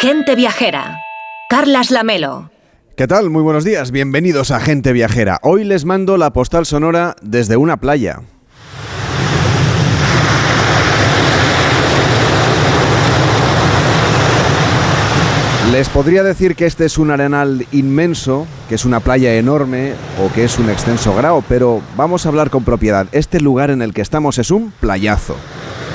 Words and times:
Gente 0.00 0.34
Viajera. 0.34 0.96
Carlas 1.50 1.90
Lamelo. 1.90 2.50
¿Qué 2.96 3.06
tal? 3.06 3.28
Muy 3.28 3.42
buenos 3.42 3.64
días. 3.64 3.90
Bienvenidos 3.90 4.50
a 4.50 4.58
Gente 4.58 4.94
Viajera. 4.94 5.38
Hoy 5.42 5.62
les 5.62 5.84
mando 5.84 6.16
la 6.16 6.32
postal 6.32 6.64
sonora 6.64 7.16
desde 7.20 7.58
una 7.58 7.76
playa. 7.76 8.22
Les 15.70 15.90
podría 15.90 16.22
decir 16.22 16.56
que 16.56 16.64
este 16.64 16.86
es 16.86 16.96
un 16.96 17.10
arenal 17.10 17.66
inmenso, 17.70 18.46
que 18.70 18.76
es 18.76 18.86
una 18.86 19.00
playa 19.00 19.34
enorme 19.34 19.92
o 20.24 20.32
que 20.32 20.44
es 20.44 20.58
un 20.58 20.70
extenso 20.70 21.14
grao, 21.14 21.44
pero 21.46 21.82
vamos 21.98 22.24
a 22.24 22.30
hablar 22.30 22.48
con 22.48 22.64
propiedad. 22.64 23.06
Este 23.12 23.38
lugar 23.38 23.68
en 23.68 23.82
el 23.82 23.92
que 23.92 24.00
estamos 24.00 24.38
es 24.38 24.50
un 24.50 24.72
playazo. 24.80 25.36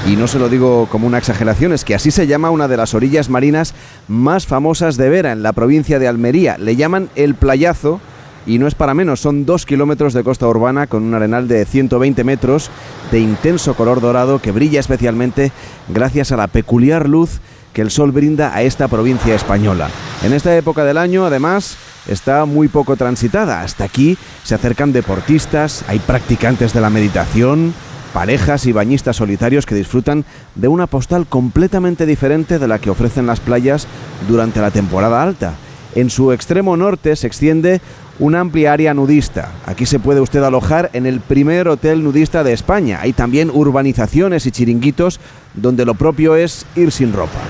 Y 0.07 0.15
no 0.15 0.27
se 0.27 0.37
lo 0.37 0.49
digo 0.49 0.87
como 0.91 1.07
una 1.07 1.17
exageración, 1.17 1.73
es 1.73 1.83
que 1.83 1.95
así 1.95 2.11
se 2.11 2.27
llama 2.27 2.51
una 2.51 2.67
de 2.67 2.77
las 2.77 2.93
orillas 2.93 3.29
marinas 3.29 3.73
más 4.07 4.45
famosas 4.45 4.97
de 4.97 5.09
Vera, 5.09 5.31
en 5.31 5.41
la 5.41 5.51
provincia 5.51 5.97
de 5.97 6.07
Almería. 6.07 6.59
Le 6.59 6.75
llaman 6.75 7.09
el 7.15 7.33
playazo 7.33 7.99
y 8.45 8.59
no 8.59 8.67
es 8.67 8.75
para 8.75 8.93
menos, 8.93 9.19
son 9.19 9.47
dos 9.47 9.65
kilómetros 9.65 10.13
de 10.13 10.23
costa 10.23 10.47
urbana 10.47 10.85
con 10.85 11.01
un 11.01 11.15
arenal 11.15 11.47
de 11.47 11.65
120 11.65 12.23
metros 12.23 12.69
de 13.11 13.19
intenso 13.19 13.73
color 13.73 13.99
dorado 13.99 14.39
que 14.39 14.51
brilla 14.51 14.79
especialmente 14.79 15.51
gracias 15.87 16.31
a 16.31 16.37
la 16.37 16.47
peculiar 16.47 17.09
luz 17.09 17.39
que 17.73 17.81
el 17.81 17.89
sol 17.89 18.11
brinda 18.11 18.55
a 18.55 18.61
esta 18.61 18.87
provincia 18.87 19.33
española. 19.33 19.89
En 20.23 20.33
esta 20.33 20.55
época 20.55 20.85
del 20.85 20.99
año, 20.99 21.25
además, 21.25 21.77
está 22.07 22.45
muy 22.45 22.67
poco 22.67 22.95
transitada. 22.95 23.61
Hasta 23.61 23.83
aquí 23.83 24.17
se 24.43 24.55
acercan 24.55 24.93
deportistas, 24.93 25.83
hay 25.87 25.97
practicantes 25.99 26.73
de 26.73 26.81
la 26.81 26.91
meditación, 26.91 27.73
parejas 28.15 28.65
y 28.65 28.71
bañistas 28.71 29.17
solitarios 29.17 29.65
que 29.65 29.75
disfrutan 29.75 30.23
de 30.55 30.69
una 30.69 30.87
postal 30.87 31.27
completamente 31.27 32.05
diferente 32.05 32.59
de 32.59 32.67
la 32.69 32.79
que 32.79 32.89
ofrecen 32.89 33.27
las 33.27 33.41
playas 33.41 33.87
durante 34.29 34.61
la 34.61 34.71
temporada 34.71 35.21
alta. 35.21 35.55
En 35.95 36.09
su 36.09 36.31
extremo 36.31 36.77
norte 36.77 37.17
se 37.17 37.27
extiende 37.27 37.81
una 38.17 38.39
amplia 38.39 38.71
área 38.71 38.93
nudista. 38.93 39.51
Aquí 39.65 39.85
se 39.85 39.99
puede 39.99 40.21
usted 40.21 40.41
alojar 40.43 40.91
en 40.93 41.05
el 41.05 41.19
primer 41.19 41.67
hotel 41.67 42.05
nudista 42.05 42.45
de 42.45 42.53
España. 42.53 42.99
Hay 43.01 43.11
también 43.11 43.49
urbanizaciones 43.49 44.45
y 44.45 44.51
chiringuitos 44.51 45.19
donde 45.53 45.83
lo 45.83 45.95
propio 45.95 46.37
es 46.37 46.65
ir 46.77 46.93
sin 46.93 47.11
ropa. 47.11 47.41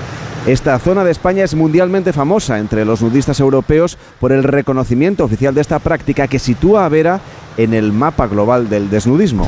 Esta 0.48 0.76
zona 0.80 1.04
de 1.04 1.12
España 1.12 1.44
es 1.44 1.54
mundialmente 1.54 2.12
famosa 2.12 2.58
entre 2.58 2.84
los 2.84 3.02
nudistas 3.02 3.38
europeos 3.38 3.98
por 4.18 4.32
el 4.32 4.42
reconocimiento 4.42 5.22
oficial 5.22 5.54
de 5.54 5.60
esta 5.60 5.78
práctica 5.78 6.26
que 6.26 6.40
sitúa 6.40 6.86
a 6.86 6.88
Vera 6.88 7.20
en 7.56 7.72
el 7.72 7.92
mapa 7.92 8.26
global 8.26 8.68
del 8.68 8.90
desnudismo. 8.90 9.46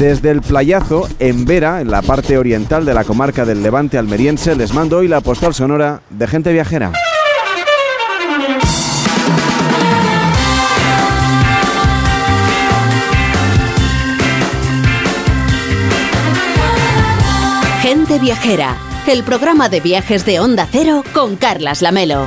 Desde 0.00 0.30
el 0.30 0.40
playazo, 0.40 1.06
en 1.18 1.44
Vera, 1.44 1.82
en 1.82 1.90
la 1.90 2.00
parte 2.00 2.38
oriental 2.38 2.86
de 2.86 2.94
la 2.94 3.04
comarca 3.04 3.44
del 3.44 3.62
Levante 3.62 3.98
almeriense, 3.98 4.56
les 4.56 4.72
mando 4.72 4.96
hoy 4.96 5.08
la 5.08 5.20
postal 5.20 5.52
sonora 5.52 6.00
de 6.08 6.26
gente 6.26 6.54
viajera. 6.54 6.90
Gente 17.82 18.18
Viajera, 18.18 18.78
el 19.06 19.22
programa 19.22 19.68
de 19.68 19.80
viajes 19.80 20.24
de 20.24 20.40
Onda 20.40 20.66
Cero 20.72 21.04
con 21.12 21.36
Carlas 21.36 21.82
Lamelo. 21.82 22.26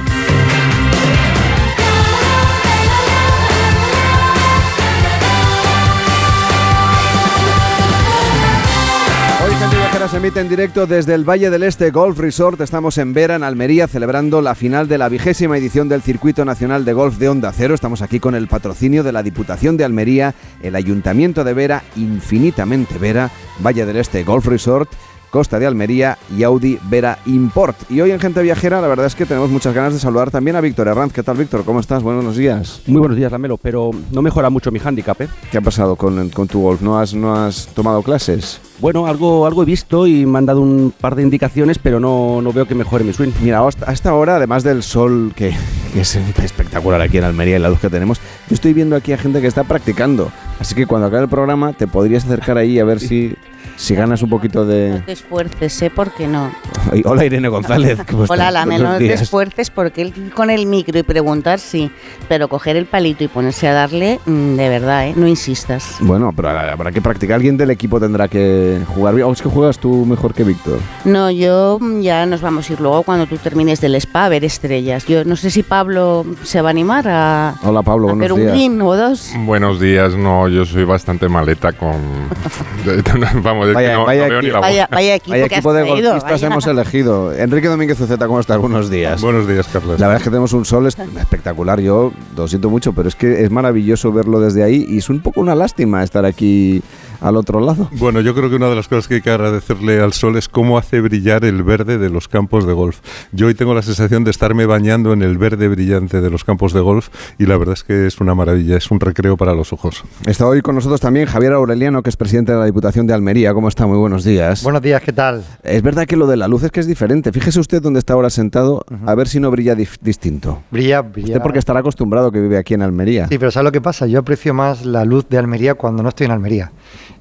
Viajera 10.04 10.20
se 10.20 10.28
emite 10.28 10.42
en 10.42 10.50
directo 10.50 10.86
desde 10.86 11.14
el 11.14 11.24
Valle 11.24 11.50
del 11.50 11.64
Este 11.64 11.90
Golf 11.90 12.20
Resort. 12.20 12.60
Estamos 12.60 12.98
en 12.98 13.14
Vera, 13.14 13.36
en 13.36 13.44
Almería, 13.44 13.88
celebrando 13.88 14.42
la 14.42 14.54
final 14.54 14.90
de 14.90 14.98
la 14.98 15.08
vigésima 15.08 15.58
edición 15.58 15.88
del 15.88 16.02
Circuito 16.02 16.44
Nacional 16.44 16.84
de 16.84 16.92
Golf 16.92 17.20
de 17.20 17.30
Onda 17.30 17.54
Cero. 17.54 17.74
Estamos 17.74 18.02
aquí 18.02 18.20
con 18.20 18.36
el 18.36 18.50
patrocinio 18.50 19.04
de 19.04 19.14
la 19.14 19.24
Diputación 19.24 19.78
de 19.78 19.86
Almería, 19.86 20.36
el 20.62 20.76
Ayuntamiento 20.76 21.46
de 21.46 21.54
Vera, 21.54 21.84
Infinitamente 21.96 22.98
Vera, 22.98 23.32
Valle 23.66 23.86
del 23.86 23.96
Este 23.96 24.26
Golf 24.26 24.46
Resort 24.48 24.90
Costa 25.34 25.58
de 25.58 25.66
Almería 25.66 26.20
y 26.38 26.44
Audi 26.44 26.78
Vera 26.92 27.18
Import. 27.26 27.76
Y 27.90 28.02
hoy 28.02 28.12
en 28.12 28.20
Gente 28.20 28.44
Viajera 28.44 28.82
la 28.82 28.88
verdad 28.88 29.08
es 29.08 29.16
que 29.16 29.26
tenemos 29.26 29.50
muchas 29.50 29.74
ganas 29.74 29.94
de 29.94 30.00
saludar 30.00 30.30
también 30.30 30.56
a 30.56 30.62
Víctor 30.62 30.88
Herranz. 30.88 31.12
¿Qué 31.12 31.24
tal 31.24 31.38
Víctor? 31.38 31.66
¿Cómo 31.66 31.80
estás? 31.80 32.04
Buenos 32.04 32.38
días. 32.38 32.82
Muy 32.86 33.00
buenos 33.00 33.18
días, 33.18 33.32
Lamelo, 33.32 33.58
pero 33.58 33.90
no 34.12 34.22
mejora 34.22 34.52
mucho 34.52 34.70
mi 34.70 34.80
handicap, 34.84 35.20
¿eh? 35.22 35.30
¿Qué 35.50 35.58
ha 35.58 35.62
pasado 35.62 35.96
con, 35.96 36.30
con 36.30 36.48
tu 36.48 36.62
golf? 36.62 36.82
¿No 36.82 37.00
has, 37.00 37.16
¿No 37.16 37.34
has 37.36 37.66
tomado 37.74 38.04
clases? 38.04 38.62
Bueno, 38.84 39.08
algo, 39.08 39.46
algo 39.46 39.64
he 39.64 39.66
visto 39.66 40.08
y 40.08 40.26
me 40.26 40.40
han 40.40 40.46
dado 40.46 40.60
un 40.60 40.92
par 41.00 41.16
de 41.16 41.22
indicaciones, 41.22 41.80
pero 41.80 42.02
no, 42.02 42.42
no 42.42 42.52
veo 42.52 42.66
que 42.66 42.76
mejore 42.76 43.06
mi 43.06 43.14
swing. 43.14 43.32
Mira, 43.42 43.66
hasta, 43.66 43.86
hasta 43.86 44.10
ahora, 44.10 44.36
además 44.36 44.64
del 44.64 44.84
sol 44.84 45.32
que, 45.38 45.56
que 45.94 46.02
es 46.02 46.18
espectacular 46.18 47.00
aquí 47.00 47.18
en 47.18 47.24
Almería 47.24 47.56
y 47.56 47.60
la 47.60 47.70
luz 47.70 47.80
que 47.80 47.90
tenemos, 47.90 48.20
yo 48.50 48.56
estoy 48.56 48.74
viendo 48.74 48.98
aquí 48.98 49.14
a 49.14 49.18
gente 49.18 49.40
que 49.40 49.48
está 49.48 49.64
practicando. 49.64 50.34
Así 50.60 50.76
que 50.76 50.86
cuando 50.86 51.08
acabe 51.08 51.24
el 51.24 51.30
programa 51.30 51.72
te 51.72 51.88
podrías 51.88 52.26
acercar 52.26 52.58
ahí 52.58 52.78
a 52.78 52.84
ver 52.84 53.00
si, 53.00 53.38
si 53.76 53.96
ganas 53.96 54.22
un 54.22 54.30
poquito 54.30 54.66
de... 54.66 54.90
No 54.90 55.04
te 55.04 55.12
esfuerces, 55.12 55.82
¿eh? 55.82 55.92
Porque 55.94 56.28
no. 56.28 56.52
Ay, 56.92 57.02
Hola 57.06 57.26
Irene 57.26 57.48
González. 57.48 58.00
¿cómo 58.10 58.24
Hola, 58.30 58.66
no 58.66 58.72
Buenos 58.72 58.98
te 59.00 59.14
esfuerces 59.14 59.70
porque 59.70 60.02
él 60.02 60.32
con 60.36 60.50
el 60.50 60.66
micro 60.66 60.98
y 60.98 61.04
preguntar 61.04 61.60
sí, 61.60 61.92
pero 62.28 62.48
coger 62.48 62.76
el 62.76 62.86
palito 62.86 63.24
y 63.24 63.28
ponerse 63.28 63.68
a 63.68 63.74
darle, 63.74 64.20
mm, 64.26 64.56
de 64.56 64.70
verdad, 64.70 65.08
¿eh? 65.08 65.14
No 65.16 65.28
insistas. 65.28 65.98
Bueno, 66.00 66.34
pero 66.36 66.50
habrá 66.50 66.92
que 66.92 67.02
practicar. 67.02 67.36
Alguien 67.36 67.58
del 67.58 67.72
equipo 67.72 68.00
tendrá 68.00 68.28
que 68.28 68.80
jugar 68.88 69.16
bien. 69.16 69.28
¿O 69.28 69.32
es 69.32 69.42
que 69.42 69.50
juegas 69.50 69.80
tú 69.80 70.06
mejor 70.06 70.34
que 70.34 70.44
Víctor? 70.44 70.80
No, 71.06 71.32
yo 71.32 71.78
mm, 71.82 72.02
ya 72.02 72.26
nos 72.26 72.42
vamos 72.42 72.70
a 72.70 72.74
ir 72.74 72.80
luego 72.80 73.04
cuando 73.04 73.26
tú 73.26 73.38
termines 73.38 73.82
del 73.82 73.96
spa 73.96 74.26
a 74.26 74.30
ver 74.30 74.44
estrellas. 74.46 75.06
Yo 75.06 75.26
no 75.26 75.36
sé 75.36 75.50
si 75.50 75.64
Pablo 75.64 76.26
se 76.44 76.62
va 76.62 76.70
a 76.70 76.72
animar 76.72 77.08
a, 77.08 77.56
Hola 77.64 77.82
Pablo, 77.82 78.10
a 78.10 78.14
buenos 78.14 78.26
hacer 78.26 78.34
un 78.34 78.40
días. 78.42 78.52
green 78.52 78.82
o 78.82 78.96
dos. 78.96 79.32
Buenos 79.46 79.80
días, 79.80 80.16
no, 80.16 80.48
yo 80.48 80.66
soy 80.66 80.84
bastante 80.84 81.28
maleta 81.28 81.74
con... 81.74 81.94
Vamos, 83.44 83.63
Vaya- 83.74 83.90
que 83.90 83.94
no, 83.96 84.06
vaya 84.06 84.22
no 84.24 84.30
veo 84.30 84.38
aquí- 84.40 84.46
ni 84.48 84.52
la 84.52 84.60
voz. 84.60 84.68
Vaya, 84.68 84.90
vaya 84.92 85.16
equipo, 85.16 85.32
Vaya 85.32 85.48
que 85.50 85.56
equipo 85.56 85.70
has 85.70 85.76
de 85.76 85.82
traído, 85.84 86.10
golfistas 86.12 86.42
vaya. 86.42 86.48
hemos 86.52 86.68
elegido. 86.68 87.34
Enrique 87.34 87.68
Domínguez 87.68 88.00
Uceta, 88.02 88.28
¿cómo 88.28 88.40
estás? 88.40 88.58
Buenos 88.58 88.90
días. 88.90 89.22
Buenos 89.22 89.48
días, 89.48 89.68
Carlos. 89.72 90.00
La 90.00 90.08
verdad 90.08 90.22
es 90.22 90.24
que 90.24 90.30
tenemos 90.30 90.54
un 90.54 90.66
sol 90.66 90.88
est- 90.88 91.00
espectacular. 91.00 91.80
Yo 91.80 92.12
lo 92.36 92.48
siento 92.48 92.70
mucho, 92.70 92.94
pero 92.94 93.08
es 93.10 93.16
que 93.16 93.44
es 93.44 93.52
maravilloso 93.52 94.12
verlo 94.12 94.40
desde 94.40 94.64
ahí 94.64 94.86
y 94.90 94.98
es 94.98 95.10
un 95.10 95.20
poco 95.22 95.40
una 95.42 95.56
lástima 95.56 96.04
estar 96.04 96.26
aquí 96.26 96.82
al 97.24 97.38
otro 97.38 97.60
lado. 97.60 97.90
Bueno, 97.94 98.20
yo 98.22 98.36
creo 98.36 98.50
que 98.50 98.56
una 98.58 98.70
de 98.70 98.76
las 98.76 98.88
cosas 98.88 99.08
que 99.08 99.16
hay 99.16 99.22
que 99.22 99.32
agradecerle 99.32 100.02
al 100.02 100.14
sol 100.14 100.38
es 100.38 100.50
cómo 100.50 100.78
hace 100.78 101.02
brillar 101.02 101.46
el 101.46 101.64
verde 101.64 101.98
de 101.98 102.10
los 102.10 102.28
campos 102.28 102.68
de 102.68 102.74
golf. 102.74 103.00
Yo 103.32 103.48
hoy 103.48 103.56
tengo 103.56 103.74
la 103.74 103.82
sensación 103.82 104.24
de 104.24 104.32
estarme 104.32 104.66
bañando 104.66 105.14
en 105.14 105.22
el 105.22 105.38
verde 105.38 105.68
brillante 105.68 106.22
de 106.22 106.30
los 106.30 106.44
campos 106.44 106.74
de 106.74 106.82
golf 106.82 107.10
y 107.40 107.46
la 107.46 107.58
verdad 107.58 107.74
es 107.74 107.84
que 107.84 108.06
es 108.08 108.20
una 108.20 108.36
maravilla, 108.36 108.78
es 108.78 108.92
un 108.92 109.00
recreo 109.00 109.38
para 109.38 109.54
los 109.54 109.74
ojos. 109.74 110.04
Está 110.26 110.46
hoy 110.48 110.62
con 110.62 110.76
nosotros 110.76 111.00
también 111.02 111.26
Javier 111.26 111.54
Aureliano, 111.54 112.04
que 112.04 112.10
es 112.10 112.18
presidente 112.18 112.52
de 112.52 112.58
la 112.60 112.66
Diputación 112.66 113.08
de 113.08 113.14
Almería. 113.14 113.54
¿Cómo 113.54 113.68
está? 113.70 113.88
Muy 113.88 113.98
buenos 113.98 114.24
días. 114.24 114.62
Buenos 114.64 114.82
días, 114.82 115.02
¿qué 115.02 115.14
tal? 115.14 115.44
Es 115.64 115.82
verdad 115.82 116.06
que 116.06 116.18
lo 116.18 116.28
de 116.28 116.38
la 116.38 116.48
luz 116.48 116.64
es 116.64 116.72
que 116.72 116.80
es 116.80 116.88
diferente. 116.88 117.32
Fíjese 117.32 117.60
usted 117.60 117.82
dónde 117.82 118.00
está 118.00 118.14
ahora 118.14 118.30
sentado, 118.30 118.84
a 119.06 119.16
ver 119.16 119.28
si 119.28 119.40
no 119.40 119.50
brilla 119.50 119.76
dif- 119.76 119.98
distinto. 120.02 120.62
Brilla, 120.72 121.02
brilla. 121.02 121.28
Usted 121.30 121.42
porque 121.42 121.60
estará 121.60 121.80
acostumbrado 121.80 122.32
que 122.32 122.40
vive 122.42 122.58
aquí 122.58 122.74
en 122.74 122.82
Almería. 122.82 123.28
Sí, 123.28 123.38
pero 123.38 123.52
¿sabes 123.52 123.66
lo 123.66 123.72
que 123.72 123.82
pasa? 123.82 124.08
Yo 124.08 124.20
aprecio 124.20 124.54
más 124.54 124.86
la 124.86 125.06
luz 125.06 125.28
de 125.30 125.38
Almería 125.38 125.76
cuando 125.76 126.04
no 126.04 126.10
estoy 126.10 126.26
en 126.26 126.32
Almería. 126.32 126.72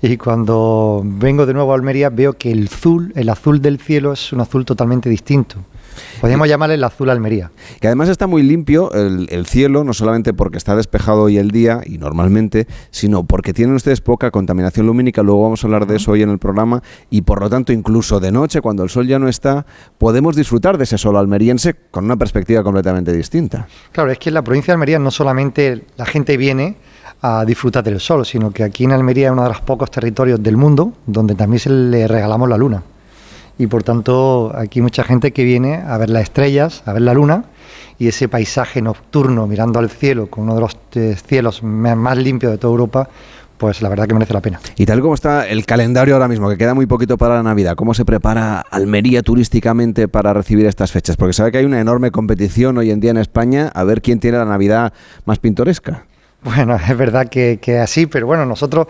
Y 0.00 0.16
cuando 0.16 1.02
vengo 1.04 1.46
de 1.46 1.54
nuevo 1.54 1.72
a 1.72 1.74
Almería 1.74 2.10
veo 2.10 2.32
que 2.34 2.50
el 2.50 2.68
azul, 2.72 3.12
el 3.14 3.28
azul 3.28 3.60
del 3.60 3.78
cielo 3.78 4.12
es 4.12 4.32
un 4.32 4.40
azul 4.40 4.64
totalmente 4.64 5.08
distinto. 5.08 5.56
Podríamos 6.20 6.48
llamarle 6.48 6.76
el 6.76 6.84
azul 6.84 7.10
Almería. 7.10 7.50
Que 7.80 7.88
además 7.88 8.08
está 8.08 8.26
muy 8.26 8.42
limpio 8.42 8.92
el, 8.92 9.26
el 9.30 9.46
cielo, 9.46 9.84
no 9.84 9.92
solamente 9.92 10.32
porque 10.32 10.58
está 10.58 10.76
despejado 10.76 11.22
hoy 11.22 11.38
el 11.38 11.50
día 11.50 11.80
y 11.84 11.98
normalmente, 11.98 12.66
sino 12.90 13.24
porque 13.24 13.52
tienen 13.52 13.74
ustedes 13.74 14.00
poca 14.00 14.30
contaminación 14.30 14.86
lumínica. 14.86 15.22
Luego 15.22 15.42
vamos 15.42 15.62
a 15.62 15.66
hablar 15.66 15.86
de 15.86 15.96
eso 15.96 16.12
hoy 16.12 16.22
en 16.22 16.30
el 16.30 16.38
programa. 16.38 16.82
Y 17.10 17.22
por 17.22 17.40
lo 17.40 17.50
tanto, 17.50 17.72
incluso 17.72 18.20
de 18.20 18.32
noche, 18.32 18.60
cuando 18.60 18.84
el 18.84 18.90
sol 18.90 19.06
ya 19.06 19.18
no 19.18 19.28
está, 19.28 19.66
podemos 19.98 20.36
disfrutar 20.36 20.78
de 20.78 20.84
ese 20.84 20.98
sol 20.98 21.16
almeriense 21.16 21.74
con 21.90 22.04
una 22.04 22.16
perspectiva 22.16 22.62
completamente 22.62 23.12
distinta. 23.12 23.66
Claro, 23.92 24.10
es 24.10 24.18
que 24.18 24.30
en 24.30 24.34
la 24.34 24.42
provincia 24.42 24.72
de 24.72 24.74
Almería 24.74 24.98
no 24.98 25.10
solamente 25.10 25.84
la 25.96 26.06
gente 26.06 26.36
viene 26.36 26.76
a 27.22 27.44
disfrutar 27.44 27.84
del 27.84 28.00
sol, 28.00 28.26
sino 28.26 28.50
que 28.50 28.64
aquí 28.64 28.84
en 28.84 28.92
Almería 28.92 29.28
es 29.28 29.32
uno 29.32 29.44
de 29.44 29.48
los 29.48 29.60
pocos 29.60 29.90
territorios 29.90 30.42
del 30.42 30.56
mundo 30.56 30.92
donde 31.06 31.36
también 31.36 31.60
se 31.60 31.70
le 31.70 32.08
regalamos 32.08 32.48
la 32.48 32.58
luna. 32.58 32.82
Y 33.58 33.68
por 33.68 33.84
tanto, 33.84 34.52
aquí 34.56 34.82
mucha 34.82 35.04
gente 35.04 35.32
que 35.32 35.44
viene 35.44 35.76
a 35.86 35.96
ver 35.98 36.10
las 36.10 36.24
estrellas, 36.24 36.82
a 36.84 36.92
ver 36.92 37.02
la 37.02 37.14
luna 37.14 37.44
y 37.98 38.08
ese 38.08 38.28
paisaje 38.28 38.82
nocturno 38.82 39.46
mirando 39.46 39.78
al 39.78 39.88
cielo, 39.88 40.26
con 40.26 40.44
uno 40.44 40.56
de 40.56 40.60
los 40.62 40.76
eh, 40.94 41.16
cielos 41.24 41.62
más 41.62 42.18
limpios 42.18 42.50
de 42.50 42.58
toda 42.58 42.72
Europa, 42.72 43.08
pues 43.56 43.80
la 43.80 43.88
verdad 43.88 44.08
que 44.08 44.14
merece 44.14 44.34
la 44.34 44.40
pena. 44.40 44.58
Y 44.74 44.86
tal 44.86 45.00
como 45.00 45.14
está 45.14 45.46
el 45.46 45.64
calendario 45.64 46.14
ahora 46.14 46.26
mismo, 46.26 46.48
que 46.48 46.56
queda 46.56 46.74
muy 46.74 46.86
poquito 46.86 47.16
para 47.16 47.36
la 47.36 47.44
Navidad, 47.44 47.76
¿cómo 47.76 47.94
se 47.94 48.04
prepara 48.04 48.58
Almería 48.58 49.22
turísticamente 49.22 50.08
para 50.08 50.32
recibir 50.34 50.66
estas 50.66 50.90
fechas? 50.90 51.16
Porque 51.16 51.34
sabe 51.34 51.52
que 51.52 51.58
hay 51.58 51.64
una 51.64 51.80
enorme 51.80 52.10
competición 52.10 52.78
hoy 52.78 52.90
en 52.90 52.98
día 52.98 53.12
en 53.12 53.18
España 53.18 53.70
a 53.72 53.84
ver 53.84 54.02
quién 54.02 54.18
tiene 54.18 54.38
la 54.38 54.46
Navidad 54.46 54.92
más 55.24 55.38
pintoresca. 55.38 56.06
Bueno, 56.44 56.74
es 56.74 56.96
verdad 56.96 57.28
que, 57.28 57.60
es 57.62 57.80
así, 57.80 58.06
pero 58.06 58.26
bueno, 58.26 58.44
nosotros 58.44 58.88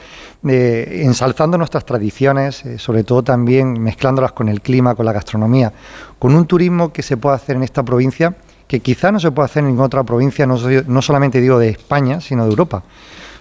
eh, 0.48 1.02
ensalzando 1.04 1.58
nuestras 1.58 1.84
tradiciones, 1.84 2.64
eh, 2.64 2.78
sobre 2.78 3.04
todo 3.04 3.22
también 3.22 3.74
mezclándolas 3.78 4.32
con 4.32 4.48
el 4.48 4.62
clima, 4.62 4.94
con 4.94 5.04
la 5.04 5.12
gastronomía, 5.12 5.70
con 6.18 6.34
un 6.34 6.46
turismo 6.46 6.94
que 6.94 7.02
se 7.02 7.18
puede 7.18 7.36
hacer 7.36 7.56
en 7.56 7.62
esta 7.62 7.82
provincia, 7.82 8.34
que 8.66 8.80
quizá 8.80 9.12
no 9.12 9.20
se 9.20 9.30
puede 9.32 9.46
hacer 9.46 9.60
en 9.60 9.66
ninguna 9.66 9.86
otra 9.86 10.02
provincia, 10.02 10.46
no, 10.46 10.56
no 10.86 11.02
solamente 11.02 11.42
digo 11.42 11.58
de 11.58 11.68
España, 11.68 12.22
sino 12.22 12.44
de 12.44 12.50
Europa. 12.50 12.82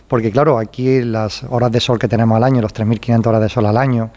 Porque 0.10 0.30
claro, 0.30 0.58
aquí 0.58 1.02
las 1.04 1.46
horas 1.46 1.72
de 1.72 1.80
sol 1.80 1.98
que 1.98 2.10
tenemos 2.10 2.36
al 2.36 2.44
año, 2.44 2.62
los 2.62 2.74
3.500 2.74 3.28
horas 3.28 3.42
de 3.42 3.48
sol 3.48 3.66
al 3.66 3.78
año, 3.78 4.10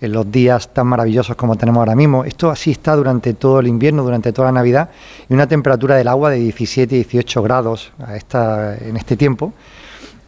en 0.00 0.12
los 0.12 0.30
días 0.30 0.72
tan 0.72 0.86
maravillosos 0.86 1.36
como 1.36 1.56
tenemos 1.56 1.80
ahora 1.80 1.94
mismo. 1.94 2.24
Esto 2.24 2.50
así 2.50 2.70
está 2.70 2.96
durante 2.96 3.34
todo 3.34 3.60
el 3.60 3.66
invierno, 3.66 4.02
durante 4.02 4.32
toda 4.32 4.48
la 4.48 4.52
Navidad, 4.52 4.90
y 5.28 5.34
una 5.34 5.46
temperatura 5.46 5.96
del 5.96 6.08
agua 6.08 6.30
de 6.30 6.38
17 6.38 6.94
18 6.94 7.42
grados 7.42 7.92
a 7.98 8.16
esta, 8.16 8.76
en 8.76 8.96
este 8.96 9.16
tiempo 9.16 9.52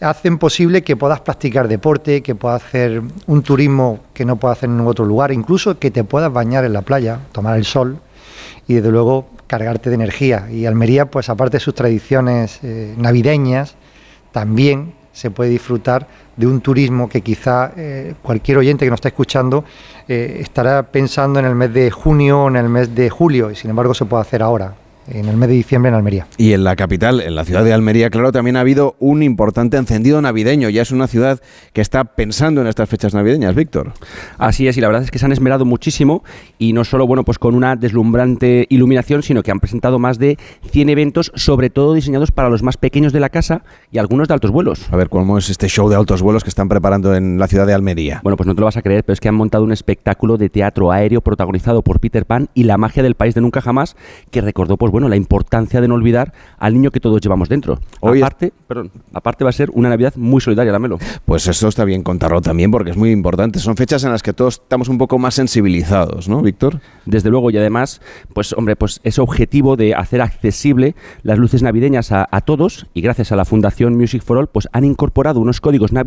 hacen 0.03 0.39
posible 0.39 0.83
que 0.83 0.97
puedas 0.97 1.21
practicar 1.21 1.69
deporte, 1.69 2.23
que 2.23 2.35
puedas 2.35 2.65
hacer 2.65 3.03
un 3.27 3.43
turismo 3.43 4.01
que 4.13 4.25
no 4.25 4.37
puedas 4.37 4.59
hacer 4.59 4.69
en 4.69 4.81
otro 4.81 5.05
lugar, 5.05 5.33
incluso 5.33 5.79
que 5.79 5.91
te 5.91 6.05
puedas 6.05 6.33
bañar 6.33 6.65
en 6.65 6.73
la 6.73 6.83
playa, 6.83 7.21
tomar 7.31 7.57
el 7.57 7.65
sol 7.65 7.99
y 8.67 8.75
desde 8.75 8.91
luego 8.91 9.27
cargarte 9.47 9.91
de 9.91 9.95
energía. 9.95 10.49
Y 10.51 10.67
Almería, 10.67 11.07
pues 11.07 11.29
aparte 11.29 11.59
de 11.59 11.61
sus 11.61 11.75
tradiciones 11.75 12.59
eh, 12.63 12.95
navideñas, 12.99 13.77
también 14.33 14.95
se 15.13 15.31
puede 15.31 15.51
disfrutar 15.51 16.09
de 16.37 16.47
un 16.47 16.61
turismo 16.61 17.09
que 17.09 17.21
quizá 17.21 17.73
eh, 17.77 18.15
cualquier 18.23 18.59
oyente 18.59 18.85
que 18.85 18.91
nos 18.91 18.99
está 18.99 19.09
escuchando 19.09 19.65
eh, 20.09 20.39
estará 20.41 20.83
pensando 20.83 21.39
en 21.39 21.47
el 21.47 21.55
mes 21.55 21.73
de 21.73 21.91
junio 21.91 22.45
o 22.45 22.49
en 22.49 22.57
el 22.57 22.69
mes 22.69 22.95
de 22.95 23.11
julio 23.11 23.51
y 23.51 23.57
sin 23.57 23.71
embargo 23.71 23.95
se 23.95 24.05
puede 24.05 24.23
hacer 24.23 24.43
ahora 24.43 24.75
en 25.09 25.29
el 25.29 25.37
mes 25.37 25.49
de 25.49 25.55
diciembre 25.55 25.89
en 25.89 25.95
Almería. 25.95 26.27
Y 26.37 26.53
en 26.53 26.65
la 26.65 26.77
capital, 26.77 27.21
en 27.21 27.35
la 27.35 27.45
ciudad 27.45 27.65
de 27.65 27.73
Almería, 27.73 28.11
claro, 28.11 28.33
también 28.33 28.57
ha 28.57 28.61
habido 28.61 28.97
un 28.99 29.23
importante 29.23 29.77
encendido 29.77 30.21
navideño. 30.23 30.69
Ya 30.69 30.83
es 30.83 30.93
una 30.93 31.07
ciudad 31.07 31.41
que 31.73 31.81
está 31.81 32.05
pensando 32.05 32.61
en 32.61 32.67
estas 32.67 32.89
fechas 32.89 33.15
navideñas, 33.15 33.55
Víctor. 33.55 33.93
Así 34.39 34.69
es, 34.69 34.77
y 34.77 34.81
la 34.81 34.89
verdad 34.89 35.03
es 35.03 35.11
que 35.11 35.19
se 35.19 35.27
han 35.27 35.33
esmerado 35.33 35.65
muchísimo 35.65 36.23
y 36.59 36.73
no 36.73 36.85
solo, 36.85 37.07
bueno, 37.07 37.25
pues 37.25 37.39
con 37.39 37.55
una 37.55 37.77
deslumbrante 37.77 38.67
iluminación, 38.71 39.23
sino 39.23 39.43
que 39.43 39.51
han 39.51 39.61
presentado 39.61 39.99
más 39.99 40.19
de 40.19 40.39
100 40.71 40.89
eventos, 40.89 41.33
sobre 41.35 41.71
todo 41.71 41.95
diseñados 41.95 42.31
para 42.31 42.49
los 42.49 42.63
más 42.63 42.77
pequeños 42.77 43.13
de 43.13 43.21
la 43.21 43.29
casa 43.29 43.65
y 43.91 43.99
algunos 43.99 44.29
de 44.29 44.35
altos 44.35 44.51
vuelos. 44.51 44.87
A 44.93 44.97
ver, 44.97 45.09
¿cómo 45.09 45.39
es 45.39 45.51
este 45.51 45.69
show 45.69 45.89
de 45.89 45.97
altos 45.97 46.23
vuelos 46.23 46.45
que 46.45 46.51
están 46.51 46.69
preparando 46.69 47.15
en 47.15 47.39
la 47.39 47.49
ciudad 47.49 47.67
de 47.67 47.75
Almería? 47.75 48.21
Bueno, 48.23 48.37
pues 48.37 48.47
no 48.47 48.55
te 48.55 48.61
lo 48.61 48.67
vas 48.67 48.77
a 48.77 48.83
creer, 48.83 49.05
pero 49.05 49.15
es 49.15 49.21
que 49.21 49.29
han 49.29 49.35
montado 49.35 49.65
un 49.65 49.73
espectáculo 49.73 50.37
de 50.37 50.49
teatro 50.49 50.93
aéreo 50.93 51.21
protagonizado 51.21 51.83
por 51.83 52.01
Peter 52.01 52.27
Pan 52.27 52.49
y 52.55 52.65
la 52.65 52.79
magia 52.79 53.03
del 53.03 53.15
país 53.15 53.35
de 53.35 53.41
nunca 53.41 53.61
jamás, 53.61 53.97
que 54.31 54.41
recordó, 54.41 54.77
pues 54.77 54.92
bueno, 54.93 55.09
la 55.09 55.17
importancia 55.17 55.81
de 55.81 55.89
no 55.89 55.95
olvidar 55.95 56.33
al 56.59 56.75
niño 56.75 56.91
que 56.91 57.01
todos 57.01 57.21
llevamos 57.21 57.49
dentro. 57.49 57.81
aparte, 58.01 58.53
perdón, 58.69 58.91
aparte 59.13 59.43
va 59.43 59.51
a 59.51 59.53
ser 59.53 59.71
una 59.73 59.89
Navidad 59.89 60.15
muy 60.17 60.41
solidaria, 60.41 60.71
Lamelo. 60.71 60.99
Pues 61.25 61.49
eso 61.49 61.67
está 61.67 61.85
bien 61.85 62.03
contarlo 62.03 62.41
también 62.41 62.71
porque 62.71 62.91
es 62.91 62.97
muy 62.97 63.11
importante. 63.11 63.59
Son 63.59 63.77
fechas 63.77 64.05
en 64.05 64.13
las 64.13 64.23
que 64.23 64.33
todos 64.33 64.61
estamos 64.63 64.89
un 64.89 64.99
poco 64.99 65.19
más 65.19 65.35
sensibilizados, 65.35 66.29
¿no, 66.29 66.43
Víctor? 66.43 66.81
Desde 67.07 67.31
luego, 67.31 67.51
y 67.51 67.57
además, 67.57 68.01
pues 68.33 68.53
hombre, 68.53 68.77
pues 68.77 69.01
ese 69.03 69.21
objetivo 69.21 69.77
de 69.77 69.95
hacer 69.95 70.21
accesible 70.21 70.95
las 71.23 71.39
luces 71.39 71.63
navideñas 71.63 72.13
a, 72.13 72.27
todos, 72.43 72.87
y 72.95 73.01
gracias 73.01 73.33
a 73.33 73.37
la 73.37 73.45
Fundación 73.45 73.97
Music 73.97 74.23
for 74.23 74.37
All, 74.37 74.47
pues 74.47 74.69
han 74.73 74.85
incorporado 74.85 75.41
unos 75.41 75.61
códigos 75.61 75.93
navideños 75.93 76.03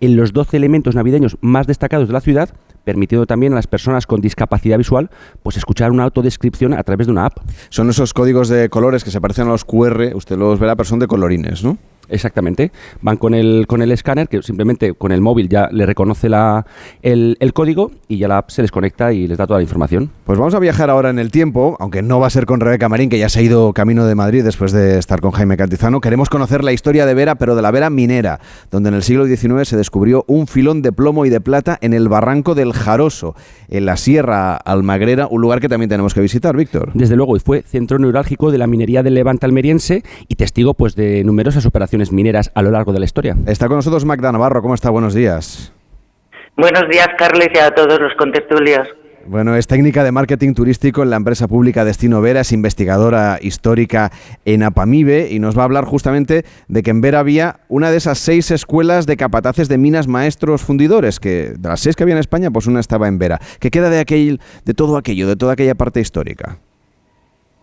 en 0.00 0.16
los 0.16 0.32
12 0.32 0.56
elementos 0.56 0.94
navideños 0.94 1.36
más 1.40 1.66
destacados 1.66 2.08
de 2.08 2.14
la 2.14 2.20
ciudad, 2.20 2.50
permitiendo 2.88 3.26
también 3.26 3.52
a 3.52 3.56
las 3.56 3.66
personas 3.66 4.06
con 4.06 4.22
discapacidad 4.22 4.78
visual 4.78 5.10
pues 5.42 5.58
escuchar 5.58 5.90
una 5.90 6.04
autodescripción 6.04 6.72
a 6.72 6.82
través 6.84 7.06
de 7.06 7.12
una 7.12 7.26
app. 7.26 7.36
Son 7.68 7.90
esos 7.90 8.14
códigos 8.14 8.48
de 8.48 8.70
colores 8.70 9.04
que 9.04 9.10
se 9.10 9.20
parecen 9.20 9.46
a 9.46 9.50
los 9.50 9.66
QR, 9.66 10.14
usted 10.14 10.38
los 10.38 10.58
verá, 10.58 10.74
pero 10.74 10.88
son 10.88 10.98
de 10.98 11.06
colorines, 11.06 11.62
¿no? 11.62 11.76
Exactamente. 12.08 12.72
Van 13.02 13.16
con 13.16 13.34
el, 13.34 13.66
con 13.66 13.82
el 13.82 13.92
escáner, 13.92 14.28
que 14.28 14.42
simplemente 14.42 14.94
con 14.94 15.12
el 15.12 15.20
móvil 15.20 15.48
ya 15.48 15.68
le 15.70 15.86
reconoce 15.86 16.28
la, 16.28 16.66
el, 17.02 17.36
código 17.52 17.90
y 18.08 18.18
ya 18.18 18.28
la 18.28 18.38
app 18.38 18.50
se 18.50 18.62
les 18.62 18.70
conecta 18.70 19.12
y 19.12 19.26
les 19.26 19.38
da 19.38 19.46
toda 19.46 19.58
la 19.58 19.62
información. 19.62 20.10
Pues 20.24 20.38
vamos 20.38 20.54
a 20.54 20.58
viajar 20.58 20.90
ahora 20.90 21.10
en 21.10 21.18
el 21.18 21.30
tiempo, 21.30 21.76
aunque 21.80 22.02
no 22.02 22.20
va 22.20 22.26
a 22.26 22.30
ser 22.30 22.46
con 22.46 22.60
Rebeca 22.60 22.88
Marín, 22.88 23.10
que 23.10 23.18
ya 23.18 23.28
se 23.28 23.40
ha 23.40 23.42
ido 23.42 23.72
camino 23.72 24.06
de 24.06 24.14
Madrid 24.14 24.44
después 24.44 24.72
de 24.72 24.98
estar 24.98 25.20
con 25.20 25.32
Jaime 25.32 25.56
Cantizano. 25.56 26.00
Queremos 26.00 26.28
conocer 26.28 26.64
la 26.64 26.72
historia 26.72 27.06
de 27.06 27.14
Vera, 27.14 27.34
pero 27.34 27.56
de 27.56 27.62
la 27.62 27.70
Vera 27.70 27.90
minera, 27.90 28.40
donde 28.70 28.90
en 28.90 28.94
el 28.94 29.02
siglo 29.02 29.26
XIX 29.26 29.66
se 29.68 29.76
descubrió 29.76 30.24
un 30.26 30.46
filón 30.46 30.82
de 30.82 30.92
plomo 30.92 31.26
y 31.26 31.30
de 31.30 31.40
plata 31.40 31.78
en 31.80 31.94
el 31.94 32.08
barranco 32.08 32.54
del 32.54 32.72
Jaroso, 32.72 33.34
en 33.68 33.86
la 33.86 33.96
Sierra 33.96 34.56
Almagrera, 34.56 35.26
un 35.26 35.40
lugar 35.40 35.60
que 35.60 35.68
también 35.68 35.88
tenemos 35.88 36.14
que 36.14 36.20
visitar, 36.20 36.56
Víctor. 36.56 36.90
Desde 36.94 37.16
luego, 37.16 37.36
y 37.36 37.40
fue 37.40 37.62
centro 37.62 37.98
neurálgico 37.98 38.50
de 38.50 38.58
la 38.58 38.66
minería 38.66 39.02
del 39.02 39.14
Levante 39.14 39.46
almeriense 39.46 40.02
y 40.28 40.36
testigo 40.36 40.74
pues 40.74 40.94
de 40.94 41.24
numerosas 41.24 41.66
operaciones 41.66 41.97
mineras 42.12 42.50
a 42.54 42.62
lo 42.62 42.70
largo 42.70 42.92
de 42.92 43.00
la 43.00 43.04
historia. 43.04 43.36
Está 43.46 43.68
con 43.68 43.76
nosotros 43.76 44.04
Magda 44.04 44.32
Navarro. 44.32 44.62
¿Cómo 44.62 44.74
está? 44.74 44.90
Buenos 44.90 45.14
días. 45.14 45.72
Buenos 46.56 46.88
días, 46.90 47.08
Carles, 47.16 47.48
y 47.54 47.58
a 47.58 47.70
todos 47.70 48.00
los 48.00 48.14
contertulios. 48.14 48.88
Bueno, 49.28 49.54
es 49.56 49.66
técnica 49.66 50.04
de 50.04 50.10
marketing 50.10 50.54
turístico 50.54 51.02
en 51.02 51.10
la 51.10 51.16
empresa 51.16 51.48
pública 51.48 51.84
Destino 51.84 52.22
Vera, 52.22 52.40
es 52.40 52.50
investigadora 52.50 53.38
histórica 53.42 54.10
en 54.46 54.62
Apamibe 54.62 55.28
y 55.30 55.38
nos 55.38 55.54
va 55.54 55.62
a 55.62 55.64
hablar 55.66 55.84
justamente 55.84 56.46
de 56.66 56.82
que 56.82 56.90
en 56.90 57.02
Vera 57.02 57.18
había 57.18 57.60
una 57.68 57.90
de 57.90 57.98
esas 57.98 58.18
seis 58.18 58.50
escuelas 58.50 59.04
de 59.04 59.18
capataces 59.18 59.68
de 59.68 59.76
minas 59.76 60.08
maestros 60.08 60.62
fundidores, 60.62 61.20
que 61.20 61.52
de 61.58 61.68
las 61.68 61.80
seis 61.80 61.94
que 61.94 62.04
había 62.04 62.14
en 62.14 62.20
España, 62.20 62.50
pues 62.50 62.66
una 62.66 62.80
estaba 62.80 63.06
en 63.06 63.18
Vera. 63.18 63.38
¿Qué 63.60 63.70
queda 63.70 63.90
de, 63.90 64.00
aquel, 64.00 64.40
de 64.64 64.72
todo 64.72 64.96
aquello, 64.96 65.28
de 65.28 65.36
toda 65.36 65.52
aquella 65.52 65.74
parte 65.74 66.00
histórica? 66.00 66.58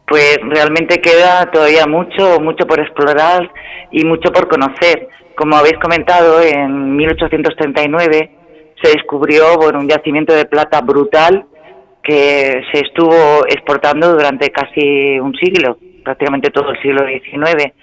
Pues 0.07 0.37
realmente 0.43 1.01
queda 1.01 1.49
todavía 1.51 1.87
mucho, 1.87 2.39
mucho 2.39 2.67
por 2.67 2.79
explorar 2.79 3.49
y 3.91 4.03
mucho 4.05 4.31
por 4.31 4.47
conocer. 4.47 5.09
Como 5.35 5.55
habéis 5.55 5.77
comentado, 5.79 6.41
en 6.41 6.95
1839 6.95 8.31
se 8.81 8.89
descubrió 8.91 9.57
bueno, 9.57 9.79
un 9.79 9.89
yacimiento 9.89 10.33
de 10.33 10.45
plata 10.45 10.81
brutal 10.81 11.45
que 12.03 12.61
se 12.71 12.81
estuvo 12.81 13.45
exportando 13.47 14.13
durante 14.13 14.51
casi 14.51 15.19
un 15.19 15.33
siglo, 15.35 15.77
prácticamente 16.03 16.51
todo 16.51 16.69
el 16.69 16.81
siglo 16.81 17.03
XIX. 17.05 17.73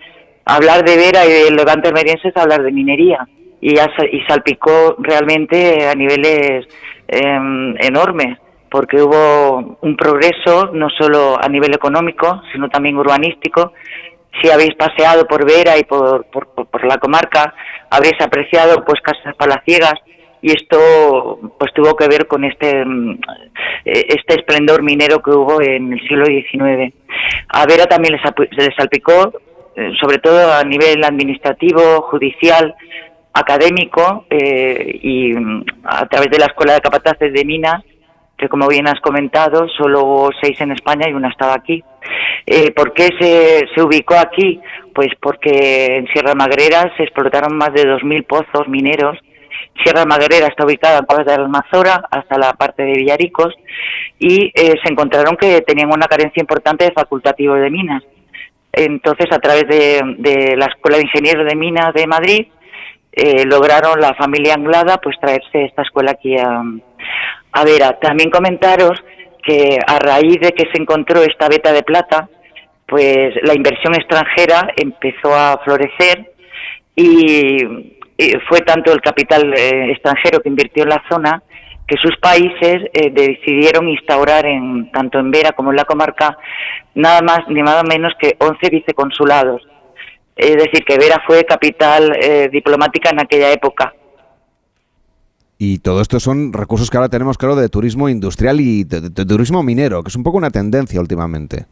Hablar 0.44 0.84
de 0.84 0.96
Vera 0.96 1.26
y 1.26 1.32
del 1.44 1.56
Levante 1.56 1.88
almeriense 1.88 2.28
es 2.28 2.36
hablar 2.36 2.62
de 2.62 2.70
minería 2.70 3.26
y, 3.60 3.75
y 3.75 4.20
salpicó 4.28 4.96
realmente 4.98 5.86
a 5.86 5.94
niveles 5.94 6.66
em, 7.08 7.75
enormes 7.80 8.38
porque 8.72 9.02
hubo 9.02 9.76
un 9.82 9.96
progreso 9.98 10.70
no 10.72 10.88
solo 10.88 11.36
a 11.38 11.46
nivel 11.46 11.74
económico, 11.74 12.42
sino 12.52 12.70
también 12.70 12.96
urbanístico. 12.96 13.74
Si 14.40 14.50
habéis 14.50 14.74
paseado 14.76 15.26
por 15.26 15.44
Vera 15.44 15.76
y 15.78 15.84
por, 15.84 16.24
por, 16.24 16.84
la 16.86 16.96
comarca, 16.96 17.54
habréis 17.90 18.19
apreciado 18.19 18.82
pues 18.82 18.98
casas 19.02 19.36
palaciegas 19.36 19.92
y 20.40 20.52
esto 20.52 21.38
pues 21.58 21.70
tuvo 21.74 21.94
que 21.94 22.08
ver 22.08 22.26
con 22.26 22.44
este 22.44 22.82
mm, 22.82 23.20
este 23.84 24.40
esplendor 24.40 24.82
minero 24.82 25.22
que 25.22 25.32
hubo 25.32 25.60
en 25.60 25.92
el 25.92 26.00
siglo 26.08 26.25
XIX. 26.25 26.94
A 27.48 27.66
Vera 27.66 27.84
también 27.84 28.18
se 28.25 28.56
les 28.56 28.75
salpicó, 28.75 29.35
eh, 29.76 29.92
sobre 30.00 30.16
todo 30.16 30.50
a 30.50 30.64
nivel 30.64 31.04
administrativo, 31.04 32.00
judicial, 32.11 32.75
académico 33.35 34.25
eh, 34.30 34.99
y 35.02 35.35
mm, 35.35 35.64
a 35.85 36.06
través 36.06 36.30
de 36.30 36.38
la 36.38 36.47
Escuela 36.47 36.73
de 36.73 36.80
Capataces 36.80 37.35
de 37.35 37.44
Minas 37.44 37.82
como 38.49 38.68
bien 38.68 38.88
has 38.88 39.00
comentado, 39.00 39.68
solo 39.68 40.30
seis 40.40 40.61
en 40.61 40.72
España 40.72 41.08
y 41.08 41.12
una 41.12 41.28
estaba 41.28 41.54
aquí. 41.54 41.82
Eh, 42.46 42.72
¿Por 42.72 42.92
qué 42.92 43.08
se, 43.20 43.82
ubicó 43.82 44.14
aquí? 44.16 44.61
Pues 44.94 45.08
porque 45.20 45.96
en 45.96 46.06
Sierra 46.08 46.34
Magrera 46.34 46.92
se 46.96 47.04
explotaron 47.04 47.56
más 47.56 47.72
de 47.72 47.84
2.000 47.84 48.26
pozos 48.26 48.68
mineros. 48.68 49.18
Sierra 49.82 50.04
Magrera 50.04 50.49
está 50.49 50.64
ubicada 50.64 51.00
desde 51.08 51.37
la 51.37 51.44
Almazora 51.44 52.04
hasta 52.11 52.38
la 52.38 52.52
parte 52.54 52.82
de 52.82 52.92
Villaricos 52.92 53.54
y 54.18 54.52
eh, 54.54 54.75
se 54.82 54.92
encontraron 54.92 55.37
que 55.37 55.61
tenían 55.62 55.92
una 55.92 56.06
carencia 56.06 56.40
importante 56.40 56.84
de 56.84 56.92
facultativos 56.92 57.61
de 57.61 57.70
minas. 57.70 58.02
Entonces, 58.72 59.26
a 59.30 59.38
través 59.38 59.66
de, 59.68 60.00
de 60.18 60.56
la 60.56 60.66
Escuela 60.66 60.96
de 60.96 61.04
Ingenieros 61.04 61.46
de 61.46 61.56
Minas 61.56 61.92
de 61.94 62.06
Madrid, 62.06 62.46
eh, 63.12 63.44
lograron 63.44 64.00
la 64.00 64.14
familia 64.14 64.54
Anglada 64.54 64.99
pues 64.99 65.16
traerse 65.20 65.66
esta 65.66 65.82
escuela 65.82 66.12
aquí 66.12 66.34
a, 66.38 66.62
a 67.52 67.64
Vera. 67.64 67.99
También 68.00 68.30
comentaros 68.30 68.99
que 69.42 69.78
a 69.87 69.99
raíz 69.99 70.40
de 70.40 70.52
que 70.52 70.71
se 70.73 70.80
encontró 70.80 71.23
esta 71.23 71.49
beta 71.49 71.73
de 71.73 71.82
plata, 71.82 72.28
pues 72.87 73.35
la 73.42 73.54
inversión 73.54 73.94
extranjera 73.94 74.68
empezó 74.76 75.35
a 75.35 75.61
florecer 75.64 76.32
y, 76.94 77.90
fue 78.49 78.61
tanto 78.61 78.92
el 78.92 79.00
capital 79.00 79.52
eh, 79.52 79.90
extranjero 79.90 80.38
que 80.40 80.49
invirtió 80.49 80.85
en 80.85 80.90
la 80.90 81.02
zona 81.11 81.42
que 81.88 81.97
sus 81.97 82.16
países 82.18 82.88
eh, 82.92 83.11
decidieron 83.11 83.88
instaurar 83.88 84.47
en 84.47 84.92
tanto 84.92 85.18
en 85.18 85.32
Vera 85.32 85.50
como 85.52 85.71
en 85.71 85.76
la 85.76 85.85
comarca 85.85 86.38
nada 86.94 87.21
más 87.23 87.40
ni 87.49 87.62
nada 87.62 87.82
menos 87.82 88.12
que 88.21 88.37
11 88.38 88.71
viceconsulados 88.71 89.62
es 90.37 90.56
decir, 90.56 90.85
que 90.85 90.99
Vera 90.99 91.23
fue 91.26 91.44
capital 91.44 92.16
eh, 92.21 92.49
diplomática 92.50 93.11
en 93.11 93.21
aquella 93.21 93.52
época. 93.52 93.94
Y 95.64 95.78
todo 95.78 96.00
esto 96.00 96.19
son 96.19 96.52
recursos 96.52 96.90
que 96.90 96.97
ahora 96.97 97.09
tenemos, 97.09 97.38
claro, 97.38 97.54
de 97.54 97.69
turismo 97.69 98.09
industrial 98.09 98.61
y 98.61 98.83
de, 98.83 99.25
turismo 99.25 99.62
minero, 99.62 100.02
que 100.02 100.09
es 100.09 100.16
un 100.16 100.25
poco 100.25 100.37
una 100.37 100.50
tendencia 100.50 101.00
últimamente. 101.00 101.66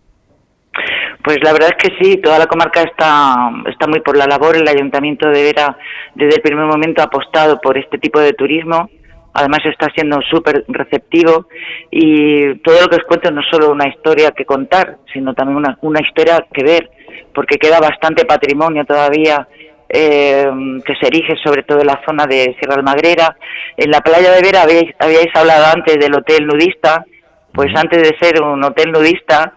Pues 1.25 1.39
la 1.43 1.53
verdad 1.53 1.71
es 1.77 1.77
que 1.83 1.97
sí, 1.99 2.19
toda 2.19 2.39
la 2.39 2.47
comarca 2.47 2.83
está, 2.83 3.51
está 3.67 3.89
muy 3.89 3.99
por 3.99 4.17
la 4.17 4.29
labor. 4.29 4.57
El 4.57 4.69
Ayuntamiento 4.69 5.29
de 5.29 5.43
Vera, 5.43 5.77
desde 6.15 6.37
el 6.37 6.41
primer 6.41 6.67
momento, 6.67 7.03
ha 7.03 7.07
apostado 7.07 7.61
por 7.61 7.77
este 7.77 7.99
tipo 7.99 8.21
de 8.21 8.33
turismo. 8.33 8.89
Además, 9.35 9.59
está 9.65 9.89
siendo 9.93 10.21
súper 10.23 10.65
receptivo 10.69 11.49
y 11.91 12.61
todo 12.61 12.83
lo 12.83 12.87
que 12.87 12.97
os 12.99 13.05
cuento 13.09 13.33
no 13.33 13.41
es 13.41 13.49
solo 13.51 13.73
una 13.73 13.89
historia 13.89 14.31
que 14.31 14.45
contar, 14.45 14.99
sino 15.13 15.35
también 15.35 15.57
una, 15.57 15.77
una 15.81 16.01
historia 16.01 16.47
que 16.53 16.63
ver, 16.63 16.91
porque 17.35 17.59
queda 17.59 17.81
bastante 17.81 18.25
patrimonio 18.25 18.85
todavía 18.85 19.49
eh, 19.93 20.49
que 20.85 20.95
se 20.95 21.09
erige 21.09 21.37
sobre 21.43 21.63
todo 21.65 21.81
en 21.81 21.87
la 21.89 22.01
zona 22.07 22.27
de 22.27 22.57
Sierra 22.59 22.77
Almagrera. 22.77 23.37
En 23.77 23.91
la 23.91 24.01
playa 24.01 24.31
de 24.31 24.43
Vera 24.43 24.63
habíais, 24.63 24.95
habíais 24.99 25.35
hablado 25.35 25.67
antes 25.75 25.99
del 25.99 26.15
hotel 26.15 26.47
nudista, 26.47 27.05
pues 27.53 27.69
antes 27.75 28.03
de 28.03 28.17
ser 28.19 28.41
un 28.43 28.63
hotel 28.63 28.93
nudista 28.93 29.53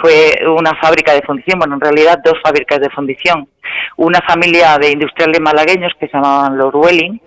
fue 0.00 0.32
una 0.46 0.74
fábrica 0.80 1.12
de 1.12 1.22
fundición, 1.22 1.58
bueno, 1.58 1.74
en 1.74 1.80
realidad 1.80 2.18
dos 2.24 2.34
fábricas 2.42 2.80
de 2.80 2.90
fundición. 2.90 3.48
Una 3.96 4.20
familia 4.26 4.78
de 4.78 4.90
industriales 4.90 5.40
malagueños 5.40 5.92
que 5.98 6.08
se 6.08 6.14
llamaban 6.14 6.56
los 6.56 6.74
Welling, 6.74 7.20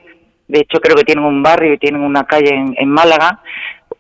de 0.48 0.60
hecho 0.60 0.80
creo 0.80 0.96
que 0.96 1.04
tienen 1.04 1.26
un 1.26 1.44
barrio 1.44 1.74
y 1.74 1.78
tienen 1.78 2.02
una 2.02 2.26
calle 2.26 2.52
en, 2.54 2.90
Málaga. 2.90 3.40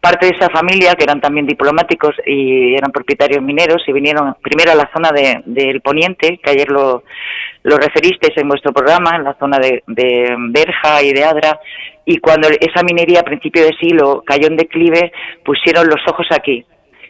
Parte 0.07 0.27
de 0.27 0.37
esa 0.37 0.49
familia, 0.49 0.95
que 0.95 1.03
eran 1.03 1.19
también 1.19 1.45
diplomáticos 1.45 2.15
y 2.25 2.73
eran 2.75 2.93
propietarios 2.93 3.43
mineros, 3.43 3.83
y 3.87 3.91
vinieron 3.91 4.37
primero 4.41 4.71
a 4.71 4.75
la 4.75 4.89
zona 4.95 5.11
de, 5.11 5.41
del 5.45 5.81
Poniente, 5.81 6.39
que 6.41 6.49
ayer 6.49 6.69
lo, 6.71 7.03
lo 7.63 7.75
referisteis 7.75 8.37
en 8.37 8.47
vuestro 8.47 8.71
programa, 8.71 9.17
en 9.17 9.25
la 9.25 9.35
zona 9.37 9.59
de, 9.59 9.83
de 9.85 10.33
Berja 10.49 11.03
y 11.03 11.11
de 11.11 11.25
Adra, 11.25 11.59
y 12.05 12.19
cuando 12.19 12.47
esa 12.47 12.83
minería 12.83 13.19
a 13.19 13.23
principio 13.23 13.65
de 13.65 13.75
siglo 13.81 14.23
cayó 14.25 14.47
en 14.47 14.55
declive, 14.55 15.11
pusieron 15.43 15.87
los 15.87 15.99
ojos 16.07 16.27
aquí, 16.31 16.65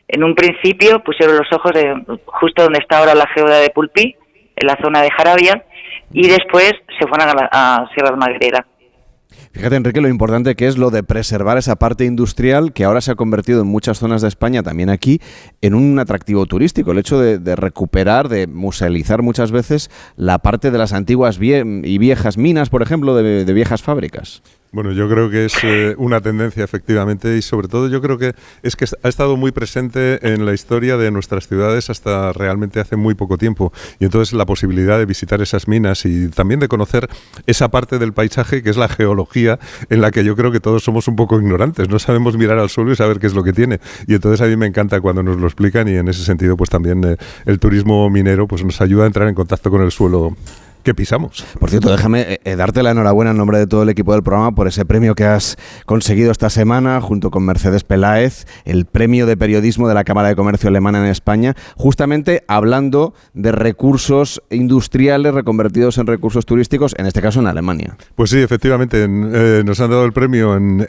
en 0.07 0.23
un 0.23 0.33
principio 0.33 1.03
pusieron 1.03 1.37
los 1.37 1.53
ojos 1.53 1.73
de, 1.73 2.01
justo 2.25 2.63
donde 2.63 2.79
está 2.79 2.97
ahora 2.97 3.13
la 3.13 3.27
geoda 3.27 3.59
de 3.59 3.69
Pulpí, 3.69 4.15
en 4.55 4.65
la 4.65 4.75
zona 4.81 5.03
de 5.03 5.11
Jarabia, 5.11 5.63
y 6.11 6.27
después 6.27 6.73
se 6.97 7.07
fueron 7.07 7.29
a, 7.29 7.49
a 7.51 7.89
Sierra 7.93 8.15
Magrera. 8.15 8.65
Fíjate, 9.51 9.75
Enrique, 9.75 10.01
lo 10.01 10.09
importante 10.09 10.55
que 10.55 10.67
es 10.67 10.77
lo 10.77 10.91
de 10.91 11.03
preservar 11.03 11.57
esa 11.57 11.75
parte 11.77 12.05
industrial 12.05 12.73
que 12.73 12.83
ahora 12.83 13.01
se 13.01 13.11
ha 13.11 13.15
convertido 13.15 13.61
en 13.61 13.67
muchas 13.67 13.99
zonas 13.99 14.21
de 14.21 14.27
España, 14.27 14.63
también 14.63 14.89
aquí, 14.89 15.19
en 15.61 15.73
un 15.73 15.97
atractivo 15.99 16.45
turístico. 16.45 16.91
El 16.91 16.99
hecho 16.99 17.19
de, 17.19 17.55
recuperar, 17.55 18.29
de 18.29 18.47
musealizar 18.47 19.21
muchas 19.21 19.51
veces 19.51 19.89
la 20.15 20.39
parte 20.39 20.71
de 20.71 20.77
las 20.77 20.93
antiguas 20.93 21.39
y 21.41 21.97
viejas 21.97 22.37
minas, 22.37 22.69
por 22.69 22.81
ejemplo, 22.81 23.15
de 23.15 23.53
viejas 23.53 23.81
fábricas. 23.81 24.41
Bueno, 24.77 24.91
yo 24.91 25.09
creo 25.09 25.31
que 25.31 25.45
es 25.45 25.55
eh, 25.63 25.95
una 25.97 26.21
tendencia 26.21 26.63
efectivamente 26.63 27.35
y 27.35 27.41
sobre 27.41 27.67
todo 27.67 27.87
yo 27.87 27.99
creo 27.99 28.19
que 28.19 28.35
es 28.61 28.75
que 28.75 28.85
ha 29.01 29.09
estado 29.09 29.35
muy 29.35 29.51
presente 29.51 30.19
en 30.21 30.45
la 30.45 30.53
historia 30.53 30.97
de 30.97 31.09
nuestras 31.09 31.47
ciudades 31.47 31.89
hasta 31.89 32.31
realmente 32.31 32.79
hace 32.79 32.95
muy 32.95 33.15
poco 33.15 33.39
tiempo. 33.39 33.73
Y 33.99 34.05
entonces 34.05 34.33
la 34.33 34.45
posibilidad 34.45 34.99
de 34.99 35.07
visitar 35.07 35.41
esas 35.41 35.67
minas 35.67 36.05
y 36.05 36.27
también 36.27 36.59
de 36.59 36.67
conocer 36.67 37.09
esa 37.47 37.69
parte 37.69 37.97
del 37.97 38.13
paisaje 38.13 38.61
que 38.61 38.69
es 38.69 38.77
la 38.77 38.87
geología 38.87 39.57
en 39.89 39.99
la 39.99 40.11
que 40.11 40.23
yo 40.23 40.35
creo 40.35 40.51
que 40.51 40.59
todos 40.59 40.83
somos 40.83 41.07
un 41.07 41.15
poco 41.15 41.39
ignorantes, 41.39 41.89
no 41.89 41.97
sabemos 41.97 42.37
mirar 42.37 42.59
al 42.59 42.69
suelo 42.69 42.91
y 42.91 42.95
saber 42.95 43.17
qué 43.17 43.25
es 43.25 43.33
lo 43.33 43.43
que 43.43 43.53
tiene. 43.53 43.79
Y 44.05 44.13
entonces 44.13 44.41
a 44.41 44.45
mí 44.45 44.57
me 44.57 44.67
encanta 44.67 45.01
cuando 45.01 45.23
nos 45.23 45.37
lo 45.37 45.47
explican 45.47 45.87
y 45.87 45.95
en 45.95 46.07
ese 46.07 46.23
sentido 46.23 46.55
pues 46.55 46.69
también 46.69 47.03
eh, 47.03 47.17
el 47.47 47.57
turismo 47.57 48.07
minero 48.11 48.45
pues 48.47 48.63
nos 48.63 48.79
ayuda 48.79 49.05
a 49.05 49.07
entrar 49.07 49.27
en 49.27 49.33
contacto 49.33 49.71
con 49.71 49.81
el 49.81 49.91
suelo 49.91 50.37
que 50.87 50.95
pisamos. 50.95 51.45
Por 51.59 51.69
cierto, 51.69 51.91
déjame 51.91 52.21
eh, 52.21 52.39
eh, 52.45 52.55
darte 52.55 52.81
la 52.81 52.91
enhorabuena 52.91 53.31
en 53.31 53.37
nombre 53.37 53.59
de 53.59 53.67
todo 53.67 53.83
el 53.83 53.89
equipo 53.89 54.13
del 54.13 54.23
programa 54.23 54.55
por 54.55 54.69
ese 54.69 54.85
premio 54.85 55.15
que 55.15 55.25
has 55.25 55.57
conseguido 55.85 56.31
esta 56.31 56.49
semana 56.49 57.01
junto 57.01 57.29
con 57.29 57.43
Mercedes 57.43 57.83
Peláez, 57.83 58.45
el 58.63 58.85
premio 58.85 59.25
de 59.25 59.35
periodismo 59.35 59.89
de 59.89 59.95
la 59.95 60.05
Cámara 60.05 60.29
de 60.29 60.37
Comercio 60.37 60.69
Alemana 60.69 60.99
en 60.99 61.07
España, 61.07 61.57
justamente 61.75 62.45
hablando 62.47 63.13
de 63.33 63.51
recursos 63.51 64.41
industriales 64.49 65.33
reconvertidos 65.33 65.97
en 65.97 66.07
recursos 66.07 66.45
turísticos, 66.45 66.95
en 66.97 67.05
este 67.05 67.21
caso 67.21 67.41
en 67.41 67.47
Alemania. 67.47 67.97
Pues 68.15 68.29
sí, 68.29 68.39
efectivamente, 68.39 69.03
eh, 69.03 69.63
nos 69.65 69.81
han 69.81 69.89
dado 69.89 70.05
el 70.05 70.13
premio 70.13 70.55
en, 70.55 70.85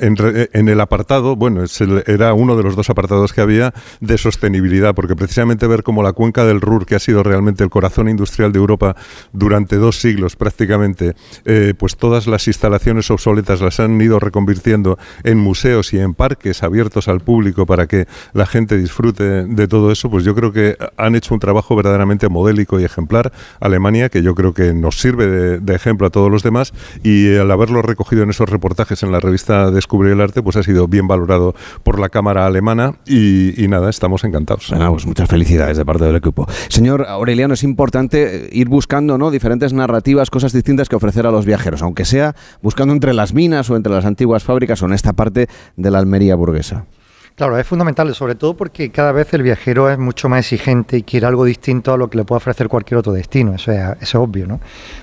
el 0.52 0.80
apartado, 0.80 1.34
bueno, 1.34 1.64
era 2.06 2.34
uno 2.34 2.56
de 2.56 2.62
los 2.62 2.76
dos 2.76 2.88
apartados 2.88 3.32
que 3.32 3.40
había 3.40 3.74
de 3.98 4.16
sostenibilidad, 4.16 4.94
porque 4.94 5.16
precisamente 5.16 5.66
ver 5.66 5.82
cómo 5.82 6.04
la 6.04 6.12
cuenca 6.12 6.44
del 6.44 6.60
Ruhr, 6.60 6.86
que 6.86 6.94
ha 6.94 7.00
sido 7.00 7.24
realmente 7.24 7.64
el 7.64 7.70
corazón 7.70 8.08
industrial 8.08 8.52
de 8.52 8.60
Europa 8.60 8.94
durante 9.32 9.74
dos 9.74 9.87
siglos 9.96 10.36
prácticamente, 10.36 11.14
eh, 11.44 11.74
pues 11.78 11.96
todas 11.96 12.26
las 12.26 12.46
instalaciones 12.46 13.10
obsoletas 13.10 13.60
las 13.60 13.80
han 13.80 14.00
ido 14.00 14.18
reconvirtiendo 14.18 14.98
en 15.24 15.38
museos 15.38 15.92
y 15.92 15.98
en 15.98 16.14
parques 16.14 16.62
abiertos 16.62 17.08
al 17.08 17.20
público 17.20 17.66
para 17.66 17.86
que 17.86 18.06
la 18.32 18.46
gente 18.46 18.76
disfrute 18.76 19.44
de 19.44 19.68
todo 19.68 19.90
eso, 19.92 20.10
pues 20.10 20.24
yo 20.24 20.34
creo 20.34 20.52
que 20.52 20.76
han 20.96 21.14
hecho 21.14 21.34
un 21.34 21.40
trabajo 21.40 21.76
verdaderamente 21.76 22.28
modélico 22.28 22.80
y 22.80 22.84
ejemplar 22.84 23.32
Alemania, 23.60 24.08
que 24.08 24.22
yo 24.22 24.34
creo 24.34 24.54
que 24.54 24.74
nos 24.74 24.98
sirve 25.00 25.60
de, 25.60 25.74
ejemplo 25.74 26.08
a 26.08 26.10
todos 26.10 26.30
los 26.30 26.42
demás 26.42 26.72
y 27.04 27.36
al 27.36 27.50
haberlo 27.50 27.82
recogido 27.82 28.22
en 28.22 28.30
esos 28.30 28.48
reportajes 28.48 29.02
en 29.02 29.12
la 29.12 29.20
revista 29.20 29.70
Descubrir 29.70 30.12
el 30.12 30.20
Arte, 30.20 30.42
pues 30.42 30.56
ha 30.56 30.62
sido 30.62 30.88
bien 30.88 31.06
valorado 31.06 31.54
por 31.84 32.00
la 32.00 32.08
Cámara 32.08 32.46
Alemana 32.46 32.94
y, 33.06 33.66
nada, 33.68 33.90
estamos 33.90 34.24
encantados. 34.24 34.72
muchas 35.06 35.28
felicidades 35.28 35.76
de 35.76 35.84
parte 35.84 36.04
del 36.04 36.16
equipo. 36.16 36.46
Señor 36.68 37.06
Aureliano, 37.08 37.54
es 37.54 37.62
importante 37.62 38.48
ir 38.52 38.68
buscando 38.68 39.18
¿no? 39.18 39.30
diferentes 39.30 39.72
narrativas, 39.78 40.30
cosas 40.30 40.52
distintas 40.52 40.88
que 40.88 40.96
ofrecer 40.96 41.26
a 41.26 41.30
los 41.30 41.46
viajeros, 41.46 41.82
aunque 41.82 42.04
sea 42.04 42.34
buscando 42.60 42.92
entre 42.92 43.14
las 43.14 43.32
minas 43.32 43.70
o 43.70 43.76
entre 43.76 43.92
las 43.92 44.04
antiguas 44.04 44.44
fábricas 44.44 44.82
o 44.82 44.86
en 44.86 44.92
esta 44.92 45.14
parte 45.14 45.48
de 45.76 45.90
la 45.90 45.98
Almería 45.98 46.36
burguesa. 46.36 46.84
Claro, 47.34 47.56
es 47.56 47.66
fundamental, 47.66 48.12
sobre 48.16 48.34
todo 48.34 48.56
porque 48.56 48.90
cada 48.90 49.12
vez 49.12 49.32
el 49.32 49.42
viajero 49.42 49.88
es 49.88 49.96
mucho 49.96 50.28
más 50.28 50.40
exigente 50.40 50.98
y 50.98 51.02
quiere 51.04 51.24
algo 51.24 51.44
distinto 51.44 51.92
a 51.92 51.96
lo 51.96 52.10
que 52.10 52.18
le 52.18 52.24
puede 52.24 52.38
ofrecer 52.38 52.68
cualquier 52.68 52.98
otro 52.98 53.12
destino, 53.12 53.54
eso 53.54 53.70
es, 53.70 53.80
es 54.00 54.14
obvio, 54.16 54.48
¿no? 54.48 54.58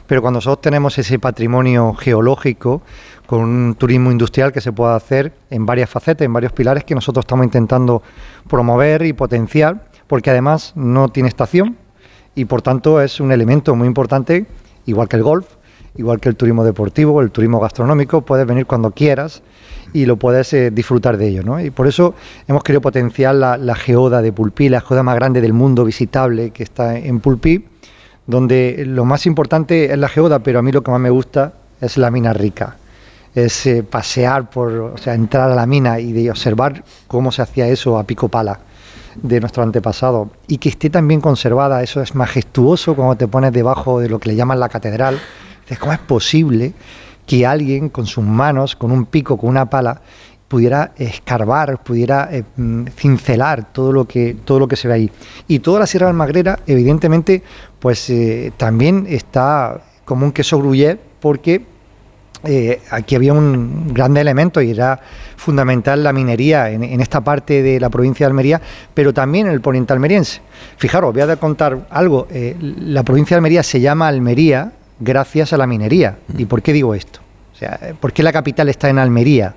Pero 0.06 0.22
cuando 0.22 0.40
nosotros 0.40 0.62
tenemos 0.62 0.98
ese 0.98 1.18
patrimonio 1.18 1.94
geológico, 1.94 2.82
con 3.26 3.40
un 3.42 3.76
turismo 3.76 4.12
industrial 4.12 4.52
que 4.52 4.62
se 4.62 4.72
puede 4.72 4.96
hacer 4.96 5.34
en 5.50 5.66
varias 5.66 5.90
facetas, 5.90 6.26
en 6.26 6.34
varios 6.34 6.52
pilares 6.52 6.84
que 6.84 6.96
nosotros 6.96 7.24
estamos 7.24 7.46
intentando 7.46 8.04
promover 8.50 9.04
y 9.04 9.14
potenciar, 9.14 9.86
porque 10.08 10.30
además 10.30 10.74
no 10.76 11.10
tiene 11.10 11.30
estación 11.30 11.78
y 12.36 12.46
por 12.46 12.62
tanto 12.62 13.02
es 13.02 13.20
un 13.20 13.32
elemento 13.32 13.76
muy 13.76 13.88
importante 13.88 14.46
igual 14.86 15.08
que 15.08 15.18
el 15.18 15.24
golf, 15.24 15.46
igual 15.98 16.20
que 16.20 16.30
el 16.30 16.36
turismo 16.36 16.64
deportivo, 16.64 17.22
el 17.22 17.32
turismo 17.32 17.60
gastronómico, 17.60 18.22
puedes 18.22 18.46
venir 18.46 18.66
cuando 18.66 18.92
quieras 18.92 19.42
y 19.94 20.06
lo 20.06 20.18
puedes 20.18 20.52
eh, 20.54 20.72
disfrutar 20.72 21.18
de 21.18 21.28
ello. 21.28 21.44
¿no? 21.44 21.60
Y 21.60 21.70
por 21.70 21.88
eso 21.88 22.16
hemos 22.48 22.64
querido 22.64 22.82
potenciar 22.82 23.36
la, 23.36 23.76
geoda 23.76 24.22
de 24.22 24.32
Pulpí, 24.32 24.70
la 24.70 24.82
geoda 24.82 25.04
más 25.04 25.16
grande 25.16 25.42
del 25.42 25.54
mundo 25.54 25.86
visitable 25.86 26.52
que 26.52 26.64
está 26.64 26.98
en 26.98 27.20
Pulpí, 27.20 27.66
donde 28.28 28.84
lo 28.86 29.06
más 29.06 29.26
importante 29.26 29.92
es 29.92 29.98
la 29.98 30.10
geoda, 30.10 30.40
pero 30.40 30.60
a 30.60 30.62
mí 30.62 30.72
lo 30.72 30.82
que 30.82 30.92
más 30.92 31.00
me 31.00 31.10
gusta 31.10 31.54
es 31.80 31.98
la 31.98 32.12
mina 32.12 32.34
rica. 32.34 32.78
Es 33.34 33.66
eh, 33.66 33.84
pasear 33.84 34.50
por, 34.50 34.72
o 34.72 34.98
sea, 34.98 35.14
entrar 35.14 35.52
a 35.52 35.56
la 35.56 35.66
mina 35.66 36.00
y 36.00 36.14
de 36.14 36.32
observar 36.32 36.84
cómo 37.08 37.32
se 37.32 37.42
hacía 37.42 37.68
eso 37.68 37.98
a 37.98 38.04
pico 38.04 38.30
pala 38.30 38.60
de 39.22 39.40
nuestro 39.40 39.64
antepasado 39.64 40.30
y 40.48 40.58
que 40.58 40.70
esté 40.70 40.90
tan 40.90 41.08
bien 41.08 41.22
conservada, 41.22 41.84
eso 41.84 42.02
es 42.02 42.16
majestuoso 42.16 42.96
cuando 42.96 43.16
te 43.16 43.28
pones 43.28 43.52
debajo 43.52 44.00
de 44.00 44.10
lo 44.10 44.20
que 44.20 44.30
le 44.30 44.36
llaman 44.36 44.60
la 44.60 44.70
catedral. 44.70 45.20
¿Cómo 45.80 45.94
es 45.94 46.00
posible 46.00 46.74
que 47.26 47.46
alguien 47.46 47.90
con 47.90 48.06
sus 48.06 48.24
manos, 48.24 48.76
con 48.76 48.92
un 48.92 49.06
pico, 49.06 49.38
con 49.38 49.50
una 49.50 49.70
pala, 49.70 50.02
pudiera 50.48 50.92
escarbar, 50.98 51.84
pudiera 51.84 52.30
eh, 52.32 52.44
cincelar 52.96 53.74
todo 53.74 53.92
lo 53.92 54.06
que 54.06 54.38
todo 54.46 54.60
lo 54.60 54.68
que 54.68 54.76
se 54.76 54.88
ve 54.88 54.94
ahí. 54.94 55.12
Y 55.48 55.60
toda 55.60 55.80
la 55.80 55.88
Sierra 55.88 56.06
de 56.06 56.12
Almagrera, 56.12 56.60
evidentemente, 56.68 57.44
pues 57.80 58.10
eh, 58.10 58.52
también 58.58 59.06
está 59.10 59.82
como 60.06 60.26
un 60.26 60.32
queso 60.32 60.60
gruyère 60.60 61.00
porque 61.20 61.66
eh, 62.46 62.82
aquí 62.92 63.16
había 63.16 63.34
un 63.34 63.94
gran 63.94 64.16
elemento 64.18 64.62
y 64.62 64.72
era 64.72 65.00
fundamental 65.36 66.04
la 66.04 66.14
minería 66.14 66.70
en, 66.70 66.84
esta 67.02 67.22
parte 67.22 67.62
de 67.62 67.80
la 67.80 67.90
provincia 67.90 68.26
de 68.26 68.32
Almería, 68.32 68.62
pero 68.94 69.14
también 69.14 69.48
en 69.48 69.54
el 69.54 69.62
poniente 69.62 69.94
almeriense. 69.94 70.42
Fijaros, 70.78 71.14
voy 71.14 71.22
a 71.22 71.36
contar 71.38 71.88
algo. 71.90 72.28
Eh, 72.32 72.56
la 72.60 73.04
provincia 73.04 73.36
de 73.36 73.40
Almería 73.40 73.64
se 73.64 73.80
llama 73.80 74.08
Almería 74.08 74.72
gracias 75.00 75.54
a 75.54 75.58
la 75.58 75.68
minería. 75.68 76.18
¿Y 76.38 76.46
por 76.46 76.62
qué 76.62 76.74
digo 76.74 76.96
esto? 76.96 77.20
O 77.54 77.58
sea, 77.58 77.80
¿por 78.00 78.12
qué 78.12 78.24
la 78.24 78.34
capital 78.34 78.70
está 78.70 78.90
en 78.90 79.00
Almería 79.00 79.54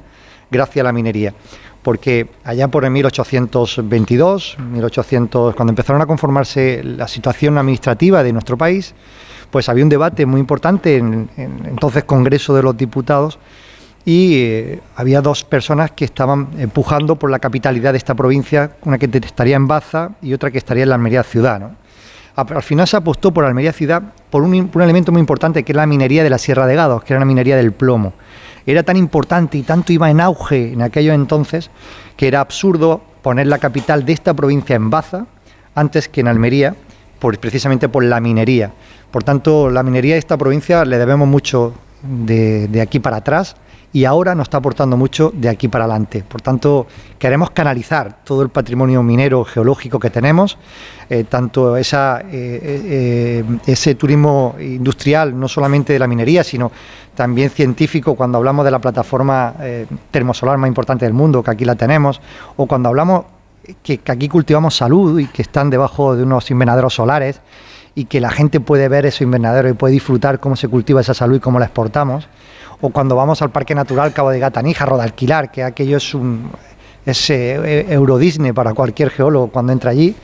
gracias 0.50 0.82
a 0.82 0.84
la 0.84 0.92
minería? 0.92 1.34
Porque 1.82 2.28
allá 2.44 2.68
por 2.68 2.84
el 2.84 2.90
1822, 2.90 4.56
1800, 4.72 5.54
cuando 5.54 5.72
empezaron 5.72 6.02
a 6.02 6.06
conformarse 6.06 6.82
la 6.84 7.08
situación 7.08 7.56
administrativa 7.56 8.22
de 8.22 8.32
nuestro 8.32 8.58
país, 8.58 8.94
pues 9.50 9.68
había 9.68 9.84
un 9.84 9.90
debate 9.90 10.26
muy 10.26 10.40
importante 10.40 10.96
en, 10.96 11.28
entonces 11.36 12.04
Congreso 12.04 12.54
de 12.54 12.62
los 12.62 12.76
Diputados 12.76 13.38
y 14.04 14.36
eh, 14.36 14.80
había 14.96 15.20
dos 15.20 15.44
personas 15.44 15.90
que 15.92 16.04
estaban 16.04 16.48
empujando 16.58 17.16
por 17.16 17.30
la 17.30 17.38
capitalidad 17.38 17.92
de 17.92 17.98
esta 17.98 18.14
provincia, 18.14 18.72
una 18.84 18.98
que 18.98 19.08
estaría 19.12 19.56
en 19.56 19.66
Baza 19.66 20.12
y 20.22 20.32
otra 20.32 20.50
que 20.50 20.58
estaría 20.58 20.84
en 20.84 20.88
la 20.90 20.94
Almería 20.94 21.22
ciudad. 21.22 21.72
Al 22.36 22.62
final 22.62 22.86
se 22.86 22.96
apostó 22.96 23.32
por 23.32 23.44
Almería 23.44 23.72
ciudad 23.72 24.02
por 24.30 24.42
un, 24.42 24.70
un 24.72 24.82
elemento 24.82 25.10
muy 25.10 25.20
importante 25.20 25.64
que 25.64 25.72
es 25.72 25.76
la 25.76 25.86
minería 25.86 26.22
de 26.22 26.30
la 26.30 26.38
Sierra 26.38 26.66
de 26.66 26.76
Gados, 26.76 27.02
que 27.02 27.12
era 27.12 27.18
una 27.18 27.26
minería 27.26 27.56
del 27.56 27.72
plomo. 27.72 28.12
Era 28.64 28.82
tan 28.82 28.96
importante 28.96 29.58
y 29.58 29.62
tanto 29.62 29.92
iba 29.92 30.10
en 30.10 30.20
auge 30.20 30.72
en 30.72 30.82
aquellos 30.82 31.14
entonces 31.14 31.70
que 32.16 32.28
era 32.28 32.40
absurdo 32.40 33.00
poner 33.22 33.46
la 33.46 33.58
capital 33.58 34.04
de 34.04 34.12
esta 34.12 34.34
provincia 34.34 34.76
en 34.76 34.90
Baza 34.90 35.26
antes 35.74 36.08
que 36.08 36.20
en 36.20 36.28
Almería 36.28 36.76
precisamente 37.18 37.88
por 37.88 38.04
la 38.04 38.20
minería. 38.20 38.72
Por 39.10 39.22
tanto, 39.22 39.70
la 39.70 39.82
minería 39.82 40.14
de 40.14 40.18
esta 40.18 40.36
provincia 40.36 40.84
le 40.84 40.98
debemos 40.98 41.28
mucho 41.28 41.74
de, 42.02 42.80
aquí 42.80 43.00
para 43.00 43.18
atrás 43.18 43.56
y 43.90 44.04
ahora 44.04 44.34
nos 44.34 44.44
está 44.44 44.58
aportando 44.58 44.98
mucho 44.98 45.32
de 45.34 45.48
aquí 45.48 45.68
para 45.68 45.84
adelante. 45.84 46.22
Por 46.28 46.42
tanto, 46.42 46.86
queremos 47.18 47.50
canalizar 47.50 48.22
todo 48.22 48.42
el 48.42 48.50
patrimonio 48.50 49.02
minero 49.02 49.44
geológico 49.44 49.98
que 49.98 50.10
tenemos, 50.10 50.58
eh, 51.08 51.24
tanto 51.24 51.76
esa, 51.76 52.22
eh, 52.30 53.42
ese 53.66 53.94
turismo 53.94 54.56
industrial, 54.60 55.38
no 55.38 55.48
solamente 55.48 55.94
de 55.94 55.98
la 55.98 56.06
minería, 56.06 56.44
sino 56.44 56.70
también 57.14 57.48
científico, 57.48 58.14
cuando 58.14 58.36
hablamos 58.36 58.64
de 58.64 58.70
la 58.70 58.78
plataforma 58.78 59.54
termosolar 60.10 60.58
más 60.58 60.68
importante 60.68 61.04
del 61.04 61.14
mundo, 61.14 61.42
que 61.42 61.50
aquí 61.50 61.64
la 61.64 61.74
tenemos, 61.74 62.20
o 62.56 62.66
cuando 62.66 62.90
hablamos 62.90 63.24
que, 63.82 64.00
aquí 64.06 64.28
cultivamos 64.28 64.76
salud 64.76 65.18
y 65.18 65.26
que 65.26 65.42
están 65.42 65.70
debajo 65.70 66.16
de 66.16 66.22
unos 66.22 66.50
invernaderos 66.50 66.94
solares 66.94 67.40
y 67.94 68.04
que 68.04 68.20
la 68.20 68.30
gente 68.30 68.60
puede 68.60 68.88
ver 68.88 69.06
esos 69.06 69.22
invernaderos 69.22 69.72
y 69.72 69.74
puede 69.74 69.94
disfrutar 69.94 70.40
cómo 70.40 70.56
se 70.56 70.68
cultiva 70.68 71.00
esa 71.00 71.14
salud 71.14 71.36
y 71.36 71.40
cómo 71.40 71.58
la 71.58 71.66
exportamos. 71.66 72.28
O 72.80 72.90
cuando 72.90 73.16
vamos 73.16 73.42
al 73.42 73.50
Parque 73.50 73.74
Natural 73.74 74.12
Cabo 74.12 74.30
de 74.30 74.38
Gataníjar 74.38 74.92
o 74.92 74.96
de 74.96 75.02
Alquilar, 75.02 75.50
que 75.50 75.64
aquello 75.64 75.96
es 75.96 76.14
un 76.14 76.50
es, 77.04 77.30
eh, 77.30 77.86
Euro 77.88 78.18
Disney 78.18 78.52
para 78.52 78.74
cualquier 78.74 79.10
geólogo 79.10 79.48
cuando 79.48 79.72
entra 79.72 79.90
allí, 79.90 80.14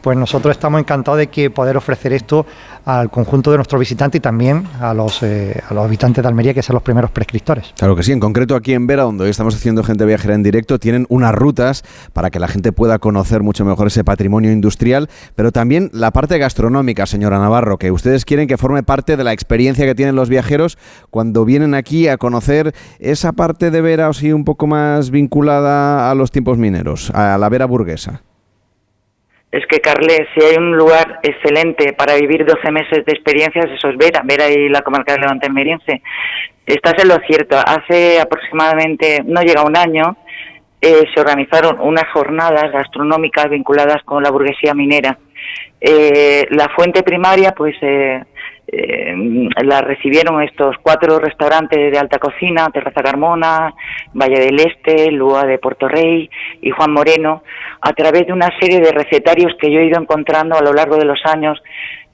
pues 0.00 0.16
nosotros 0.16 0.52
estamos 0.52 0.80
encantados 0.80 1.18
de 1.18 1.28
que 1.28 1.50
poder 1.50 1.76
ofrecer 1.76 2.12
esto 2.12 2.46
al 2.84 3.10
conjunto 3.10 3.50
de 3.50 3.58
nuestros 3.58 3.78
visitantes 3.78 4.18
y 4.18 4.22
también 4.22 4.64
a 4.80 4.94
los, 4.94 5.22
eh, 5.22 5.60
a 5.68 5.74
los 5.74 5.84
habitantes 5.84 6.22
de 6.22 6.28
Almería, 6.28 6.54
que 6.54 6.62
son 6.62 6.74
los 6.74 6.82
primeros 6.82 7.10
prescriptores. 7.10 7.74
Claro 7.76 7.94
que 7.94 8.02
sí, 8.02 8.12
en 8.12 8.20
concreto 8.20 8.56
aquí 8.56 8.72
en 8.72 8.86
Vera, 8.86 9.02
donde 9.02 9.24
hoy 9.24 9.30
estamos 9.30 9.54
haciendo 9.54 9.84
gente 9.84 10.06
viajera 10.06 10.34
en 10.34 10.42
directo, 10.42 10.78
tienen 10.78 11.04
unas 11.10 11.34
rutas 11.34 11.84
para 12.14 12.30
que 12.30 12.40
la 12.40 12.48
gente 12.48 12.72
pueda 12.72 12.98
conocer 12.98 13.42
mucho 13.42 13.64
mejor 13.64 13.88
ese 13.88 14.04
patrimonio 14.04 14.52
industrial, 14.52 15.10
pero 15.34 15.52
también 15.52 15.90
la 15.92 16.12
parte 16.12 16.38
gastronómica, 16.38 17.04
señora 17.04 17.38
Navarro, 17.38 17.78
que 17.78 17.90
ustedes 17.90 18.24
quieren 18.24 18.48
que 18.48 18.56
forme 18.56 18.82
parte 18.82 19.16
de 19.16 19.24
la 19.24 19.32
experiencia 19.32 19.84
que 19.84 19.94
tienen 19.94 20.16
los 20.16 20.30
viajeros 20.30 20.78
cuando 21.10 21.44
vienen 21.44 21.74
aquí 21.74 22.08
a 22.08 22.16
conocer 22.16 22.74
esa 23.00 23.32
parte 23.32 23.70
de 23.70 23.80
Vera, 23.82 24.08
o 24.08 24.12
sí, 24.14 24.32
un 24.32 24.44
poco 24.44 24.66
más 24.66 25.10
vinculada 25.10 26.10
a 26.10 26.14
los 26.14 26.30
tiempos 26.30 26.56
mineros, 26.56 27.10
a 27.10 27.36
la 27.36 27.48
Vera 27.48 27.66
burguesa. 27.66 28.22
Es 29.50 29.64
que, 29.66 29.80
Carles, 29.80 30.28
si 30.34 30.44
hay 30.44 30.56
un 30.56 30.76
lugar 30.76 31.20
excelente 31.22 31.94
para 31.94 32.16
vivir 32.16 32.44
12 32.44 32.70
meses 32.70 33.04
de 33.06 33.12
experiencias, 33.12 33.64
eso 33.70 33.88
es 33.88 33.96
Vera, 33.96 34.20
Vera 34.22 34.48
y 34.50 34.68
la 34.68 34.82
comarca 34.82 35.14
de 35.14 35.20
Levante 35.20 35.50
Meriense. 35.50 36.02
Estás 36.66 37.02
en 37.02 37.08
lo 37.08 37.16
cierto. 37.26 37.56
Hace 37.56 38.20
aproximadamente, 38.20 39.22
no 39.24 39.40
llega 39.40 39.64
un 39.64 39.74
año, 39.74 40.18
eh, 40.82 41.04
se 41.14 41.20
organizaron 41.20 41.80
unas 41.80 42.04
jornadas 42.12 42.70
gastronómicas 42.70 43.48
vinculadas 43.48 44.02
con 44.04 44.22
la 44.22 44.30
burguesía 44.30 44.74
minera. 44.74 45.18
Eh, 45.80 46.46
la 46.50 46.68
fuente 46.68 47.02
primaria, 47.02 47.52
pues, 47.52 47.74
eh, 47.80 48.22
eh, 48.70 49.14
la 49.64 49.80
recibieron 49.80 50.42
estos 50.42 50.76
cuatro 50.82 51.18
restaurantes 51.18 51.90
de 51.90 51.98
alta 51.98 52.18
cocina, 52.18 52.68
Terraza 52.70 53.02
Carmona, 53.02 53.74
Valle 54.12 54.40
del 54.40 54.60
Este, 54.60 55.10
Lua 55.10 55.44
de 55.44 55.58
Puerto 55.58 55.88
Rey 55.88 56.28
y 56.60 56.70
Juan 56.70 56.92
Moreno, 56.92 57.42
a 57.80 57.92
través 57.94 58.26
de 58.26 58.32
una 58.34 58.50
serie 58.60 58.80
de 58.80 58.92
recetarios 58.92 59.54
que 59.58 59.72
yo 59.72 59.80
he 59.80 59.86
ido 59.86 59.98
encontrando 59.98 60.56
a 60.56 60.62
lo 60.62 60.74
largo 60.74 60.96
de 60.96 61.06
los 61.06 61.20
años 61.24 61.58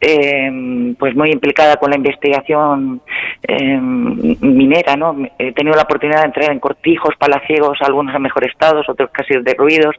eh, 0.07 0.95
pues 0.99 1.17
muy 1.17 1.31
implicada 1.31 1.77
con 1.77 1.89
la 1.89 1.97
investigación 1.97 3.01
eh, 3.43 3.79
minera, 3.81 4.97
¿no? 4.97 5.17
He 5.39 5.53
tenido 5.53 5.75
la 5.75 5.85
oportunidad 5.85 6.21
de 6.21 6.27
entrar 6.27 6.53
en 6.53 6.61
cortijos, 6.61 7.15
palaciegos, 7.19 7.79
algunos 7.81 8.15
en 8.15 8.21
mejor 8.21 8.45
estado, 8.47 8.83
otros 8.87 9.09
casi 9.11 9.35
derruidos. 9.43 9.97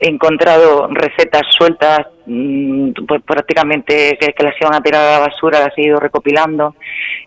He 0.00 0.08
encontrado 0.08 0.88
recetas 0.88 1.42
sueltas, 1.50 2.06
mm, 2.24 2.92
pues 3.06 3.20
prácticamente 3.22 4.16
que, 4.18 4.42
las 4.42 4.54
iban 4.58 4.74
a 4.74 4.80
tirar 4.80 5.02
a 5.02 5.18
la 5.18 5.26
basura, 5.26 5.60
las 5.60 5.76
he 5.76 5.82
ido 5.82 6.00
recopilando, 6.00 6.74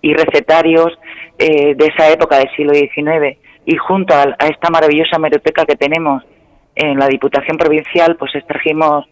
y 0.02 0.16
recetarios 0.16 0.98
eh, 1.38 1.76
de 1.76 1.86
esa 1.86 2.10
época 2.10 2.40
del 2.40 2.50
siglo 2.56 2.74
XIX. 2.74 3.38
Y 3.66 3.78
junto 3.78 4.16
a, 4.16 4.36
a 4.40 4.48
esta 4.48 4.72
maravillosa 4.72 5.18
hemeroteca 5.18 5.64
que 5.64 5.76
tenemos 5.76 6.24
en 6.74 6.98
la 6.98 7.08
Diputación 7.08 7.58
Provincial, 7.58 8.16
pues 8.16 8.34
extrajimos 8.34 9.06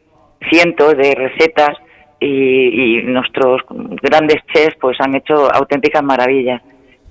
cientos 0.50 0.98
de 0.98 1.14
recetas 1.14 1.78
y, 2.20 3.02
nuestros 3.04 3.62
grandes 4.02 4.38
chefs 4.54 4.76
pues 4.80 4.98
han 5.00 5.16
hecho 5.16 5.54
auténticas 5.54 6.04
maravillas. 6.04 6.62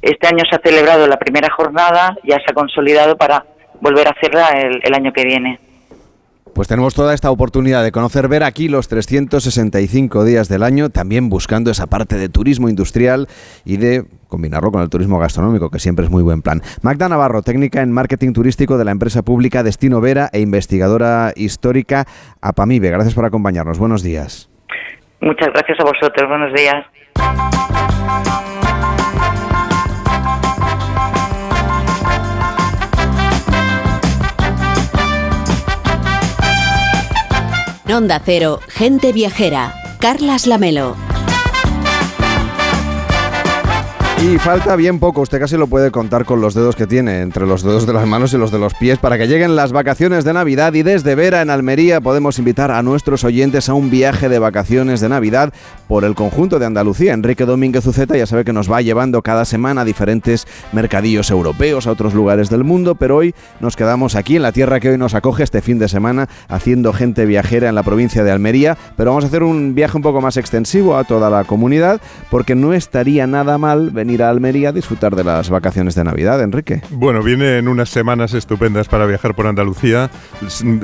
Este 0.03 0.27
año 0.27 0.43
se 0.49 0.57
ha 0.57 0.61
celebrado 0.63 1.07
la 1.07 1.19
primera 1.19 1.49
jornada, 1.51 2.17
ya 2.25 2.37
se 2.37 2.51
ha 2.51 2.55
consolidado 2.55 3.17
para 3.17 3.45
volver 3.81 4.07
a 4.09 4.11
hacerla 4.11 4.51
el, 4.83 4.95
año 4.95 5.13
que 5.13 5.25
viene. 5.25 5.59
Pues 6.55 6.69
tenemos 6.69 6.95
toda 6.95 7.13
esta 7.13 7.31
oportunidad 7.31 7.85
de 7.85 7.93
conocer, 7.93 8.29
ver 8.29 8.43
aquí 8.43 8.69
los 8.69 8.89
365 8.89 10.25
días 10.25 10.49
del 10.49 10.63
año, 10.63 10.89
también 10.89 11.29
buscando 11.29 11.71
esa 11.71 11.87
parte 11.87 12.17
de 12.17 12.31
turismo 12.31 12.71
industrial 12.71 13.29
y 13.67 13.77
de 13.77 14.05
combinarlo 14.29 14.73
con 14.73 14.81
el 14.81 14.89
turismo 14.89 15.19
gastronómico, 15.19 15.71
que 15.71 15.79
siempre 15.79 16.07
es 16.07 16.11
muy 16.11 16.23
buen 16.23 16.41
plan. 16.41 16.63
Magda 16.81 17.11
Navarro, 17.11 17.43
técnica 17.43 17.83
en 17.83 17.93
marketing 17.93 18.33
turístico 18.33 18.79
de 18.79 18.87
la 18.87 18.91
empresa 18.91 19.23
pública 19.23 19.63
Destino 19.63 20.01
Vera 20.01 20.31
e 20.33 20.41
investigadora 20.41 21.33
histórica 21.37 22.07
APAMIBE. 22.41 22.91
Gracias 22.91 23.15
por 23.15 23.27
acompañarnos. 23.27 23.79
Buenos 23.79 24.03
días. 24.03 24.49
Muchas 25.21 25.49
gracias 25.49 25.79
a 25.81 25.85
vosotros. 25.85 26.29
Buenos 26.29 26.53
días. 26.53 26.85
Onda 37.89 38.21
Cero, 38.23 38.61
gente 38.69 39.13
viajera. 39.13 39.73
Carlas 40.01 40.47
Lamelo. 40.47 41.06
Y 44.19 44.39
falta 44.39 44.77
bien 44.77 44.99
poco, 44.99 45.21
usted 45.21 45.39
casi 45.39 45.59
lo 45.59 45.67
puede 45.67 45.91
contar 45.91 46.25
con 46.25 46.41
los 46.41 46.55
dedos 46.55 46.75
que 46.75 46.87
tiene, 46.87 47.21
entre 47.21 47.47
los 47.47 47.63
dedos 47.63 47.87
de 47.87 47.93
las 47.93 48.07
manos 48.07 48.33
y 48.33 48.39
los 48.39 48.51
de 48.51 48.59
los 48.59 48.73
pies, 48.73 48.99
para 48.99 49.19
que 49.19 49.29
lleguen 49.29 49.57
las 49.57 49.73
vacaciones 49.73 50.25
de 50.25 50.33
Navidad 50.33 50.73
y 50.73 50.83
desde 50.83 51.15
Vera 51.15 51.43
en 51.43 51.51
Almería 51.51 52.01
podemos 52.01 52.39
invitar 52.39 52.71
a 52.71 52.83
nuestros 52.83 53.25
oyentes 53.25 53.69
a 53.69 53.75
un 53.75 53.91
viaje 53.91 54.31
de 54.31 54.39
vacaciones 54.39 55.01
de 55.01 55.11
Navidad 55.11 55.53
por 55.87 56.05
el 56.05 56.15
conjunto 56.15 56.59
de 56.59 56.65
Andalucía. 56.65 57.13
Enrique 57.13 57.45
Domínguez 57.45 57.87
Uceta 57.87 58.17
ya 58.17 58.27
sabe 58.27 58.45
que 58.45 58.55
nos 58.55 58.73
va 58.73 58.81
llevando 58.81 59.21
cada 59.21 59.45
semana 59.45 59.83
a 59.83 59.85
diferentes 59.85 60.47
mercadillos 60.73 61.31
europeos, 61.31 61.87
a 61.87 61.91
otros 61.93 62.15
lugares 62.15 62.49
del 62.49 62.65
mundo, 62.65 62.95
pero 62.95 63.17
hoy 63.17 63.35
nos 63.61 63.77
quedamos 63.77 64.17
aquí 64.17 64.37
en 64.37 64.43
la 64.43 64.53
tierra 64.53 64.81
que 64.81 64.89
hoy 64.89 64.99
nos 64.99 65.15
acoge 65.15 65.43
este 65.43 65.61
fin 65.61 65.79
de 65.79 65.89
semana 65.89 66.27
haciendo 66.49 66.95
gente 66.95 67.27
viajera 67.27 67.69
en 67.69 67.75
la 67.75 67.83
provincia 67.83 68.25
de 68.25 68.33
Almería, 68.33 68.79
pero 68.97 69.11
vamos 69.11 69.25
a 69.25 69.29
hacer 69.29 69.43
un 69.43 69.75
viaje 69.75 69.99
un 69.99 70.03
poco 70.03 70.23
más 70.23 70.39
extensivo 70.39 70.97
a 70.97 71.05
toda 71.05 71.29
la 71.29 71.45
comunidad 71.45 72.01
porque 72.31 72.55
no 72.55 72.73
estaría 72.73 73.27
nada 73.27 73.59
mal 73.59 73.91
venir 73.91 74.06
ir 74.11 74.23
a 74.23 74.31
Almería 74.31 74.71
a 74.71 74.73
disfrutar 74.73 75.17
de 75.17 75.25
las 75.25 75.51
vacaciones 75.51 75.95
de 75.95 76.05
Navidad, 76.05 76.41
Enrique. 76.43 76.83
Bueno, 76.91 77.23
vienen 77.23 77.69
unas 77.69 77.89
semanas 77.89 78.35
estupendas 78.35 78.89
para 78.89 79.07
viajar 79.07 79.35
por 79.35 79.47
Andalucía. 79.47 80.11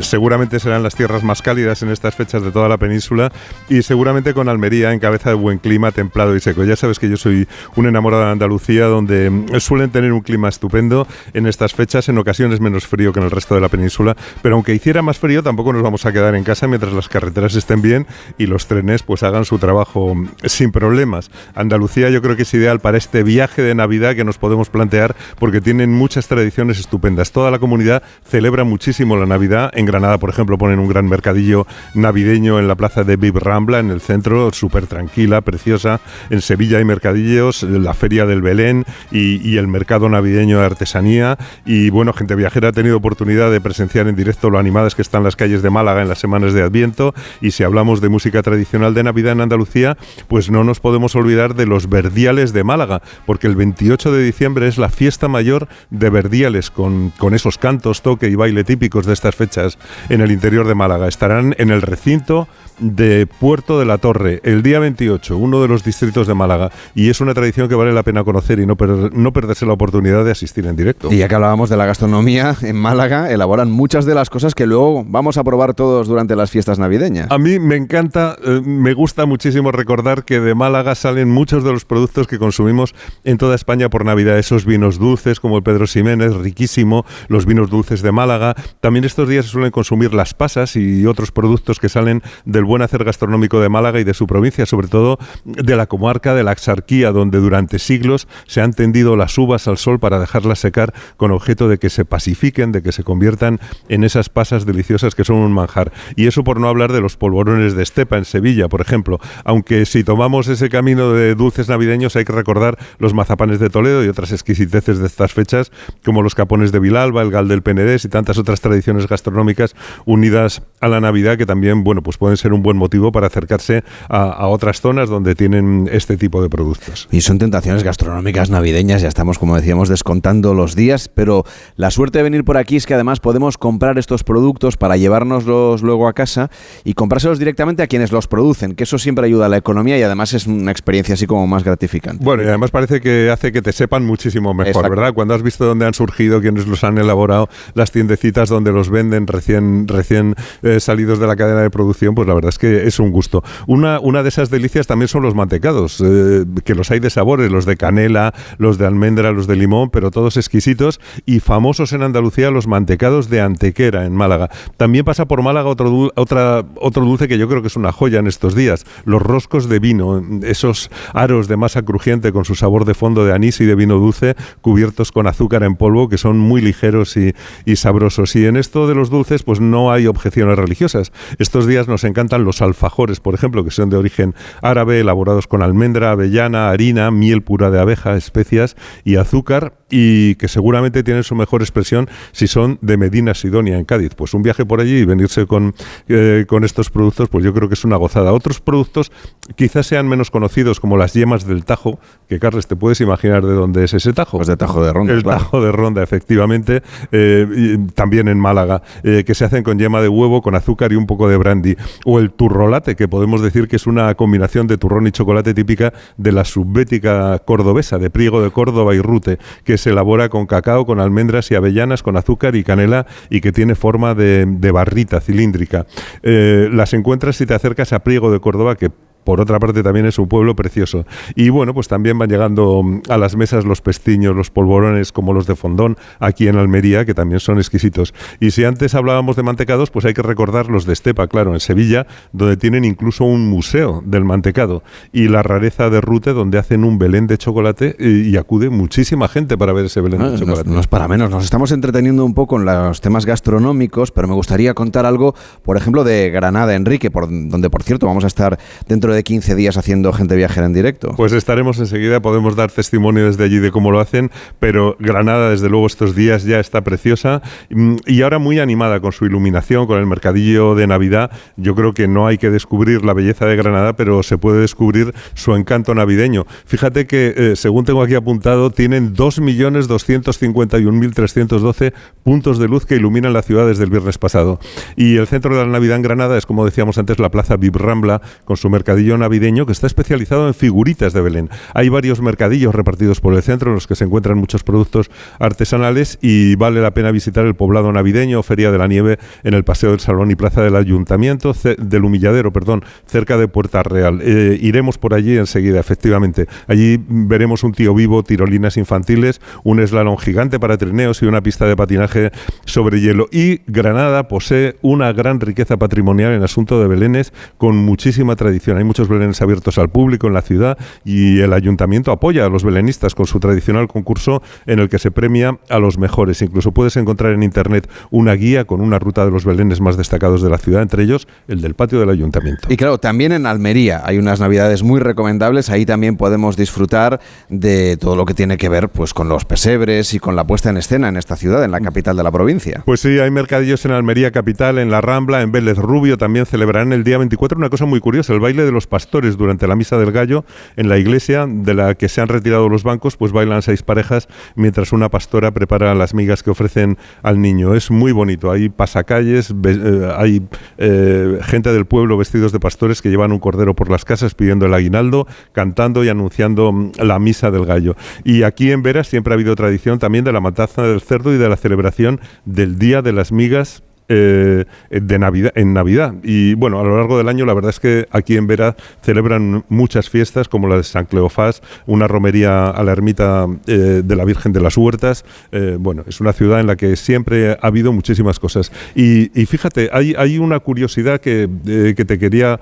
Seguramente 0.01 0.61
serán 0.61 0.83
las 0.83 0.95
tierras 0.95 1.23
más 1.23 1.43
cálidas 1.43 1.83
en 1.83 1.91
estas 1.91 2.15
fechas 2.15 2.43
de 2.43 2.51
toda 2.51 2.69
la 2.69 2.79
península 2.79 3.33
y 3.69 3.83
seguramente 3.83 4.35
con 4.35 4.49
Almería 4.49 4.93
en 4.93 4.99
cabeza 4.99 5.31
de 5.31 5.35
buen 5.35 5.59
clima, 5.59 5.93
templado 5.93 6.37
y 6.37 6.41
seco. 6.41 6.65
Ya 6.65 6.77
sabes 6.77 6.99
que 6.99 7.09
yo 7.09 7.17
soy 7.17 7.47
un 7.77 7.87
enamorado 7.87 8.25
de 8.25 8.31
Andalucía 8.31 8.87
donde 8.87 9.31
mm, 9.31 9.61
suelen 9.61 9.91
tener 9.91 10.13
un 10.13 10.21
clima 10.21 10.49
estupendo 10.49 11.07
en 11.35 11.47
estas 11.47 11.75
fechas, 11.75 12.09
en 12.09 12.19
ocasiones 12.19 12.61
menos 12.61 12.87
frío 12.87 13.13
que 13.13 13.21
en 13.21 13.25
el 13.25 13.31
resto 13.31 13.55
de 13.55 13.61
la 13.61 13.69
península, 13.69 14.17
pero 14.43 14.55
aunque 14.55 14.75
hiciera 14.75 15.03
más 15.03 15.19
frío 15.19 15.43
tampoco 15.43 15.73
nos 15.73 15.83
vamos 15.83 16.07
a 16.07 16.13
quedar 16.13 16.35
en 16.35 16.45
casa 16.45 16.67
mientras 16.67 16.93
las 16.93 17.09
carreteras 17.09 17.55
estén 17.55 17.83
bien 17.83 18.07
y 18.39 18.47
los 18.47 18.67
trenes 18.67 19.03
pues 19.03 19.23
hagan 19.23 19.45
su 19.45 19.59
trabajo 19.59 20.15
mm, 20.15 20.29
sin 20.45 20.73
problemas. 20.73 21.31
Andalucía 21.55 22.11
yo 22.11 22.23
creo 22.23 22.37
que 22.37 22.43
es 22.43 22.55
ideal 22.55 22.81
para 22.81 22.99
este 22.99 23.12
este 23.13 23.25
viaje 23.25 23.61
de 23.61 23.75
Navidad 23.75 24.15
que 24.17 24.25
nos 24.25 24.39
podemos 24.39 24.71
plantear 24.71 25.15
porque 25.39 25.61
tienen 25.61 25.93
muchas 25.93 26.29
tradiciones 26.29 26.79
estupendas. 26.79 27.31
Toda 27.31 27.51
la 27.51 27.59
comunidad 27.59 28.03
celebra 28.27 28.65
muchísimo 28.65 29.19
la 29.19 29.27
Navidad. 29.27 29.71
En 29.75 29.85
Granada, 29.85 30.17
por 30.17 30.31
ejemplo, 30.31 30.57
ponen 30.57 30.79
un 30.79 30.89
gran 30.89 31.07
mercadillo 31.11 31.67
navideño 31.93 32.59
en 32.59 32.69
la 32.69 32.75
plaza 32.75 33.05
de 33.05 33.17
Viv 33.17 33.37
Rambla, 33.37 33.81
en 33.81 33.91
el 33.91 34.01
centro, 34.01 34.51
súper 34.55 34.87
tranquila, 34.87 35.43
preciosa. 35.43 36.01
En 36.31 36.41
Sevilla 36.41 36.79
hay 36.79 36.87
mercadillos, 36.87 37.65
la 37.65 37.93
Feria 37.93 38.25
del 38.25 38.41
Belén 38.41 38.87
y, 39.11 39.59
el 39.59 39.69
mercado 39.69 40.09
navideño 40.09 40.61
de 40.61 40.65
artesanía. 40.65 41.37
Y 41.67 41.91
bueno, 41.91 42.15
gente 42.15 42.35
viajera 42.35 42.69
ha 42.69 42.73
tenido 42.73 42.97
oportunidad 42.97 43.51
de 43.51 43.61
presenciar 43.61 44.09
en 44.09 44.17
directo 44.17 44.49
lo 44.49 44.59
animadas 44.59 44.95
que 44.95 45.03
están 45.03 45.23
las 45.23 45.37
calles 45.37 45.61
de 45.61 45.69
Málaga 45.69 46.01
en 46.01 46.09
las 46.09 46.19
semanas 46.19 46.55
de 46.55 46.63
Adviento. 46.63 47.13
Y 47.43 47.51
si 47.51 47.63
hablamos 47.63 48.01
de 48.01 48.09
música 48.09 48.43
tradicional 48.43 48.95
de 48.95 49.03
Navidad 49.03 49.33
en 49.33 49.43
Andalucía, 49.43 49.99
pues 50.29 50.51
no 50.51 50.65
nos 50.65 50.81
podemos 50.81 51.15
olvidar 51.15 51.55
de 51.55 51.67
los 51.67 51.91
verdiales 51.91 52.55
de 52.55 52.65
Málaga, 52.65 53.02
porque 53.27 53.47
el 53.47 53.57
28 53.57 54.13
de 54.13 54.23
diciembre 54.23 54.69
es 54.69 54.79
la 54.79 54.89
fiesta 54.89 55.29
mayor 55.29 55.69
de 55.91 56.11
Verdiales, 56.11 56.71
con, 56.71 57.13
con 57.19 57.35
esos 57.35 57.59
cantos, 57.59 58.03
toque 58.03 58.29
y 58.29 58.35
baile 58.35 58.65
típicos 58.65 59.07
de 59.07 59.13
estas 59.13 59.35
fechas 59.35 59.79
en 60.09 60.21
el 60.21 60.31
interior 60.31 60.67
de 60.67 60.75
Málaga. 60.75 61.09
Estarán 61.09 61.55
en 61.59 61.71
el 61.71 61.83
recinto 61.83 62.49
de 62.79 63.27
Puerto 63.27 63.79
de 63.79 63.85
la 63.85 63.99
Torre, 63.99 64.41
el 64.45 64.63
día 64.63 64.79
28, 64.79 65.37
uno 65.37 65.63
de 65.63 65.69
los 65.69 65.85
distritos 65.85 66.27
de 66.27 66.35
Málaga. 66.35 66.71
Y 66.95 67.11
es 67.11 67.21
una 67.21 67.35
tradición 67.35 67.69
que 67.69 67.75
vale 67.75 67.93
la 67.93 68.03
pena 68.03 68.25
conocer 68.25 68.59
y 68.59 68.67
no, 68.67 68.77
no 69.13 69.33
perderse 69.33 69.67
la 69.67 69.73
oportunidad 69.73 70.25
de 70.25 70.33
asistir 70.33 70.67
en 70.67 70.77
directo. 70.77 71.13
Y 71.13 71.19
ya 71.19 71.29
que 71.29 71.35
hablábamos 71.35 71.71
de 71.71 71.77
la 71.77 71.87
gastronomía, 71.87 72.57
en 72.63 72.77
Málaga 72.77 73.31
elaboran 73.31 73.71
muchas 73.71 74.05
de 74.05 74.15
las 74.15 74.31
cosas 74.31 74.55
que 74.55 74.67
luego 74.67 75.05
vamos 75.07 75.37
a 75.37 75.45
probar 75.45 75.75
todos 75.75 76.09
durante 76.09 76.37
las 76.37 76.51
fiestas 76.51 76.79
navideñas. 76.79 77.31
A 77.31 77.39
mí 77.39 77.59
me 77.59 77.77
encanta, 77.77 78.37
eh, 78.45 78.61
me 78.65 78.95
gusta 78.95 79.27
muchísimo 79.27 79.73
recordar 79.73 80.25
que 80.25 80.41
de 80.41 80.55
Málaga 80.55 80.95
salen 80.95 81.31
muchos 81.31 81.65
de 81.65 81.73
los 81.73 81.85
productos 81.85 82.27
que 82.27 82.39
consumimos 82.39 82.92
en 83.25 83.39
toda 83.39 83.55
España 83.55 83.89
por 83.91 84.05
Navidad. 84.05 84.39
Esos 84.39 84.65
vinos 84.65 84.99
dulces 84.99 85.41
como 85.41 85.57
el 85.57 85.63
Pedro 85.63 85.87
Ximénez, 85.87 86.35
riquísimo, 86.35 87.05
los 87.29 87.47
vinos 87.47 87.71
dulces 87.71 88.03
de 88.03 88.13
Málaga. 88.13 88.55
También 88.81 89.05
estos 89.05 89.29
días 89.29 89.47
se 89.47 89.53
suelen 89.53 89.71
consumir 89.71 90.15
las 90.15 90.35
pasas 90.35 90.77
y 90.77 91.07
otros 91.07 91.33
productos 91.33 91.79
que 91.79 91.89
salen 91.89 92.23
del 92.45 92.65
buen 92.65 92.83
hacer 92.83 93.05
gastronómico 93.05 93.61
de 93.61 93.69
Málaga 93.69 94.01
y 94.01 94.05
de 94.05 94.15
su 94.15 94.27
provincia, 94.27 94.67
sobre 94.67 94.89
todo 94.89 95.19
de 95.45 95.77
la 95.77 95.87
comarca 95.87 96.35
de 96.35 96.45
la 96.45 96.53
Axarquía, 96.53 97.13
donde 97.13 97.39
durante 97.39 97.79
siglos 97.79 98.29
se 98.47 98.61
han 98.61 98.73
tendido 98.73 99.17
las 99.17 99.37
uvas 99.39 99.69
al 99.69 99.79
sol 99.79 99.99
para 99.99 100.19
dejarlas 100.19 100.59
secar 100.59 100.95
con 101.17 101.31
objeto 101.31 101.69
de 101.69 101.79
que 101.79 101.91
se 101.91 102.05
pacifiquen, 102.05 102.73
de 102.73 102.83
que 102.83 102.93
se 102.93 103.05
conviertan 103.05 103.61
en 103.89 104.05
esas 104.05 104.29
pasas 104.29 104.67
deliciosas 104.67 105.15
que 105.15 105.25
son 105.25 105.37
un 105.37 105.53
manjar. 105.53 105.93
Y 106.17 106.27
eso 106.27 106.45
por 106.45 106.61
no 106.61 106.69
hablar 106.69 106.93
de 106.93 107.01
los 107.01 107.17
polvorones 107.17 107.75
de 107.75 107.83
estepa 107.83 108.19
en 108.19 108.25
Sevilla, 108.25 108.69
por 108.69 108.81
ejemplo. 108.81 109.19
Aunque 109.45 109.87
si 109.87 110.05
tomamos 110.05 110.49
ese 110.49 110.69
camino 110.69 111.13
de 111.13 111.35
dulces 111.35 111.69
navideños 111.69 112.17
hay 112.17 112.25
que 112.25 112.33
recordar 112.33 112.79
los 112.99 113.15
mazapanes 113.15 113.61
de 113.61 113.71
Toledo 113.71 114.05
y 114.05 114.09
otras 114.09 114.33
exquisiteces 114.33 114.99
de 114.99 115.07
estas 115.07 115.33
fechas, 115.33 115.71
como 116.05 116.23
los 116.23 116.35
capones 116.35 116.73
de 116.73 116.79
Vilalba, 116.79 117.23
el 117.23 117.31
gal 117.31 117.49
del 117.49 117.63
Penedés 117.63 118.05
y 118.05 118.09
tantas 118.09 118.39
otras 118.39 118.61
tradiciones 118.61 119.09
gastronómicas 119.09 119.75
unidas 120.05 120.63
a 120.81 120.89
la 120.89 121.01
Navidad 121.01 121.39
que 121.39 121.47
también, 121.47 121.85
bueno, 121.85 122.03
pues 122.03 122.17
pueden 122.17 122.37
ser 122.37 122.53
un 122.53 122.63
buen 122.63 122.77
motivo 122.77 123.13
para 123.13 123.27
acercarse 123.27 123.85
a, 124.09 124.47
otras 124.47 124.81
zonas 124.81 125.09
donde 125.09 125.35
tienen 125.35 125.89
este 125.91 126.17
tipo 126.17 126.43
de 126.43 126.51
productos. 126.51 127.09
Y 127.11 127.21
son 127.21 127.39
tentaciones 127.39 127.85
gastronómicas 127.85 128.51
navideñas, 128.51 129.03
ya 129.03 129.09
estamos, 129.09 129.39
como 129.39 129.57
decíamos, 129.57 129.89
descontando 129.89 130.55
los 130.55 130.75
días, 130.75 131.09
pero 131.09 131.45
la 131.77 131.91
suerte 131.91 132.19
de 132.19 132.25
venir 132.25 132.45
por 132.45 132.57
aquí 132.57 132.77
es 132.77 132.87
que 132.87 132.95
además 132.95 133.21
podemos 133.21 133.57
comprar 133.59 133.99
estos 133.99 134.25
productos 134.25 134.77
para 134.77 134.97
llevárnoslos 134.97 135.83
luego 135.83 136.09
a 136.09 136.13
casa 136.13 136.51
y 136.85 136.95
comprárselos 136.95 137.39
directamente 137.39 137.83
a 137.83 137.87
quienes 137.87 138.13
los 138.13 138.27
producen, 138.27 138.75
que 138.75 138.85
eso 138.85 138.99
siempre 138.99 139.27
ayuda 139.27 139.47
a 139.47 139.49
la 139.49 139.57
economía 139.57 139.99
y 139.99 140.03
además 140.03 140.35
es 140.35 140.47
una 140.47 140.73
experiencia 140.73 141.15
así 141.15 141.27
como 141.27 141.47
más 141.47 141.65
gratificante. 141.65 142.25
Bueno, 142.25 142.43
y 142.43 142.47
además 142.47 142.71
parece 142.73 143.01
que 143.01 143.31
hace 143.31 143.53
que 143.53 143.63
te 143.63 143.73
sepan 143.73 144.05
muchísimo 144.05 144.55
mejor, 144.55 144.91
¿verdad? 144.91 145.13
Cuando 145.15 145.35
has 145.35 145.43
visto 145.43 145.65
dónde 145.65 145.87
han 145.87 145.95
surgido, 145.95 146.41
quiénes 146.41 146.67
los 146.67 146.83
han 146.83 146.99
elaborado, 146.99 147.49
las 147.75 147.93
tiendecitas 147.93 148.49
donde 148.49 148.73
los 148.73 148.91
venden 148.91 149.27
recién, 149.27 149.87
recién 149.87 150.35
eh, 150.63 150.81
salidos 150.81 151.21
de 151.21 151.27
la 151.27 151.37
cadena 151.37 151.61
de 151.61 151.71
producción, 151.71 152.15
pues 152.15 152.27
la 152.27 152.35
verdad 152.35 152.49
es 152.49 152.59
que 152.59 152.87
es 152.87 152.99
un 152.99 153.13
gusto. 153.13 153.45
Una, 153.67 154.01
una 154.01 154.23
de 154.23 154.31
esas 154.31 154.51
delicias 154.51 154.87
también 154.87 155.09
son 155.09 155.23
los 155.23 155.35
mantecados, 155.35 156.03
eh, 156.05 156.45
que 156.65 156.75
los 156.75 156.91
hay 156.91 156.99
de 156.99 157.11
sabores, 157.11 157.53
los 157.53 157.67
de 157.67 157.77
canela, 157.77 158.35
los 158.59 158.79
de 158.79 158.87
almendra, 158.87 159.31
los 159.33 159.47
de 159.47 159.57
limón, 159.57 159.91
pero 159.91 160.11
todos 160.11 160.37
exquisitos 160.37 161.01
y 161.27 161.41
famosos 161.41 161.93
en 161.93 162.03
Andalucía 162.03 162.51
los 162.51 162.67
mantecados 162.67 163.29
de 163.29 163.41
Antequera 163.41 164.07
en 164.07 164.15
Málaga. 164.15 164.51
También 164.77 165.05
pasa 165.05 165.27
por 165.27 165.43
Málaga 165.43 165.69
otro, 165.69 166.11
otra, 166.17 166.65
otro 166.77 167.05
dulce 167.05 167.29
que 167.29 167.39
yo 167.39 167.49
creo 167.49 167.61
que 167.61 167.69
es 167.69 167.77
una 167.77 167.93
joya 167.93 168.19
en 168.19 168.27
estos 168.27 168.55
días, 168.55 168.87
los 169.05 169.21
roscos 169.21 169.69
de 169.69 169.79
vino, 169.79 170.23
esos 170.43 170.91
aros 171.13 171.49
de 171.49 171.57
masa 171.57 171.83
crujiente 171.83 172.33
con 172.33 172.45
su 172.45 172.55
sabor 172.63 172.85
de 172.85 172.95
fondo 172.95 173.25
de 173.25 173.33
anís 173.33 173.61
y 173.61 173.67
de 173.67 173.75
vino 173.75 173.99
dulce 173.99 174.37
cubiertos 174.61 175.11
con 175.11 175.27
azúcar 175.27 175.65
en 175.65 175.75
polvo 175.75 176.09
que 176.09 176.17
son 176.17 176.39
muy 176.39 176.61
ligeros 176.61 177.17
y, 177.17 177.35
sabrosos. 177.75 178.37
Y 178.37 178.47
en 178.47 178.57
esto 178.57 178.87
de 178.87 178.95
los 178.95 179.11
dulces 179.11 179.43
pues 179.43 179.59
no 179.59 179.91
hay 179.91 180.07
objeciones 180.07 180.57
religiosas. 180.57 181.11
Estos 181.41 181.67
días 181.67 181.89
nos 181.89 182.05
encantan 182.05 182.45
los 182.45 182.63
alfajores, 182.63 183.19
por 183.19 183.35
ejemplo, 183.35 183.65
que 183.65 183.73
son 183.73 183.91
de 183.91 183.97
origen 183.97 184.37
árabe, 184.61 185.01
elaborados 185.01 185.49
con 185.49 185.61
almendra, 185.61 186.13
avellana, 186.13 186.71
harina, 186.71 187.11
miel 187.11 187.43
pura 187.43 187.73
de 187.73 187.81
abeja, 187.81 188.17
especias 188.17 188.77
y 189.03 189.17
azúcar 189.17 189.82
y 189.93 190.37
que 190.37 190.49
seguramente 190.49 191.03
tienen 191.03 191.23
su 191.23 191.35
mejor 191.35 191.61
expresión 191.61 192.09
si 192.33 192.47
son 192.47 192.79
de 192.81 192.97
Medina 192.97 193.35
Sidonia 193.35 193.77
en 193.77 193.85
Cádiz. 193.85 194.15
Pues 194.17 194.33
un 194.33 194.43
viaje 194.43 194.65
por 194.65 194.81
allí 194.81 194.97
y 194.97 195.05
venirse 195.05 195.47
con, 195.47 195.75
eh, 196.09 196.47
con 196.49 196.65
estos 196.65 196.89
productos, 196.89 197.29
pues 197.29 197.45
yo 197.45 197.53
creo 197.53 197.69
que 197.69 197.75
es 197.75 197.85
una 197.85 197.97
gozada. 197.97 198.33
Otros 198.33 198.61
productos 198.61 199.13
quizás 199.55 199.87
sean 199.87 200.09
menos 200.09 200.31
conocidos 200.31 200.81
como 200.81 200.97
las 200.97 201.13
yemas 201.13 201.47
del 201.47 201.67
Tajo, 201.67 202.01
que 202.27 202.39
Carles, 202.39 202.67
te 202.67 202.75
puedes 202.75 203.03
imaginar 203.03 203.45
de 203.45 203.53
dónde 203.53 203.85
es 203.85 203.93
ese 203.93 204.15
Tajo. 204.15 204.39
Pues 204.39 204.49
de 204.49 204.57
Tajo 204.57 204.83
de 204.83 204.95
Ronda. 204.95 205.13
El 205.13 205.23
Tajo 205.23 205.63
de 205.63 205.71
Ronda, 205.71 206.03
efectivamente, 206.03 206.83
eh, 207.13 207.77
también 207.95 208.29
en 208.29 208.41
Málaga, 208.41 208.83
eh, 209.03 209.25
que 209.27 209.35
se 209.35 209.45
hacen 209.45 209.63
con 209.63 209.79
yema 209.79 210.01
de 210.01 210.09
huevo, 210.09 210.41
con 210.41 210.55
azúcar 210.55 210.91
y 210.93 210.97
un 210.97 211.07
poco 211.07 211.29
de 211.29 211.37
brandy. 211.37 211.77
O 212.07 212.19
el 212.19 212.31
turrolate, 212.31 212.97
que 212.97 213.09
podemos 213.09 213.43
decir 213.43 213.69
que 213.69 213.77
es 213.77 213.87
una 213.87 214.15
combinación 214.15 214.67
de 214.67 214.79
turrón 214.79 215.07
y 215.07 215.11
chocolate 215.11 215.53
típica 215.53 215.93
de 216.17 216.33
la 216.33 216.47
subbética 216.47 217.39
cordobesa, 217.41 217.99
de 217.99 218.09
Priego 218.09 218.43
de 218.43 218.51
Córdoba 218.51 218.95
y 218.95 219.01
Rute, 219.01 219.39
que 219.65 219.82
se 219.83 219.91
elabora 219.91 220.29
con 220.29 220.47
cacao, 220.47 220.87
con 220.87 221.01
almendras 221.01 221.51
y 221.51 221.55
avellanas, 221.55 222.03
con 222.03 222.17
azúcar 222.17 222.57
y 222.57 222.65
canela 222.65 223.07
y 223.31 223.41
que 223.41 223.53
tiene 223.53 223.75
forma 223.75 224.15
de, 224.15 224.71
barrita 224.73 225.21
cilíndrica. 225.21 225.87
Eh, 226.23 226.71
las 226.73 226.95
encuentras 226.95 227.37
si 227.37 227.47
te 227.47 227.55
acercas 227.55 227.93
a 227.93 227.99
Priego 227.99 228.33
de 228.33 228.41
Córdoba, 228.41 228.77
que 228.77 228.91
por 229.25 229.41
otra 229.41 229.59
parte 229.59 229.83
también 229.83 230.07
es 230.07 230.19
un 230.19 230.29
pueblo 230.29 230.57
precioso. 230.57 231.07
Y 231.35 231.49
bueno, 231.49 231.75
pues 231.75 231.89
también 231.89 232.19
van 232.19 232.29
llegando 232.29 232.83
mm, 232.83 233.03
a 233.09 233.19
las 233.19 233.37
mesas 233.37 233.65
los 233.65 233.81
pestiños, 233.81 234.35
los 234.35 234.51
polvorones 234.51 235.13
como 235.13 235.33
los 235.33 235.47
de 235.47 235.57
Fondón, 235.57 235.97
aquí 236.19 236.49
en 236.49 236.57
Almería, 236.57 237.05
que 237.05 237.15
también 237.15 237.41
son 237.41 237.59
exquisitos. 237.59 238.15
Y 238.41 238.51
si 238.51 238.65
antes 238.65 238.95
hablábamos 238.95 239.37
de 239.37 239.43
mantecados, 239.43 239.91
pues 239.91 240.05
hay 240.05 240.15
que 240.15 240.23
recordar 240.23 240.69
los 240.69 240.87
de 240.87 240.93
Estepa, 240.93 241.27
claro, 241.29 241.55
en 241.55 241.61
Sevilla, 241.61 242.07
donde 242.33 242.57
tienen 242.57 242.85
incluso 242.85 243.25
un 243.25 243.49
museo 243.49 244.03
del 244.05 244.25
mantecado. 244.25 244.83
Y 245.13 245.29
la 245.29 245.43
rareza 245.43 245.91
de 245.91 246.01
Rute, 246.01 246.33
donde 246.33 246.59
hacen 246.59 246.85
un 246.85 246.99
Belén 246.99 247.27
de 247.27 247.39
chocolate 247.39 247.97
y, 247.99 248.37
acude 248.37 248.71
muchísima 248.71 249.29
gente 249.29 249.57
para 249.59 249.73
ver 249.73 249.87
ese 249.87 250.01
Belén 250.01 250.21
de 250.21 250.35
ah, 250.35 250.39
chocolate. 250.39 250.71
No, 250.71 250.81
es 250.81 250.87
para 250.87 251.07
menos, 251.07 251.31
nos 251.31 251.45
estamos 251.45 251.71
entreteniendo 251.71 252.25
un 252.25 252.35
poco 252.35 252.59
en 252.59 252.65
los 252.65 253.01
temas 253.01 253.27
gastronómicos, 253.27 254.11
pero 254.11 254.27
me 254.27 254.35
gustaría 254.35 254.75
contar 254.75 255.07
algo, 255.07 255.35
por 255.63 255.77
ejemplo, 255.77 256.05
de 256.05 256.31
Granada, 256.31 256.75
Enrique, 256.75 257.11
por, 257.11 257.29
donde 257.29 257.71
por 257.71 257.83
cierto 257.83 258.07
vamos 258.07 258.25
a 258.25 258.27
estar 258.27 258.59
dentro 258.89 259.12
de 259.13 259.23
15 259.23 259.55
días 259.55 259.77
haciendo 259.77 260.13
gente 260.13 260.37
viajera 260.37 260.67
en 260.67 260.73
directo. 260.73 261.15
Pues 261.17 261.33
estaremos 261.33 261.79
enseguida, 261.79 262.21
podemos 262.21 262.57
dar 262.57 262.71
testimonio 262.71 263.27
desde 263.27 263.45
allí 263.45 263.59
de 263.59 263.71
cómo 263.71 263.91
lo 263.91 264.01
hacen, 264.01 264.31
pero 264.59 264.97
Granada 264.99 265.51
desde 265.51 265.69
luego 265.69 265.87
estos 265.87 266.15
días 266.15 266.45
ya 266.45 266.61
está 266.61 266.83
preciosa 266.83 267.43
mm, 267.71 267.97
y 268.07 268.23
ahora 268.23 268.39
muy 268.39 268.59
animada 268.59 269.01
con 269.01 269.13
su 269.13 269.27
iluminación, 269.27 269.87
con 269.87 269.99
el 269.99 270.07
mercadillo 270.07 270.75
de 270.75 270.87
Navidad. 270.87 271.31
Yo 271.57 271.75
creo 271.75 271.95
que 271.95 272.09
no 272.09 272.27
hay 272.27 272.39
que 272.39 272.51
descubrir 272.51 273.05
la 273.05 273.15
belleza 273.15 273.47
de 273.47 273.57
Granada, 273.57 273.97
pero 273.97 274.23
se 274.23 274.39
puede 274.39 274.61
descubrir 274.61 275.13
su 275.35 275.55
encanto 275.55 275.95
navideño. 275.95 276.47
Fíjate 276.67 277.07
que, 277.07 277.35
eh, 277.37 277.57
según 277.57 277.85
tengo 277.85 278.03
aquí 278.03 278.15
apuntado, 278.15 278.71
tienen 278.71 279.15
2.251.312 279.15 281.93
puntos 282.23 282.59
de 282.59 282.69
luz 282.69 282.87
que 282.87 282.95
iluminan 282.97 283.33
la 283.33 283.43
ciudad 283.43 283.67
desde 283.67 283.85
el 283.85 283.91
viernes 283.91 284.19
pasado. 284.19 284.59
Y 284.97 285.17
el 285.17 285.27
centro 285.27 285.57
de 285.57 285.65
la 285.65 285.71
Navidad 285.71 285.97
en 285.97 286.03
Granada 286.03 286.39
es, 286.39 286.47
como 286.47 286.65
decíamos 286.65 286.99
antes, 286.99 287.19
la 287.19 287.31
Plaza 287.31 287.57
Vibrambla, 287.57 288.23
con 288.45 288.57
su 288.57 288.71
mercadillo 288.71 289.02
navideño 289.19 289.67
que 289.67 289.73
está 289.73 289.87
especializado 289.87 290.47
en 290.49 290.55
figuritas 290.55 291.13
de 291.13 291.21
Belén. 291.21 291.51
Hay 291.75 291.89
varios 291.89 292.21
mercadillos 292.21 292.75
repartidos 292.75 293.21
por 293.21 293.35
el 293.35 293.43
centro 293.43 293.71
en 293.71 293.75
los 293.75 293.87
que 293.87 293.95
se 293.95 294.05
encuentran 294.05 294.39
muchos 294.39 294.63
productos 294.63 295.11
artesanales 295.39 296.19
y 296.23 296.57
vale 296.57 296.81
la 296.81 296.95
pena 296.95 297.11
visitar 297.11 297.45
el 297.47 297.55
poblado 297.55 297.93
navideño, 297.93 298.43
Feria 298.43 298.71
de 298.71 298.79
la 298.79 298.87
Nieve 298.87 299.19
en 299.43 299.55
el 299.55 299.65
Paseo 299.65 299.91
del 299.91 300.01
Salón 300.01 300.31
y 300.31 300.35
Plaza 300.35 300.63
del 300.63 300.77
Ayuntamiento, 300.77 301.55
del 301.79 302.05
Humilladero, 302.05 302.53
perdón, 302.53 302.85
cerca 303.07 303.37
de 303.37 303.49
Puerta 303.49 303.83
Real. 303.83 304.21
Eh, 304.23 304.59
iremos 304.61 304.99
por 304.99 305.15
allí 305.15 305.37
enseguida, 305.37 305.81
efectivamente. 305.81 306.47
Allí 306.67 306.99
veremos 307.09 307.63
un 307.65 307.73
tío 307.73 307.95
vivo, 307.95 308.23
tirolinas 308.23 308.77
infantiles, 308.77 309.41
un 309.65 309.81
eslalon 309.81 310.19
gigante 310.19 310.59
para 310.59 310.79
trineos 310.79 311.23
y 311.23 311.27
una 311.27 311.43
pista 311.43 311.67
de 311.67 311.77
patinaje 311.77 312.31
sobre 312.65 313.01
hielo. 313.01 313.29
Y 313.31 313.61
Granada 313.67 314.29
posee 314.29 314.77
una 314.83 315.13
gran 315.13 315.41
riqueza 315.41 315.77
patrimonial 315.77 316.33
en 316.33 316.43
asunto 316.43 316.81
de 316.81 316.89
belenes 316.89 317.33
con 317.59 317.77
muchísima 317.77 318.37
tradición. 318.37 318.79
Hay 318.79 318.85
muchos 318.93 319.09
belenes 319.09 319.41
abiertos 319.41 319.79
al 319.79 319.89
público 319.89 320.27
en 320.27 320.35
la 320.35 320.43
ciudad 320.43 320.77
y 321.03 321.41
el 321.41 321.55
ayuntamiento 321.55 322.13
apoya 322.13 322.45
a 322.45 322.51
los 322.51 322.63
belenistas 322.63 323.15
con 323.15 323.27
su 323.27 323.41
tradicional 323.41 323.89
concurso 323.89 324.43
en 324.67 324.81
el 324.81 324.91
que 324.91 324.99
se 324.99 325.11
premia 325.11 325.59
a 325.71 325.79
los 325.79 325.97
mejores. 325.97 326.43
Incluso 326.43 326.73
puedes 326.73 326.95
encontrar 326.99 327.33
en 327.33 327.43
internet 327.43 327.89
una 328.11 328.35
guía 328.35 328.67
con 328.67 328.83
una 328.83 328.99
ruta 328.99 329.25
de 329.25 329.31
los 329.31 329.47
belenes 329.47 329.81
más 329.81 329.97
destacados 329.97 330.43
de 330.43 330.51
la 330.51 330.59
ciudad, 330.59 330.83
entre 330.83 331.05
ellos 331.05 331.27
el 331.49 331.63
del 331.63 331.73
patio 331.73 332.01
del 332.01 332.11
ayuntamiento. 332.11 332.69
Y 332.69 332.77
claro, 332.77 332.99
también 332.99 333.33
en 333.33 333.47
Almería 333.47 334.03
hay 334.05 334.19
unas 334.19 334.41
navidades 334.41 334.83
muy 334.83 335.01
recomendables. 335.01 335.71
Ahí 335.71 335.87
también 335.87 336.19
podemos 336.19 336.59
disfrutar 336.59 337.19
de 337.49 337.97
todo 337.97 338.15
lo 338.15 338.27
que 338.27 338.35
tiene 338.35 338.59
que 338.59 338.69
ver 338.69 338.91
pues 338.91 339.15
con 339.15 339.31
los 339.31 339.47
pesebres 339.47 340.13
y 340.13 340.19
con 340.19 340.37
la 340.37 340.47
puesta 340.47 340.69
en 340.69 340.77
escena 340.77 341.09
en 341.09 341.17
esta 341.17 341.37
ciudad, 341.37 341.65
en 341.65 341.71
la 341.71 341.81
capital 341.81 342.15
de 342.15 342.25
la 342.25 342.31
provincia. 342.31 342.83
Pues 342.85 343.01
sí, 343.01 343.19
hay 343.21 343.31
mercadillos 343.31 343.87
en 343.87 343.93
Almería 343.93 344.33
capital, 344.33 344.77
en 344.77 344.91
la 344.91 345.01
Rambla, 345.01 345.41
en 345.41 345.51
Vélez 345.51 345.79
Rubio 345.79 346.19
también 346.19 346.45
celebrarán 346.45 346.93
el 346.93 347.05
día 347.05 347.17
24 347.17 347.57
una 347.57 347.71
cosa 347.71 347.87
muy 347.87 348.01
curiosa, 348.01 348.35
el 348.35 348.41
baile 348.41 348.67
de 348.67 348.73
los 348.73 348.82
pastores 348.87 349.37
durante 349.37 349.67
la 349.67 349.77
misa 349.77 349.99
del 349.99 350.13
gallo 350.13 350.45
en 350.77 350.89
la 350.89 350.99
iglesia 350.99 351.47
de 351.49 351.75
la 351.75 351.95
que 351.95 352.09
se 352.09 352.21
han 352.21 352.29
retirado 352.29 352.69
los 352.69 352.83
bancos, 352.83 353.17
pues 353.17 353.33
bailan 353.33 353.63
seis 353.63 353.83
parejas 353.83 354.29
mientras 354.55 354.93
una 354.93 355.09
pastora 355.09 355.51
prepara 355.51 355.95
las 355.95 356.15
migas 356.15 356.43
que 356.43 356.51
ofrecen 356.51 356.99
al 357.23 357.41
niño. 357.41 357.75
Es 357.75 357.91
muy 357.91 358.13
bonito. 358.13 358.51
Hay 358.51 358.69
pasacalles, 358.69 359.55
eh, 359.65 360.13
hay 360.17 360.43
eh, 360.79 361.39
gente 361.43 361.73
del 361.73 361.87
pueblo 361.87 362.17
vestidos 362.17 362.53
de 362.53 362.61
pastores 362.61 363.03
que 363.03 363.11
llevan 363.11 363.33
un 363.33 363.39
cordero 363.39 363.75
por 363.75 363.91
las 363.91 364.05
casas 364.05 364.35
pidiendo 364.35 364.67
el 364.67 364.75
aguinaldo, 364.75 365.27
cantando 365.53 366.05
y 366.05 366.09
anunciando 366.09 366.73
mm, 366.73 366.93
la 366.99 367.19
misa 367.19 367.51
del 367.51 367.67
gallo. 367.67 367.97
Y 368.25 368.43
aquí 368.43 368.71
en 368.73 368.83
Vera 368.83 369.05
siempre 369.05 369.33
ha 369.33 369.37
habido 369.37 369.55
tradición 369.55 369.99
también 369.99 370.25
de 370.25 370.33
la 370.33 370.41
matanza 370.41 370.83
del 370.83 371.01
cerdo 371.01 371.35
y 371.35 371.39
de 371.39 371.49
la 371.49 371.57
celebración 371.57 372.21
del 372.45 372.79
Día 372.79 373.03
de 373.03 373.13
las 373.13 373.33
Migas 373.33 373.83
eh, 374.15 374.65
de 374.91 375.19
Navidad, 375.19 375.53
en 375.55 375.73
Navidad. 375.73 376.15
Y 376.23 376.53
bueno, 376.53 376.79
a 376.81 376.85
lo 376.85 376.99
largo 376.99 377.17
del 377.17 377.29
año 377.29 377.47
la 377.47 377.55
verdad 377.55 377.71
es 377.71 377.81
que 377.81 378.07
aquí 378.11 378.37
en 378.37 378.47
Vera 378.47 378.77
celebran 379.01 379.65
muchas 379.71 380.11
fiestas 380.11 380.49
como 380.49 380.69
la 380.69 380.77
de 380.77 380.83
San 380.83 381.07
Cleofás, 381.07 381.63
una 381.87 382.09
romería 382.09 382.69
a 382.69 382.83
la 382.83 382.93
ermita 382.93 383.47
eh, 383.67 384.03
de 384.05 384.17
la 384.17 384.27
Virgen 384.27 384.53
de 384.53 384.61
las 384.61 384.77
Huertas. 384.77 385.25
Eh, 385.51 385.79
bueno, 385.81 386.05
es 386.07 386.21
una 386.21 386.35
ciudad 386.35 386.61
en 386.61 386.67
la 386.67 386.77
que 386.77 386.95
siempre 386.97 387.53
ha 387.53 387.59
habido 387.63 387.91
muchísimas 387.93 388.39
cosas. 388.39 388.71
Y, 388.95 389.29
fíjate, 389.47 389.89
hay, 389.93 390.15
hay, 390.19 390.39
una 390.39 390.61
curiosidad 390.61 391.21
que, 391.21 391.49
que 391.97 392.05
te 392.05 392.19
quería 392.19 392.61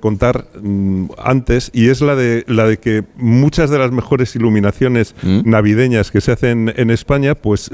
contar 0.00 0.46
mm, 0.62 1.06
antes 1.18 1.70
y 1.72 1.88
es 1.88 2.00
la 2.00 2.14
de, 2.14 2.44
la 2.46 2.66
de 2.66 2.76
que 2.76 3.02
muchas 3.16 3.70
de 3.70 3.78
las 3.78 3.90
mejores 3.90 4.36
iluminaciones 4.36 5.14
¿Mm? 5.22 5.50
navideñas 5.50 6.12
que 6.12 6.20
se 6.20 6.32
hacen 6.32 6.72
en 6.76 6.90
España, 6.90 7.34
pues 7.34 7.70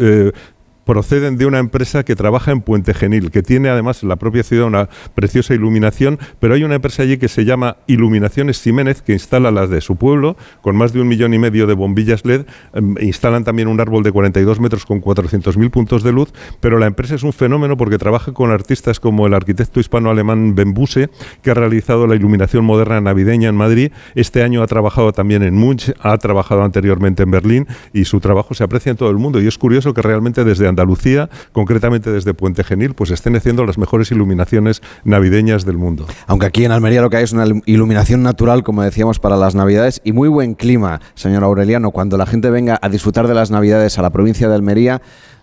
proceden 0.84 1.36
de 1.36 1.46
una 1.46 1.58
empresa 1.58 2.04
que 2.04 2.16
trabaja 2.16 2.50
en 2.50 2.60
Puente 2.60 2.94
Genil, 2.94 3.30
que 3.30 3.42
tiene 3.42 3.68
además 3.68 4.02
en 4.02 4.08
la 4.08 4.16
propia 4.16 4.42
ciudad 4.42 4.66
una 4.66 4.88
preciosa 5.14 5.54
iluminación, 5.54 6.18
pero 6.40 6.54
hay 6.54 6.64
una 6.64 6.76
empresa 6.76 7.02
allí 7.02 7.18
que 7.18 7.28
se 7.28 7.44
llama 7.44 7.76
Iluminaciones 7.86 8.60
Jiménez, 8.60 9.02
que 9.02 9.12
instala 9.12 9.50
las 9.50 9.70
de 9.70 9.80
su 9.80 9.96
pueblo, 9.96 10.36
con 10.60 10.76
más 10.76 10.92
de 10.92 11.00
un 11.00 11.08
millón 11.08 11.34
y 11.34 11.38
medio 11.38 11.66
de 11.66 11.74
bombillas 11.74 12.24
LED, 12.24 12.46
em, 12.72 12.94
instalan 13.00 13.44
también 13.44 13.68
un 13.68 13.80
árbol 13.80 14.02
de 14.02 14.12
42 14.12 14.60
metros 14.60 14.86
con 14.86 15.00
400.000 15.00 15.70
puntos 15.70 16.02
de 16.02 16.12
luz, 16.12 16.32
pero 16.60 16.78
la 16.78 16.86
empresa 16.86 17.14
es 17.14 17.22
un 17.22 17.32
fenómeno 17.32 17.76
porque 17.76 17.98
trabaja 17.98 18.32
con 18.32 18.50
artistas 18.50 19.00
como 19.00 19.26
el 19.26 19.34
arquitecto 19.34 19.80
hispano-alemán 19.80 20.54
Ben 20.54 20.74
Buse, 20.74 21.10
que 21.42 21.50
ha 21.50 21.54
realizado 21.54 22.06
la 22.06 22.14
iluminación 22.14 22.64
moderna 22.64 23.00
navideña 23.00 23.48
en 23.48 23.56
Madrid, 23.56 23.92
este 24.14 24.42
año 24.42 24.62
ha 24.62 24.66
trabajado 24.66 25.12
también 25.12 25.42
en 25.42 25.54
Munch, 25.54 25.92
ha 26.00 26.16
trabajado 26.18 26.62
anteriormente 26.62 27.22
en 27.22 27.30
Berlín, 27.30 27.66
y 27.92 28.04
su 28.04 28.20
trabajo 28.20 28.54
se 28.54 28.64
aprecia 28.64 28.90
en 28.90 28.96
todo 28.96 29.10
el 29.10 29.18
mundo, 29.18 29.40
y 29.40 29.46
es 29.46 29.58
curioso 29.58 29.94
que 29.94 30.02
realmente 30.02 30.44
desde 30.44 30.71
Andalucía, 30.72 31.30
concretamente 31.52 32.10
desde 32.10 32.34
Puente 32.34 32.64
Genil, 32.64 32.94
pues 32.94 33.10
estén 33.10 33.36
haciendo 33.36 33.64
las 33.64 33.78
mejores 33.78 34.10
iluminaciones 34.10 34.82
navideñas 35.04 35.64
del 35.64 35.78
mundo. 35.78 36.06
Aunque 36.26 36.46
aquí 36.46 36.64
en 36.64 36.72
Almería 36.72 37.02
lo 37.02 37.10
que 37.10 37.18
hay 37.18 37.24
es 37.24 37.32
una 37.32 37.44
iluminación 37.66 38.22
natural, 38.22 38.62
como 38.62 38.82
decíamos, 38.82 39.18
para 39.18 39.36
las 39.36 39.54
Navidades 39.54 40.00
y 40.04 40.12
muy 40.12 40.28
buen 40.28 40.54
clima, 40.54 41.00
señor 41.14 41.44
Aureliano. 41.44 41.90
Cuando 41.90 42.16
la 42.16 42.26
gente 42.26 42.50
venga 42.50 42.78
a 42.82 42.88
disfrutar 42.88 43.28
de 43.28 43.34
las 43.34 43.50
Navidades 43.50 43.98
a 43.98 44.02
la 44.02 44.10
provincia 44.10 44.48
de 44.48 44.54
Almería, 44.54 45.02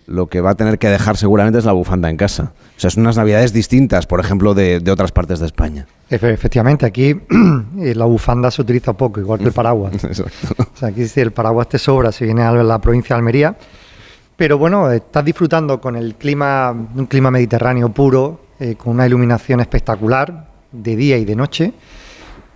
lo 0.10 0.28
que 0.28 0.42
va 0.42 0.52
a 0.52 0.56
tener 0.56 0.80
que 0.80 0.90
dejar 0.90 1.18
seguramente 1.18 1.60
es 1.60 1.66
la 1.66 1.72
bufanda 1.72 2.10
en 2.10 2.18
casa. 2.18 2.52
O 2.78 2.80
sea, 2.80 2.90
son 2.90 3.02
unas 3.04 3.18
navidades 3.18 3.54
distintas, 3.54 4.08
por 4.08 4.20
ejemplo, 4.20 4.56
de, 4.56 4.84
otras 4.92 5.12
partes 5.12 5.40
de 5.40 5.46
España. 5.46 5.86
Efectivamente, 6.10 6.86
aquí 6.86 7.10
eh, 7.80 7.94
la 7.96 8.06
bufanda 8.06 8.50
se 8.50 8.62
utiliza 8.64 8.94
poco, 8.94 9.20
igual 9.20 9.40
que 9.40 9.46
el 9.46 9.52
paraguas. 9.52 9.94
o 10.04 10.78
sea, 10.78 10.90
aquí 10.90 11.08
si 11.08 11.20
el 11.20 11.32
paraguas 11.32 11.70
te 11.70 11.78
sobra, 11.78 12.12
si 12.12 12.26
viene 12.26 12.42
a 12.42 12.52
la 12.52 12.82
provincia 12.82 13.16
de 13.16 13.20
Almería, 13.20 13.56
pero 14.40 14.58
bueno, 14.58 14.90
estás 14.90 15.26
disfrutando 15.26 15.82
con 15.82 15.98
el 15.98 16.16
clima, 16.16 16.72
un 16.72 17.08
clima 17.08 17.30
mediterráneo 17.30 17.90
puro, 17.90 18.40
eh, 18.58 18.76
con 18.76 18.94
una 18.94 19.06
iluminación 19.06 19.60
espectacular 19.60 20.48
de 20.72 20.96
día 20.96 21.18
y 21.18 21.26
de 21.26 21.36
noche, 21.36 21.74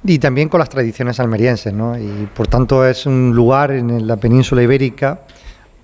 y 0.05 0.17
también 0.17 0.47
con 0.47 0.59
las 0.59 0.69
tradiciones 0.69 1.19
almerienses, 1.19 1.73
¿no? 1.73 1.99
Y 1.99 2.29
por 2.33 2.47
tanto 2.47 2.87
es 2.87 3.05
un 3.05 3.33
lugar 3.35 3.71
en 3.71 4.07
la 4.07 4.15
península 4.15 4.63
ibérica 4.63 5.23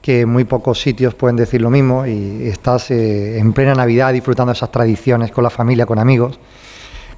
que 0.02 0.26
muy 0.26 0.46
pocos 0.46 0.80
sitios 0.80 1.16
pueden 1.16 1.36
decir 1.36 1.60
lo 1.60 1.70
mismo 1.70 2.08
y 2.08 2.48
estás 2.48 2.92
eh, 2.92 3.38
en 3.38 3.52
plena 3.52 3.76
Navidad 3.76 4.14
disfrutando 4.14 4.54
esas 4.54 4.72
tradiciones 4.72 5.32
con 5.32 5.44
la 5.44 5.50
familia, 5.50 5.86
con 5.86 6.00
amigos, 6.00 6.40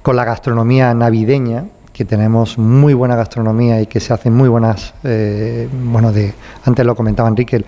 con 0.02 0.16
la 0.16 0.24
gastronomía 0.24 0.92
navideña, 0.92 1.66
que 1.92 2.04
tenemos 2.04 2.58
muy 2.58 2.94
buena 2.94 3.14
gastronomía 3.14 3.80
y 3.80 3.86
que 3.86 4.00
se 4.00 4.12
hacen 4.12 4.34
muy 4.34 4.48
buenas, 4.48 4.92
eh, 5.04 5.68
bueno, 5.72 6.10
de, 6.10 6.34
antes 6.64 6.84
lo 6.84 6.96
comentaba 6.96 7.28
Enrique, 7.28 7.64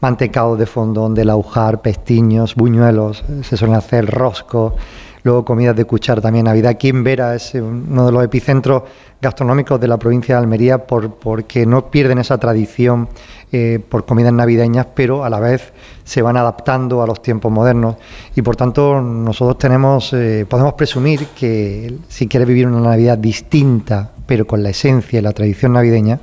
mantecado 0.00 0.56
de 0.56 0.66
fondón, 0.66 1.14
de 1.14 1.24
laujar, 1.24 1.80
pestiños, 1.80 2.54
buñuelos, 2.54 3.24
se 3.42 3.56
suelen 3.56 3.76
hacer 3.76 4.06
roscos, 4.06 4.74
luego 5.22 5.44
comidas 5.44 5.76
de 5.76 5.84
cuchar 5.84 6.20
también. 6.20 6.44
Navidad 6.44 6.70
aquí 6.70 6.88
en 6.88 7.04
Vera 7.04 7.34
es 7.34 7.54
uno 7.54 8.06
de 8.06 8.12
los 8.12 8.24
epicentros 8.24 8.84
gastronómicos 9.20 9.80
de 9.80 9.88
la 9.88 9.96
provincia 9.96 10.36
de 10.36 10.42
Almería 10.42 10.86
por, 10.86 11.14
porque 11.14 11.66
no 11.66 11.90
pierden 11.90 12.18
esa 12.18 12.38
tradición 12.38 13.08
eh, 13.50 13.80
por 13.88 14.04
comidas 14.04 14.32
navideñas, 14.32 14.86
pero 14.94 15.24
a 15.24 15.30
la 15.30 15.40
vez 15.40 15.72
se 16.04 16.22
van 16.22 16.36
adaptando 16.36 17.02
a 17.02 17.06
los 17.06 17.20
tiempos 17.20 17.50
modernos 17.50 17.96
y 18.36 18.42
por 18.42 18.56
tanto 18.56 19.00
nosotros 19.00 19.58
tenemos, 19.58 20.12
eh, 20.12 20.46
podemos 20.48 20.74
presumir 20.74 21.26
que 21.38 21.96
si 22.08 22.28
quieres 22.28 22.46
vivir 22.46 22.66
una 22.66 22.80
Navidad 22.80 23.18
distinta, 23.18 24.10
pero 24.26 24.46
con 24.46 24.62
la 24.62 24.70
esencia 24.70 25.18
y 25.18 25.22
la 25.22 25.32
tradición 25.32 25.72
navideña, 25.72 26.20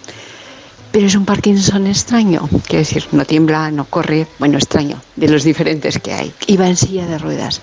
pero 0.92 1.06
es 1.06 1.16
un 1.16 1.24
Parkinson 1.24 1.86
extraño, 1.86 2.48
quiero 2.68 2.80
decir, 2.80 3.06
no 3.12 3.24
tiembla, 3.24 3.70
no 3.70 3.86
corre, 3.86 4.26
bueno, 4.38 4.58
extraño, 4.58 5.00
de 5.16 5.28
los 5.28 5.42
diferentes 5.42 5.98
que 5.98 6.12
hay. 6.12 6.32
Iba 6.46 6.68
en 6.68 6.76
silla 6.76 7.06
de 7.06 7.18
ruedas. 7.18 7.60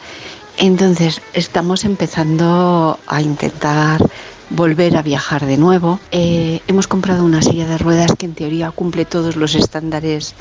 Entonces, 0.58 1.22
estamos 1.34 1.84
empezando 1.84 3.00
a 3.08 3.22
intentar 3.22 4.04
volver 4.50 4.98
a 4.98 5.02
viajar 5.02 5.46
de 5.46 5.58
nuevo. 5.58 6.00
Eh, 6.12 6.62
hemos 6.68 6.88
comprado 6.88 7.24
una 7.24 7.42
silla 7.42 7.68
de 7.68 7.78
ruedas 7.78 8.14
que 8.18 8.26
en 8.26 8.36
teoría 8.36 8.72
cumple 8.72 9.06
todos 9.06 9.36
los 9.36 9.56
estándares 9.56 10.36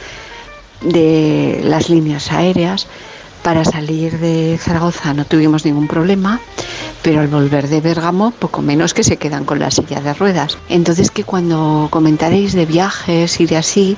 de 0.83 1.61
las 1.65 1.89
líneas 1.89 2.31
aéreas 2.33 2.87
para 3.43 3.65
salir 3.65 4.19
de 4.19 4.59
Zaragoza 4.59 5.15
no 5.15 5.25
tuvimos 5.25 5.65
ningún 5.65 5.89
problema, 5.89 6.41
pero 7.03 7.21
al 7.21 7.29
volver 7.29 7.69
de 7.69 7.81
Bérgamo 7.81 8.31
poco 8.31 8.63
menos 8.63 8.95
que 8.95 9.03
se 9.03 9.17
quedan 9.17 9.45
con 9.45 9.59
la 9.59 9.71
silla 9.71 10.01
de 10.01 10.15
ruedas. 10.15 10.59
Entonces 10.69 11.11
que 11.11 11.25
cuando 11.25 11.89
comentaréis 11.91 12.53
de 12.53 12.67
viajes 12.67 13.41
y 13.41 13.47
de 13.47 13.57
así, 13.57 13.97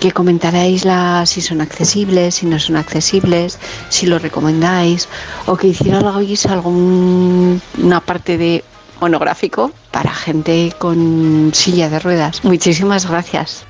que 0.00 0.12
comentaréis 0.12 0.84
la, 0.84 1.26
si 1.26 1.40
son 1.40 1.60
accesibles, 1.60 2.36
si 2.36 2.46
no 2.46 2.58
son 2.58 2.76
accesibles, 2.76 3.58
si 3.90 4.06
lo 4.06 4.18
recomendáis, 4.18 5.08
o 5.46 5.56
que 5.56 5.68
hicierais 5.68 6.46
alguna 6.46 8.00
parte 8.00 8.38
de 8.38 8.64
monográfico 9.00 9.70
para 9.90 10.12
gente 10.12 10.72
con 10.78 11.50
silla 11.54 11.88
de 11.88 11.98
ruedas. 11.98 12.42
Muchísimas 12.44 13.08
gracias. 13.08 13.67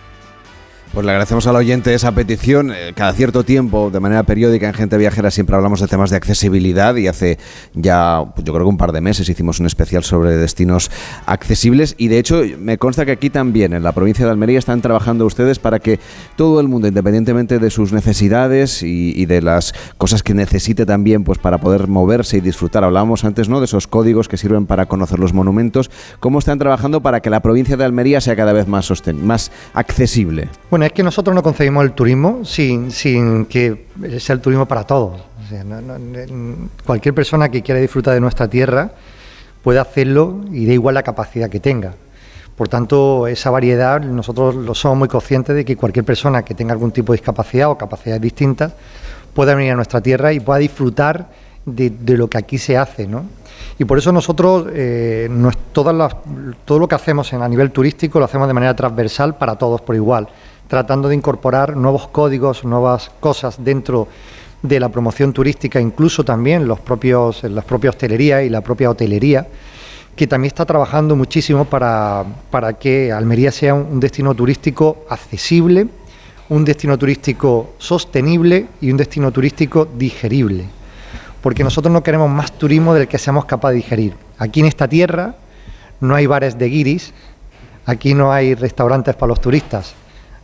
Pues 0.92 1.05
le 1.05 1.12
agradecemos 1.12 1.46
al 1.46 1.55
oyente 1.57 1.92
esa 1.92 2.12
petición. 2.12 2.72
Eh, 2.72 2.92
cada 2.94 3.12
cierto 3.12 3.44
tiempo, 3.44 3.90
de 3.90 4.01
manera 4.01 4.22
periódica, 4.22 4.66
en 4.68 4.74
Gente 4.74 4.96
Viajera 4.96 5.31
siempre 5.31 5.55
hablamos 5.55 5.81
de 5.81 5.87
temas 5.87 6.11
de 6.11 6.16
accesibilidad 6.16 6.96
y 6.96 7.07
hace 7.07 7.38
ya, 7.74 8.24
pues 8.35 8.44
yo 8.44 8.53
creo 8.55 8.64
que 8.64 8.70
un 8.70 8.79
par 8.79 8.92
de 8.92 9.01
meses 9.01 9.29
hicimos 9.29 9.61
un 9.61 9.66
especial 9.66 10.03
sobre 10.03 10.37
destinos 10.37 10.90
accesibles 11.27 11.94
y 11.98 12.09
de 12.09 12.18
hecho 12.18 12.42
me 12.59 12.79
consta 12.79 13.05
que 13.05 13.12
aquí 13.12 13.29
también, 13.29 13.74
en 13.74 13.83
la 13.83 13.92
provincia 13.92 14.24
de 14.24 14.31
Almería, 14.31 14.59
están 14.59 14.81
trabajando 14.81 15.27
ustedes 15.27 15.59
para 15.59 15.79
que 15.79 16.01
todo 16.37 16.59
el 16.59 16.68
mundo, 16.68 16.88
independientemente 16.88 17.59
de 17.59 17.70
sus 17.70 17.92
necesidades 17.92 18.83
y, 18.83 19.27
de 19.27 19.42
las 19.42 19.74
cosas 19.98 20.22
que 20.22 20.33
necesite 20.33 20.87
también, 20.87 21.22
pues 21.22 21.38
para 21.38 21.59
poder 21.59 21.87
moverse 21.87 22.38
y 22.38 22.40
disfrutar. 22.40 22.83
Hablábamos 22.83 23.24
antes, 23.24 23.48
¿no?, 23.48 23.61
de 23.61 23.66
esos 23.66 23.87
códigos 23.87 24.27
que 24.27 24.38
sirven 24.38 24.66
para 24.66 24.87
conocer 24.87 25.18
los 25.18 25.35
monumentos. 25.35 25.90
¿Cómo 26.18 26.38
están 26.38 26.59
trabajando 26.59 27.03
para 27.03 27.20
que 27.20 27.29
la 27.29 27.40
provincia 27.40 27.77
de 27.77 27.85
Almería 27.85 28.20
sea 28.22 28.37
cada 28.37 28.55
vez 28.55 28.66
más, 28.66 28.90
más 29.22 29.53
accesible? 29.74 30.48
Es 30.87 30.93
que 30.93 31.03
nosotros 31.03 31.35
no 31.35 31.43
concebimos 31.43 31.85
el 31.85 31.93
turismo 31.93 32.45
sin, 32.45 32.91
que 33.47 33.87
sea 34.19 34.35
el 34.35 34.41
turismo 34.41 34.67
para 34.67 34.85
todos. 34.85 35.21
cualquier 36.85 37.14
persona 37.14 37.49
que 37.49 37.62
quiera 37.62 37.81
disfrutar 37.81 38.14
de 38.14 38.21
nuestra 38.21 38.49
tierra 38.49 38.91
puede 39.62 39.79
hacerlo 39.79 40.41
y 40.53 40.67
da 40.67 40.73
igual 40.73 40.95
la 40.95 41.03
capacidad 41.03 41.49
que 41.49 41.61
tenga. 41.61 41.95
Por 42.57 42.69
tanto, 42.69 43.27
esa 43.29 43.51
variedad, 43.51 44.01
nosotros 44.01 44.55
lo 44.55 44.75
somos 44.75 44.99
muy 44.99 45.09
conscientes 45.09 45.55
de 45.55 45.64
que 45.64 45.77
cualquier 45.77 46.05
persona 46.05 46.43
que 46.43 46.55
tenga 46.55 46.73
algún 46.73 46.91
tipo 46.91 47.12
de 47.12 47.19
discapacidad 47.19 47.71
o 47.71 47.79
capacidades 47.79 48.21
distintas 48.21 48.73
pueda 49.33 49.55
venir 49.55 49.73
a 49.73 49.77
nuestra 49.77 50.01
tierra 50.01 50.33
y 50.33 50.41
pueda 50.41 50.59
disfrutar 50.59 51.29
de, 51.64 51.93
lo 52.17 52.29
que 52.29 52.38
aquí 52.38 52.59
se 52.59 52.77
hace. 52.77 53.07
¿no? 53.07 53.27
Y 53.79 53.85
por 53.85 53.99
eso 53.99 54.11
nosotros, 54.11 54.67
eh, 54.73 55.31
todas 55.73 55.95
las, 55.95 56.17
todo 56.64 56.81
lo 56.81 56.88
que 56.88 56.97
hacemos 56.97 57.33
en, 57.33 57.43
a 57.43 57.49
nivel 57.49 57.71
turístico 57.71 58.19
lo 58.19 58.25
hacemos 58.25 58.49
de 58.49 58.55
manera 58.55 58.75
transversal 58.75 59.37
para 59.37 59.57
todos 59.57 59.81
por 59.81 59.95
igual 59.95 60.29
tratando 60.68 61.09
de 61.09 61.14
incorporar 61.16 61.76
nuevos 61.76 62.09
códigos, 62.09 62.64
nuevas 62.64 63.11
cosas 63.20 63.57
dentro 63.64 64.07
de 64.62 64.78
la 64.78 64.88
promoción 64.88 65.33
turística, 65.33 65.81
incluso 65.81 66.24
también 66.24 66.68
los 66.68 66.78
propios, 66.78 67.42
las 67.44 67.64
propias 67.64 67.94
hostelerías 67.94 68.44
y 68.44 68.50
la 68.50 68.61
propia 68.61 68.90
hotelería, 68.90 69.46
que 70.14 70.26
también 70.26 70.48
está 70.48 70.66
trabajando 70.66 71.16
muchísimo 71.16 71.64
para, 71.64 72.24
para 72.50 72.72
que 72.74 73.12
Almería 73.12 73.52
sea 73.52 73.74
un 73.74 74.00
destino 74.00 74.35
turístico 74.35 75.04
accesible, 75.09 75.87
un 76.48 76.64
destino 76.64 76.98
turístico 76.98 77.74
sostenible 77.78 78.66
y 78.81 78.90
un 78.90 78.96
destino 78.96 79.31
turístico 79.31 79.87
digerible. 79.87 80.64
Porque 81.40 81.62
nosotros 81.62 81.92
no 81.92 82.02
queremos 82.02 82.28
más 82.28 82.52
turismo 82.52 82.94
del 82.94 83.07
que 83.07 83.18
seamos 83.18 83.44
capaces 83.44 83.74
de 83.74 83.83
digerir. 83.83 84.14
Aquí 84.38 84.61
en 84.61 84.66
esta 84.66 84.88
tierra 84.88 85.37
no 86.00 86.16
hay 86.16 86.26
bares 86.26 86.59
de 86.59 86.68
guiris, 86.68 87.12
aquí 87.87 88.12
no 88.12 88.33
hay 88.33 88.54
restaurantes 88.54 89.14
para 89.14 89.28
los 89.28 89.40
turistas, 89.40 89.94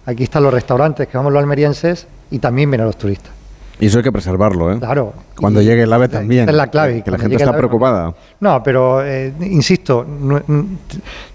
Aquí 0.06 0.24
están 0.24 0.42
los 0.42 0.52
restaurantes 0.52 1.08
que 1.08 1.16
vamos 1.16 1.32
los 1.32 1.40
almerienses 1.40 2.06
y 2.30 2.38
también 2.38 2.70
vienen 2.70 2.86
los 2.86 2.96
turistas. 2.96 3.32
Y 3.80 3.86
eso 3.86 3.98
hay 3.98 4.04
que 4.04 4.12
preservarlo, 4.12 4.72
¿eh? 4.72 4.78
Claro. 4.78 5.12
Cuando 5.36 5.60
llegue 5.60 5.82
el 5.82 5.92
AVE 5.92 6.08
también. 6.08 6.48
es 6.48 6.54
la 6.54 6.68
clave. 6.68 7.02
Que 7.02 7.10
la 7.10 7.18
gente 7.18 7.36
está 7.36 7.56
preocupada. 7.56 8.14
No, 8.38 8.62
pero 8.62 9.04
eh, 9.04 9.32
insisto, 9.40 10.06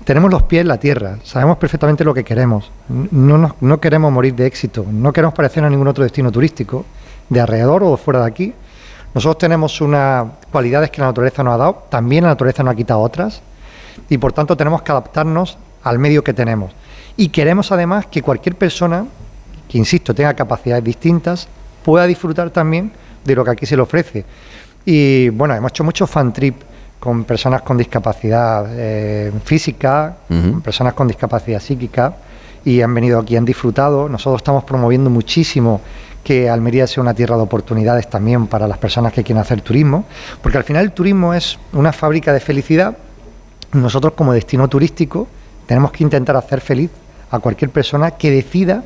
tenemos 0.05 0.31
los 0.31 0.43
pies 0.43 0.61
en 0.61 0.69
la 0.69 0.77
tierra, 0.77 1.17
sabemos 1.23 1.57
perfectamente 1.57 2.03
lo 2.03 2.13
que 2.13 2.23
queremos. 2.23 2.71
No, 2.87 3.55
no 3.59 3.79
queremos 3.79 4.11
morir 4.11 4.35
de 4.35 4.45
éxito, 4.45 4.85
no 4.89 5.11
queremos 5.11 5.33
parecer 5.33 5.63
a 5.65 5.69
ningún 5.69 5.87
otro 5.87 6.03
destino 6.03 6.31
turístico, 6.31 6.85
de 7.27 7.41
alrededor 7.41 7.83
o 7.83 7.97
fuera 7.97 8.21
de 8.21 8.27
aquí. 8.27 8.53
Nosotros 9.13 9.37
tenemos 9.39 9.81
unas 9.81 10.27
cualidades 10.51 10.91
que 10.91 11.01
la 11.01 11.07
naturaleza 11.07 11.43
nos 11.43 11.55
ha 11.55 11.57
dado, 11.57 11.83
también 11.89 12.23
la 12.23 12.29
naturaleza 12.29 12.63
nos 12.63 12.73
ha 12.73 12.75
quitado 12.75 13.01
otras, 13.01 13.41
y 14.07 14.17
por 14.17 14.31
tanto 14.31 14.55
tenemos 14.55 14.81
que 14.81 14.91
adaptarnos 14.91 15.57
al 15.83 15.99
medio 15.99 16.23
que 16.23 16.33
tenemos. 16.33 16.71
Y 17.19 17.27
queremos 17.27 17.69
además 17.73 18.05
que 18.05 18.21
cualquier 18.21 18.55
persona, 18.55 19.05
que 19.67 19.77
insisto, 19.77 20.15
tenga 20.15 20.33
capacidades 20.33 20.85
distintas, 20.85 21.49
pueda 21.83 22.07
disfrutar 22.07 22.49
también 22.49 22.93
de 23.25 23.35
lo 23.35 23.43
que 23.43 23.51
aquí 23.51 23.65
se 23.65 23.75
le 23.75 23.81
ofrece. 23.81 24.23
Y 24.85 25.27
bueno, 25.27 25.53
hemos 25.53 25.71
hecho 25.71 25.83
mucho 25.83 26.07
fan 26.07 26.31
trip 26.31 26.61
con 26.97 27.25
personas 27.25 27.61
con 27.63 27.75
discapacidad 27.75 28.67
eh, 28.69 29.33
física, 29.43 30.15
personas 30.63 30.93
con 30.93 31.09
discapacidad 31.09 31.59
psíquica, 31.59 32.15
y 32.63 32.79
han 32.79 32.93
venido 32.93 33.19
aquí, 33.19 33.35
han 33.35 33.43
disfrutado. 33.43 34.07
Nosotros 34.07 34.39
estamos 34.39 34.63
promoviendo 34.63 35.09
muchísimo 35.09 35.81
que 36.23 36.49
Almería 36.49 36.87
sea 36.87 37.03
una 37.03 37.13
tierra 37.13 37.35
de 37.35 37.41
oportunidades 37.41 38.09
también 38.09 38.47
para 38.47 38.65
las 38.65 38.77
personas 38.77 39.11
que 39.11 39.25
quieren 39.25 39.41
hacer 39.41 39.59
turismo, 39.59 40.05
porque 40.41 40.57
al 40.57 40.63
final 40.63 40.85
el 40.85 40.93
turismo 40.93 41.33
es 41.33 41.59
una 41.73 41.91
fábrica 41.91 42.31
de 42.31 42.39
felicidad. 42.39 42.95
Nosotros 43.73 44.13
como 44.13 44.31
destino 44.31 44.69
turístico 44.69 45.27
tenemos 45.67 45.91
que 45.91 46.05
intentar 46.05 46.37
hacer 46.37 46.61
feliz 46.61 46.89
a 47.31 47.39
cualquier 47.39 47.71
persona 47.71 48.11
que 48.11 48.31
decida 48.31 48.83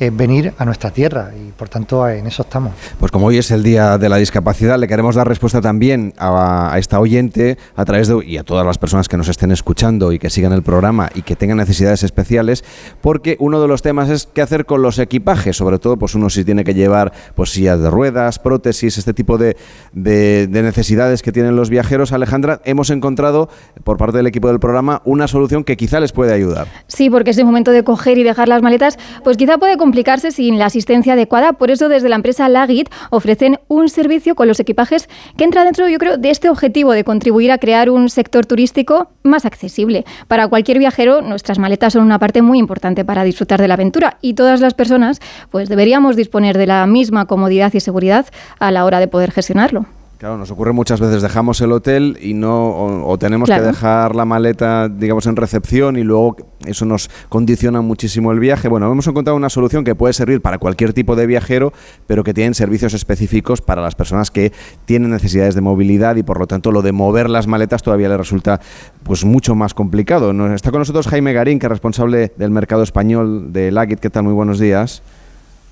venir 0.00 0.52
a 0.58 0.64
nuestra 0.64 0.90
tierra 0.90 1.30
y 1.36 1.52
por 1.52 1.68
tanto 1.68 2.08
en 2.08 2.26
eso 2.26 2.42
estamos. 2.42 2.72
Pues 2.98 3.12
como 3.12 3.26
hoy 3.26 3.38
es 3.38 3.50
el 3.50 3.62
Día 3.62 3.98
de 3.98 4.08
la 4.08 4.16
Discapacidad, 4.16 4.78
le 4.78 4.88
queremos 4.88 5.14
dar 5.14 5.28
respuesta 5.28 5.60
también 5.60 6.12
a, 6.18 6.74
esta 6.78 6.98
oyente 7.00 7.58
a 7.76 7.84
través 7.84 8.08
de 8.08 8.24
y 8.24 8.36
a 8.36 8.44
todas 8.44 8.66
las 8.66 8.78
personas 8.78 9.08
que 9.08 9.16
nos 9.16 9.28
estén 9.28 9.52
escuchando 9.52 10.12
y 10.12 10.18
que 10.18 10.30
sigan 10.30 10.52
el 10.52 10.62
programa 10.62 11.10
y 11.14 11.22
que 11.22 11.36
tengan 11.36 11.58
necesidades 11.58 12.02
especiales, 12.02 12.64
porque 13.00 13.36
uno 13.38 13.60
de 13.60 13.68
los 13.68 13.82
temas 13.82 14.10
es 14.10 14.28
qué 14.32 14.42
hacer 14.42 14.66
con 14.66 14.82
los 14.82 14.98
equipajes, 14.98 15.56
sobre 15.56 15.78
todo 15.78 15.96
pues 15.96 16.14
uno 16.14 16.30
si 16.30 16.44
tiene 16.44 16.64
que 16.64 16.74
llevar 16.74 17.12
pues 17.34 17.50
sillas 17.50 17.80
de 17.80 17.90
ruedas, 17.90 18.38
prótesis, 18.38 18.98
este 18.98 19.14
tipo 19.14 19.38
de, 19.38 19.56
de 19.92 20.48
necesidades 20.62 21.22
que 21.22 21.32
tienen 21.32 21.56
los 21.56 21.70
viajeros. 21.70 22.12
Alejandra, 22.12 22.60
hemos 22.64 22.90
encontrado 22.90 23.48
por 23.84 23.96
parte 23.96 24.16
del 24.16 24.26
equipo 24.26 24.48
del 24.48 24.60
programa 24.60 25.02
una 25.04 25.28
solución 25.28 25.64
que 25.64 25.76
quizá 25.76 26.00
les 26.00 26.12
puede 26.12 26.32
ayudar. 26.32 26.66
Sí, 26.86 27.10
porque 27.10 27.30
es 27.30 27.38
el 27.38 27.44
momento 27.44 27.70
de 27.70 27.84
coger 27.84 28.18
y 28.18 28.22
dejar 28.22 28.48
las 28.48 28.62
maletas, 28.62 28.98
pues 29.24 29.36
quizá 29.36 29.58
puede 29.58 29.76
complicarse 29.82 30.30
sin 30.30 30.60
la 30.60 30.66
asistencia 30.66 31.14
adecuada. 31.14 31.54
Por 31.54 31.72
eso, 31.72 31.88
desde 31.88 32.08
la 32.08 32.14
empresa 32.14 32.48
Lagit 32.48 32.88
ofrecen 33.10 33.58
un 33.66 33.88
servicio 33.88 34.36
con 34.36 34.46
los 34.46 34.60
equipajes 34.60 35.08
que 35.36 35.42
entra 35.42 35.64
dentro, 35.64 35.88
yo 35.88 35.98
creo, 35.98 36.18
de 36.18 36.30
este 36.30 36.48
objetivo 36.48 36.92
de 36.92 37.02
contribuir 37.02 37.50
a 37.50 37.58
crear 37.58 37.90
un 37.90 38.08
sector 38.08 38.46
turístico 38.46 39.10
más 39.24 39.44
accesible. 39.44 40.04
Para 40.28 40.46
cualquier 40.46 40.78
viajero, 40.78 41.20
nuestras 41.20 41.58
maletas 41.58 41.94
son 41.94 42.04
una 42.04 42.20
parte 42.20 42.42
muy 42.42 42.60
importante 42.60 43.04
para 43.04 43.24
disfrutar 43.24 43.60
de 43.60 43.66
la 43.66 43.74
aventura 43.74 44.18
y 44.20 44.34
todas 44.34 44.60
las 44.60 44.74
personas, 44.74 45.18
pues 45.50 45.68
deberíamos 45.68 46.14
disponer 46.14 46.56
de 46.58 46.68
la 46.68 46.86
misma 46.86 47.26
comodidad 47.26 47.74
y 47.74 47.80
seguridad 47.80 48.26
a 48.60 48.70
la 48.70 48.84
hora 48.84 49.00
de 49.00 49.08
poder 49.08 49.32
gestionarlo. 49.32 49.86
Claro, 50.22 50.38
nos 50.38 50.52
ocurre 50.52 50.70
muchas 50.70 51.00
veces, 51.00 51.20
dejamos 51.20 51.60
el 51.62 51.72
hotel 51.72 52.16
y 52.22 52.32
no, 52.32 53.04
o, 53.04 53.18
tenemos 53.18 53.50
que 53.50 53.60
dejar 53.60 54.14
la 54.14 54.24
maleta, 54.24 54.88
digamos, 54.88 55.26
en 55.26 55.34
recepción 55.34 55.96
y 55.96 56.04
luego 56.04 56.36
eso 56.64 56.84
nos 56.84 57.10
condiciona 57.28 57.80
muchísimo 57.80 58.30
el 58.30 58.38
viaje. 58.38 58.68
Bueno, 58.68 58.88
hemos 58.88 59.04
encontrado 59.08 59.36
una 59.36 59.50
solución 59.50 59.82
que 59.82 59.96
puede 59.96 60.12
servir 60.12 60.40
para 60.40 60.58
cualquier 60.58 60.92
tipo 60.92 61.16
de 61.16 61.26
viajero, 61.26 61.72
pero 62.06 62.22
que 62.22 62.34
tienen 62.34 62.54
servicios 62.54 62.94
específicos 62.94 63.62
para 63.62 63.82
las 63.82 63.96
personas 63.96 64.30
que 64.30 64.52
tienen 64.84 65.10
necesidades 65.10 65.56
de 65.56 65.60
movilidad 65.60 66.14
y 66.14 66.22
por 66.22 66.38
lo 66.38 66.46
tanto 66.46 66.70
lo 66.70 66.82
de 66.82 66.92
mover 66.92 67.28
las 67.28 67.48
maletas 67.48 67.82
todavía 67.82 68.08
le 68.08 68.16
resulta 68.16 68.60
pues 69.02 69.24
mucho 69.24 69.56
más 69.56 69.74
complicado. 69.74 70.30
Está 70.54 70.70
con 70.70 70.78
nosotros 70.78 71.08
Jaime 71.08 71.32
Garín, 71.32 71.58
que 71.58 71.66
es 71.66 71.70
responsable 71.70 72.32
del 72.36 72.52
mercado 72.52 72.84
español 72.84 73.52
de 73.52 73.72
Lagit. 73.72 73.98
¿Qué 73.98 74.08
tal? 74.08 74.22
Muy 74.22 74.34
buenos 74.34 74.60
días. 74.60 75.02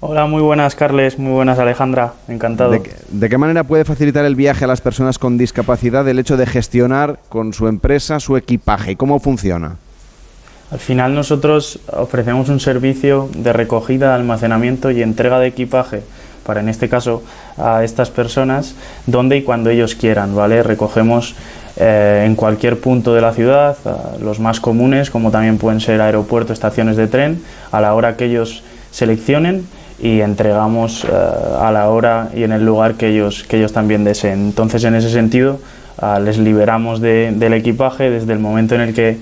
Hola, 0.03 0.25
muy 0.25 0.41
buenas 0.41 0.75
Carles, 0.75 1.19
muy 1.19 1.33
buenas 1.33 1.59
Alejandra, 1.59 2.15
encantado. 2.27 2.71
¿De, 2.71 3.29
qué 3.29 3.37
manera 3.37 3.65
puede 3.65 3.85
facilitar 3.85 4.25
el 4.25 4.35
viaje 4.35 4.65
a 4.65 4.67
las 4.67 4.81
personas 4.81 5.19
con 5.19 5.37
discapacidad 5.37 6.09
el 6.09 6.19
hecho 6.19 6.39
de 6.39 6.47
gestionar 6.47 7.19
con 7.29 7.53
su 7.53 7.69
empresa 7.69 8.19
su 8.19 8.39
equipaje? 8.39 8.97
¿Cómo 8.97 9.21
funciona? 9.21 9.77
Al 10.71 10.79
final 10.79 11.15
nosotros 11.15 11.81
ofrecemos 11.93 12.49
un 12.49 12.61
servicio 12.61 13.29
de 13.37 13.53
recogida, 13.53 14.15
almacenamiento 14.15 14.91
y 14.91 15.03
entrega 15.03 15.39
de 15.39 15.49
equipaje 15.49 16.01
para 16.47 16.61
en 16.61 16.71
este 16.71 16.89
caso 16.89 17.23
a 17.59 17.85
estas 17.85 18.09
personas 18.09 18.77
donde 19.05 19.37
y 19.37 19.43
cuando 19.43 19.69
ellos 19.69 19.95
quieran, 19.95 20.35
¿vale? 20.35 20.63
Recogemos 20.63 21.35
eh, 21.77 22.25
en 22.25 22.37
cualquier 22.37 22.81
punto 22.81 23.13
de 23.13 23.21
la 23.21 23.35
ciudad, 23.35 23.77
los 24.19 24.41
más 24.41 24.61
comunes 24.61 25.11
como 25.11 25.31
también 25.31 25.59
pueden 25.59 25.81
ser 25.81 26.01
aeropuertos, 26.01 26.55
estaciones 26.55 26.97
de 26.97 27.07
tren, 27.07 27.43
a 27.71 27.83
la 27.83 27.93
hora 27.93 28.17
que 28.17 28.25
ellos 28.25 28.63
seleccionen 28.93 29.67
y 30.03 30.21
entregamos 30.21 31.05
eh, 31.05 31.09
a 31.09 31.71
la 31.73 31.89
hora 31.91 32.31
y 32.35 32.43
en 32.43 32.53
el 32.53 32.65
lugar 32.65 32.95
que 32.95 33.09
ellos, 33.09 33.45
que 33.45 33.59
ellos 33.59 33.73
también 33.73 34.05
deseen. 34.05 34.41
Entonces, 34.47 34.83
en 34.85 34.95
ese 34.95 35.11
sentido, 35.11 35.59
ah, 35.99 36.19
les 36.21 36.39
liberamos 36.39 37.01
del 37.01 37.53
equipaje 37.53 38.11
desde 38.11 38.33
el 38.33 38.39
momento 38.39 38.75
en 38.75 38.81
el 38.81 38.95
que 38.95 39.19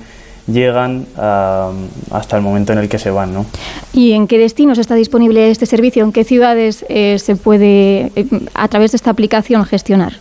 llegan 0.47 1.07
ah, 1.17 1.73
hasta 2.13 2.37
el 2.37 2.43
momento 2.43 2.73
en 2.73 2.79
el 2.79 2.89
que 2.89 2.99
se 2.99 3.11
van. 3.11 3.35
¿no? 3.35 3.47
¿Y 3.93 4.13
en 4.13 4.29
qué 4.29 4.39
destinos 4.39 4.79
está 4.79 4.95
disponible 4.95 5.51
este 5.51 5.67
servicio? 5.67 6.05
¿En 6.05 6.13
qué 6.13 6.23
ciudades 6.23 6.85
eh, 6.89 7.19
se 7.19 7.35
puede, 7.35 8.13
eh, 8.15 8.27
a 8.55 8.69
través 8.69 8.93
de 8.93 8.97
esta 8.97 9.11
aplicación, 9.11 9.65
gestionar? 9.65 10.15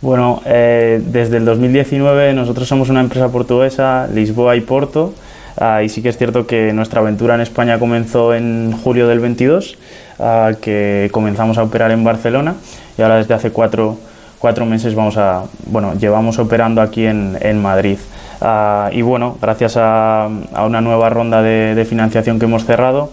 Bueno, 0.00 0.42
desde 0.44 1.38
el 1.38 1.46
2019 1.46 2.34
nosotros 2.34 2.68
somos 2.68 2.90
una 2.90 3.00
empresa 3.00 3.32
portuguesa, 3.32 4.06
Lisboa 4.12 4.54
y 4.54 4.60
Porto, 4.60 5.14
Ah, 5.58 5.82
y 5.82 5.88
sí 5.88 6.02
que 6.02 6.08
es 6.08 6.18
cierto 6.18 6.46
que 6.46 6.72
nuestra 6.72 7.00
aventura 7.00 7.34
en 7.34 7.40
España 7.40 7.78
comenzó 7.78 8.34
en 8.34 8.72
julio 8.72 9.06
del 9.06 9.20
22, 9.20 9.78
ah, 10.18 10.52
que 10.60 11.08
comenzamos 11.12 11.58
a 11.58 11.62
operar 11.62 11.92
en 11.92 12.02
Barcelona 12.02 12.54
y 12.98 13.02
ahora 13.02 13.16
desde 13.16 13.34
hace 13.34 13.50
cuatro, 13.50 13.96
cuatro 14.38 14.66
meses 14.66 14.94
vamos 14.94 15.16
a, 15.16 15.44
bueno, 15.66 15.94
llevamos 15.94 16.38
operando 16.38 16.82
aquí 16.82 17.06
en, 17.06 17.38
en 17.40 17.62
Madrid. 17.62 17.98
Ah, 18.40 18.90
y 18.92 19.02
bueno, 19.02 19.38
gracias 19.40 19.76
a, 19.76 20.24
a 20.24 20.66
una 20.66 20.80
nueva 20.80 21.08
ronda 21.08 21.40
de, 21.40 21.86
financiación 21.88 22.38
que 22.38 22.46
hemos 22.46 22.64
cerrado, 22.64 23.10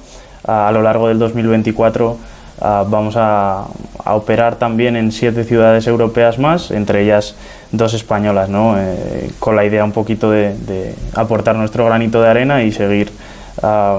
a 0.47 0.72
lo 0.72 0.82
largo 0.82 1.07
del 1.07 1.20
2024 1.20 2.18
ah, 2.60 2.86
vamos 2.88 3.16
a, 3.18 3.66
a, 4.04 4.16
operar 4.16 4.56
también 4.56 4.95
en 4.95 5.12
siete 5.12 5.43
ciudades 5.43 5.88
europeas 5.88 6.39
más, 6.39 6.72
entre 6.72 7.04
ellas 7.04 7.36
dos 7.72 7.93
españolas, 7.93 8.49
¿no? 8.49 8.76
Eh, 8.78 9.32
con 9.39 9.56
la 9.56 9.66
idea 9.66 9.84
un 9.84 9.91
poquito 9.91 10.32
de, 10.32 10.58
de, 10.58 10.95
aportar 11.16 11.56
nuestro 11.56 11.86
granito 11.86 12.22
de 12.22 12.30
arena 12.30 12.64
y 12.64 12.72
seguir 12.72 13.12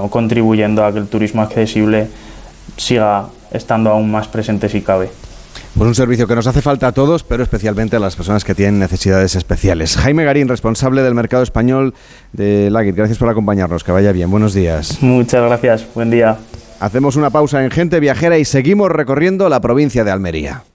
contribuyendo 0.09 0.83
a 0.83 0.91
que 0.91 0.97
el 0.97 1.07
turismo 1.07 1.41
accesible 1.41 2.07
siga 2.75 3.27
estando 3.51 3.91
aún 3.91 4.11
más 4.11 4.27
presente 4.27 4.67
si 4.67 4.81
cabe. 4.81 5.09
Pues 5.77 5.87
un 5.87 5.95
servicio 5.95 6.27
que 6.27 6.35
nos 6.35 6.45
hace 6.45 6.61
falta 6.61 6.87
a 6.87 6.91
todos, 6.91 7.23
pero 7.23 7.41
especialmente 7.41 7.95
a 7.95 7.99
las 7.99 8.15
personas 8.15 8.43
que 8.43 8.53
tienen 8.53 8.77
necesidades 8.77 9.35
especiales. 9.35 9.97
Jaime 9.97 10.23
Garín, 10.23 10.47
responsable 10.47 11.01
del 11.01 11.15
mercado 11.15 11.41
español 11.41 11.95
de 12.31 12.69
Lagit, 12.69 12.95
gracias 12.95 13.17
por 13.17 13.27
acompañarnos. 13.29 13.83
Que 13.83 13.91
vaya 13.91 14.11
bien. 14.11 14.29
Buenos 14.29 14.53
días. 14.53 15.01
Muchas 15.01 15.43
gracias. 15.43 15.87
Buen 15.95 16.11
día. 16.11 16.37
Hacemos 16.83 17.15
una 17.15 17.29
pausa 17.29 17.63
en 17.63 17.71
Gente 17.71 18.01
Viajera 18.01 18.37
y 18.37 18.43
seguimos 18.43 18.89
recorriendo 18.91 19.47
la 19.47 19.61
provincia 19.61 20.03
de 20.03 20.11
Almería. 20.11 20.65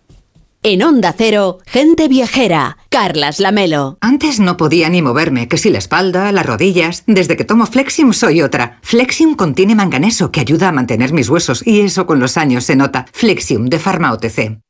En 0.63 0.83
Onda 0.83 1.15
Cero, 1.15 1.59
Gente 1.67 2.09
Viajera, 2.09 2.79
Carlas 2.89 3.41
Lamelo. 3.41 3.99
Antes 4.01 4.41
no 4.41 4.57
podía 4.57 4.89
ni 4.89 5.03
moverme, 5.03 5.49
que 5.49 5.59
si 5.59 5.69
la 5.69 5.77
espalda, 5.77 6.33
las 6.33 6.47
rodillas. 6.47 7.05
Desde 7.07 7.37
que 7.37 7.45
tomo 7.45 7.67
Flexium 7.67 8.15
soy 8.15 8.41
otra. 8.41 8.79
Flexium 8.81 9.35
contiene 9.35 9.75
manganeso 9.75 10.33
que 10.33 10.41
ayuda 10.41 10.69
a 10.69 10.73
mantener 10.73 11.13
mis 11.13 11.29
huesos 11.29 11.63
y 11.67 11.81
eso 11.81 12.07
con 12.07 12.21
los 12.21 12.39
años 12.39 12.65
se 12.65 12.75
nota. 12.75 13.05
Flexium 13.13 13.67
de 13.67 13.79
Pharma 13.79 14.11
OTC. 14.15 14.61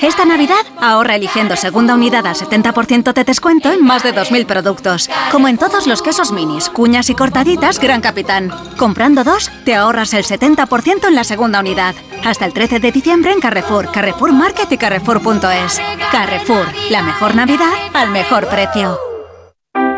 Esta 0.00 0.24
Navidad 0.24 0.64
ahorra 0.80 1.16
eligiendo 1.16 1.56
segunda 1.56 1.94
unidad 1.94 2.24
al 2.24 2.36
70% 2.36 3.12
de 3.12 3.24
descuento 3.24 3.72
en 3.72 3.84
más 3.84 4.04
de 4.04 4.14
2.000 4.14 4.46
productos. 4.46 5.10
Como 5.32 5.48
en 5.48 5.58
todos 5.58 5.88
los 5.88 6.02
quesos 6.02 6.30
minis, 6.30 6.68
cuñas 6.68 7.10
y 7.10 7.16
cortaditas 7.16 7.80
Gran 7.80 8.00
Capitán. 8.00 8.52
Comprando 8.76 9.24
dos, 9.24 9.50
te 9.64 9.74
ahorras 9.74 10.14
el 10.14 10.24
70% 10.24 11.08
en 11.08 11.14
la 11.16 11.24
segunda 11.24 11.58
unidad. 11.58 11.96
Hasta 12.24 12.46
el 12.46 12.52
13 12.52 12.78
de 12.78 12.92
diciembre 12.92 13.32
en 13.32 13.40
Carrefour, 13.40 13.90
Carrefour 13.90 14.32
Market 14.32 14.70
y 14.70 14.78
Carrefour.es. 14.78 15.80
Carrefour, 16.12 16.66
la 16.90 17.02
mejor 17.02 17.34
Navidad 17.34 17.72
al 17.92 18.10
mejor 18.10 18.46
precio. 18.46 19.13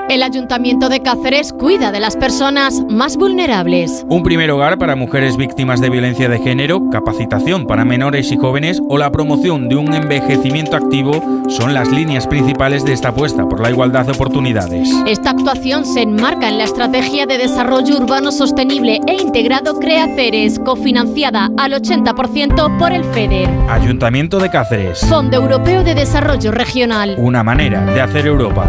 El 0.09 0.23
Ayuntamiento 0.23 0.89
de 0.89 1.03
Cáceres 1.03 1.53
cuida 1.53 1.91
de 1.91 1.99
las 1.99 2.17
personas 2.17 2.85
más 2.89 3.17
vulnerables. 3.17 4.07
Un 4.09 4.23
primer 4.23 4.53
hogar 4.53 4.79
para 4.79 4.95
mujeres 4.95 5.37
víctimas 5.37 5.81
de 5.81 5.91
violencia 5.91 6.29
de 6.29 6.39
género, 6.39 6.91
capacitación 6.91 7.67
para 7.67 7.85
menores 7.85 8.31
y 8.31 8.37
jóvenes 8.37 8.81
o 8.89 8.99
la 8.99 9.11
promoción 9.11 9.69
de 9.69 9.75
un 9.75 9.93
envejecimiento 9.93 10.77
activo 10.77 11.21
son 11.49 11.75
las 11.75 11.91
líneas 11.91 12.29
principales 12.29 12.85
de 12.85 12.93
esta 12.93 13.09
apuesta 13.09 13.49
por 13.49 13.61
la 13.61 13.71
igualdad 13.71 14.07
de 14.07 14.13
oportunidades. 14.13 14.89
Esta 15.09 15.31
actuación 15.31 15.85
se 15.85 16.03
enmarca 16.03 16.49
en 16.49 16.59
la 16.59 16.65
Estrategia 16.65 17.27
de 17.27 17.39
Desarrollo 17.39 17.97
Urbano 17.97 18.31
Sostenible 18.31 19.01
e 19.09 19.15
Integrado 19.15 19.81
CREACERES, 19.81 20.61
cofinanciada 20.61 21.51
al 21.59 21.73
80% 21.73 22.79
por 22.79 22.93
el 22.93 23.03
FEDER. 23.03 23.49
Ayuntamiento 23.69 24.39
de 24.39 24.51
Cáceres. 24.51 25.01
Fondo 25.01 25.37
Europeo 25.37 25.83
de 25.83 25.97
Desarrollo 25.97 26.53
Regional. 26.53 27.17
Una 27.19 27.43
manera 27.43 27.85
de 27.87 28.01
hacer 28.01 28.27
Europa. 28.27 28.69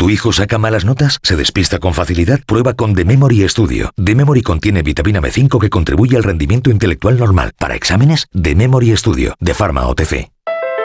¿Tu 0.00 0.08
hijo 0.08 0.32
saca 0.32 0.56
malas 0.56 0.86
notas? 0.86 1.18
¿Se 1.22 1.36
despista 1.36 1.78
con 1.78 1.92
facilidad? 1.92 2.40
Prueba 2.46 2.72
con 2.72 2.94
The 2.94 3.04
Memory 3.04 3.46
Studio. 3.50 3.90
The 4.02 4.14
Memory 4.14 4.40
contiene 4.40 4.80
vitamina 4.80 5.20
B5 5.20 5.60
que 5.60 5.68
contribuye 5.68 6.16
al 6.16 6.22
rendimiento 6.22 6.70
intelectual 6.70 7.18
normal. 7.18 7.52
Para 7.58 7.74
exámenes, 7.74 8.26
The 8.32 8.54
Memory 8.54 8.96
Studio, 8.96 9.34
de 9.38 9.52
Pharma 9.52 9.86
OTC. 9.88 10.30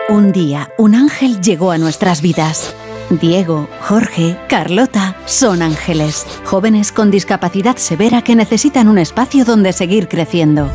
Un 0.09 0.34
día, 0.34 0.74
un 0.78 0.95
ángel 0.95 1.39
llegó 1.39 1.72
a 1.72 1.78
nuestras 1.78 2.22
vidas. 2.22 2.76
Diego, 3.10 3.68
Jorge, 3.82 4.38
Carlota 4.49 5.16
son 5.26 5.62
ángeles, 5.62 6.26
jóvenes 6.43 6.91
con 6.91 7.12
discapacidad 7.12 7.78
severa 7.78 8.24
que 8.24 8.36
necesitan 8.36 8.88
un 8.88 8.97
espacio 8.97 9.45
donde 9.45 9.74
seguir 9.74 10.08
creciendo. 10.08 10.70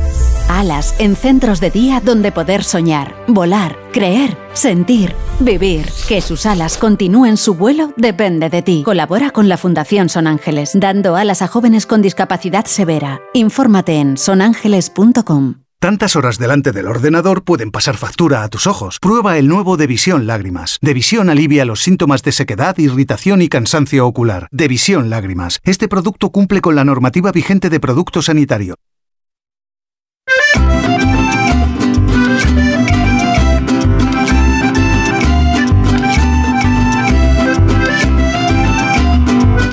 Alas 0.49 0.95
en 0.99 1.17
centros 1.17 1.61
de 1.61 1.71
día 1.71 2.01
donde 2.05 2.33
poder 2.33 2.65
soñar, 2.65 3.15
volar, 3.29 3.77
creer, 3.93 4.37
sentir, 4.53 5.15
vivir. 5.39 5.87
Que 6.09 6.21
sus 6.21 6.47
alas 6.47 6.77
continúen 6.77 7.37
su 7.37 7.55
vuelo 7.55 7.93
depende 7.97 8.51
de 8.51 8.63
ti. 8.63 8.83
Colabora 8.85 9.31
con 9.31 9.49
la 9.49 9.57
Fundación 9.57 10.09
Son 10.09 10.27
Ángeles, 10.27 10.73
dando 10.75 11.17
alas 11.17 11.43
a 11.43 11.49
jóvenes 11.49 11.87
con 11.87 12.03
discapacidad 12.03 12.65
severa. 12.65 13.21
Infórmate 13.33 13.97
en 14.01 14.17
sonángeles.com. 14.17 15.55
Tantas 15.81 16.15
horas 16.15 16.37
delante 16.37 16.73
del 16.73 16.87
ordenador 16.87 17.43
pueden 17.43 17.71
pasar 17.71 17.97
factura 17.97 18.43
a 18.43 18.51
tus 18.51 18.67
ojos. 18.67 18.99
Prueba 19.01 19.39
el 19.39 19.49
nuevo 19.49 19.79
Devisión 19.79 20.27
Lágrimas. 20.27 20.79
Devisión 20.83 21.31
alivia 21.31 21.65
los 21.65 21.81
síntomas 21.81 22.23
de 22.23 22.33
sequedad, 22.33 22.77
irritación 22.77 23.41
y 23.41 23.49
cansancio 23.49 24.07
ocular. 24.07 24.47
Devisión 24.51 25.09
Lágrimas. 25.09 25.59
Este 25.65 25.89
producto 25.89 26.29
cumple 26.29 26.61
con 26.61 26.75
la 26.77 26.85
normativa 26.85 27.33
vigente 27.33 27.71
de 27.71 27.81
producto 27.81 28.21
sanitario. 28.21 28.75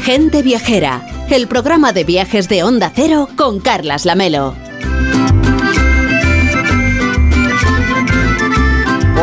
Gente 0.04 0.42
Viajera, 0.42 1.06
el 1.30 1.50
programa 1.50 1.92
de 1.92 2.06
viajes 2.06 2.48
de 2.48 2.64
Onda 2.64 2.94
Cero 2.96 3.28
con 3.36 3.60
Carlas 3.60 4.06
Lamelo. 4.06 4.56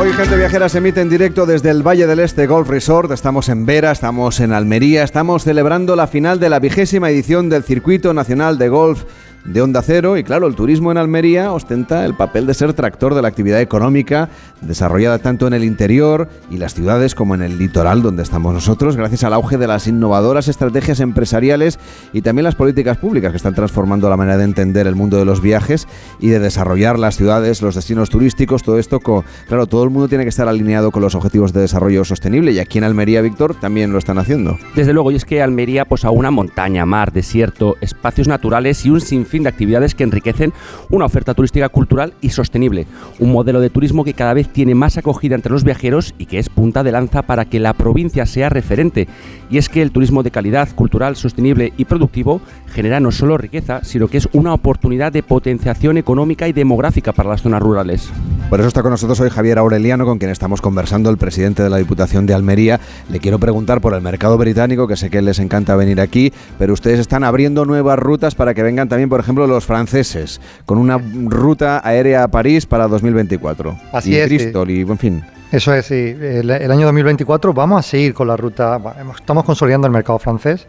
Hoy 0.04 0.12
Gente 0.12 0.36
Viajera 0.36 0.68
se 0.68 0.78
emite 0.78 1.00
en 1.00 1.08
directo 1.08 1.46
desde 1.46 1.70
el 1.70 1.82
Valle 1.82 2.06
del 2.06 2.18
Este 2.18 2.46
Golf 2.46 2.68
Resort. 2.68 3.10
Estamos 3.10 3.48
en 3.48 3.64
Vera, 3.64 3.90
estamos 3.90 4.38
en 4.40 4.52
Almería, 4.52 5.02
estamos 5.02 5.44
celebrando 5.44 5.96
la 5.96 6.06
final 6.06 6.38
de 6.38 6.50
la 6.50 6.58
vigésima 6.58 7.08
edición 7.08 7.48
del 7.48 7.64
Circuito 7.64 8.12
Nacional 8.12 8.58
de 8.58 8.68
Golf 8.68 9.04
de 9.44 9.60
Onda 9.60 9.82
Cero 9.82 10.16
y 10.16 10.24
claro, 10.24 10.46
el 10.46 10.54
turismo 10.54 10.90
en 10.90 10.96
Almería 10.96 11.52
ostenta 11.52 12.04
el 12.04 12.14
papel 12.14 12.46
de 12.46 12.54
ser 12.54 12.72
tractor 12.72 13.14
de 13.14 13.22
la 13.22 13.28
actividad 13.28 13.60
económica 13.60 14.30
desarrollada 14.62 15.18
tanto 15.18 15.46
en 15.46 15.52
el 15.52 15.64
interior 15.64 16.28
y 16.50 16.56
las 16.56 16.74
ciudades 16.74 17.14
como 17.14 17.34
en 17.34 17.42
el 17.42 17.58
litoral 17.58 18.02
donde 18.02 18.22
estamos 18.22 18.54
nosotros, 18.54 18.96
gracias 18.96 19.24
al 19.24 19.34
auge 19.34 19.58
de 19.58 19.66
las 19.66 19.86
innovadoras 19.86 20.48
estrategias 20.48 21.00
empresariales 21.00 21.78
y 22.12 22.22
también 22.22 22.44
las 22.44 22.54
políticas 22.54 22.96
públicas 22.96 23.32
que 23.32 23.36
están 23.36 23.54
transformando 23.54 24.08
la 24.08 24.16
manera 24.16 24.38
de 24.38 24.44
entender 24.44 24.86
el 24.86 24.94
mundo 24.94 25.18
de 25.18 25.26
los 25.26 25.42
viajes 25.42 25.86
y 26.20 26.28
de 26.28 26.38
desarrollar 26.38 26.98
las 26.98 27.16
ciudades, 27.16 27.60
los 27.60 27.74
destinos 27.74 28.08
turísticos, 28.08 28.62
todo 28.62 28.78
esto, 28.78 29.00
claro, 29.00 29.66
todo 29.66 29.84
el 29.84 29.90
mundo 29.90 30.08
tiene 30.08 30.24
que 30.24 30.30
estar 30.30 30.48
alineado 30.48 30.90
con 30.90 31.02
los 31.02 31.14
objetivos 31.14 31.52
de 31.52 31.60
desarrollo 31.60 32.04
sostenible 32.04 32.52
y 32.52 32.60
aquí 32.60 32.78
en 32.78 32.84
Almería, 32.84 33.20
Víctor, 33.20 33.54
también 33.54 33.92
lo 33.92 33.98
están 33.98 34.18
haciendo. 34.18 34.56
Desde 34.74 34.94
luego, 34.94 35.10
y 35.10 35.16
es 35.16 35.24
que 35.24 35.42
Almería 35.42 35.84
pues 35.84 36.04
a 36.04 36.10
una 36.10 36.30
montaña, 36.30 36.86
mar, 36.86 37.12
desierto, 37.12 37.76
espacios 37.82 38.28
naturales 38.28 38.86
y 38.86 38.90
un 38.90 39.00
sinfín 39.00 39.33
de 39.42 39.48
actividades 39.48 39.94
que 39.94 40.04
enriquecen 40.04 40.52
una 40.90 41.06
oferta 41.06 41.34
turística 41.34 41.68
cultural 41.68 42.14
y 42.20 42.30
sostenible. 42.30 42.86
Un 43.18 43.32
modelo 43.32 43.60
de 43.60 43.70
turismo 43.70 44.04
que 44.04 44.14
cada 44.14 44.34
vez 44.34 44.48
tiene 44.48 44.74
más 44.74 44.96
acogida 44.96 45.34
entre 45.34 45.52
los 45.52 45.64
viajeros 45.64 46.14
y 46.18 46.26
que 46.26 46.38
es 46.38 46.48
punta 46.48 46.82
de 46.82 46.92
lanza 46.92 47.22
para 47.22 47.44
que 47.44 47.60
la 47.60 47.74
provincia 47.74 48.26
sea 48.26 48.48
referente. 48.48 49.08
Y 49.50 49.58
es 49.58 49.68
que 49.68 49.82
el 49.82 49.90
turismo 49.90 50.22
de 50.22 50.30
calidad, 50.30 50.68
cultural, 50.74 51.16
sostenible 51.16 51.72
y 51.76 51.84
productivo 51.84 52.40
genera 52.66 53.00
no 53.00 53.10
solo 53.10 53.38
riqueza, 53.38 53.82
sino 53.84 54.08
que 54.08 54.18
es 54.18 54.28
una 54.32 54.54
oportunidad 54.54 55.12
de 55.12 55.22
potenciación 55.22 55.98
económica 55.98 56.48
y 56.48 56.52
demográfica 56.52 57.12
para 57.12 57.30
las 57.30 57.42
zonas 57.42 57.62
rurales. 57.62 58.10
Por 58.50 58.60
eso 58.60 58.68
está 58.68 58.82
con 58.82 58.92
nosotros 58.92 59.18
hoy 59.20 59.30
Javier 59.30 59.58
Aureliano, 59.58 60.04
con 60.04 60.18
quien 60.18 60.30
estamos 60.30 60.60
conversando, 60.60 61.10
el 61.10 61.16
presidente 61.16 61.62
de 61.62 61.70
la 61.70 61.78
Diputación 61.78 62.24
de 62.26 62.34
Almería. 62.34 62.78
Le 63.10 63.18
quiero 63.18 63.38
preguntar 63.38 63.80
por 63.80 63.94
el 63.94 64.00
mercado 64.00 64.38
británico, 64.38 64.86
que 64.86 64.96
sé 64.96 65.10
que 65.10 65.22
les 65.22 65.38
encanta 65.40 65.74
venir 65.74 66.00
aquí, 66.00 66.32
pero 66.58 66.72
ustedes 66.72 67.00
están 67.00 67.24
abriendo 67.24 67.64
nuevas 67.64 67.98
rutas 67.98 68.34
para 68.34 68.54
que 68.54 68.62
vengan 68.62 68.88
también, 68.88 69.08
por 69.08 69.18
ejemplo, 69.18 69.46
los 69.46 69.64
franceses, 69.64 70.40
con 70.66 70.78
una 70.78 70.98
ruta 70.98 71.80
aérea 71.84 72.22
a 72.22 72.28
París 72.28 72.66
para 72.66 72.86
2024. 72.86 73.76
Así 73.92 74.12
y 74.12 74.16
es, 74.16 74.28
sí. 74.28 74.36
Bristol 74.36 74.70
y, 74.70 74.80
en 74.82 74.98
fin. 74.98 75.24
Eso 75.50 75.74
es, 75.74 75.86
sí. 75.86 75.94
El, 75.94 76.50
el 76.50 76.70
año 76.70 76.86
2024 76.86 77.54
vamos 77.54 77.80
a 77.80 77.82
seguir 77.82 78.14
con 78.14 78.28
la 78.28 78.36
ruta, 78.36 78.78
estamos 79.16 79.44
consolidando 79.44 79.86
el 79.86 79.92
mercado 79.92 80.18
francés. 80.18 80.68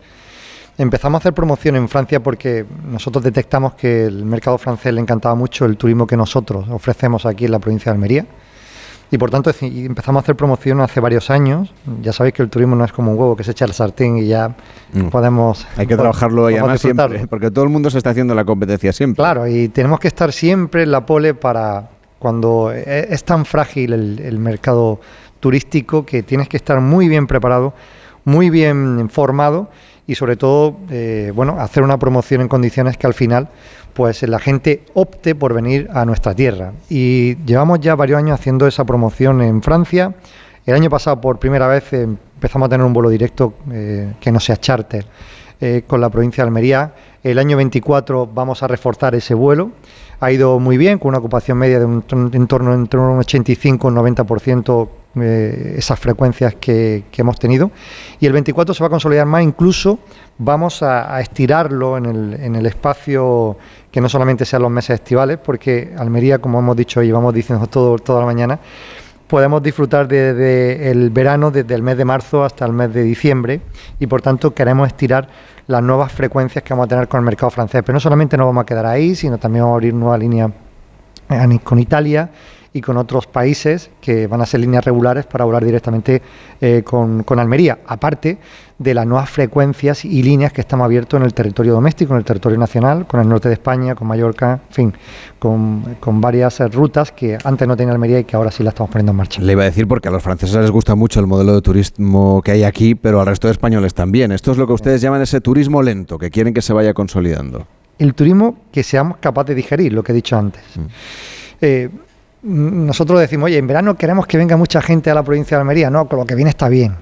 Empezamos 0.77 1.19
a 1.19 1.19
hacer 1.19 1.33
promoción 1.33 1.75
en 1.77 1.87
Francia 1.87 2.21
porque 2.21 2.65
nosotros 2.89 3.23
detectamos 3.23 3.75
que 3.75 4.05
el 4.05 4.25
mercado 4.25 4.57
francés 4.57 4.93
le 4.93 4.99
encantaba 4.99 5.33
mucho 5.33 5.65
el 5.65 5.77
turismo 5.77 6.05
que 6.05 6.17
nosotros 6.17 6.65
ofrecemos 6.69 7.25
aquí 7.25 7.45
en 7.45 7.51
la 7.51 7.59
provincia 7.59 7.91
de 7.91 7.95
Almería. 7.95 8.25
Y 9.11 9.17
por 9.17 9.29
tanto 9.29 9.51
empezamos 9.61 10.21
a 10.21 10.23
hacer 10.23 10.35
promoción 10.35 10.81
hace 10.81 10.99
varios 10.99 11.29
años. 11.29 11.71
Ya 12.01 12.11
sabéis 12.11 12.33
que 12.33 12.41
el 12.41 12.49
turismo 12.49 12.75
no 12.75 12.83
es 12.83 12.91
como 12.91 13.11
un 13.11 13.17
huevo 13.17 13.37
que 13.37 13.43
se 13.45 13.51
echa 13.51 13.63
al 13.63 13.71
sartén 13.73 14.17
y 14.17 14.27
ya 14.27 14.53
Mm. 14.91 15.07
podemos... 15.09 15.65
Hay 15.77 15.87
que 15.87 15.95
trabajarlo 15.95 16.49
y 16.49 16.55
además 16.55 16.81
siempre, 16.81 17.27
porque 17.27 17.51
todo 17.51 17.63
el 17.63 17.69
mundo 17.69 17.89
se 17.89 17.97
está 17.99 18.09
haciendo 18.09 18.33
la 18.35 18.43
competencia 18.45 18.91
siempre. 18.91 19.21
Claro, 19.21 19.47
y 19.47 19.69
tenemos 19.69 19.99
que 19.99 20.07
estar 20.07 20.31
siempre 20.33 20.83
en 20.83 20.91
la 20.91 21.05
pole 21.05 21.33
para 21.35 21.89
cuando 22.19 22.71
e- 22.73 23.07
es 23.09 23.23
tan 23.23 23.45
frágil 23.45 23.93
el, 23.93 24.19
el 24.19 24.39
mercado 24.39 24.99
turístico 25.39 26.05
que 26.05 26.23
tienes 26.23 26.47
que 26.49 26.57
estar 26.57 26.79
muy 26.81 27.07
bien 27.07 27.27
preparado, 27.27 27.73
muy 28.25 28.49
bien 28.49 29.09
formado 29.09 29.69
y 30.07 30.15
sobre 30.15 30.35
todo, 30.35 30.77
eh, 30.89 31.31
bueno, 31.35 31.59
hacer 31.59 31.83
una 31.83 31.97
promoción 31.97 32.41
en 32.41 32.47
condiciones 32.47 32.97
que 32.97 33.07
al 33.07 33.13
final, 33.13 33.49
pues 33.93 34.21
la 34.23 34.39
gente 34.39 34.83
opte 34.93 35.35
por 35.35 35.53
venir 35.53 35.89
a 35.93 36.05
nuestra 36.05 36.35
tierra. 36.35 36.73
Y 36.89 37.35
llevamos 37.45 37.79
ya 37.79 37.95
varios 37.95 38.19
años 38.19 38.39
haciendo 38.39 38.67
esa 38.67 38.83
promoción 38.83 39.41
en 39.41 39.61
Francia. 39.61 40.13
El 40.65 40.75
año 40.75 40.89
pasado, 40.89 41.21
por 41.21 41.39
primera 41.39 41.67
vez, 41.67 41.93
eh, 41.93 42.03
empezamos 42.03 42.65
a 42.65 42.69
tener 42.69 42.85
un 42.85 42.93
vuelo 42.93 43.09
directo 43.09 43.53
eh, 43.71 44.13
que 44.19 44.31
no 44.31 44.39
sea 44.39 44.57
charter 44.57 45.05
eh, 45.61 45.83
con 45.87 46.01
la 46.01 46.09
provincia 46.09 46.43
de 46.43 46.47
Almería. 46.49 46.93
El 47.23 47.39
año 47.39 47.55
24 47.55 48.27
vamos 48.27 48.61
a 48.61 48.67
reforzar 48.67 49.15
ese 49.15 49.33
vuelo. 49.33 49.71
Ha 50.19 50.31
ido 50.31 50.59
muy 50.59 50.77
bien, 50.77 50.99
con 50.99 51.09
una 51.09 51.19
ocupación 51.19 51.57
media 51.57 51.79
de 51.79 51.85
un, 51.85 52.03
en 52.33 52.47
torno 52.47 52.73
entre 52.73 52.99
un 52.99 53.19
85 53.19 53.87
y 53.87 53.91
un 53.91 53.97
90% 53.97 54.89
eh, 55.19 55.75
esas 55.77 55.99
frecuencias 55.99 56.55
que, 56.55 57.03
hemos 57.17 57.39
tenido. 57.39 57.71
Y 58.19 58.25
el 58.25 58.33
24 58.33 58.73
se 58.73 58.83
va 58.83 58.87
a 58.87 58.89
consolidar 58.89 59.25
más, 59.25 59.43
incluso 59.43 59.99
vamos 60.37 60.83
a, 60.83 61.19
estirarlo 61.21 61.97
en 61.97 62.05
el, 62.05 62.33
en 62.33 62.55
el 62.55 62.65
espacio 62.65 63.57
que 63.91 64.01
no 64.01 64.09
solamente 64.09 64.45
sean 64.45 64.61
los 64.61 64.71
meses 64.71 64.95
estivales, 64.95 65.37
porque 65.37 65.93
Almería, 65.97 66.39
como 66.39 66.59
hemos 66.59 66.75
dicho 66.75 67.01
y 67.01 67.11
vamos 67.11 67.33
diciendo 67.33 67.67
todo, 67.67 67.97
toda 67.97 68.19
la 68.19 68.25
mañana, 68.25 68.59
podemos 69.27 69.63
disfrutar 69.63 70.07
desde 70.07 70.91
el 70.91 71.09
verano, 71.09 71.51
desde 71.51 71.73
el 71.73 71.81
mes 71.81 71.97
de 71.97 72.05
marzo 72.05 72.43
hasta 72.43 72.65
el 72.65 72.73
mes 72.73 72.93
de 72.93 73.03
diciembre, 73.03 73.61
y 73.99 74.07
por 74.07 74.21
tanto 74.21 74.53
queremos 74.53 74.87
estirar 74.87 75.27
las 75.67 75.81
nuevas 75.81 76.11
frecuencias 76.11 76.63
que 76.63 76.73
vamos 76.73 76.85
a 76.85 76.89
tener 76.89 77.07
con 77.07 77.19
el 77.19 77.25
mercado 77.25 77.49
francés. 77.49 77.81
Pero 77.85 77.93
no 77.93 77.99
solamente 77.99 78.37
nos 78.37 78.45
vamos 78.45 78.63
a 78.63 78.65
quedar 78.65 78.85
ahí, 78.85 79.15
sino 79.15 79.37
también 79.37 79.63
vamos 79.63 79.75
a 79.75 79.77
abrir 79.77 79.93
nuevas 79.93 80.19
líneas 80.19 80.51
eh, 81.29 81.59
con 81.63 81.79
Italia 81.79 82.29
y 82.75 82.81
con 82.81 82.97
otros 82.97 83.25
países 83.25 83.89
que 84.01 84.27
van 84.27 84.41
a 84.41 84.45
ser 84.45 84.59
líneas 84.59 84.83
regulares 84.83 85.25
para 85.25 85.45
volar 85.45 85.63
directamente 85.63 86.21
eh, 86.59 86.83
con, 86.83 87.23
con 87.23 87.39
Almería, 87.39 87.79
aparte 87.87 88.37
de 88.77 88.93
las 88.93 89.07
nuevas 89.07 89.29
frecuencias 89.29 90.03
y 90.03 90.21
líneas 90.21 90.51
que 90.51 90.59
estamos 90.59 90.83
abiertos 90.83 91.17
en 91.17 91.25
el 91.25 91.33
territorio 91.33 91.71
doméstico, 91.71 92.11
en 92.11 92.19
el 92.19 92.25
territorio 92.25 92.57
nacional, 92.57 93.07
con 93.07 93.21
el 93.21 93.29
norte 93.29 93.47
de 93.47 93.53
España, 93.53 93.95
con 93.95 94.09
Mallorca, 94.09 94.59
en 94.67 94.73
fin, 94.73 94.93
con, 95.39 95.95
con 96.01 96.19
varias 96.19 96.59
eh, 96.59 96.67
rutas 96.67 97.13
que 97.13 97.37
antes 97.45 97.65
no 97.65 97.77
tenía 97.77 97.93
Almería 97.93 98.19
y 98.19 98.25
que 98.25 98.35
ahora 98.35 98.51
sí 98.51 98.61
la 98.61 98.71
estamos 98.71 98.91
poniendo 98.91 99.11
en 99.11 99.17
marcha. 99.19 99.41
Le 99.41 99.53
iba 99.53 99.61
a 99.61 99.65
decir 99.67 99.87
porque 99.87 100.09
a 100.09 100.11
los 100.11 100.21
franceses 100.21 100.57
les 100.57 100.69
gusta 100.69 100.95
mucho 100.95 101.21
el 101.21 101.27
modelo 101.27 101.55
de 101.55 101.61
turismo 101.61 102.41
que 102.43 102.51
hay 102.51 102.63
aquí, 102.65 102.93
pero 102.93 103.21
al 103.21 103.27
resto 103.27 103.47
de 103.47 103.53
españoles 103.53 103.93
también. 103.93 104.33
Esto 104.33 104.51
es 104.51 104.57
lo 104.57 104.67
que 104.67 104.73
ustedes 104.73 104.99
llaman 104.99 105.21
ese 105.21 105.39
turismo 105.39 105.81
lento, 105.81 106.19
que 106.19 106.29
quieren 106.29 106.53
que 106.53 106.61
se 106.61 106.73
vaya 106.73 106.93
consolidando. 106.93 107.65
el 107.97 108.13
turismo 108.13 108.57
que 108.73 108.83
seamos 108.83 109.15
capaces 109.19 109.47
de 109.47 109.55
digerir, 109.55 109.93
lo 109.93 110.03
que 110.03 110.11
he 110.11 110.15
dicho 110.15 110.37
antes. 110.37 110.61
Eh, 111.61 111.89
mm, 111.89 112.04
nosotros 112.45 113.19
decimos, 113.19 113.47
oye, 113.47 113.57
en 113.57 113.65
verano 113.65 113.95
queremos 113.95 114.27
que 114.27 114.37
venga 114.37 114.55
mucha 114.55 114.79
gente 114.79 115.09
a 115.09 115.15
la 115.15 115.23
provincia 115.23 115.57
de 115.57 115.61
Almería. 115.61 115.89
No, 115.89 116.07
con 116.07 116.19
lo 116.19 116.25
que 116.25 116.35
viene 116.35 116.51
está 116.51 116.69
bien. 116.69 116.95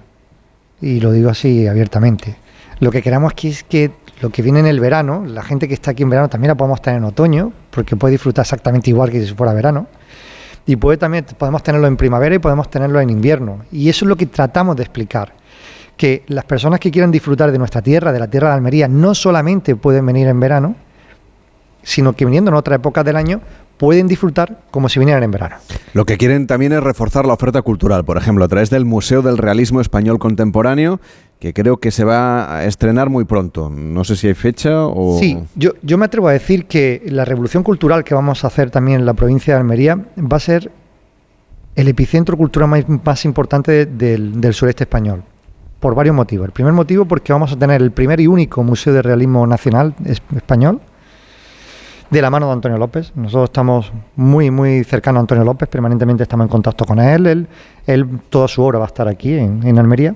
Y 0.82 1.02
lo 1.02 1.12
digo 1.12 1.30
así 1.30 1.68
abiertamente. 1.68 2.38
Lo 2.80 2.92
que 2.92 3.02
queremos 3.02 3.34
aquí 3.34 3.50
es 3.50 3.64
que 3.64 3.92
lo 4.22 4.30
que 4.30 4.42
viene 4.42 4.62
en 4.62 4.68
el 4.68 4.80
verano, 4.80 5.26
la 5.26 5.44
gente 5.44 5.68
que 5.68 5.74
está 5.74 5.92
aquí 5.92 6.04
en 6.04 6.10
verano 6.10 6.30
también 6.30 6.48
la 6.48 6.56
podemos 6.56 6.82
tener 6.82 7.00
en 7.00 7.04
otoño, 7.04 7.52
porque 7.72 7.98
puede 7.98 8.14
disfrutar 8.14 8.44
exactamente 8.44 8.90
igual 8.90 9.12
que 9.12 9.26
si 9.26 9.34
fuera 9.34 9.54
verano. 9.54 9.88
Y 10.66 10.78
puede 10.78 10.98
también 10.98 11.26
podemos 11.38 11.62
tenerlo 11.62 11.88
en 11.88 11.98
primavera 11.98 12.36
y 12.36 12.40
podemos 12.40 12.70
tenerlo 12.70 13.02
en 13.02 13.10
invierno. 13.10 13.66
Y 13.70 13.90
eso 13.90 14.06
es 14.06 14.10
lo 14.10 14.16
que 14.16 14.28
tratamos 14.28 14.78
de 14.78 14.84
explicar. 14.84 15.34
Que 15.98 16.24
las 16.28 16.46
personas 16.46 16.80
que 16.80 16.90
quieran 16.90 17.12
disfrutar 17.12 17.52
de 17.52 17.58
nuestra 17.58 17.82
tierra, 17.82 18.14
de 18.14 18.20
la 18.20 18.30
tierra 18.30 18.50
de 18.50 18.56
Almería, 18.56 18.88
no 18.88 19.14
solamente 19.14 19.76
pueden 19.76 20.06
venir 20.06 20.28
en 20.28 20.40
verano, 20.40 20.76
sino 21.84 22.14
que 22.14 22.24
viniendo 22.24 22.50
en 22.50 22.56
otra 22.56 22.76
época 22.76 23.04
del 23.04 23.18
año 23.18 23.42
pueden 23.78 24.08
disfrutar 24.08 24.60
como 24.72 24.88
si 24.90 25.00
vinieran 25.00 25.24
en 25.24 25.32
verano. 25.32 25.56
Lo 25.94 26.06
que 26.06 26.18
quieren 26.18 26.48
también 26.48 26.72
es 26.74 26.82
reforzar 26.84 27.26
la 27.26 27.34
oferta 27.34 27.62
cultural, 27.62 28.06
por 28.06 28.18
ejemplo, 28.18 28.46
a 28.46 28.48
través 28.48 28.70
del 28.70 28.86
Museo 28.86 29.22
del 29.22 29.38
Realismo 29.38 29.82
Español 29.82 30.20
Contemporáneo, 30.20 31.00
que 31.40 31.54
creo 31.54 31.78
que 31.78 31.92
se 31.92 32.04
va 32.06 32.58
a 32.60 32.66
estrenar 32.66 33.10
muy 33.10 33.26
pronto. 33.26 33.70
No 33.70 34.04
sé 34.06 34.16
si 34.16 34.28
hay 34.28 34.34
fecha 34.34 34.86
o... 34.88 35.18
Sí, 35.20 35.38
yo, 35.56 35.72
yo 35.82 35.98
me 35.98 36.06
atrevo 36.06 36.30
a 36.30 36.32
decir 36.32 36.66
que 36.68 37.02
la 37.08 37.26
revolución 37.26 37.64
cultural 37.64 38.04
que 38.06 38.16
vamos 38.16 38.44
a 38.44 38.48
hacer 38.48 38.72
también 38.72 39.02
en 39.02 39.06
la 39.06 39.14
provincia 39.14 39.54
de 39.54 39.60
Almería 39.60 39.96
va 40.18 40.38
a 40.38 40.40
ser 40.40 40.72
el 41.76 41.88
epicentro 41.88 42.38
cultural 42.38 42.70
más, 42.70 42.86
más 43.04 43.26
importante 43.26 43.72
de- 43.72 43.86
del, 43.88 44.40
del 44.40 44.54
sureste 44.54 44.84
español, 44.86 45.24
por 45.80 45.96
varios 45.96 46.16
motivos. 46.16 46.46
El 46.46 46.52
primer 46.54 46.72
motivo 46.72 47.06
porque 47.06 47.34
vamos 47.34 47.52
a 47.52 47.58
tener 47.58 47.82
el 47.82 47.92
primer 47.92 48.20
y 48.22 48.28
único 48.28 48.64
Museo 48.64 48.94
de 48.94 49.02
Realismo 49.02 49.46
Nacional 49.48 49.96
es- 50.06 50.22
español, 50.36 50.80
de 52.14 52.22
la 52.22 52.30
mano 52.30 52.46
de 52.46 52.54
Antonio 52.54 52.78
López. 52.78 53.12
Nosotros 53.16 53.46
estamos 53.46 53.92
muy, 54.16 54.52
muy 54.52 54.84
cercanos 54.84 55.18
a 55.18 55.22
Antonio 55.22 55.44
López, 55.44 55.68
permanentemente 55.68 56.22
estamos 56.22 56.46
en 56.46 56.50
contacto 56.50 56.86
con 56.86 57.00
él. 57.00 57.26
Él, 57.26 57.48
él 57.88 58.08
toda 58.30 58.48
su 58.48 58.62
obra 58.62 58.78
va 58.78 58.86
a 58.86 58.88
estar 58.88 59.08
aquí 59.08 59.34
en, 59.34 59.80
Almería. 59.80 60.16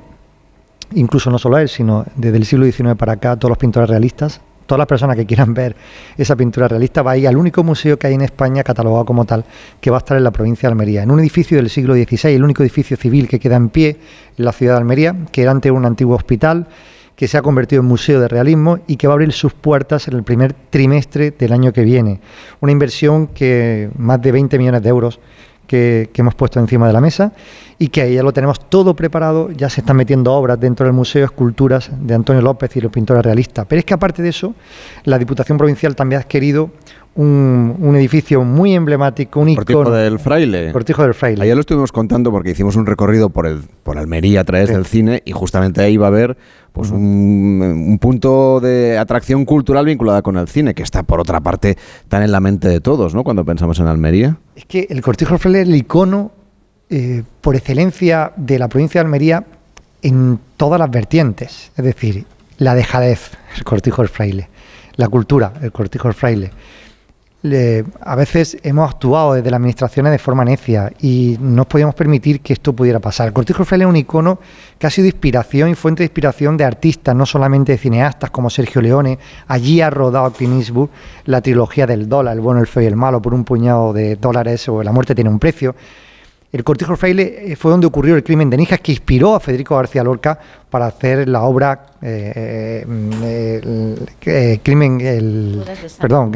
Incluso 0.93 1.31
no 1.31 1.39
solo 1.39 1.57
él, 1.57 1.67
sino 1.67 2.05
desde 2.15 2.37
el 2.37 2.45
siglo 2.45 2.65
XIX 2.65 2.95
para 2.95 3.13
acá, 3.13 3.35
todos 3.35 3.49
los 3.49 3.57
pintores 3.57 3.89
realistas. 3.89 4.39
Todas 4.67 4.77
las 4.79 4.87
personas 4.87 5.15
que 5.15 5.25
quieran 5.25 5.53
ver 5.53 5.75
esa 6.17 6.35
pintura 6.35 6.67
realista 6.67 7.01
va 7.01 7.11
a 7.11 7.17
ir 7.17 7.27
al 7.27 7.37
único 7.37 7.63
museo 7.63 7.97
que 7.97 8.07
hay 8.07 8.13
en 8.13 8.21
España 8.21 8.63
catalogado 8.63 9.05
como 9.05 9.25
tal, 9.25 9.45
que 9.81 9.89
va 9.89 9.97
a 9.97 9.99
estar 9.99 10.17
en 10.17 10.23
la 10.23 10.31
provincia 10.31 10.69
de 10.69 10.73
Almería, 10.73 11.03
en 11.03 11.09
un 11.09 11.19
edificio 11.19 11.57
del 11.57 11.69
siglo 11.69 11.95
XVI, 11.95 12.35
el 12.35 12.43
único 12.43 12.61
edificio 12.63 12.95
civil 12.95 13.27
que 13.27 13.39
queda 13.39 13.55
en 13.55 13.69
pie 13.69 13.97
en 14.37 14.45
la 14.45 14.51
ciudad 14.51 14.73
de 14.73 14.79
Almería, 14.79 15.15
que 15.31 15.41
era 15.41 15.51
antes 15.51 15.71
un 15.71 15.85
antiguo 15.85 16.15
hospital, 16.15 16.67
que 17.17 17.27
se 17.27 17.35
ha 17.35 17.41
convertido 17.41 17.81
en 17.81 17.87
museo 17.87 18.21
de 18.21 18.27
realismo 18.27 18.77
y 18.85 18.95
que 18.95 19.07
va 19.07 19.13
a 19.13 19.15
abrir 19.15 19.33
sus 19.33 19.51
puertas 19.51 20.07
en 20.07 20.13
el 20.13 20.23
primer 20.23 20.53
trimestre 20.53 21.31
del 21.31 21.51
año 21.51 21.73
que 21.73 21.81
viene. 21.81 22.21
Una 22.61 22.71
inversión 22.71 23.25
que 23.25 23.89
más 23.97 24.21
de 24.21 24.31
20 24.31 24.57
millones 24.59 24.83
de 24.83 24.89
euros 24.89 25.19
que, 25.65 26.11
hemos 26.13 26.35
puesto 26.35 26.59
encima 26.59 26.85
de 26.85 26.93
la 26.93 27.01
mesa 27.01 27.33
y 27.79 27.87
que 27.87 28.01
ahí 28.01 28.13
ya 28.13 28.21
lo 28.21 28.33
tenemos 28.33 28.69
todo 28.69 28.95
preparado, 28.95 29.49
ya 29.49 29.67
se 29.67 29.81
están 29.81 29.97
metiendo 29.97 30.31
obras 30.31 30.59
dentro 30.59 30.85
del 30.85 30.93
museo, 30.93 31.25
esculturas 31.25 31.89
de 31.91 32.13
Antonio 32.13 32.41
López 32.43 32.75
y 32.77 32.81
los 32.81 32.91
pintores 32.91 33.23
realistas. 33.23 33.65
Pero 33.67 33.79
es 33.79 33.85
que 33.85 33.95
aparte 33.95 34.21
de 34.21 34.29
eso, 34.29 34.53
la 35.03 35.17
Diputación 35.17 35.57
Provincial 35.57 35.95
también 35.95 36.19
ha 36.19 36.23
adquirido 36.23 36.69
un, 37.17 37.75
un 37.79 37.95
edificio 37.97 38.43
muy 38.43 38.73
emblemático, 38.73 39.39
un 39.41 39.53
Cortijo 39.55 39.81
icono. 39.81 39.95
del 39.95 40.19
Fraile. 40.19 40.71
Cortijo 40.71 41.03
del 41.03 41.13
Fraile. 41.13 41.43
Ayer 41.43 41.55
lo 41.55 41.61
estuvimos 41.61 41.91
contando 41.91 42.31
porque 42.31 42.51
hicimos 42.51 42.75
un 42.75 42.85
recorrido 42.85 43.29
por 43.29 43.45
el 43.47 43.61
por 43.83 43.97
Almería 43.97 44.41
a 44.41 44.43
través 44.43 44.69
Sí. 44.69 44.73
del 44.75 44.85
cine 44.85 45.23
y 45.25 45.31
justamente 45.31 45.81
ahí 45.81 45.97
va 45.97 46.05
a 46.05 46.09
haber 46.09 46.37
pues 46.73 46.91
un, 46.91 47.85
un 47.89 47.97
punto 47.99 48.59
de 48.59 48.97
atracción 48.97 49.45
cultural 49.45 49.85
vinculada 49.85 50.21
con 50.21 50.37
el 50.37 50.47
cine 50.47 50.73
que 50.75 50.83
está 50.83 51.03
por 51.03 51.19
otra 51.19 51.41
parte 51.41 51.75
tan 52.07 52.21
en 52.23 52.31
la 52.31 52.39
mente 52.39 52.67
de 52.67 52.79
todos, 52.81 53.15
¿no? 53.15 53.23
Cuando 53.23 53.43
pensamos 53.43 53.79
en 53.79 53.87
Almería. 53.87 54.37
Es 54.55 54.65
que 54.65 54.85
el 54.89 55.01
Cortijo 55.01 55.31
del 55.31 55.39
Fraile 55.39 55.61
es 55.63 55.67
el 55.67 55.75
icono 55.75 56.31
eh, 56.89 57.23
por 57.41 57.55
excelencia 57.55 58.31
de 58.37 58.59
la 58.59 58.67
provincia 58.69 59.01
de 59.01 59.05
Almería 59.05 59.43
en 60.03 60.39
todas 60.55 60.79
las 60.79 60.91
vertientes. 60.91 61.71
Es 61.75 61.83
decir, 61.83 62.25
la 62.59 62.75
dejadez, 62.75 63.31
el 63.57 63.63
Cortijo 63.63 64.03
del 64.03 64.09
Fraile. 64.09 64.47
La 64.97 65.07
cultura, 65.09 65.53
el 65.61 65.71
Cortijo 65.71 66.07
del 66.07 66.15
Fraile. 66.15 66.51
A 68.01 68.15
veces 68.15 68.57
hemos 68.63 68.89
actuado 68.89 69.33
desde 69.33 69.49
las 69.49 69.57
administraciones 69.57 70.11
de 70.11 70.19
forma 70.19 70.45
necia 70.45 70.91
y 70.99 71.37
no 71.39 71.65
podíamos 71.65 71.95
permitir 71.95 72.41
que 72.41 72.53
esto 72.53 72.73
pudiera 72.73 72.99
pasar. 72.99 73.31
Cortijo 73.33 73.65
Fraile 73.65 73.85
es 73.85 73.89
un 73.89 73.95
icono 73.95 74.39
que 74.77 74.87
ha 74.87 74.89
sido 74.89 75.07
inspiración 75.07 75.69
y 75.69 75.75
fuente 75.75 76.03
de 76.03 76.05
inspiración 76.05 76.57
de 76.57 76.63
artistas, 76.63 77.15
no 77.15 77.25
solamente 77.25 77.71
de 77.73 77.77
cineastas 77.77 78.29
como 78.29 78.49
Sergio 78.49 78.81
Leone. 78.81 79.19
Allí 79.47 79.81
ha 79.81 79.89
rodado 79.89 80.31
Clint 80.31 80.59
Eastwood 80.59 80.89
la 81.25 81.41
trilogía 81.41 81.87
del 81.87 82.07
dólar, 82.07 82.35
el 82.35 82.41
bueno, 82.41 82.59
el 82.61 82.67
feo 82.67 82.83
y 82.83 82.85
el 82.85 82.95
malo, 82.95 83.21
por 83.21 83.33
un 83.33 83.43
puñado 83.43 83.93
de 83.93 84.15
dólares 84.15 84.67
o 84.69 84.83
La 84.83 84.91
muerte 84.91 85.15
tiene 85.15 85.29
un 85.29 85.39
precio. 85.39 85.75
El 86.51 86.63
Cortijo 86.63 86.95
Fraile 86.95 87.51
eh, 87.51 87.55
fue 87.57 87.71
donde 87.71 87.87
ocurrió 87.87 88.15
el 88.15 88.23
crimen 88.23 88.49
de 88.49 88.55
Nijas 88.55 88.79
que 88.79 88.93
inspiró 88.93 89.35
a 89.35 89.39
Federico 89.39 89.75
García 89.75 90.03
Lorca 90.03 90.39
para 90.69 90.87
hacer 90.87 91.29
la 91.29 91.43
obra 91.43 91.85
eh, 92.01 92.83
eh, 92.85 93.59
el, 93.63 94.09
eh, 94.21 94.59
crimen 94.61 95.01
el 95.01 95.63
perdón 95.99 96.31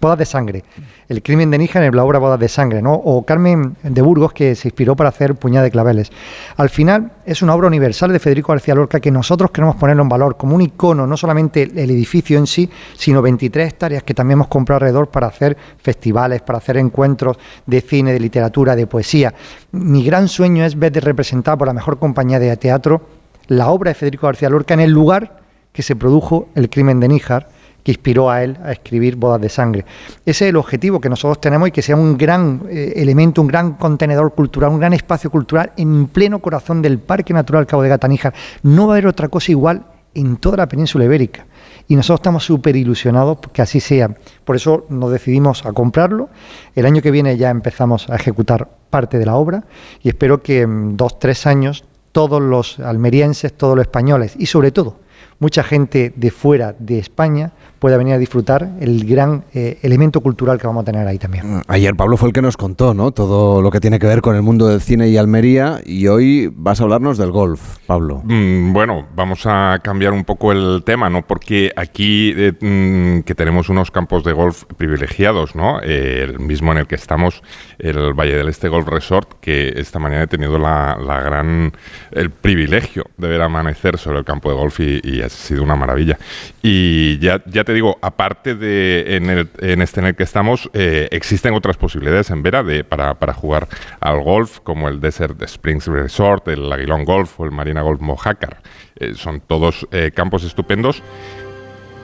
bodas 0.00 0.18
de 0.18 0.24
sangre. 0.24 0.64
El 1.08 1.22
crimen 1.22 1.50
de 1.50 1.58
Níger 1.58 1.82
en 1.82 1.94
la 1.94 2.04
obra 2.04 2.18
bodas 2.18 2.40
de 2.40 2.48
sangre 2.48 2.80
no 2.80 2.94
o 2.94 3.26
Carmen 3.26 3.76
de 3.82 4.02
Burgos 4.02 4.32
que 4.32 4.54
se 4.54 4.68
inspiró 4.68 4.96
para 4.96 5.10
hacer 5.10 5.34
puñada 5.34 5.64
de 5.64 5.70
claveles. 5.70 6.10
Al 6.56 6.70
final 6.70 7.10
es 7.26 7.42
una 7.42 7.54
obra 7.54 7.66
universal 7.66 8.12
de 8.12 8.20
Federico 8.20 8.52
García 8.52 8.74
Lorca 8.74 9.00
que 9.00 9.10
nosotros 9.10 9.50
queremos 9.50 9.76
ponerlo 9.76 10.02
en 10.02 10.08
valor 10.08 10.36
como 10.36 10.54
un 10.54 10.62
icono 10.62 11.06
no 11.06 11.16
solamente 11.16 11.62
el 11.62 11.90
edificio 11.90 12.38
en 12.38 12.46
sí 12.46 12.70
sino 12.96 13.20
23 13.20 13.68
hectáreas 13.68 14.04
que 14.04 14.14
también 14.14 14.38
hemos 14.38 14.48
comprado 14.48 14.76
alrededor 14.76 15.08
para 15.08 15.26
hacer 15.26 15.56
festivales 15.78 16.40
para 16.40 16.58
hacer 16.58 16.76
encuentros 16.78 17.36
de 17.66 17.80
cine 17.80 18.12
de 18.12 18.20
literatura 18.20 18.74
de 18.76 18.86
poesía. 18.86 19.34
Mi 19.72 20.04
gran 20.04 20.28
sueño 20.28 20.64
es 20.64 20.78
ver 20.78 20.92
de 20.92 21.00
representar 21.00 21.58
por 21.58 21.66
la 21.66 21.74
mejor 21.74 21.98
compañía 21.98 22.38
de 22.38 22.56
teatro 22.56 23.21
la 23.48 23.68
obra 23.68 23.90
de 23.90 23.94
Federico 23.94 24.26
García 24.26 24.48
Lorca 24.48 24.74
en 24.74 24.80
el 24.80 24.90
lugar 24.90 25.42
que 25.72 25.82
se 25.82 25.96
produjo 25.96 26.48
el 26.54 26.68
crimen 26.68 27.00
de 27.00 27.08
Níjar, 27.08 27.48
que 27.82 27.92
inspiró 27.92 28.30
a 28.30 28.42
él 28.44 28.56
a 28.62 28.72
escribir 28.72 29.16
Bodas 29.16 29.40
de 29.40 29.48
Sangre. 29.48 29.84
Ese 30.24 30.44
es 30.44 30.50
el 30.50 30.56
objetivo 30.56 31.00
que 31.00 31.08
nosotros 31.08 31.40
tenemos 31.40 31.68
y 31.68 31.72
que 31.72 31.82
sea 31.82 31.96
un 31.96 32.16
gran 32.16 32.62
eh, 32.70 32.92
elemento, 32.96 33.40
un 33.40 33.48
gran 33.48 33.74
contenedor 33.74 34.34
cultural, 34.34 34.70
un 34.70 34.78
gran 34.78 34.92
espacio 34.92 35.30
cultural 35.30 35.72
en 35.76 36.06
pleno 36.06 36.38
corazón 36.38 36.80
del 36.80 36.98
Parque 36.98 37.32
Natural 37.32 37.66
Cabo 37.66 37.82
de 37.82 37.88
Gata 37.88 38.06
Níjar. 38.06 38.34
No 38.62 38.86
va 38.86 38.94
a 38.94 38.96
haber 38.96 39.08
otra 39.08 39.28
cosa 39.28 39.50
igual 39.50 39.84
en 40.14 40.36
toda 40.36 40.58
la 40.58 40.68
península 40.68 41.04
ibérica. 41.04 41.46
Y 41.88 41.96
nosotros 41.96 42.20
estamos 42.20 42.44
súper 42.44 42.76
ilusionados 42.76 43.38
que 43.52 43.62
así 43.62 43.80
sea. 43.80 44.14
Por 44.44 44.56
eso 44.56 44.86
nos 44.88 45.10
decidimos 45.10 45.66
a 45.66 45.72
comprarlo. 45.72 46.28
El 46.74 46.86
año 46.86 47.02
que 47.02 47.10
viene 47.10 47.36
ya 47.36 47.50
empezamos 47.50 48.08
a 48.08 48.16
ejecutar 48.16 48.68
parte 48.90 49.18
de 49.18 49.26
la 49.26 49.36
obra 49.36 49.64
y 50.02 50.08
espero 50.08 50.42
que 50.42 50.60
en 50.62 50.96
dos, 50.96 51.18
tres 51.18 51.46
años 51.46 51.84
todos 52.12 52.40
los 52.40 52.78
almerienses, 52.78 53.52
todos 53.52 53.76
los 53.76 53.84
españoles 53.84 54.34
y 54.38 54.46
sobre 54.46 54.70
todo 54.70 55.00
mucha 55.38 55.62
gente 55.64 56.12
de 56.14 56.30
fuera 56.30 56.74
de 56.78 56.98
España 56.98 57.52
pueda 57.82 57.96
venir 57.96 58.14
a 58.14 58.18
disfrutar 58.18 58.68
el 58.78 59.04
gran 59.04 59.42
eh, 59.52 59.80
elemento 59.82 60.20
cultural 60.20 60.56
que 60.56 60.68
vamos 60.68 60.82
a 60.82 60.84
tener 60.84 61.04
ahí 61.04 61.18
también. 61.18 61.56
Mm, 61.56 61.62
ayer 61.66 61.96
Pablo 61.96 62.16
fue 62.16 62.28
el 62.28 62.32
que 62.32 62.40
nos 62.40 62.56
contó, 62.56 62.94
¿no? 62.94 63.10
Todo 63.10 63.60
lo 63.60 63.72
que 63.72 63.80
tiene 63.80 63.98
que 63.98 64.06
ver 64.06 64.20
con 64.20 64.36
el 64.36 64.42
mundo 64.42 64.68
del 64.68 64.80
cine 64.80 65.08
y 65.08 65.16
Almería 65.16 65.80
y 65.84 66.06
hoy 66.06 66.48
vas 66.54 66.80
a 66.80 66.84
hablarnos 66.84 67.18
del 67.18 67.32
golf, 67.32 67.78
Pablo. 67.88 68.22
Mm, 68.22 68.72
bueno, 68.72 69.08
vamos 69.16 69.46
a 69.46 69.80
cambiar 69.82 70.12
un 70.12 70.22
poco 70.22 70.52
el 70.52 70.84
tema, 70.86 71.10
¿no? 71.10 71.22
Porque 71.26 71.72
aquí 71.74 72.32
eh, 72.36 72.52
mm, 72.52 73.24
que 73.24 73.34
tenemos 73.34 73.68
unos 73.68 73.90
campos 73.90 74.22
de 74.22 74.32
golf 74.32 74.62
privilegiados, 74.76 75.56
¿no? 75.56 75.80
Eh, 75.82 76.22
el 76.22 76.38
mismo 76.38 76.70
en 76.70 76.78
el 76.78 76.86
que 76.86 76.94
estamos, 76.94 77.42
el 77.80 78.12
Valle 78.12 78.36
del 78.36 78.48
Este 78.48 78.68
Golf 78.68 78.86
Resort, 78.86 79.40
que 79.40 79.74
esta 79.76 79.98
mañana 79.98 80.22
he 80.22 80.28
tenido 80.28 80.56
la, 80.56 80.94
gran, 81.24 81.72
el 82.12 82.30
privilegio 82.30 83.06
de 83.16 83.26
ver 83.26 83.42
amanecer 83.42 83.98
sobre 83.98 84.20
el 84.20 84.24
campo 84.24 84.50
de 84.50 84.54
golf 84.54 84.78
y, 84.78 85.20
ha 85.20 85.28
sido 85.28 85.64
una 85.64 85.74
maravilla. 85.74 86.16
Y 86.62 87.18
ya, 87.18 87.42
ya 87.46 87.64
te 87.64 87.71
digo, 87.72 87.98
aparte 88.02 88.54
de 88.54 89.16
en, 89.16 89.30
el, 89.30 89.48
en 89.58 89.82
este 89.82 90.00
en 90.00 90.06
el 90.06 90.14
que 90.14 90.22
estamos, 90.22 90.70
eh, 90.72 91.08
existen 91.10 91.54
otras 91.54 91.76
posibilidades 91.76 92.30
en 92.30 92.42
Vera 92.42 92.62
de, 92.62 92.84
para, 92.84 93.14
para, 93.14 93.32
jugar 93.32 93.68
al 94.00 94.22
golf, 94.22 94.60
como 94.60 94.88
el 94.88 95.00
Desert 95.00 95.40
Springs 95.42 95.86
Resort, 95.86 96.48
el 96.48 96.72
Aguilón 96.72 97.04
Golf 97.04 97.38
o 97.40 97.44
el 97.44 97.50
Marina 97.50 97.82
Golf 97.82 98.00
Mojácar. 98.00 98.62
Eh, 98.96 99.14
son 99.14 99.40
todos 99.40 99.86
eh, 99.90 100.10
campos 100.14 100.44
estupendos 100.44 101.02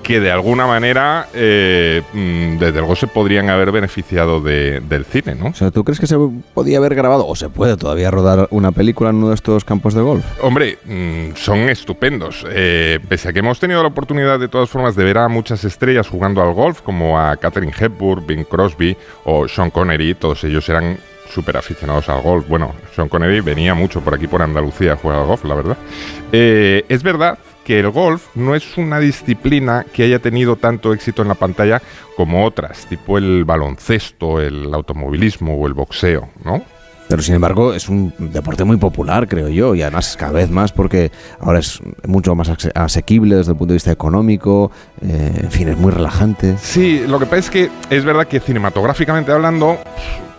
que 0.09 0.20
de 0.20 0.32
alguna 0.32 0.66
manera, 0.66 1.28
eh, 1.34 2.00
mm, 2.14 2.56
desde 2.56 2.78
luego, 2.78 2.96
se 2.96 3.06
podrían 3.09 3.50
haber 3.50 3.70
beneficiado 3.70 4.40
del 4.40 5.04
cine, 5.04 5.34
¿no? 5.34 5.48
O 5.48 5.54
sea, 5.54 5.70
¿tú 5.70 5.84
crees 5.84 6.00
que 6.00 6.06
se 6.06 6.16
podía 6.54 6.78
haber 6.78 6.94
grabado 6.94 7.26
o 7.26 7.36
se 7.36 7.50
puede 7.50 7.76
todavía 7.76 8.11
rodar 8.11 8.48
una 8.50 8.72
película 8.72 9.11
en 9.11 9.16
uno 9.16 9.28
de 9.28 9.34
estos 9.34 9.66
campos 9.66 9.92
de 9.92 10.00
golf? 10.00 10.24
Hombre, 10.40 10.78
mm, 10.86 11.36
son 11.36 11.68
estupendos. 11.68 12.46
Eh, 12.50 13.00
pese 13.06 13.28
a 13.28 13.32
que 13.34 13.40
hemos 13.40 13.61
tenido 13.61 13.82
la 13.82 13.88
oportunidad, 13.88 14.40
de 14.40 14.48
todas 14.48 14.70
formas, 14.70 14.96
de 14.96 15.04
ver 15.04 15.18
a 15.18 15.28
muchas 15.28 15.62
estrellas 15.64 16.09
jugando 16.09 16.40
al 16.40 16.54
golf, 16.54 16.80
como 16.80 17.20
a 17.20 17.36
Catherine 17.36 17.74
Hepburn, 17.78 18.26
Bing 18.26 18.44
Crosby 18.44 18.96
o 19.24 19.46
Sean 19.46 19.68
Connery, 19.68 20.14
todos 20.14 20.42
ellos 20.42 20.66
eran 20.70 20.96
súper 21.30 21.59
aficionados 21.59 22.09
al 22.09 22.22
golf. 22.22 22.48
Bueno, 22.48 22.72
Sean 22.96 23.11
Connery 23.11 23.42
venía 23.42 23.74
mucho 23.74 24.00
por 24.00 24.14
aquí, 24.14 24.26
por 24.26 24.40
Andalucía, 24.40 24.94
a 24.94 24.96
jugar 24.96 25.18
al 25.18 25.26
golf, 25.26 25.44
la 25.44 25.54
verdad. 25.54 25.76
Eh, 26.32 26.86
es 26.88 27.02
verdad 27.02 27.38
que 27.68 27.78
el 27.78 27.90
golf 27.90 28.34
no 28.34 28.54
es 28.54 28.78
una 28.78 28.98
disciplina 28.98 29.84
que 29.92 30.04
haya 30.04 30.20
tenido 30.20 30.56
tanto 30.56 30.94
éxito 30.94 31.20
en 31.20 31.28
la 31.28 31.34
pantalla 31.34 31.82
como 32.16 32.46
otras, 32.46 32.86
tipo 32.86 33.18
el 33.18 33.44
baloncesto, 33.44 34.40
el 34.40 34.72
automovilismo 34.72 35.54
o 35.54 35.66
el 35.66 35.74
boxeo, 35.74 36.30
¿no? 36.42 36.62
Pero 37.10 37.20
sin 37.20 37.34
embargo 37.34 37.74
es 37.74 37.90
un 37.90 38.14
deporte 38.18 38.64
muy 38.64 38.78
popular, 38.78 39.28
creo 39.28 39.50
yo, 39.50 39.74
y 39.74 39.82
además 39.82 40.16
cada 40.16 40.32
vez 40.32 40.50
más 40.50 40.72
porque 40.72 41.12
ahora 41.40 41.58
es 41.58 41.78
mucho 42.06 42.34
más 42.34 42.50
asequible 42.74 43.36
desde 43.36 43.52
el 43.52 43.58
punto 43.58 43.72
de 43.72 43.76
vista 43.76 43.92
económico, 43.92 44.70
eh, 45.02 45.40
en 45.42 45.50
fin, 45.50 45.68
es 45.68 45.76
muy 45.76 45.92
relajante. 45.92 46.56
Sí, 46.62 47.04
lo 47.06 47.18
que 47.18 47.26
pasa 47.26 47.38
es 47.38 47.50
que 47.50 47.70
es 47.90 48.02
verdad 48.02 48.26
que 48.26 48.40
cinematográficamente 48.40 49.30
hablando, 49.30 49.78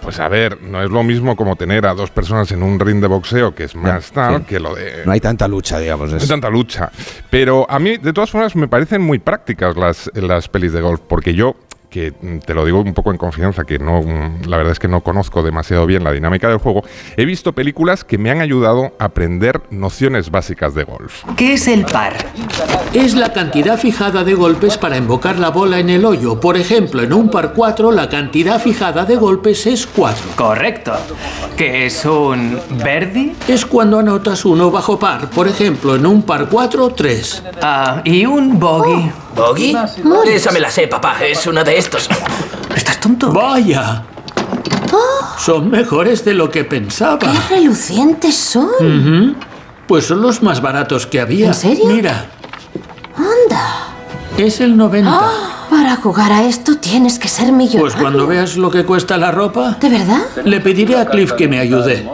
pues 0.02 0.20
a 0.20 0.28
ver, 0.28 0.62
no 0.62 0.82
es 0.82 0.90
lo 0.90 1.04
mismo 1.04 1.36
como 1.36 1.56
tener 1.56 1.86
a 1.86 1.94
dos 1.94 2.10
personas 2.10 2.52
en 2.52 2.64
un 2.64 2.80
ring 2.80 3.02
de 3.02 3.08
boxeo, 3.08 3.54
que 3.54 3.66
es 3.66 3.76
más 3.76 4.12
tal, 4.12 4.46
que 4.46 4.60
lo 4.60 4.76
de... 4.76 5.04
No 5.06 5.12
hay 5.12 5.20
tanta 5.20 5.48
lucha, 5.48 5.80
digamos. 5.80 6.12
No 6.12 6.18
hay 6.18 6.28
tanta 6.28 6.50
lucha. 6.50 6.92
Pero 7.30 7.66
a 7.70 7.80
mí, 7.80 7.98
de 7.98 8.14
todas 8.14 8.32
formas, 8.32 8.56
me 8.56 8.68
parecen 8.68 9.02
muy 9.02 9.20
prácticas 9.20 9.76
las, 9.76 10.10
las 10.16 10.48
pelis 10.48 10.74
de 10.74 10.82
golf, 10.82 11.02
porque 11.08 11.34
yo 11.34 11.56
que 11.90 12.14
mm, 12.20 12.40
te 12.40 12.54
lo 12.54 12.66
digo 12.66 12.80
un 12.80 12.94
poco 12.94 13.12
en 13.12 13.18
confianza, 13.18 13.64
que 13.64 13.80
no, 13.80 14.02
mm, 14.02 14.46
la 14.48 14.58
verdad 14.58 14.74
es 14.74 14.80
que 14.80 14.88
no 14.88 15.02
conozco 15.02 15.44
demasiado 15.44 15.86
bien 15.86 16.04
la 16.04 16.12
dinámica 16.12 16.48
del 16.48 16.58
juego, 16.58 16.84
he 17.18 17.26
visto 17.26 17.54
películas 17.54 18.04
que 18.04 18.18
me 18.18 18.32
han 18.32 18.42
ayudado 18.42 18.94
a 19.00 19.06
aprender 19.06 19.62
nociones 19.72 20.30
básicas 20.32 20.76
de 20.76 20.84
golf. 20.84 21.24
¿Qué 21.36 21.54
es 21.54 21.68
el 21.68 21.86
par? 21.86 22.14
Es 22.94 23.16
la 23.16 23.34
cantidad 23.34 23.78
fijada 23.78 24.24
de 24.24 24.34
golpes 24.34 24.78
para 24.78 24.98
invocar 24.98 25.40
la 25.40 25.50
bola 25.50 25.80
en 25.80 25.90
el 25.90 26.06
hoyo. 26.06 26.40
Por 26.40 26.58
ejemplo, 26.58 27.02
en 27.02 27.14
un 27.14 27.30
par 27.30 27.54
4 27.54 27.92
la 27.92 28.10
cantidad 28.10 28.62
fijada 28.62 29.06
de 29.06 29.16
golpes 29.16 29.66
es 29.66 29.88
4. 29.88 30.32
Correcto. 30.36 30.94
¿Qué 31.58 31.88
es 31.88 32.06
un 32.06 32.60
verdi? 32.84 33.36
Es 33.48 33.66
cuando 33.66 34.00
anotas 34.00 34.46
uno 34.46 34.72
bajo 34.72 35.00
par. 35.00 35.30
Por 35.30 35.48
ejemplo, 35.48 35.96
en 35.96 36.06
un 36.06 36.22
par 36.24 36.48
4, 36.50 36.90
3. 36.90 37.44
Ah, 37.62 38.02
¿y 38.06 38.26
un 38.26 38.60
bogey? 38.60 39.12
¿Bogey? 39.36 39.76
Esa 40.28 40.52
me 40.52 40.60
la 40.60 40.70
sé, 40.70 40.88
papá. 40.88 41.24
Es 41.24 41.48
una 41.48 41.64
de 41.64 41.79
estos. 41.80 42.10
¿Estás 42.76 43.00
tonto? 43.00 43.32
Vaya. 43.32 44.04
Son 45.38 45.70
mejores 45.70 46.26
de 46.26 46.34
lo 46.34 46.50
que 46.50 46.66
pensaba. 46.66 47.20
¡Qué 47.20 47.56
relucientes 47.56 48.36
son! 48.36 49.38
Pues 49.88 50.06
son 50.06 50.22
los 50.22 50.44
más 50.44 50.62
baratos 50.62 51.08
que 51.08 51.22
había. 51.22 51.48
¿En 51.48 51.54
serio? 51.54 51.86
Mira. 51.88 52.26
¡Anda! 53.16 53.88
Es 54.38 54.60
el 54.60 54.76
90. 54.78 55.10
¡Ah! 55.12 55.68
Para 55.70 55.96
jugar 55.96 56.32
a 56.32 56.44
esto 56.44 56.76
tienes 56.76 57.20
que 57.20 57.28
ser 57.28 57.52
millonario. 57.52 57.82
Pues 57.82 57.96
cuando 57.96 58.28
veas 58.28 58.58
lo 58.58 58.70
que 58.72 58.84
cuesta 58.84 59.18
la 59.18 59.32
ropa... 59.32 59.78
¿De 59.80 59.90
verdad? 59.90 60.22
Le 60.44 60.60
pediré 60.60 60.98
a 60.98 61.06
Cliff 61.06 61.34
que 61.34 61.48
me 61.48 61.60
ayude. 61.60 62.10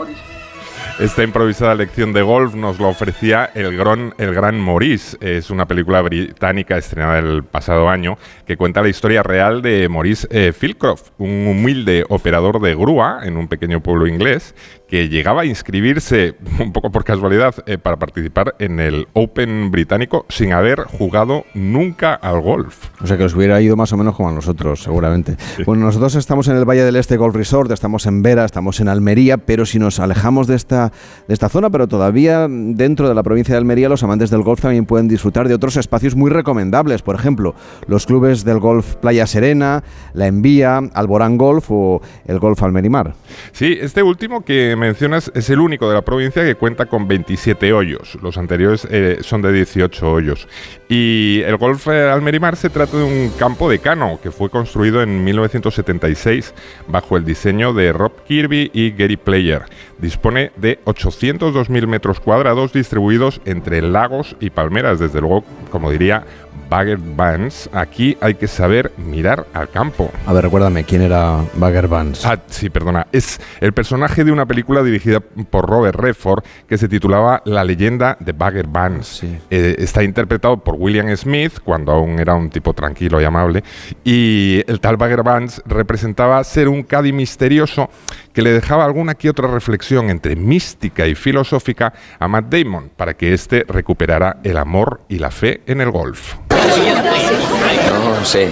Esta 0.98 1.22
improvisada 1.22 1.74
lección 1.74 2.14
de 2.14 2.22
golf 2.22 2.54
nos 2.54 2.78
lo 2.78 2.88
ofrecía 2.88 3.50
el 3.54 3.76
gran, 3.76 4.14
el 4.16 4.32
Maurice. 4.54 5.18
Es 5.20 5.50
una 5.50 5.66
película 5.66 6.00
británica 6.00 6.78
estrenada 6.78 7.18
el 7.18 7.44
pasado 7.44 7.90
año 7.90 8.16
que 8.46 8.56
cuenta 8.56 8.80
la 8.80 8.88
historia 8.88 9.22
real 9.22 9.60
de 9.60 9.90
Maurice 9.90 10.26
eh, 10.30 10.54
Philcroft, 10.58 11.10
un 11.18 11.48
humilde 11.48 12.06
operador 12.08 12.62
de 12.62 12.74
grúa 12.74 13.20
en 13.24 13.36
un 13.36 13.46
pequeño 13.46 13.82
pueblo 13.82 14.06
inglés 14.06 14.54
que 14.88 15.08
llegaba 15.08 15.42
a 15.42 15.44
inscribirse 15.44 16.34
un 16.60 16.72
poco 16.72 16.90
por 16.90 17.04
casualidad 17.04 17.54
eh, 17.66 17.78
para 17.78 17.96
participar 17.96 18.54
en 18.58 18.80
el 18.80 19.08
Open 19.12 19.70
británico 19.70 20.26
sin 20.28 20.52
haber 20.52 20.80
jugado 20.84 21.44
nunca 21.54 22.14
al 22.14 22.40
golf. 22.40 22.88
O 23.00 23.06
sea 23.06 23.16
que 23.16 23.24
os 23.24 23.34
hubiera 23.34 23.60
ido 23.60 23.76
más 23.76 23.92
o 23.92 23.96
menos 23.96 24.14
como 24.14 24.28
a 24.28 24.32
nosotros, 24.32 24.82
seguramente. 24.82 25.36
Bueno, 25.64 25.86
nosotros 25.86 26.14
estamos 26.14 26.48
en 26.48 26.56
el 26.56 26.64
Valle 26.64 26.84
del 26.84 26.96
Este 26.96 27.16
Golf 27.16 27.34
Resort, 27.34 27.70
estamos 27.70 28.06
en 28.06 28.22
Vera, 28.22 28.44
estamos 28.44 28.80
en 28.80 28.88
Almería, 28.88 29.38
pero 29.38 29.66
si 29.66 29.78
nos 29.78 29.98
alejamos 29.98 30.46
de 30.46 30.56
esta, 30.56 30.92
de 31.26 31.34
esta 31.34 31.48
zona, 31.48 31.70
pero 31.70 31.88
todavía 31.88 32.46
dentro 32.48 33.08
de 33.08 33.14
la 33.14 33.22
provincia 33.22 33.54
de 33.54 33.58
Almería, 33.58 33.88
los 33.88 34.02
amantes 34.02 34.30
del 34.30 34.42
golf 34.42 34.60
también 34.60 34.86
pueden 34.86 35.08
disfrutar 35.08 35.48
de 35.48 35.54
otros 35.54 35.76
espacios 35.76 36.14
muy 36.14 36.30
recomendables. 36.30 37.02
Por 37.02 37.16
ejemplo, 37.16 37.54
los 37.86 38.06
clubes 38.06 38.44
del 38.44 38.60
golf 38.60 38.94
Playa 38.96 39.26
Serena, 39.26 39.82
La 40.14 40.26
Envía, 40.26 40.78
Alborán 40.94 41.36
Golf 41.36 41.70
o 41.70 42.00
el 42.26 42.38
Golf 42.38 42.62
Almerimar. 42.62 43.14
Sí, 43.52 43.76
este 43.80 44.02
último 44.02 44.44
que 44.44 44.75
mencionas 44.76 45.30
es 45.34 45.50
el 45.50 45.60
único 45.60 45.88
de 45.88 45.94
la 45.94 46.02
provincia 46.02 46.44
que 46.44 46.54
cuenta 46.54 46.86
con 46.86 47.08
27 47.08 47.72
hoyos. 47.72 48.16
Los 48.22 48.36
anteriores 48.38 48.86
eh, 48.90 49.18
son 49.22 49.42
de 49.42 49.52
18 49.52 50.12
hoyos. 50.12 50.48
Y 50.88 51.40
el 51.44 51.56
Golf 51.56 51.88
Almerimar 51.88 52.56
se 52.56 52.70
trata 52.70 52.96
de 52.96 53.04
un 53.04 53.30
campo 53.38 53.68
de 53.68 53.78
cano 53.78 54.20
que 54.22 54.30
fue 54.30 54.50
construido 54.50 55.02
en 55.02 55.24
1976 55.24 56.54
bajo 56.88 57.16
el 57.16 57.24
diseño 57.24 57.72
de 57.72 57.92
Rob 57.92 58.12
Kirby 58.26 58.70
y 58.72 58.90
Gary 58.92 59.16
Player. 59.16 59.64
Dispone 59.98 60.52
de 60.56 60.78
802.000 60.84 61.86
metros 61.86 62.20
cuadrados 62.20 62.72
distribuidos 62.72 63.40
entre 63.44 63.82
lagos 63.82 64.36
y 64.40 64.50
palmeras. 64.50 64.98
Desde 64.98 65.20
luego, 65.20 65.44
como 65.70 65.90
diría 65.90 66.24
Bagger 66.68 66.98
Vance, 66.98 67.68
aquí 67.72 68.16
hay 68.20 68.34
que 68.34 68.48
saber 68.48 68.92
mirar 68.96 69.46
al 69.52 69.68
campo. 69.70 70.10
A 70.26 70.32
ver, 70.32 70.44
recuérdame, 70.44 70.84
¿quién 70.84 71.02
era 71.02 71.44
Bagger 71.54 71.88
Vance? 71.88 72.26
Ah, 72.26 72.38
sí, 72.48 72.70
perdona. 72.70 73.06
Es 73.12 73.40
el 73.60 73.72
personaje 73.72 74.24
de 74.24 74.32
una 74.32 74.46
película 74.46 74.82
dirigida 74.82 75.20
por 75.20 75.68
Robert 75.68 75.98
Redford 75.98 76.44
que 76.68 76.78
se 76.78 76.88
titulaba 76.88 77.42
La 77.44 77.64
leyenda 77.64 78.16
de 78.20 78.32
Bagger 78.32 78.66
Vance. 78.66 79.40
Eh, 79.50 79.76
está 79.78 80.02
interpretado 80.02 80.56
por 80.58 80.74
William 80.78 81.14
Smith, 81.16 81.60
cuando 81.64 81.92
aún 81.92 82.18
era 82.18 82.34
un 82.34 82.50
tipo 82.50 82.72
tranquilo 82.74 83.20
y 83.20 83.24
amable, 83.24 83.62
y 84.04 84.62
el 84.66 84.80
tal 84.80 84.96
Bagger 84.96 85.22
Vance 85.22 85.62
representaba 85.66 86.42
ser 86.44 86.68
un 86.68 86.82
caddy 86.82 87.12
misterioso 87.12 87.88
que 88.36 88.42
le 88.42 88.52
dejaba 88.52 88.84
alguna 88.84 89.14
que 89.14 89.30
otra 89.30 89.48
reflexión 89.48 90.10
entre 90.10 90.36
mística 90.36 91.06
y 91.06 91.14
filosófica 91.14 91.94
a 92.18 92.28
Matt 92.28 92.50
Damon 92.50 92.90
para 92.94 93.14
que 93.14 93.32
éste 93.32 93.64
recuperara 93.66 94.40
el 94.44 94.58
amor 94.58 95.00
y 95.08 95.20
la 95.20 95.30
fe 95.30 95.62
en 95.64 95.80
el 95.80 95.90
golf. 95.90 96.34
Oh, 96.50 98.24
sí. 98.26 98.50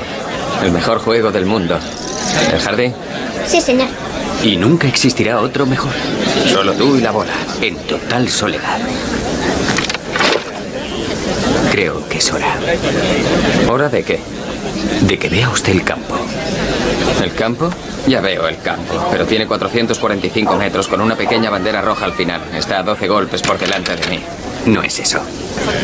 El 0.62 0.72
mejor 0.72 1.00
juego 1.00 1.30
del 1.30 1.44
mundo. 1.44 1.78
¿El 2.50 2.60
jardín? 2.60 2.94
Sí, 3.46 3.60
señor. 3.60 3.88
Y 4.42 4.56
nunca 4.56 4.88
existirá 4.88 5.38
otro 5.40 5.66
mejor. 5.66 5.92
Solo 6.46 6.72
tú 6.72 6.96
y 6.96 7.02
la 7.02 7.10
bola, 7.10 7.34
en 7.60 7.76
total 7.86 8.30
soledad. 8.30 8.78
Creo 11.70 12.08
que 12.08 12.16
es 12.16 12.32
hora. 12.32 12.56
¿Hora 13.68 13.90
de 13.90 14.02
qué? 14.02 14.18
De 15.02 15.18
que 15.18 15.28
vea 15.28 15.50
usted 15.50 15.72
el 15.72 15.84
campo. 15.84 16.16
¿El 17.22 17.34
campo? 17.34 17.70
Ya 18.06 18.20
veo 18.20 18.46
el 18.48 18.58
campo, 18.60 19.08
pero 19.10 19.24
tiene 19.26 19.46
445 19.46 20.56
metros 20.56 20.88
con 20.88 21.00
una 21.00 21.16
pequeña 21.16 21.50
bandera 21.50 21.80
roja 21.80 22.04
al 22.04 22.12
final. 22.12 22.40
Está 22.54 22.78
a 22.78 22.82
12 22.82 23.08
golpes 23.08 23.42
por 23.42 23.58
delante 23.58 23.96
de 23.96 24.06
mí. 24.08 24.20
No 24.66 24.82
es 24.82 24.98
eso. 24.98 25.20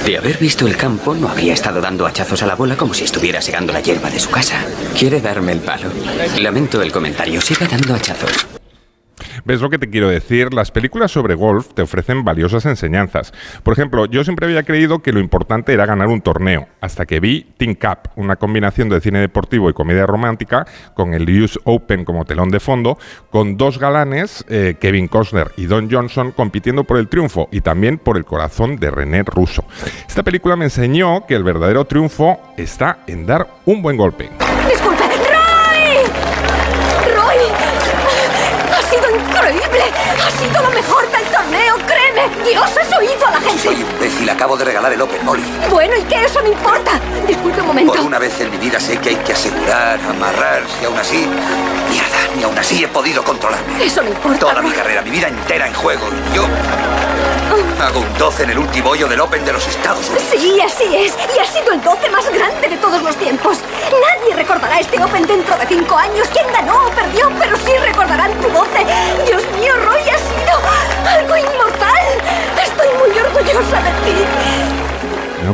De 0.05 0.17
haber 0.17 0.39
visto 0.39 0.67
el 0.67 0.77
campo, 0.77 1.15
no 1.15 1.29
habría 1.29 1.55
estado 1.55 1.81
dando 1.81 2.07
hachazos 2.07 2.43
a 2.43 2.47
la 2.47 2.55
bola 2.55 2.77
como 2.77 2.95
si 2.95 3.05
estuviera 3.05 3.41
segando 3.41 3.73
la 3.73 3.81
hierba 3.81 4.11
de 4.11 4.21
su 4.21 4.31
casa. 4.31 4.65
¿Quiere 4.99 5.21
darme 5.21 5.53
el 5.53 5.61
palo? 5.61 5.89
Lamento 6.39 6.81
el 6.83 6.93
comentario. 6.93 7.41
Siga 7.41 7.67
dando 7.67 7.95
hachazos. 7.95 8.60
¿Ves 9.45 9.61
lo 9.61 9.71
que 9.71 9.79
te 9.79 9.89
quiero 9.89 10.09
decir? 10.09 10.53
Las 10.53 10.71
películas 10.71 11.11
sobre 11.11 11.35
golf 11.35 11.73
te 11.75 11.83
ofrecen 11.83 12.25
valiosas 12.25 12.67
enseñanzas. 12.67 13.33
Por 13.63 13.73
ejemplo, 13.73 14.07
yo 14.07 14.25
siempre 14.25 14.47
había 14.47 14.63
creído 14.63 15.01
que 15.01 15.13
lo 15.13 15.21
importante 15.21 15.73
era 15.73 15.87
ganar 15.87 16.09
un 16.09 16.21
torneo, 16.21 16.69
hasta 16.81 17.07
que 17.07 17.21
vi 17.21 17.47
Team 17.57 17.75
Cup, 17.75 18.11
una 18.17 18.37
combinación 18.37 18.89
de 18.89 19.01
cine 19.01 19.21
deportivo 19.21 19.71
y 19.71 19.73
comedia 19.73 20.07
romántica, 20.07 20.67
con 20.95 21.15
el 21.15 21.43
US 21.43 21.59
Open 21.65 22.05
como 22.05 22.25
telón 22.25 22.51
de 22.51 22.61
fondo, 22.61 22.99
con 23.31 23.57
dos 23.57 23.79
galanes, 23.79 24.45
eh, 24.49 24.77
Kevin 24.81 25.09
Costner 25.09 25.53
y 25.57 25.67
Don 25.67 25.91
Johnson, 25.91 26.33
compitiendo 26.33 26.85
por 26.85 26.99
el 26.99 27.09
triunfo 27.09 27.49
y 27.51 27.61
también 27.61 27.99
por 27.99 28.17
el 28.17 28.25
corazón 28.25 28.77
de 28.77 28.91
René 28.91 29.23
Russo. 29.23 29.65
Esta 30.07 30.23
película 30.23 30.57
me 30.57 30.65
enseñó 30.67 31.27
que 31.27 31.35
el 31.35 31.45
verdadero 31.45 31.85
triunfo 31.85 32.41
está 32.57 32.99
en 33.07 33.27
dar 33.27 33.49
un 33.65 33.83
buen 33.83 33.97
golpe. 33.97 34.31
Ha 40.31 40.43
sido 40.43 40.63
lo 40.63 40.71
mejor 40.71 41.11
del 41.11 41.25
torneo, 41.25 41.77
créeme. 41.87 42.45
Dios, 42.49 42.65
has 42.65 42.97
oído 42.97 43.27
a 43.27 43.31
la 43.33 43.41
gente. 43.41 43.63
Soy 43.63 43.81
imbécil, 43.81 44.31
acabo 44.31 44.57
de 44.57 44.65
regalar 44.65 44.93
el 44.93 45.01
Open, 45.03 45.25
Molly. 45.25 45.43
Bueno, 45.69 45.97
¿y 45.97 46.03
qué? 46.05 46.25
Eso 46.25 46.41
no 46.41 46.49
importa. 46.49 47.01
Disculpe 47.27 47.61
un 47.61 47.67
momento. 47.67 47.93
Por 47.93 48.03
una 48.03 48.19
vez 48.19 48.41
en 48.41 48.51
mi 48.51 48.57
vida 48.57 48.79
sé 48.79 48.97
que 48.99 49.11
hay 49.11 49.17
que 49.17 49.33
asegurar, 49.33 49.99
amarrarse, 50.09 50.87
aún 50.87 50.99
así. 50.99 51.27
Mierda, 51.91 52.10
ni 52.37 52.43
aún 52.43 52.59
así 52.59 52.83
he 52.83 52.89
podido 52.89 53.23
controlarme. 53.23 53.85
Eso 53.85 54.03
no 54.03 54.09
importa. 54.09 54.39
Toda 54.39 54.63
mi 54.63 54.71
carrera, 54.71 55.03
mi 55.03 55.11
vida 55.11 55.29
entera 55.29 55.67
en 55.67 55.75
juego. 55.75 56.09
Y 56.31 56.37
yo. 56.37 56.47
Hago 57.81 58.01
un 58.01 58.19
12 58.19 58.45
en 58.45 58.51
el 58.51 58.59
último 58.59 58.91
hoyo 58.91 59.09
del 59.09 59.21
Open 59.21 59.45
de 59.45 59.53
los 59.53 59.67
Estados 59.67 60.07
Unidos. 60.09 60.25
Sí, 60.31 60.61
así 60.61 60.97
es. 60.97 61.15
Y 61.35 61.39
ha 61.39 61.47
sido 61.47 61.73
el 61.73 61.83
12 61.83 62.11
más 62.11 62.31
grande 62.33 62.69
de 62.69 62.77
todos 62.77 63.03
los 63.03 63.17
tiempos. 63.17 63.59
Nadie 63.91 64.37
recordará 64.37 64.81
este 64.81 65.03
Open 65.03 65.27
dentro 65.27 65.57
de 65.57 65.67
cinco 65.67 65.97
años. 65.97 66.29
¿Quién 66.33 66.47
ganó 66.53 66.87
o 66.87 66.91
perdió? 66.91 67.31
Pero 67.39 67.57
sí 67.57 67.73
recordarán 67.85 68.33
tu 68.41 68.49
12. 68.49 68.69
Dios 69.27 69.43
mío, 69.59 69.75
Roy, 69.85 70.03
ha 70.03 70.19
sido 70.19 70.61
algo 71.09 71.37
inmortal. 71.37 72.07
Estoy 72.63 72.89
muy 72.99 73.19
orgullosa 73.19 73.83
de 73.83 73.91
ti. 74.05 74.90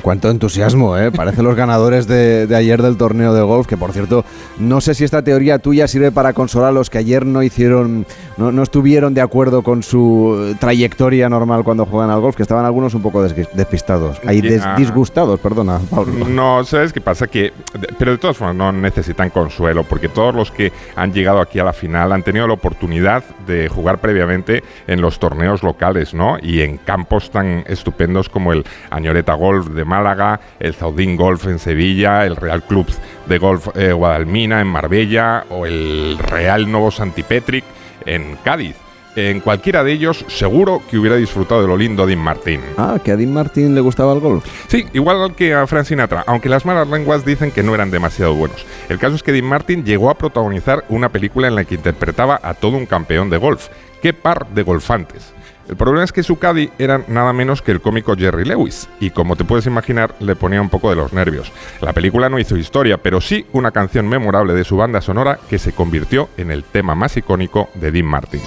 Cuánto 0.02 0.30
entusiasmo, 0.30 0.96
¿eh? 0.98 1.10
Parece 1.10 1.42
los 1.42 1.56
ganadores 1.56 2.06
de, 2.06 2.46
de 2.46 2.56
ayer 2.56 2.82
del 2.82 2.96
torneo 2.96 3.32
de 3.34 3.42
golf, 3.42 3.66
que 3.66 3.76
por 3.76 3.92
cierto, 3.92 4.24
no 4.58 4.80
sé 4.80 4.94
si 4.94 5.04
esta 5.04 5.22
teoría 5.22 5.58
tuya 5.58 5.88
sirve 5.88 6.12
para 6.12 6.32
consolar 6.32 6.68
a 6.68 6.72
los 6.72 6.90
que 6.90 6.98
ayer 6.98 7.24
no 7.24 7.42
hicieron, 7.42 8.06
no, 8.36 8.52
no 8.52 8.62
estuvieron 8.62 9.14
de 9.14 9.20
acuerdo 9.20 9.62
con 9.62 9.82
su 9.82 10.54
trayectoria 10.60 11.28
normal 11.28 11.64
cuando 11.64 11.86
juegan 11.86 12.10
al 12.10 12.20
golf, 12.20 12.36
que 12.36 12.42
estaban 12.42 12.64
algunos 12.64 12.92
un 12.94 13.02
poco 13.02 13.22
des- 13.22 13.48
despistados, 13.54 14.20
ahí 14.26 14.40
des- 14.40 14.62
Ya. 14.62 14.74
disgustados, 14.76 15.40
perdona, 15.40 15.78
Pablo. 15.90 16.26
No, 16.28 16.62
¿sabes 16.64 16.92
qué 16.92 17.00
pasa? 17.00 17.26
Que, 17.26 17.52
pero 17.98 18.12
de 18.12 18.18
todas 18.18 18.36
formas 18.36 18.56
no 18.56 18.72
necesitan 18.72 19.30
consuelo, 19.30 19.84
porque 19.84 20.08
todos 20.08 20.34
los 20.34 20.50
que 20.50 20.72
han 20.96 21.12
llegado 21.12 21.40
aquí 21.40 21.58
a 21.58 21.64
la 21.64 21.72
final 21.72 22.12
han 22.12 22.22
tenido 22.22 22.46
la 22.46 22.54
oportunidad 22.54 23.24
de 23.46 23.68
jugar 23.68 23.98
previamente 23.98 24.62
en 24.86 25.00
los 25.00 25.18
torneos 25.18 25.62
locales, 25.62 26.12
¿no? 26.14 26.36
Y 26.42 26.60
en 26.62 26.76
campos 26.78 27.30
tan 27.30 27.64
estupendos 27.66 28.28
como 28.28 28.52
el 28.52 28.64
Añoreta 28.90 29.34
Golf 29.34 29.68
de 29.68 29.84
Málaga, 29.84 30.40
el 30.60 30.74
Zaudín 30.74 31.16
Golf 31.16 31.46
en 31.46 31.58
Sevilla, 31.58 32.24
el 32.26 32.36
Real 32.36 32.62
Club 32.62 32.86
de 33.28 33.38
Golf 33.38 33.68
eh, 33.74 33.92
Guadalmina 33.92 34.60
en 34.60 34.66
Marbella 34.68 35.44
o 35.50 35.66
el 35.66 36.16
Real 36.18 36.70
Novo 36.70 36.90
Santipetric 36.90 37.64
en 38.06 38.36
Cádiz. 38.44 38.76
En 39.16 39.40
cualquiera 39.40 39.82
de 39.82 39.92
ellos, 39.92 40.26
seguro 40.28 40.82
que 40.90 40.98
hubiera 40.98 41.16
disfrutado 41.16 41.62
de 41.62 41.66
lo 41.66 41.78
lindo 41.78 42.06
Dean 42.06 42.18
Martín. 42.18 42.60
Ah, 42.76 42.98
que 43.02 43.12
a 43.12 43.16
Dean 43.16 43.32
Martin 43.32 43.74
le 43.74 43.80
gustaba 43.80 44.12
el 44.12 44.20
golf. 44.20 44.44
Sí, 44.68 44.84
igual 44.92 45.34
que 45.34 45.54
a 45.54 45.66
Frank 45.66 45.86
Sinatra, 45.86 46.22
aunque 46.26 46.50
las 46.50 46.66
malas 46.66 46.86
lenguas 46.86 47.24
dicen 47.24 47.50
que 47.50 47.62
no 47.62 47.74
eran 47.74 47.90
demasiado 47.90 48.34
buenos. 48.34 48.66
El 48.90 48.98
caso 48.98 49.14
es 49.14 49.22
que 49.22 49.32
Dean 49.32 49.46
Martin 49.46 49.86
llegó 49.86 50.10
a 50.10 50.18
protagonizar 50.18 50.84
una 50.90 51.08
película 51.08 51.48
en 51.48 51.54
la 51.54 51.64
que 51.64 51.76
interpretaba 51.76 52.38
a 52.42 52.52
todo 52.52 52.76
un 52.76 52.84
campeón 52.84 53.30
de 53.30 53.38
golf. 53.38 53.68
¡Qué 54.02 54.12
par 54.12 54.48
de 54.48 54.62
golfantes! 54.62 55.32
El 55.68 55.76
problema 55.76 56.04
es 56.04 56.12
que 56.12 56.22
su 56.22 56.38
caddy 56.38 56.70
era 56.78 57.02
nada 57.08 57.32
menos 57.32 57.60
que 57.60 57.72
el 57.72 57.80
cómico 57.80 58.16
Jerry 58.16 58.44
Lewis, 58.44 58.88
y 59.00 59.10
como 59.10 59.36
te 59.36 59.44
puedes 59.44 59.66
imaginar, 59.66 60.14
le 60.20 60.36
ponía 60.36 60.60
un 60.60 60.68
poco 60.68 60.90
de 60.90 60.96
los 60.96 61.12
nervios. 61.12 61.52
La 61.80 61.92
película 61.92 62.28
no 62.28 62.38
hizo 62.38 62.56
historia, 62.56 62.98
pero 62.98 63.20
sí 63.20 63.46
una 63.52 63.72
canción 63.72 64.08
memorable 64.08 64.54
de 64.54 64.64
su 64.64 64.76
banda 64.76 65.00
sonora 65.00 65.38
que 65.48 65.58
se 65.58 65.72
convirtió 65.72 66.28
en 66.36 66.50
el 66.50 66.62
tema 66.62 66.94
más 66.94 67.16
icónico 67.16 67.68
de 67.74 67.90
Dean 67.90 68.06
Martin. 68.06 68.40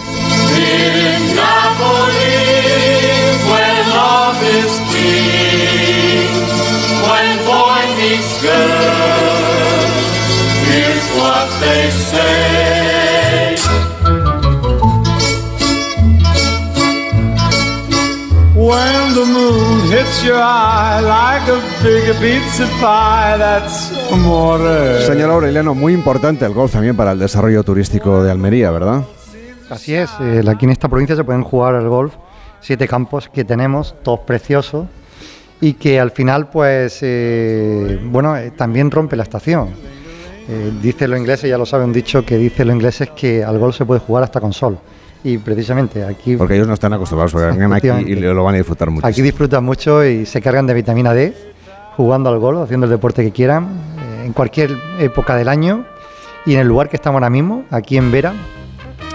When 18.69 19.15
the 19.15 19.25
moon 19.25 19.91
hits 19.91 20.23
your 20.23 20.37
eye 20.37 21.01
like 21.01 21.49
a 21.49 21.59
big 21.81 22.05
pizza 22.21 22.67
pie, 22.79 23.35
that's 23.39 23.91
amore. 24.11 25.01
Señor 25.07 25.31
Aureliano, 25.31 25.73
muy 25.73 25.91
importante 25.91 26.45
el 26.45 26.53
golf 26.53 26.73
también 26.73 26.95
para 26.95 27.13
el 27.13 27.17
desarrollo 27.17 27.63
turístico 27.63 28.21
de 28.21 28.29
Almería, 28.29 28.69
¿verdad? 28.69 29.05
Así 29.71 29.95
es, 29.95 30.11
eh, 30.21 30.43
aquí 30.47 30.65
en 30.65 30.71
esta 30.71 30.87
provincia 30.87 31.15
se 31.15 31.23
pueden 31.23 31.41
jugar 31.41 31.73
al 31.73 31.89
golf, 31.89 32.13
siete 32.61 32.87
campos 32.87 33.27
que 33.27 33.43
tenemos, 33.43 33.95
todos 34.03 34.19
preciosos, 34.19 34.85
y 35.59 35.73
que 35.73 35.99
al 35.99 36.11
final, 36.11 36.51
pues, 36.51 36.99
eh, 37.01 37.99
bueno, 38.03 38.37
eh, 38.37 38.51
también 38.51 38.91
rompe 38.91 39.15
la 39.15 39.23
estación. 39.23 39.69
Eh, 40.47 40.71
dice 40.79 41.07
los 41.07 41.19
ingleses, 41.19 41.49
ya 41.49 41.57
lo 41.57 41.65
saben, 41.65 41.91
dicho 41.91 42.23
que 42.23 42.37
dice 42.37 42.65
los 42.65 42.75
ingleses 42.75 43.09
que 43.15 43.43
al 43.43 43.57
golf 43.57 43.75
se 43.75 43.85
puede 43.85 43.99
jugar 43.99 44.25
hasta 44.25 44.39
con 44.39 44.53
sol. 44.53 44.77
Y 45.23 45.37
precisamente 45.37 46.05
aquí... 46.05 46.37
Porque 46.37 46.55
ellos 46.55 46.67
no 46.67 46.73
están 46.73 46.93
acostumbrados, 46.93 47.33
vengan 47.33 47.73
aquí 47.73 47.87
y 47.87 48.15
lo 48.15 48.43
van 48.43 48.55
a 48.55 48.57
disfrutar 48.57 48.89
mucho. 48.89 49.05
Aquí 49.05 49.21
disfrutan 49.21 49.63
mucho 49.63 50.05
y 50.05 50.25
se 50.25 50.41
cargan 50.41 50.65
de 50.65 50.73
vitamina 50.73 51.13
D 51.13 51.33
jugando 51.97 52.29
al 52.29 52.39
golf, 52.39 52.61
haciendo 52.61 52.85
el 52.85 52.91
deporte 52.91 53.23
que 53.23 53.31
quieran, 53.31 53.65
eh, 53.99 54.23
en 54.25 54.31
cualquier 54.31 54.71
época 54.99 55.35
del 55.35 55.49
año. 55.49 55.83
Y 56.45 56.53
en 56.53 56.61
el 56.61 56.67
lugar 56.67 56.87
que 56.87 56.95
estamos 56.95 57.17
ahora 57.17 57.29
mismo, 57.29 57.65
aquí 57.69 57.97
en 57.97 58.09
Vera, 58.09 58.33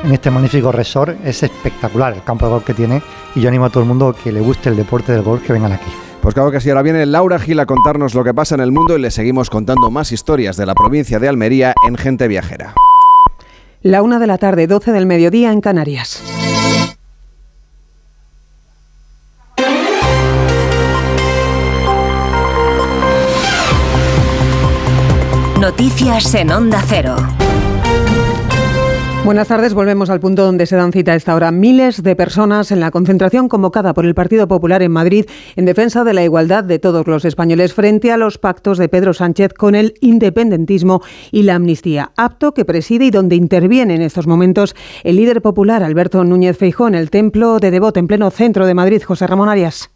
en 0.05 0.13
este 0.13 0.31
magnífico 0.31 0.71
resort, 0.71 1.17
es 1.25 1.43
espectacular 1.43 2.13
el 2.13 2.23
campo 2.23 2.45
de 2.45 2.53
golf 2.53 2.65
que 2.65 2.75
tiene. 2.75 3.03
Y 3.35 3.41
yo 3.41 3.49
animo 3.49 3.65
a 3.65 3.71
todo 3.71 3.83
el 3.83 3.89
mundo 3.89 4.15
que 4.23 4.31
le 4.31 4.41
guste 4.41 4.69
el 4.69 4.77
deporte 4.77 5.13
del 5.13 5.23
golf 5.23 5.43
que 5.47 5.55
vengan 5.55 5.73
aquí. 5.73 5.91
Pues 6.21 6.35
claro 6.35 6.51
que 6.51 6.61
sí, 6.61 6.69
ahora 6.69 6.83
viene 6.83 7.07
Laura 7.07 7.39
Gil 7.39 7.59
a 7.61 7.65
contarnos 7.67 8.15
lo 8.15 8.23
que 8.23 8.35
pasa 8.35 8.55
en 8.55 8.61
el 8.61 8.71
mundo 8.71 8.99
y 8.99 9.01
le 9.01 9.11
seguimos 9.11 9.49
contando 9.49 9.91
más 9.91 10.13
historias 10.13 10.59
de 10.59 10.67
la 10.67 10.75
provincia 10.75 11.19
de 11.19 11.29
Almería 11.29 11.73
en 11.89 11.97
Gente 11.97 12.29
Viajera. 12.29 12.75
La 13.85 14.01
una 14.01 14.19
de 14.19 14.27
la 14.27 14.39
tarde, 14.39 14.67
12 14.67 14.93
del 14.93 15.05
mediodía 15.05 15.53
en 15.53 15.61
Canarias. 15.61 16.23
Noticias 25.61 26.35
en 26.35 26.51
Onda 26.51 26.83
Cero. 26.89 27.15
Buenas 29.25 29.49
tardes, 29.49 29.73
volvemos 29.73 30.11
al 30.11 30.21
punto 30.21 30.45
donde 30.45 30.67
se 30.67 30.77
dan 30.77 30.93
cita 30.93 31.13
a 31.13 31.15
esta 31.15 31.35
hora. 31.35 31.51
Miles 31.51 32.03
de 32.03 32.15
personas 32.15 32.71
en 32.71 32.79
la 32.79 32.91
concentración 32.91 33.49
convocada 33.49 33.95
por 33.95 34.05
el 34.05 34.15
Partido 34.15 34.47
Popular 34.49 34.83
en 34.83 34.93
Madrid 34.93 35.25
en 35.57 35.65
defensa 35.65 36.05
de 36.05 36.13
la 36.13 36.23
igualdad 36.23 36.63
de 36.63 36.79
todos 36.79 37.07
los 37.07 37.25
españoles 37.25 37.73
frente 37.73 38.13
a 38.13 38.19
los 38.19 38.37
pactos 38.37 38.77
de 38.77 38.91
Pedro 38.91 39.15
Sánchez 39.15 39.55
con 39.55 39.77
el 39.77 39.95
independentismo 40.03 41.01
y 41.33 41.45
la 41.45 41.55
amnistía. 41.55 42.13
Apto 42.19 42.53
que 42.53 42.67
preside 42.67 43.07
y 43.07 43.11
donde 43.11 43.35
interviene 43.35 43.95
en 43.95 44.03
estos 44.03 44.27
momentos 44.27 44.77
el 45.05 45.17
líder 45.17 45.41
popular 45.41 45.83
Alberto 45.83 46.23
Núñez 46.23 46.59
Feijó 46.59 46.87
en 46.87 46.95
el 46.95 47.09
templo 47.09 47.61
de 47.61 47.71
Devoto 47.71 48.01
en 48.01 48.09
pleno 48.09 48.31
centro 48.31 48.67
de 48.67 48.75
Madrid, 48.75 49.03
José 49.03 49.27
Ramón 49.27 49.49
Arias 49.49 49.94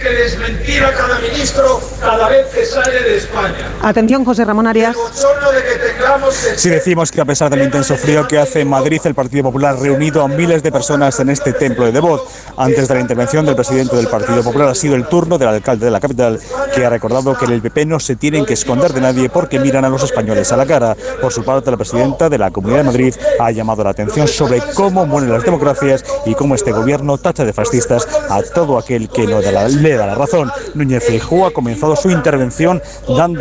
que 0.00 0.08
desmentir 0.08 0.84
a 0.84 0.92
cada 0.92 1.18
ministro 1.18 1.80
cada 2.00 2.28
vez 2.28 2.46
que 2.54 2.64
sale 2.64 3.02
de 3.02 3.16
España. 3.16 3.68
Atención, 3.82 4.24
José 4.24 4.44
Ramón 4.44 4.66
Arias. 4.66 4.96
Si 6.56 6.68
decimos 6.68 7.10
que 7.10 7.20
a 7.20 7.24
pesar 7.24 7.50
del 7.50 7.62
intenso 7.62 7.96
frío 7.96 8.26
que 8.28 8.38
hace 8.38 8.60
en 8.60 8.68
Madrid, 8.68 9.00
el 9.04 9.14
Partido 9.14 9.44
Popular 9.44 9.74
ha 9.74 9.80
reunido 9.80 10.22
a 10.22 10.28
miles 10.28 10.62
de 10.62 10.70
personas 10.70 11.18
en 11.18 11.30
este 11.30 11.52
templo 11.52 11.84
de 11.84 11.92
Devot. 11.92 12.28
Antes 12.56 12.86
de 12.86 12.94
la 12.94 13.00
intervención 13.00 13.44
del 13.44 13.56
presidente 13.56 13.96
del 13.96 14.06
Partido 14.06 14.42
Popular 14.42 14.68
ha 14.68 14.74
sido 14.74 14.94
el 14.94 15.06
turno 15.06 15.36
del 15.36 15.48
alcalde 15.48 15.86
de 15.86 15.90
la 15.90 16.00
capital, 16.00 16.38
que 16.74 16.84
ha 16.84 16.90
recordado 16.90 17.36
que 17.36 17.46
en 17.46 17.52
el 17.52 17.62
PP 17.62 17.86
no 17.86 17.98
se 17.98 18.14
tienen 18.14 18.44
que 18.44 18.54
esconder 18.54 18.92
de 18.92 19.00
nadie 19.00 19.30
porque 19.30 19.58
miran 19.58 19.84
a 19.84 19.88
los 19.88 20.04
españoles 20.04 20.52
a 20.52 20.56
la 20.56 20.66
cara. 20.66 20.96
Por 21.20 21.32
su 21.32 21.44
parte, 21.44 21.70
la 21.70 21.76
presidenta 21.76 22.28
de 22.28 22.38
la 22.38 22.50
Comunidad 22.50 22.78
de 22.80 22.84
Madrid 22.84 23.14
ha 23.40 23.50
llamado 23.50 23.82
la 23.82 23.90
atención 23.90 24.28
sobre 24.28 24.60
cómo 24.74 25.06
mueren 25.06 25.32
las 25.32 25.44
democracias 25.44 26.04
y 26.24 26.34
cómo 26.34 26.54
este 26.54 26.70
gobierno 26.70 27.18
tacha 27.18 27.44
de 27.44 27.52
fascistas 27.52 28.06
a 28.28 28.42
todo 28.42 28.78
aquel 28.78 29.08
que 29.08 29.26
no 29.26 29.42
da 29.42 29.50
la 29.50 29.71
le 29.80 29.96
da 29.96 30.06
la 30.06 30.14
razón. 30.14 30.50
Núñez 30.74 31.04
Feijóo 31.04 31.46
ha 31.46 31.52
comenzado 31.52 31.96
su 31.96 32.10
intervención 32.10 32.82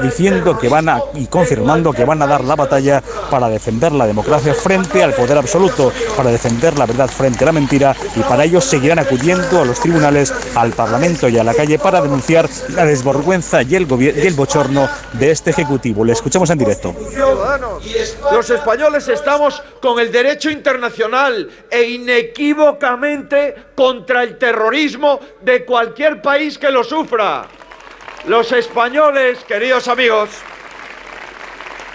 diciendo 0.01 0.57
que 0.57 0.69
van 0.69 0.89
a 0.89 1.01
y 1.13 1.27
confirmando 1.27 1.93
que 1.93 2.05
van 2.05 2.21
a 2.21 2.27
dar 2.27 2.43
la 2.43 2.55
batalla 2.55 3.01
para 3.29 3.49
defender 3.49 3.91
la 3.91 4.07
democracia 4.07 4.53
frente 4.53 5.03
al 5.03 5.13
poder 5.13 5.37
absoluto, 5.37 5.91
para 6.15 6.31
defender 6.31 6.77
la 6.77 6.85
verdad 6.85 7.09
frente 7.09 7.43
a 7.43 7.47
la 7.47 7.51
mentira 7.51 7.95
y 8.15 8.19
para 8.21 8.43
ello 8.43 8.61
seguirán 8.61 8.99
acudiendo 8.99 9.61
a 9.61 9.65
los 9.65 9.79
tribunales, 9.79 10.33
al 10.55 10.71
Parlamento 10.71 11.27
y 11.29 11.37
a 11.37 11.43
la 11.43 11.53
calle 11.53 11.79
para 11.79 12.01
denunciar 12.01 12.49
la 12.75 12.85
desvergüenza 12.85 13.61
y 13.63 13.75
el, 13.75 13.87
y 13.99 14.27
el 14.27 14.33
bochorno 14.33 14.87
de 15.13 15.31
este 15.31 15.51
Ejecutivo. 15.51 16.05
Le 16.05 16.13
escuchamos 16.13 16.49
en 16.49 16.57
directo. 16.57 16.95
Los 18.31 18.49
españoles 18.49 19.07
estamos 19.07 19.61
con 19.81 19.99
el 19.99 20.11
derecho 20.11 20.49
internacional 20.49 21.49
e 21.69 21.83
inequívocamente 21.83 23.55
contra 23.75 24.23
el 24.23 24.37
terrorismo 24.37 25.19
de 25.41 25.65
cualquier 25.65 26.20
país 26.21 26.57
que 26.57 26.69
lo 26.69 26.83
sufra. 26.83 27.47
Los 28.25 28.51
españoles, 28.51 29.43
queridos 29.47 29.87
amigos, 29.87 30.29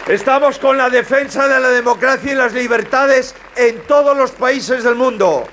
estamos 0.09 0.59
con 0.59 0.77
la 0.77 0.91
defensa 0.91 1.47
de 1.49 1.61
la 1.61 1.69
democracia 1.69 2.33
y 2.33 2.35
las 2.35 2.53
libertades 2.53 3.35
en 3.55 3.81
todos 3.83 4.17
los 4.17 4.33
países 4.33 4.83
del 4.83 4.97
mundo. 4.97 5.47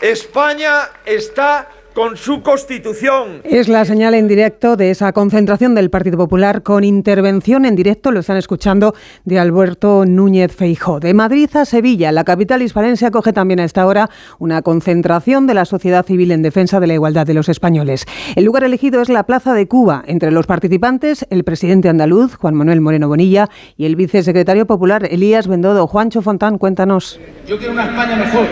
España 0.00 0.90
está 1.04 1.68
con 1.94 2.16
su 2.16 2.42
constitución. 2.42 3.40
Es 3.44 3.68
la 3.68 3.84
señal 3.84 4.14
en 4.14 4.26
directo 4.26 4.76
de 4.76 4.90
esa 4.90 5.12
concentración 5.12 5.74
del 5.74 5.90
Partido 5.90 6.18
Popular 6.18 6.62
con 6.62 6.82
intervención 6.82 7.64
en 7.64 7.76
directo, 7.76 8.10
lo 8.10 8.20
están 8.20 8.36
escuchando, 8.36 8.94
de 9.24 9.38
Alberto 9.38 10.04
Núñez 10.04 10.52
Feijó. 10.54 10.98
De 10.98 11.14
Madrid 11.14 11.48
a 11.54 11.64
Sevilla, 11.64 12.10
la 12.10 12.24
capital 12.24 12.62
hispalense 12.62 13.06
acoge 13.06 13.32
también 13.32 13.60
a 13.60 13.64
esta 13.64 13.86
hora 13.86 14.10
una 14.40 14.62
concentración 14.62 15.46
de 15.46 15.54
la 15.54 15.64
sociedad 15.64 16.04
civil 16.04 16.32
en 16.32 16.42
defensa 16.42 16.80
de 16.80 16.88
la 16.88 16.94
igualdad 16.94 17.26
de 17.26 17.34
los 17.34 17.48
españoles. 17.48 18.06
El 18.34 18.44
lugar 18.44 18.64
elegido 18.64 19.00
es 19.00 19.08
la 19.08 19.22
Plaza 19.22 19.54
de 19.54 19.68
Cuba. 19.68 20.02
Entre 20.06 20.32
los 20.32 20.46
participantes, 20.46 21.24
el 21.30 21.44
presidente 21.44 21.88
andaluz, 21.88 22.34
Juan 22.34 22.54
Manuel 22.54 22.80
Moreno 22.80 23.06
Bonilla, 23.06 23.48
y 23.76 23.86
el 23.86 23.94
vicesecretario 23.94 24.66
popular, 24.66 25.06
Elías 25.08 25.46
Bendodo. 25.46 25.86
Juancho 25.86 26.22
Fontán, 26.22 26.58
cuéntanos. 26.58 27.20
Yo 27.46 27.56
quiero 27.56 27.72
una 27.72 27.84
España 27.84 28.16
mejor. 28.16 28.46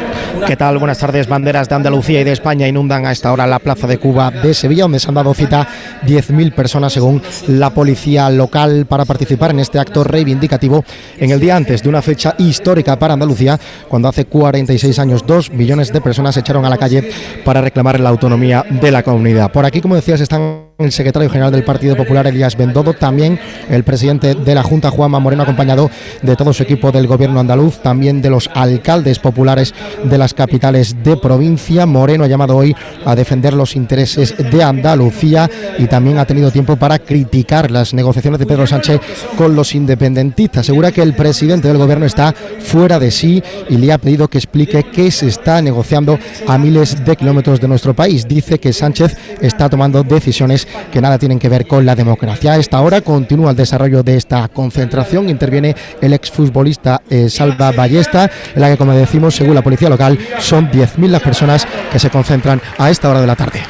¿Qué 0.47 0.57
tal? 0.57 0.79
Buenas 0.79 0.99
tardes. 0.99 1.27
Banderas 1.29 1.69
de 1.69 1.75
Andalucía 1.75 2.21
y 2.21 2.25
de 2.25 2.33
España 2.33 2.69
inundan 2.69 3.05
a 3.07 3.13
esta 3.13 3.32
ahora 3.33 3.47
la 3.47 3.59
Plaza 3.59 3.87
de 3.87 3.99
Cuba 3.99 4.31
de 4.31 4.55
Sevilla, 4.55 4.85
donde 4.85 5.01
se 5.01 5.09
han 5.09 5.15
dado 5.15 5.35
cita 5.35 5.67
10.000 6.07 6.55
personas 6.55 6.93
según 6.93 7.23
la 7.49 7.71
policía 7.71 8.31
local 8.31 8.87
para 8.87 9.05
participar 9.05 9.51
en 9.51 9.61
este 9.61 9.79
acto 9.79 10.05
reivindicativo 10.05 10.85
en 11.19 11.31
el 11.31 11.41
día 11.41 11.57
antes 11.57 11.83
de 11.83 11.89
una 11.89 12.03
fecha 12.03 12.35
histórica 12.39 12.99
para 12.99 13.15
Andalucía, 13.15 13.59
cuando 13.89 14.09
hace 14.09 14.27
46 14.27 14.99
años 14.99 15.27
dos 15.27 15.51
millones 15.51 15.93
de 15.93 16.01
personas 16.01 16.35
se 16.35 16.41
echaron 16.41 16.65
a 16.65 16.71
la 16.71 16.79
calle 16.79 17.11
para 17.45 17.61
reclamar 17.61 17.99
la 18.01 18.11
autonomía 18.11 18.65
de 18.69 18.91
la 18.91 19.03
comunidad. 19.03 19.51
Por 19.51 19.65
aquí, 19.65 19.81
como 19.81 19.95
decías, 19.95 20.21
están 20.21 20.72
el 20.85 20.93
secretario 20.93 21.29
general 21.29 21.53
del 21.53 21.65
Partido 21.65 21.97
Popular, 21.97 22.27
Elías 22.27 22.57
Bendodo, 22.57 22.95
también 22.95 23.39
el 23.69 23.85
presidente 23.85 24.35
de 24.35 24.55
la 24.55 24.63
Junta, 24.63 24.91
Juanma 24.91 25.19
Moreno, 25.19 25.43
acompañado 25.43 25.91
de 26.23 26.37
todo 26.37 26.53
su 26.53 26.63
equipo 26.63 26.93
del 26.93 27.07
gobierno 27.07 27.41
andaluz, 27.41 27.79
también 27.79 28.23
de 28.23 28.31
los 28.31 28.51
alcaldes 28.55 29.19
populares 29.19 29.75
de 30.05 30.19
las 30.19 30.35
capitales 30.35 30.97
de 31.03 31.17
provincia. 31.17 31.87
Moreno 31.87 32.25
ha 32.25 32.29
llamado 32.29 32.57
hoy 32.57 32.75
a 33.05 33.15
defender 33.15 33.55
los 33.55 33.77
intereses 33.77 34.35
de 34.37 34.63
Andalucía 34.63 35.51
y 35.79 35.87
también 35.87 36.19
ha 36.19 36.25
tenido 36.25 36.51
tiempo 36.51 36.77
para 36.77 36.99
criticar 36.99 37.71
las 37.71 37.95
negociaciones 37.95 38.39
de 38.39 38.47
Pedro 38.47 38.67
Sánchez 38.67 39.01
con 39.37 39.55
los 39.55 39.75
independentistas. 39.75 40.61
Asegura 40.61 40.93
que 40.93 41.03
el 41.03 41.15
presidente 41.15 41.69
del 41.69 41.79
gobierno 41.79 42.07
está 42.07 42.35
fuera 42.61 42.99
de 42.99 43.11
sí 43.11 43.43
y 43.69 43.77
le 43.77 43.93
ha 43.93 43.99
pedido 43.99 44.29
que 44.29 44.39
explique 44.39 44.85
qué 44.93 45.11
se 45.11 45.29
está 45.29 45.61
negociando 45.61 46.19
a 46.47 46.59
miles 46.59 47.05
de 47.05 47.17
kilómetros 47.17 47.61
de 47.61 47.69
nuestro 47.69 47.95
país. 47.95 48.27
Dice 48.27 48.59
que 48.59 48.73
Sánchez 48.73 49.17
está 49.41 49.69
tomando 49.69 50.03
decisiones 50.03 50.67
que 50.91 51.01
nada 51.01 51.19
tienen 51.19 51.39
que 51.39 51.49
ver 51.49 51.67
con 51.67 51.85
la 51.87 51.95
democracia. 51.95 52.53
A 52.53 52.57
esta 52.57 52.81
hora 52.81 53.01
continúa 53.01 53.51
el 53.51 53.57
desarrollo 53.57 54.03
de 54.03 54.17
esta 54.17 54.49
concentración. 54.49 55.29
Interviene 55.29 55.75
el 56.01 56.13
exfutbolista 56.13 57.03
eh, 57.09 57.29
Salva 57.29 57.73
Ballesta, 57.73 58.31
en 58.55 58.61
la 58.61 58.71
que, 58.71 58.77
como 58.77 58.93
decimos, 58.93 59.35
según 59.35 59.55
la 59.55 59.63
policía 59.63 59.89
local, 59.89 60.19
son 60.39 60.71
10.000 60.71 61.09
las 61.09 61.23
personas 61.23 61.67
que 61.91 61.99
se 61.99 62.11
concentran 62.11 62.61
a 62.79 62.91
esta 62.91 63.09
hora 63.11 63.21
de 63.21 63.27
la 63.27 63.37
tarde. 63.37 63.63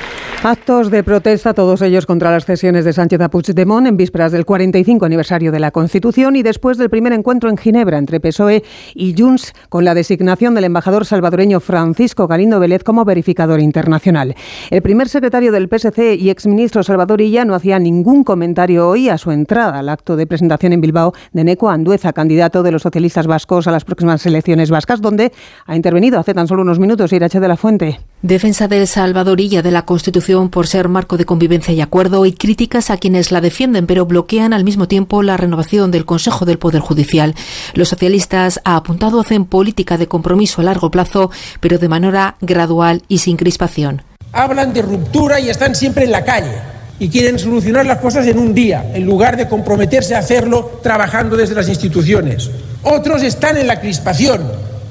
Actos 0.45 0.91
de 0.91 1.05
protesta, 1.05 1.55
todos 1.55 1.83
ellos 1.83 2.05
contra 2.05 2.33
las 2.33 2.47
cesiones 2.47 2.85
de 2.85 2.93
Sánchez 2.93 3.21
a 3.21 3.31
Puigdemont 3.31 3.87
en 3.87 3.97
vísperas 3.97 4.33
del 4.33 4.45
45 4.45 5.07
aniversario 5.07 5.53
de 5.53 5.61
la 5.61 5.71
Constitución 5.71 6.35
y 6.35 6.43
después 6.43 6.79
del 6.79 6.91
primer 6.91 7.13
encuentro 7.13 7.49
en 7.49 7.57
Ginebra 7.57 7.97
entre 7.97 8.19
PSOE 8.19 8.65
y 8.93 9.15
Junts 9.17 9.53
con 9.69 9.85
la 9.85 9.95
designación 9.95 10.57
del 10.57 10.65
embajador 10.65 11.07
salvadoreño 11.07 11.61
Francisco 11.61 12.27
Galindo 12.27 12.59
Vélez 12.59 12.83
como 12.83 13.05
verificador 13.05 13.61
internacional. 13.61 14.35
El 14.71 14.83
primer 14.83 15.09
secretario 15.09 15.53
del 15.53 15.69
PSC 15.69 16.17
y 16.17 16.31
exministro 16.31 16.83
Salvador 16.83 17.21
Illa 17.21 17.45
no 17.45 17.55
hacía 17.55 17.79
ningún 17.79 18.25
comentario 18.25 18.89
hoy 18.89 19.11
a 19.11 19.19
su 19.19 19.31
entrada 19.31 19.79
al 19.79 19.89
acto 19.89 20.17
de 20.17 20.27
presentación 20.27 20.73
en 20.73 20.81
Bilbao 20.81 21.13
de 21.33 21.45
Neco 21.45 21.71
Andueza, 21.71 22.13
candidato 22.13 22.65
de 22.65 22.73
los 22.73 22.83
socialistas 22.83 23.29
vascos 23.29 23.69
a 23.69 23.71
las 23.71 23.85
próximas 23.85 24.27
elecciones 24.27 24.73
vascas, 24.73 25.01
donde 25.01 25.31
ha 25.67 25.77
intervenido 25.77 26.19
hace 26.19 26.35
tan 26.35 26.49
solo 26.49 26.63
unos 26.63 26.81
minutos 26.81 27.13
Irache 27.13 27.39
de 27.39 27.47
la 27.47 27.57
Fuente. 27.57 28.01
Defensa 28.23 28.69
del 28.69 28.87
Salvadorilla 28.87 29.63
de 29.63 29.73
la 29.73 29.85
Constitución 29.85 30.49
por 30.49 30.69
ser 30.69 30.89
marco 30.89 31.17
de 31.17 31.25
convivencia 31.25 31.75
y 31.75 31.81
acuerdo 31.81 32.25
y 32.25 32.33
críticas 32.33 32.89
a 32.91 32.97
quienes 32.97 33.33
la 33.33 33.41
defienden, 33.41 33.89
pero 33.89 34.07
bloquean 34.07 34.53
al 34.53 34.63
mismo 34.63 34.87
tiempo 34.87 35.25
la 35.25 35.37
renovación 35.37 35.91
del 35.91 36.05
Consejo 36.05 36.45
del 36.45 36.57
Poder 36.57 36.81
Judicial. 36.81 37.35
Los 37.75 37.89
socialistas, 37.89 38.61
ha 38.63 38.77
apuntado, 38.77 39.19
hacen 39.19 39.45
política 39.45 39.99
de 39.99 40.07
compromiso 40.07 40.61
a 40.61 40.65
largo 40.65 40.89
plazo, 40.89 41.33
pero 41.59 41.81
de 41.81 41.89
manera 41.89 42.37
gradual 42.41 43.03
y 43.09 43.19
sin 43.19 43.37
crispación. 43.37 44.03
Hablan 44.31 44.73
de 44.73 44.83
ruptura 44.83 45.41
y 45.41 45.51
están 45.51 45.75
siempre 45.75 46.05
en 46.05 46.13
la 46.13 46.25
calle 46.25 46.55
y 47.01 47.09
quieren 47.09 47.41
solucionar 47.41 47.87
las 47.87 47.99
cosas 47.99 48.25
en 48.29 48.39
un 48.39 48.55
día, 48.55 48.89
en 48.95 49.05
lugar 49.05 49.37
de 49.37 49.49
comprometerse 49.49 50.15
a 50.15 50.21
hacerlo 50.21 50.79
trabajando 50.81 51.37
desde 51.37 51.57
las 51.57 51.69
instituciones. 51.69 52.53
Otros 52.85 53.25
están 53.25 53.57
en 53.57 53.67
la 53.67 53.81
crispación. 53.81 54.49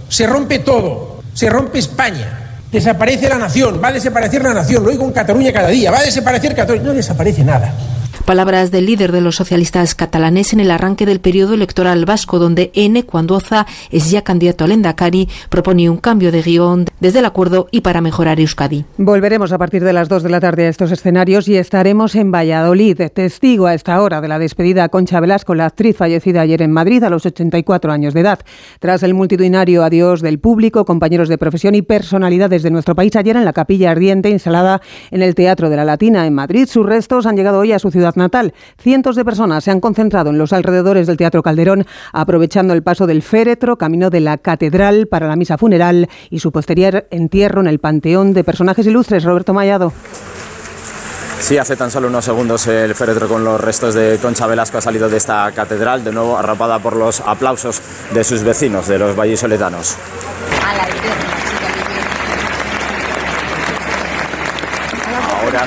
Se 0.09 0.27
rompe 0.27 0.59
todo. 0.59 1.21
Se 1.33 1.49
rompe 1.49 1.79
España. 1.79 2.40
Desaparece 2.71 3.27
la 3.27 3.37
nación, 3.37 3.81
va 3.83 3.89
a 3.89 3.91
desaparecer 3.91 4.41
la 4.41 4.53
nación, 4.53 4.83
lo 4.83 4.89
oigo 4.89 5.03
en 5.03 5.11
Cataluña 5.11 5.51
cada 5.51 5.67
día, 5.67 5.91
va 5.91 5.99
a 5.99 6.03
desaparecer 6.03 6.55
Cataluña, 6.55 6.85
no 6.85 6.93
desaparece 6.93 7.43
nada. 7.43 7.73
Palabras 8.25 8.71
del 8.71 8.85
líder 8.85 9.11
de 9.11 9.19
los 9.19 9.35
socialistas 9.35 9.95
catalanes 9.95 10.53
en 10.53 10.59
el 10.59 10.71
arranque 10.71 11.05
del 11.05 11.19
periodo 11.19 11.55
electoral 11.55 12.05
vasco, 12.05 12.39
donde 12.39 12.71
N. 12.75 13.03
Cuandoza 13.03 13.65
es 13.89 14.11
ya 14.11 14.21
candidato 14.21 14.63
al 14.63 14.71
Endacari, 14.71 15.27
propone 15.49 15.89
un 15.89 15.97
cambio 15.97 16.31
de 16.31 16.41
guion 16.41 16.85
desde 16.99 17.19
el 17.19 17.25
acuerdo 17.25 17.67
y 17.71 17.81
para 17.81 17.99
mejorar 17.99 18.39
Euskadi. 18.39 18.85
Volveremos 18.97 19.51
a 19.51 19.57
partir 19.57 19.83
de 19.83 19.91
las 19.91 20.07
2 20.07 20.23
de 20.23 20.29
la 20.29 20.39
tarde 20.39 20.67
a 20.67 20.69
estos 20.69 20.91
escenarios 20.91 21.47
y 21.47 21.57
estaremos 21.57 22.15
en 22.15 22.31
Valladolid, 22.31 23.01
testigo 23.13 23.65
a 23.65 23.73
esta 23.73 24.01
hora 24.01 24.21
de 24.21 24.27
la 24.27 24.39
despedida 24.39 24.83
a 24.83 24.89
Concha 24.89 25.19
Velasco, 25.19 25.55
la 25.55 25.65
actriz 25.65 25.97
fallecida 25.97 26.41
ayer 26.41 26.61
en 26.61 26.71
Madrid 26.71 27.03
a 27.03 27.09
los 27.09 27.25
84 27.25 27.91
años 27.91 28.13
de 28.13 28.21
edad. 28.21 28.39
Tras 28.79 29.03
el 29.03 29.15
multitudinario 29.15 29.83
adiós 29.83 30.21
del 30.21 30.39
público, 30.39 30.85
compañeros 30.85 31.27
de 31.27 31.39
profesión 31.39 31.75
y 31.75 31.81
personalidades 31.81 32.61
de 32.63 32.71
nuestro 32.71 32.95
país, 32.95 33.15
ayer 33.15 33.35
en 33.35 33.45
la 33.45 33.53
capilla 33.53 33.91
ardiente 33.91 34.29
instalada 34.29 34.81
en 35.09 35.21
el 35.21 35.35
Teatro 35.35 35.69
de 35.69 35.75
la 35.75 35.85
Latina 35.85 36.27
en 36.27 36.35
Madrid, 36.35 36.67
sus 36.67 36.85
restos 36.85 37.25
han 37.25 37.35
llegado 37.35 37.59
hoy 37.59 37.71
a 37.71 37.79
su 37.79 37.89
ciudad 37.89 38.10
natal. 38.17 38.53
Cientos 38.77 39.15
de 39.15 39.25
personas 39.25 39.63
se 39.63 39.71
han 39.71 39.79
concentrado 39.79 40.29
en 40.29 40.37
los 40.37 40.53
alrededores 40.53 41.07
del 41.07 41.17
Teatro 41.17 41.43
Calderón, 41.43 41.85
aprovechando 42.13 42.73
el 42.73 42.83
paso 42.83 43.07
del 43.07 43.21
féretro, 43.21 43.77
camino 43.77 44.09
de 44.09 44.19
la 44.19 44.37
catedral 44.37 45.07
para 45.07 45.27
la 45.27 45.35
misa 45.35 45.57
funeral 45.57 46.09
y 46.29 46.39
su 46.39 46.51
posterior 46.51 47.07
entierro 47.11 47.61
en 47.61 47.67
el 47.67 47.79
Panteón 47.79 48.33
de 48.33 48.43
Personajes 48.43 48.85
Ilustres. 48.87 49.23
Roberto 49.23 49.53
Mayado. 49.53 49.93
Sí, 51.39 51.57
hace 51.57 51.75
tan 51.75 51.89
solo 51.89 52.07
unos 52.07 52.23
segundos 52.23 52.67
el 52.67 52.93
féretro 52.93 53.27
con 53.27 53.43
los 53.43 53.59
restos 53.59 53.95
de 53.95 54.19
Concha 54.21 54.45
Velasco 54.45 54.77
ha 54.77 54.81
salido 54.81 55.09
de 55.09 55.17
esta 55.17 55.51
catedral, 55.51 56.03
de 56.03 56.11
nuevo 56.11 56.37
arrapada 56.37 56.77
por 56.77 56.95
los 56.95 57.19
aplausos 57.21 57.81
de 58.13 58.23
sus 58.23 58.43
vecinos, 58.43 58.87
de 58.87 58.99
los 58.99 59.15
vallisoletanos. 59.15 59.97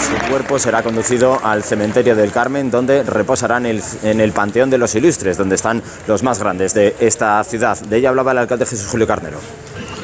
Su 0.01 0.29
cuerpo 0.29 0.59
será 0.59 0.83
conducido 0.83 1.41
al 1.45 1.63
cementerio 1.63 2.17
del 2.17 2.33
Carmen, 2.33 2.71
donde 2.71 3.05
reposarán 3.05 3.65
en 3.65 3.77
el, 3.77 3.83
en 4.03 4.21
el 4.21 4.33
Panteón 4.33 4.69
de 4.69 4.77
los 4.77 4.95
Ilustres, 4.95 5.37
donde 5.37 5.55
están 5.55 5.83
los 6.09 6.23
más 6.23 6.39
grandes 6.41 6.75
de 6.75 6.97
esta 7.01 7.43
ciudad. 7.45 7.79
De 7.79 7.99
ella 7.99 8.09
hablaba 8.09 8.33
el 8.33 8.39
alcalde 8.39 8.67
Jesús 8.67 8.89
Julio 8.89 9.07
Carnero. 9.07 9.39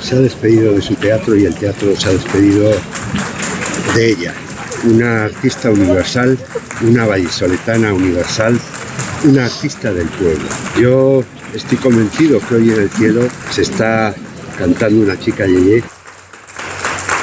Se 0.00 0.16
ha 0.16 0.20
despedido 0.20 0.72
de 0.72 0.80
su 0.80 0.94
teatro 0.94 1.34
y 1.36 1.44
el 1.44 1.54
teatro 1.54 1.94
se 1.96 2.08
ha 2.08 2.12
despedido 2.12 2.70
de 3.94 4.10
ella. 4.10 4.32
Una 4.84 5.24
artista 5.24 5.70
universal, 5.70 6.38
una 6.82 7.06
vallisoletana 7.06 7.92
universal, 7.92 8.58
una 9.24 9.46
artista 9.46 9.92
del 9.92 10.08
pueblo. 10.08 10.48
Yo 10.80 11.22
estoy 11.52 11.78
convencido 11.78 12.40
que 12.48 12.54
hoy 12.54 12.70
en 12.70 12.80
el 12.80 12.90
cielo 12.90 13.22
se 13.50 13.62
está 13.62 14.14
cantando 14.56 15.02
una 15.02 15.18
chica 15.18 15.46
yeye. 15.46 15.82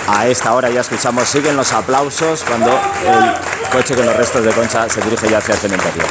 A 0.08 0.28
esta 0.28 0.54
hora 0.54 0.70
ya 0.70 0.82
escuchamos, 0.82 1.28
siguen 1.28 1.58
los 1.58 1.74
aplausos 1.74 2.44
cuando 2.44 2.72
el 2.72 3.72
coche 3.72 3.94
con 3.94 4.06
los 4.06 4.16
restos 4.16 4.44
de 4.44 4.52
Concha 4.52 4.88
se 4.90 5.02
dirige 5.02 5.28
ya 5.30 5.40
hacia 5.40 5.54
el 5.54 5.60
cementerio. 5.60 6.04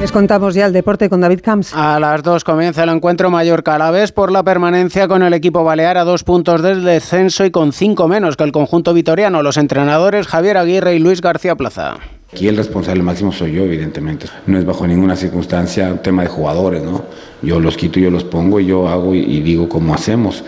Les 0.00 0.12
contamos 0.12 0.54
ya 0.54 0.66
el 0.66 0.72
deporte 0.72 1.10
con 1.10 1.20
David 1.20 1.40
Camps. 1.42 1.74
A 1.74 2.00
las 2.00 2.22
dos 2.22 2.42
comienza 2.42 2.84
el 2.84 2.88
encuentro 2.88 3.30
Mallorca 3.30 3.74
Alavés 3.74 4.12
por 4.12 4.32
la 4.32 4.42
permanencia 4.42 5.08
con 5.08 5.22
el 5.22 5.34
equipo 5.34 5.62
balear 5.62 5.98
a 5.98 6.04
dos 6.04 6.24
puntos 6.24 6.62
del 6.62 6.84
descenso 6.84 7.44
y 7.44 7.50
con 7.50 7.72
cinco 7.72 8.08
menos 8.08 8.36
que 8.36 8.44
el 8.44 8.52
conjunto 8.52 8.94
vitoriano. 8.94 9.42
Los 9.42 9.56
entrenadores 9.58 10.26
Javier 10.26 10.56
Aguirre 10.56 10.94
y 10.94 11.00
Luis 11.00 11.20
García 11.20 11.54
Plaza. 11.54 11.96
Aquí 12.32 12.48
el 12.48 12.56
responsable 12.56 13.02
máximo 13.02 13.32
soy 13.32 13.52
yo, 13.52 13.64
evidentemente. 13.64 14.26
No 14.46 14.58
es 14.58 14.64
bajo 14.64 14.86
ninguna 14.86 15.16
circunstancia 15.16 15.88
un 15.88 15.98
tema 15.98 16.22
de 16.22 16.28
jugadores, 16.28 16.82
¿no? 16.82 17.04
Yo 17.42 17.60
los 17.60 17.76
quito, 17.76 17.98
yo 17.98 18.10
los 18.10 18.24
pongo, 18.24 18.60
yo 18.60 18.88
hago 18.88 19.14
y, 19.14 19.20
y 19.20 19.40
digo 19.40 19.68
cómo 19.68 19.94
hacemos. 19.94 20.44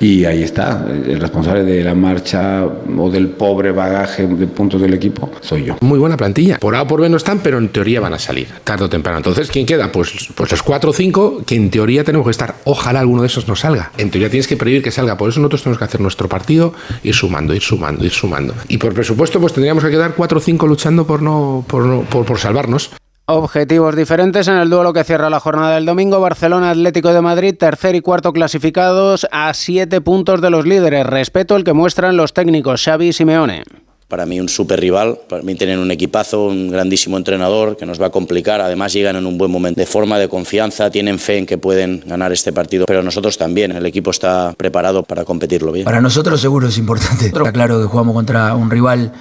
Y 0.00 0.24
ahí 0.24 0.42
está, 0.42 0.84
el 0.88 1.20
responsable 1.20 1.64
de 1.64 1.84
la 1.84 1.94
marcha 1.94 2.64
o 2.64 3.10
del 3.10 3.28
pobre 3.28 3.72
bagaje 3.72 4.26
de 4.26 4.46
puntos 4.46 4.80
del 4.80 4.94
equipo 4.94 5.30
soy 5.40 5.64
yo. 5.64 5.76
Muy 5.80 5.98
buena 5.98 6.16
plantilla. 6.16 6.58
Por 6.58 6.74
A 6.74 6.82
o 6.82 6.86
por 6.86 7.00
B 7.00 7.08
no 7.08 7.16
están, 7.16 7.40
pero 7.40 7.58
en 7.58 7.68
teoría 7.68 8.00
van 8.00 8.14
a 8.14 8.18
salir, 8.18 8.48
tarde 8.64 8.84
o 8.84 8.88
temprano. 8.88 9.18
Entonces, 9.18 9.50
¿quién 9.50 9.66
queda? 9.66 9.92
Pues, 9.92 10.30
pues 10.34 10.50
los 10.50 10.62
4 10.62 10.90
o 10.90 10.92
5 10.92 11.42
que 11.46 11.54
en 11.54 11.70
teoría 11.70 12.04
tenemos 12.04 12.26
que 12.26 12.30
estar. 12.30 12.56
Ojalá 12.64 13.00
alguno 13.00 13.22
de 13.22 13.28
esos 13.28 13.48
no 13.48 13.56
salga. 13.56 13.92
En 13.98 14.10
teoría 14.10 14.30
tienes 14.30 14.46
que 14.46 14.56
prever 14.56 14.82
que 14.82 14.90
salga. 14.90 15.16
Por 15.16 15.28
eso 15.28 15.40
nosotros 15.40 15.62
tenemos 15.62 15.78
que 15.78 15.84
hacer 15.84 16.00
nuestro 16.00 16.28
partido, 16.28 16.74
ir 17.02 17.14
sumando, 17.14 17.54
ir 17.54 17.62
sumando, 17.62 18.04
ir 18.04 18.12
sumando. 18.12 18.54
Y 18.68 18.78
por 18.78 18.94
presupuesto, 18.94 19.40
pues 19.40 19.52
tendríamos 19.52 19.84
que 19.84 19.90
quedar 19.90 20.14
4 20.14 20.38
o 20.38 20.40
5 20.40 20.66
luchando 20.66 21.06
por, 21.06 21.22
no, 21.22 21.64
por, 21.66 21.84
no, 21.84 22.02
por 22.02 22.38
salvarnos. 22.38 22.90
Objetivos 23.26 23.96
diferentes 23.96 24.48
en 24.48 24.56
el 24.56 24.68
duelo 24.68 24.92
que 24.92 25.02
cierra 25.02 25.30
la 25.30 25.40
jornada 25.40 25.76
del 25.76 25.86
domingo. 25.86 26.20
Barcelona 26.20 26.68
Atlético 26.68 27.10
de 27.10 27.22
Madrid, 27.22 27.54
tercer 27.58 27.94
y 27.94 28.02
cuarto 28.02 28.34
clasificados 28.34 29.26
a 29.32 29.54
siete 29.54 30.02
puntos 30.02 30.42
de 30.42 30.50
los 30.50 30.66
líderes. 30.66 31.06
Respeto 31.06 31.56
el 31.56 31.64
que 31.64 31.72
muestran 31.72 32.18
los 32.18 32.34
técnicos 32.34 32.84
Xavi 32.84 33.08
y 33.08 33.12
Simeone. 33.14 33.62
Para 34.08 34.26
mí 34.26 34.38
un 34.38 34.50
super 34.50 34.78
rival, 34.78 35.18
para 35.26 35.42
mí 35.42 35.54
tienen 35.54 35.78
un 35.78 35.90
equipazo, 35.90 36.48
un 36.48 36.70
grandísimo 36.70 37.16
entrenador 37.16 37.78
que 37.78 37.86
nos 37.86 37.98
va 37.98 38.08
a 38.08 38.10
complicar, 38.10 38.60
además 38.60 38.92
llegan 38.92 39.16
en 39.16 39.24
un 39.24 39.38
buen 39.38 39.50
momento 39.50 39.80
de 39.80 39.86
forma, 39.86 40.18
de 40.18 40.28
confianza, 40.28 40.90
tienen 40.90 41.18
fe 41.18 41.38
en 41.38 41.46
que 41.46 41.56
pueden 41.56 42.04
ganar 42.06 42.30
este 42.30 42.52
partido, 42.52 42.84
pero 42.84 43.02
nosotros 43.02 43.38
también, 43.38 43.72
el 43.72 43.86
equipo 43.86 44.10
está 44.10 44.52
preparado 44.54 45.02
para 45.02 45.24
competirlo 45.24 45.72
bien. 45.72 45.86
Para 45.86 46.02
nosotros 46.02 46.38
seguro 46.42 46.68
es 46.68 46.76
importante, 46.76 47.28
está 47.28 47.52
claro 47.52 47.80
que 47.80 47.86
jugamos 47.86 48.14
contra 48.14 48.54
un 48.54 48.70
rival 48.70 49.12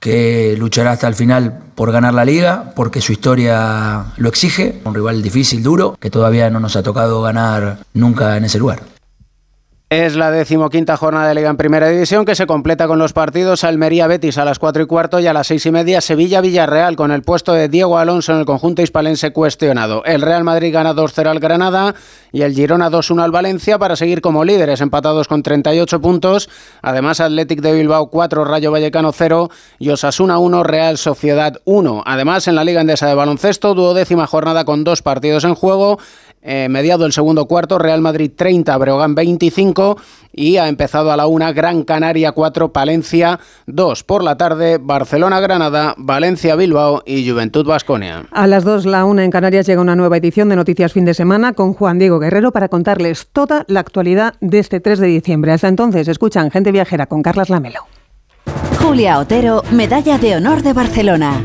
que 0.00 0.56
luchará 0.58 0.92
hasta 0.92 1.06
el 1.06 1.14
final 1.14 1.60
por 1.74 1.92
ganar 1.92 2.14
la 2.14 2.24
liga, 2.24 2.72
porque 2.74 3.00
su 3.00 3.12
historia 3.12 4.06
lo 4.16 4.28
exige, 4.28 4.80
un 4.84 4.94
rival 4.94 5.22
difícil, 5.22 5.62
duro, 5.62 5.96
que 6.00 6.10
todavía 6.10 6.50
no 6.50 6.58
nos 6.58 6.74
ha 6.76 6.82
tocado 6.82 7.22
ganar 7.22 7.78
nunca 7.92 8.36
en 8.36 8.44
ese 8.44 8.58
lugar. 8.58 8.80
Es 9.90 10.14
la 10.14 10.30
decimoquinta 10.30 10.96
jornada 10.96 11.26
de 11.26 11.34
Liga 11.34 11.50
en 11.50 11.56
Primera 11.56 11.88
División 11.88 12.24
que 12.24 12.36
se 12.36 12.46
completa 12.46 12.86
con 12.86 13.00
los 13.00 13.12
partidos 13.12 13.64
Almería-Betis 13.64 14.38
a 14.38 14.44
las 14.44 14.60
4 14.60 14.84
y 14.84 14.86
cuarto 14.86 15.18
y 15.18 15.26
a 15.26 15.32
las 15.32 15.48
6 15.48 15.66
y 15.66 15.70
media 15.72 16.00
Sevilla-Villarreal 16.00 16.94
con 16.94 17.10
el 17.10 17.22
puesto 17.22 17.52
de 17.54 17.68
Diego 17.68 17.98
Alonso 17.98 18.30
en 18.30 18.38
el 18.38 18.44
conjunto 18.44 18.82
hispalense 18.82 19.32
cuestionado. 19.32 20.04
El 20.04 20.22
Real 20.22 20.44
Madrid 20.44 20.72
gana 20.72 20.94
2-0 20.94 21.26
al 21.26 21.40
Granada 21.40 21.96
y 22.30 22.42
el 22.42 22.54
Girona 22.54 22.88
2-1 22.88 23.20
al 23.20 23.32
Valencia 23.32 23.80
para 23.80 23.96
seguir 23.96 24.20
como 24.20 24.44
líderes 24.44 24.80
empatados 24.80 25.26
con 25.26 25.42
38 25.42 26.00
puntos. 26.00 26.48
Además 26.82 27.18
Athletic 27.18 27.60
de 27.60 27.72
Bilbao 27.72 28.10
4, 28.10 28.44
Rayo 28.44 28.70
Vallecano 28.70 29.10
0 29.10 29.50
y 29.80 29.90
Osasuna 29.90 30.38
1, 30.38 30.62
Real 30.62 30.98
Sociedad 30.98 31.60
1. 31.64 32.04
Además 32.06 32.46
en 32.46 32.54
la 32.54 32.62
Liga 32.62 32.80
Endesa 32.80 33.08
de 33.08 33.14
Baloncesto 33.14 33.74
duodécima 33.74 34.28
jornada 34.28 34.64
con 34.64 34.84
dos 34.84 35.02
partidos 35.02 35.42
en 35.42 35.56
juego. 35.56 35.98
Eh, 36.42 36.68
mediado 36.70 37.04
el 37.04 37.12
segundo 37.12 37.46
cuarto, 37.46 37.78
Real 37.78 38.00
Madrid 38.00 38.30
30, 38.34 38.76
Breogán 38.78 39.14
25 39.14 39.98
y 40.32 40.56
ha 40.56 40.68
empezado 40.68 41.12
a 41.12 41.16
la 41.16 41.26
una 41.26 41.52
Gran 41.52 41.82
Canaria 41.84 42.32
4, 42.32 42.72
Palencia 42.72 43.38
2. 43.66 44.04
Por 44.04 44.24
la 44.24 44.36
tarde, 44.38 44.78
Barcelona-Granada, 44.80 45.94
Valencia-Bilbao 45.98 47.02
y 47.04 47.28
Juventud 47.28 47.66
Basconia. 47.66 48.24
A 48.30 48.46
las 48.46 48.64
2, 48.64 48.86
la 48.86 49.04
una 49.04 49.24
en 49.24 49.30
Canarias 49.30 49.66
llega 49.66 49.82
una 49.82 49.96
nueva 49.96 50.16
edición 50.16 50.48
de 50.48 50.56
Noticias 50.56 50.94
Fin 50.94 51.04
de 51.04 51.14
Semana 51.14 51.52
con 51.52 51.74
Juan 51.74 51.98
Diego 51.98 52.18
Guerrero 52.18 52.52
para 52.52 52.68
contarles 52.68 53.28
toda 53.32 53.64
la 53.68 53.80
actualidad 53.80 54.34
de 54.40 54.60
este 54.60 54.80
3 54.80 54.98
de 54.98 55.06
diciembre. 55.08 55.52
Hasta 55.52 55.68
entonces, 55.68 56.08
escuchan 56.08 56.50
Gente 56.50 56.72
Viajera 56.72 57.06
con 57.06 57.22
Carlas 57.22 57.50
Lamelo. 57.50 57.80
Julia 58.80 59.18
Otero, 59.18 59.62
Medalla 59.70 60.16
de 60.16 60.36
Honor 60.36 60.62
de 60.62 60.72
Barcelona. 60.72 61.44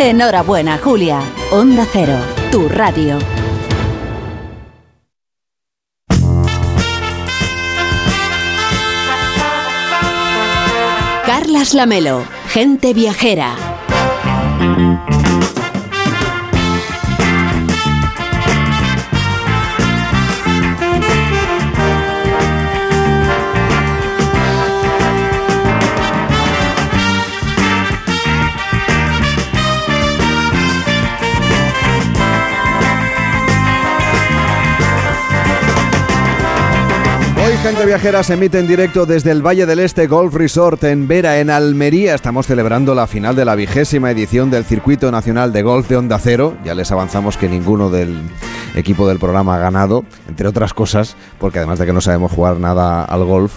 Enhorabuena, 0.00 0.76
Julia. 0.78 1.20
Onda 1.52 1.86
Cero, 1.86 2.18
tu 2.50 2.68
radio. 2.68 3.16
Carlas 11.24 11.74
Lamelo, 11.74 12.24
gente 12.52 12.92
viajera. 12.92 13.54
Gente 37.64 37.86
Viajera 37.86 38.22
se 38.22 38.34
emite 38.34 38.58
en 38.58 38.66
directo 38.66 39.06
desde 39.06 39.30
el 39.30 39.40
Valle 39.40 39.64
del 39.64 39.78
Este 39.78 40.06
Golf 40.06 40.34
Resort 40.34 40.84
en 40.84 41.08
Vera, 41.08 41.40
en 41.40 41.48
Almería. 41.48 42.14
Estamos 42.14 42.46
celebrando 42.46 42.94
la 42.94 43.06
final 43.06 43.34
de 43.36 43.46
la 43.46 43.54
vigésima 43.54 44.10
edición 44.10 44.50
del 44.50 44.66
Circuito 44.66 45.10
Nacional 45.10 45.50
de 45.50 45.62
Golf 45.62 45.88
de 45.88 45.96
Onda 45.96 46.18
Cero. 46.18 46.58
Ya 46.62 46.74
les 46.74 46.92
avanzamos 46.92 47.38
que 47.38 47.48
ninguno 47.48 47.88
del 47.88 48.20
equipo 48.74 49.08
del 49.08 49.18
programa 49.18 49.56
ha 49.56 49.60
ganado, 49.60 50.04
entre 50.28 50.46
otras 50.46 50.74
cosas, 50.74 51.16
porque 51.40 51.56
además 51.56 51.78
de 51.78 51.86
que 51.86 51.94
no 51.94 52.02
sabemos 52.02 52.32
jugar 52.32 52.58
nada 52.58 53.02
al 53.02 53.24
golf, 53.24 53.54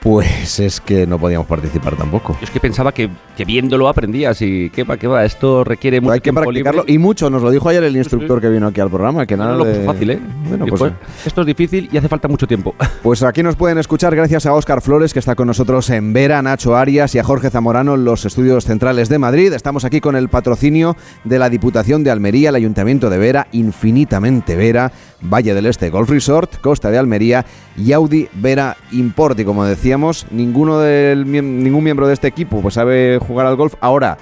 Pues 0.00 0.60
es 0.60 0.80
que 0.80 1.06
no 1.06 1.18
podíamos 1.18 1.46
participar 1.46 1.96
tampoco. 1.96 2.34
Yo 2.34 2.44
es 2.44 2.50
que 2.50 2.60
pensaba 2.60 2.92
que, 2.92 3.10
que 3.36 3.44
viéndolo 3.44 3.88
aprendías 3.88 4.40
y 4.42 4.70
qué 4.70 4.84
va, 4.84 4.96
qué 4.96 5.08
va, 5.08 5.24
esto 5.24 5.64
requiere 5.64 6.00
mucho 6.00 6.12
Hay 6.12 6.20
que 6.20 6.32
practicarlo 6.32 6.84
y 6.86 6.98
mucho, 6.98 7.28
nos 7.30 7.42
lo 7.42 7.50
dijo 7.50 7.68
ayer 7.68 7.82
el 7.82 7.96
instructor 7.96 8.40
que 8.40 8.48
vino 8.48 8.68
aquí 8.68 8.80
al 8.80 8.90
programa, 8.90 9.26
que 9.26 9.36
nada 9.36 9.52
No, 9.52 9.58
no, 9.58 9.64
de... 9.64 9.74
pues 9.74 9.86
fácil, 9.86 10.10
¿eh? 10.10 10.20
Bueno, 10.48 10.66
pues, 10.66 10.92
esto 11.26 11.40
es 11.40 11.46
difícil 11.46 11.88
y 11.92 11.96
hace 11.98 12.08
falta 12.08 12.28
mucho 12.28 12.46
tiempo. 12.46 12.74
pues 13.02 13.22
aquí 13.22 13.42
nos 13.42 13.56
pueden 13.56 13.78
escuchar 13.78 14.14
gracias 14.14 14.46
a 14.46 14.54
Óscar 14.54 14.80
Flores, 14.82 15.12
que 15.12 15.18
está 15.18 15.34
con 15.34 15.48
nosotros 15.48 15.90
en 15.90 16.12
Vera, 16.12 16.40
Nacho 16.42 16.76
Arias 16.76 17.14
y 17.14 17.18
a 17.18 17.24
Jorge 17.24 17.50
Zamorano 17.50 17.94
en 17.94 18.04
los 18.04 18.24
estudios 18.24 18.64
centrales 18.64 19.08
de 19.08 19.18
Madrid. 19.18 19.52
Estamos 19.52 19.84
aquí 19.84 20.00
con 20.00 20.14
el 20.14 20.28
patrocinio 20.28 20.96
de 21.24 21.38
la 21.38 21.50
Diputación 21.50 22.04
de 22.04 22.12
Almería, 22.12 22.50
el 22.50 22.54
Ayuntamiento 22.54 23.10
de 23.10 23.18
Vera, 23.18 23.48
Infinitamente 23.52 24.54
Vera, 24.54 24.92
Valle 25.20 25.54
del 25.54 25.66
Este 25.66 25.90
Golf 25.90 26.10
Resort, 26.10 26.60
Costa 26.60 26.90
de 26.90 26.98
Almería 26.98 27.44
y 27.76 27.92
Audi 27.92 28.28
Vera 28.34 28.76
Import. 28.92 29.38
Y 29.38 29.44
como 29.44 29.64
decíamos, 29.64 30.26
ninguno 30.30 30.78
del, 30.78 31.30
ningún 31.30 31.84
miembro 31.84 32.06
de 32.06 32.14
este 32.14 32.28
equipo 32.28 32.60
pues 32.62 32.74
sabe 32.74 33.18
jugar 33.18 33.46
al 33.46 33.56
golf. 33.56 33.74
Ahora, 33.80 34.18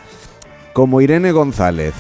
como 0.73 1.01
Irene 1.01 1.33
González 1.33 1.95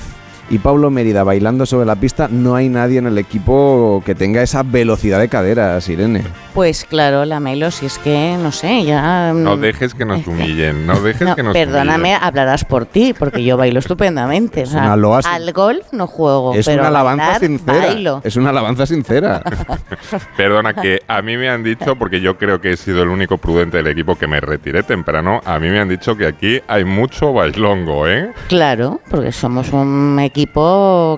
y 0.49 0.59
Pablo 0.59 0.91
Mérida 0.91 1.25
bailando 1.25 1.67
sobre 1.67 1.87
la 1.87 1.97
pista, 1.97 2.29
no 2.31 2.55
hay 2.55 2.69
nadie 2.69 2.99
en 2.99 3.07
el 3.07 3.19
equipo 3.19 4.03
que 4.07 4.15
tenga 4.15 4.43
esa 4.43 4.63
velocidad 4.63 5.19
de 5.19 5.29
caderas, 5.29 5.89
Irene. 5.89 6.23
Pues 6.55 6.85
claro, 6.85 7.25
la 7.25 7.41
Melo, 7.41 7.71
si 7.71 7.87
es 7.87 7.99
que, 7.99 8.37
no 8.43 8.53
sé, 8.53 8.85
ya... 8.85 9.33
No 9.35 9.57
mm, 9.57 9.61
dejes 9.61 9.95
que 9.95 10.05
nos 10.05 10.27
humillen, 10.27 10.87
no 10.87 11.01
dejes 11.01 11.29
no, 11.29 11.35
que 11.37 11.43
nos 11.43 11.53
perdóname, 11.53 12.11
humillen. 12.11 12.19
hablarás 12.23 12.65
por 12.65 12.87
ti, 12.87 13.15
porque 13.19 13.43
yo 13.45 13.57
bailo 13.57 13.79
estupendamente. 13.81 14.63
o 14.63 14.67
sea, 14.67 14.83
una 14.83 14.97
loa 14.97 15.23
sin- 15.23 15.33
al 15.33 15.53
golf 15.53 15.87
no 15.93 16.07
juego, 16.07 16.55
es 16.55 16.65
pero 16.65 16.81
una 16.81 16.89
alabanza 16.89 17.25
bailar, 17.25 17.41
sincera. 17.41 17.79
bailo. 17.79 18.21
Es 18.25 18.37
una 18.37 18.51
alabanza 18.51 18.87
sincera. 18.87 19.43
Perdona, 20.37 20.75
que 20.75 21.01
a 21.09 21.23
mí 21.23 21.37
me 21.37 21.49
han 21.51 21.63
dicho, 21.63 21.97
porque 21.97 22.21
yo 22.21 22.39
creo 22.39 22.61
que 22.61 22.71
he 22.71 22.77
sido 22.77 23.03
el 23.03 23.09
único 23.09 23.37
prudente 23.39 23.79
del 23.79 23.89
equipo 23.89 24.15
que 24.17 24.27
me 24.27 24.41
retiré 24.41 24.83
temprano, 24.83 25.41
a 25.45 25.59
mí 25.59 25.69
me 25.69 25.81
han 25.81 25.89
dicho 25.89 26.17
que 26.17 26.27
aquí 26.27 26.61
hay 26.69 26.85
mucho 26.85 27.33
bailongo, 27.33 28.07
¿eh? 28.09 28.31
Claro, 28.49 29.01
porque 29.11 29.33
somos 29.33 29.73
un 29.73 30.19
equipo 30.21 30.36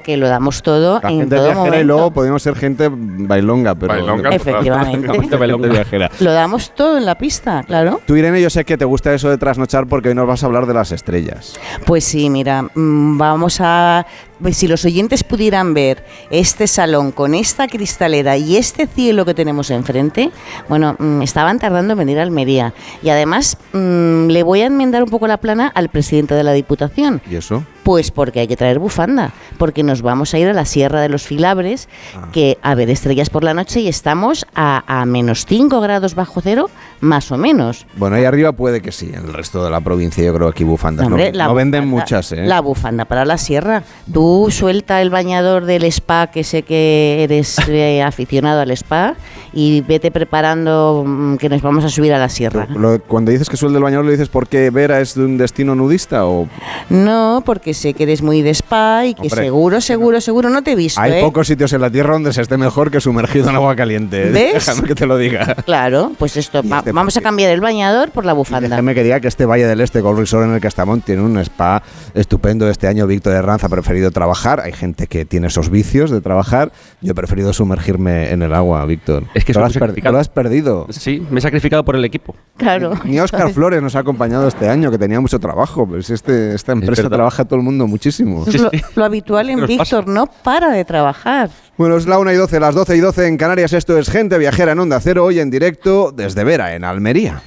que 0.04 0.16
lo 0.16 0.28
damos 0.28 0.62
todo 0.62 1.00
La 1.02 1.10
en 1.10 1.18
gente 1.20 1.36
todo 1.36 1.44
viajera 1.46 1.64
y 1.66 1.70
momento. 1.70 1.86
luego 1.86 2.10
podemos 2.12 2.42
ser 2.42 2.54
gente 2.54 2.88
bailonga, 2.92 3.74
pero... 3.74 3.88
Bailonga 3.94 4.30
Efectivamente. 4.30 5.08
Viajera. 5.68 6.10
Lo 6.20 6.32
damos 6.32 6.74
todo 6.74 6.96
en 6.98 7.04
la 7.04 7.16
pista, 7.16 7.62
claro. 7.66 8.00
Tú, 8.06 8.16
Irene, 8.16 8.40
yo 8.40 8.50
sé 8.50 8.64
que 8.64 8.76
te 8.78 8.84
gusta 8.84 9.12
eso 9.12 9.28
de 9.28 9.38
trasnochar 9.38 9.86
porque 9.86 10.08
hoy 10.10 10.14
nos 10.14 10.26
vas 10.26 10.42
a 10.42 10.46
hablar 10.46 10.66
de 10.66 10.74
las 10.74 10.92
estrellas. 10.92 11.58
Pues 11.84 12.04
sí, 12.04 12.30
mira, 12.30 12.62
mm, 12.62 13.18
vamos 13.18 13.58
a... 13.60 14.06
pues 14.40 14.56
Si 14.56 14.68
los 14.68 14.84
oyentes 14.84 15.24
pudieran 15.24 15.74
ver 15.74 16.04
este 16.30 16.66
salón 16.66 17.12
con 17.12 17.34
esta 17.34 17.66
cristalera 17.68 18.36
y 18.36 18.56
este 18.56 18.86
cielo 18.86 19.24
que 19.24 19.34
tenemos 19.34 19.70
enfrente, 19.70 20.30
bueno, 20.68 20.96
mm, 20.98 21.22
estaban 21.22 21.58
tardando 21.58 21.92
en 21.92 21.98
venir 21.98 22.18
a 22.18 22.22
Almería. 22.22 22.74
Y 23.02 23.10
además 23.10 23.56
mm, 23.72 24.26
le 24.28 24.42
voy 24.42 24.60
a 24.62 24.66
enmendar 24.66 25.02
un 25.02 25.10
poco 25.10 25.26
la 25.26 25.36
plana 25.38 25.68
al 25.74 25.88
presidente 25.88 26.34
de 26.34 26.44
la 26.44 26.52
Diputación. 26.52 27.20
¿Y 27.30 27.36
eso? 27.36 27.64
Pues 27.82 28.10
porque 28.10 28.40
hay 28.40 28.46
que 28.48 28.56
traer 28.56 28.78
bufanda, 28.78 29.32
porque 29.56 29.82
nos 29.82 30.02
vamos 30.02 30.34
a 30.34 30.38
ir 30.38 30.46
a 30.48 30.52
la 30.52 30.66
Sierra 30.66 31.00
de 31.00 31.08
los 31.08 31.22
Filabres, 31.22 31.88
Ah. 32.14 32.28
que 32.32 32.58
a 32.62 32.74
ver 32.74 32.90
estrellas 32.90 33.30
por 33.30 33.44
la 33.44 33.54
noche 33.54 33.80
y 33.80 33.88
estamos 33.88 34.46
a, 34.54 34.82
a 34.86 35.04
menos 35.06 35.46
5 35.46 35.80
grados 35.80 36.14
bajo 36.14 36.40
cero, 36.42 36.68
más 37.00 37.32
o 37.32 37.38
menos. 37.38 37.86
Bueno, 37.96 38.16
ahí 38.16 38.24
arriba 38.24 38.52
puede 38.52 38.82
que 38.82 38.92
sí, 38.92 39.10
en 39.14 39.24
el 39.26 39.32
resto 39.32 39.64
de 39.64 39.70
la 39.70 39.80
provincia 39.80 40.22
yo 40.22 40.34
creo 40.34 40.48
que 40.48 40.56
aquí 40.58 40.64
bufandas 40.64 41.06
no, 41.08 41.14
Hombre, 41.14 41.32
no 41.32 41.38
la 41.38 41.52
venden 41.52 41.88
muchas, 41.88 42.32
¿eh? 42.32 42.44
La 42.46 42.60
bufanda 42.60 43.04
para 43.06 43.24
la 43.24 43.38
sierra. 43.38 43.82
Tú 44.12 44.27
suelta 44.50 45.00
el 45.02 45.10
bañador 45.10 45.64
del 45.64 45.84
spa, 45.84 46.28
que 46.28 46.44
sé 46.44 46.62
que 46.62 47.22
eres 47.24 47.56
eh, 47.68 48.02
aficionado 48.02 48.60
al 48.60 48.70
spa, 48.70 49.14
y 49.52 49.80
vete 49.82 50.10
preparando 50.10 51.04
mm, 51.06 51.36
que 51.36 51.48
nos 51.48 51.62
vamos 51.62 51.84
a 51.84 51.88
subir 51.88 52.12
a 52.14 52.18
la 52.18 52.28
sierra. 52.28 52.66
Lo- 52.70 53.00
cuando 53.02 53.30
dices 53.32 53.48
que 53.48 53.56
sueldo 53.56 53.78
el 53.78 53.84
bañador, 53.84 54.04
¿lo 54.04 54.10
dices 54.12 54.28
porque 54.28 54.70
Vera 54.70 55.00
es 55.00 55.14
de 55.14 55.24
un 55.24 55.36
destino 55.38 55.74
nudista 55.74 56.26
o...? 56.26 56.46
No, 56.90 57.42
porque 57.44 57.74
sé 57.74 57.94
que 57.94 58.04
eres 58.04 58.22
muy 58.22 58.42
de 58.42 58.50
spa 58.50 59.04
y 59.06 59.14
que 59.14 59.22
Hombre, 59.22 59.44
seguro, 59.44 59.80
seguro, 59.80 60.20
seguro 60.20 60.50
no 60.50 60.62
te 60.62 60.72
he 60.72 60.76
visto. 60.76 61.00
Hay 61.00 61.12
¿eh? 61.12 61.20
pocos 61.20 61.46
sitios 61.48 61.72
en 61.72 61.80
la 61.80 61.90
Tierra 61.90 62.12
donde 62.12 62.32
se 62.32 62.42
esté 62.42 62.56
mejor 62.56 62.90
que 62.90 63.00
sumergido 63.00 63.50
en 63.50 63.56
agua 63.56 63.74
caliente. 63.74 64.24
¿Ves? 64.30 64.54
Déjame 64.66 64.86
que 64.86 64.94
te 64.94 65.06
lo 65.06 65.16
diga. 65.16 65.54
Claro, 65.64 66.12
pues 66.18 66.36
esto, 66.36 66.62
va- 66.62 66.78
este 66.78 66.92
vamos 66.92 67.16
a 67.16 67.20
cambiar 67.20 67.50
el 67.50 67.60
bañador 67.60 68.10
por 68.10 68.24
la 68.24 68.32
bufanda. 68.34 68.68
Déjeme 68.68 68.94
que 68.94 69.02
diga 69.02 69.20
que 69.20 69.28
este 69.28 69.44
Valle 69.46 69.66
del 69.66 69.80
Este, 69.80 70.00
Golf 70.00 70.18
Resort 70.18 70.44
en 70.46 70.54
el 70.54 70.60
estamos, 70.68 71.02
tiene 71.02 71.22
un 71.22 71.36
spa 71.38 71.82
estupendo. 72.14 72.68
Este 72.68 72.86
año 72.86 73.06
Víctor 73.06 73.32
Herranz 73.34 73.64
ha 73.64 73.68
preferido 73.68 74.10
trabajar. 74.18 74.60
Hay 74.60 74.72
gente 74.72 75.06
que 75.06 75.24
tiene 75.24 75.46
esos 75.46 75.70
vicios 75.70 76.10
de 76.10 76.20
trabajar. 76.20 76.72
Yo 77.00 77.12
he 77.12 77.14
preferido 77.14 77.52
sumergirme 77.52 78.32
en 78.32 78.42
el 78.42 78.52
agua, 78.52 78.84
Víctor. 78.84 79.24
Es 79.32 79.44
que 79.44 79.52
lo 79.52 79.64
has, 79.64 79.76
lo 79.76 80.18
has 80.18 80.28
perdido. 80.28 80.86
Sí, 80.90 81.24
me 81.30 81.38
he 81.38 81.40
sacrificado 81.40 81.84
por 81.84 81.94
el 81.94 82.04
equipo. 82.04 82.34
Claro. 82.56 82.94
Ni 83.04 83.20
Oscar 83.20 83.50
Flores 83.52 83.80
nos 83.80 83.94
ha 83.94 84.00
acompañado 84.00 84.48
este 84.48 84.68
año, 84.68 84.90
que 84.90 84.98
tenía 84.98 85.20
mucho 85.20 85.38
trabajo. 85.38 85.86
Pues 85.86 86.10
este, 86.10 86.54
esta 86.54 86.72
empresa 86.72 87.02
verdad. 87.02 87.16
trabaja 87.16 87.44
todo 87.44 87.60
el 87.60 87.64
mundo 87.64 87.86
muchísimo. 87.86 88.42
Eso 88.42 88.50
es 88.50 88.62
lo, 88.62 88.70
lo 88.96 89.04
habitual 89.04 89.50
en. 89.50 89.58
Víctor, 89.68 90.08
no 90.08 90.26
para 90.26 90.70
de 90.70 90.84
trabajar. 90.84 91.50
Bueno, 91.76 91.96
es 91.96 92.06
la 92.06 92.18
1 92.18 92.32
y 92.32 92.36
12, 92.36 92.58
las 92.58 92.74
12 92.74 92.96
y 92.96 93.00
12 93.00 93.26
en 93.28 93.36
Canarias. 93.36 93.72
Esto 93.72 93.96
es 93.98 94.10
Gente 94.10 94.36
Viajera 94.38 94.72
en 94.72 94.80
Onda 94.80 94.98
Cero, 95.00 95.24
hoy 95.24 95.38
en 95.38 95.50
directo 95.50 96.10
desde 96.10 96.42
Vera, 96.42 96.74
en 96.74 96.82
Almería. 96.84 97.42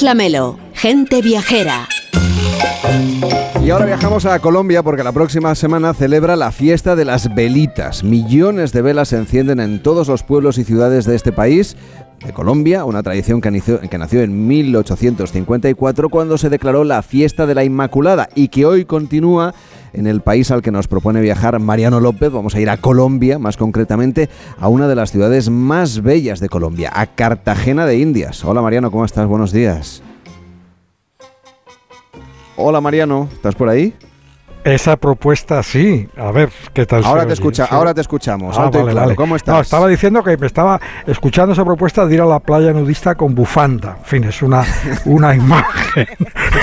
Carlas 0.00 0.54
gente 0.74 1.22
viajera. 1.22 1.88
Y 3.64 3.70
ahora 3.70 3.84
viajamos 3.84 4.26
a 4.26 4.38
Colombia 4.38 4.82
porque 4.82 5.02
la 5.02 5.10
próxima 5.12 5.54
semana 5.54 5.92
celebra 5.92 6.36
la 6.36 6.52
fiesta 6.52 6.94
de 6.94 7.04
las 7.04 7.34
velitas. 7.34 8.04
Millones 8.04 8.72
de 8.72 8.82
velas 8.82 9.08
se 9.08 9.16
encienden 9.16 9.58
en 9.58 9.82
todos 9.82 10.06
los 10.06 10.22
pueblos 10.22 10.58
y 10.58 10.64
ciudades 10.64 11.04
de 11.04 11.16
este 11.16 11.32
país. 11.32 11.76
De 12.24 12.32
Colombia, 12.32 12.84
una 12.84 13.02
tradición 13.02 13.40
que 13.40 13.50
que 13.90 13.98
nació 13.98 14.22
en 14.22 14.46
1854 14.46 16.08
cuando 16.10 16.38
se 16.38 16.48
declaró 16.48 16.84
la 16.84 17.02
fiesta 17.02 17.46
de 17.46 17.54
la 17.54 17.64
Inmaculada 17.64 18.28
y 18.34 18.48
que 18.48 18.66
hoy 18.66 18.84
continúa 18.84 19.54
en 19.92 20.06
el 20.06 20.20
país 20.20 20.50
al 20.50 20.62
que 20.62 20.70
nos 20.70 20.88
propone 20.88 21.20
viajar 21.20 21.58
Mariano 21.58 22.00
López. 22.00 22.30
Vamos 22.32 22.54
a 22.54 22.60
ir 22.60 22.70
a 22.70 22.76
Colombia, 22.76 23.38
más 23.38 23.56
concretamente 23.56 24.28
a 24.58 24.68
una 24.68 24.88
de 24.88 24.94
las 24.94 25.10
ciudades 25.10 25.50
más 25.50 26.02
bellas 26.02 26.40
de 26.40 26.48
Colombia, 26.48 26.90
a 26.94 27.06
Cartagena 27.06 27.86
de 27.86 27.98
Indias. 27.98 28.44
Hola 28.44 28.62
Mariano, 28.62 28.90
¿cómo 28.90 29.04
estás? 29.04 29.26
Buenos 29.26 29.52
días. 29.52 30.02
Hola 32.56 32.80
Mariano, 32.80 33.28
¿estás 33.32 33.54
por 33.54 33.68
ahí? 33.68 33.94
Esa 34.74 34.96
propuesta 34.98 35.62
sí. 35.62 36.08
A 36.16 36.30
ver, 36.30 36.50
¿qué 36.74 36.84
tal? 36.84 37.02
Ahora 37.04 37.22
te 37.22 37.26
oye? 37.28 37.34
escucha, 37.34 37.64
Sí. 37.66 37.74
ahora 37.74 37.94
te 37.94 38.00
escuchamos. 38.02 38.58
Ah, 38.58 38.64
alto 38.64 38.78
y 38.78 38.80
vale, 38.82 38.92
claro. 38.92 39.06
vale. 39.06 39.16
¿Cómo 39.16 39.36
estás? 39.36 39.54
No, 39.54 39.60
estaba 39.62 39.88
diciendo 39.88 40.22
que 40.22 40.36
me 40.36 40.46
estaba 40.46 40.78
escuchando 41.06 41.54
esa 41.54 41.64
propuesta 41.64 42.04
de 42.04 42.14
ir 42.14 42.20
a 42.20 42.26
la 42.26 42.38
playa 42.38 42.72
nudista 42.74 43.14
con 43.14 43.34
bufanda. 43.34 43.96
En 44.00 44.04
fin, 44.04 44.24
es 44.24 44.42
una, 44.42 44.64
una 45.06 45.34
imagen 45.34 46.06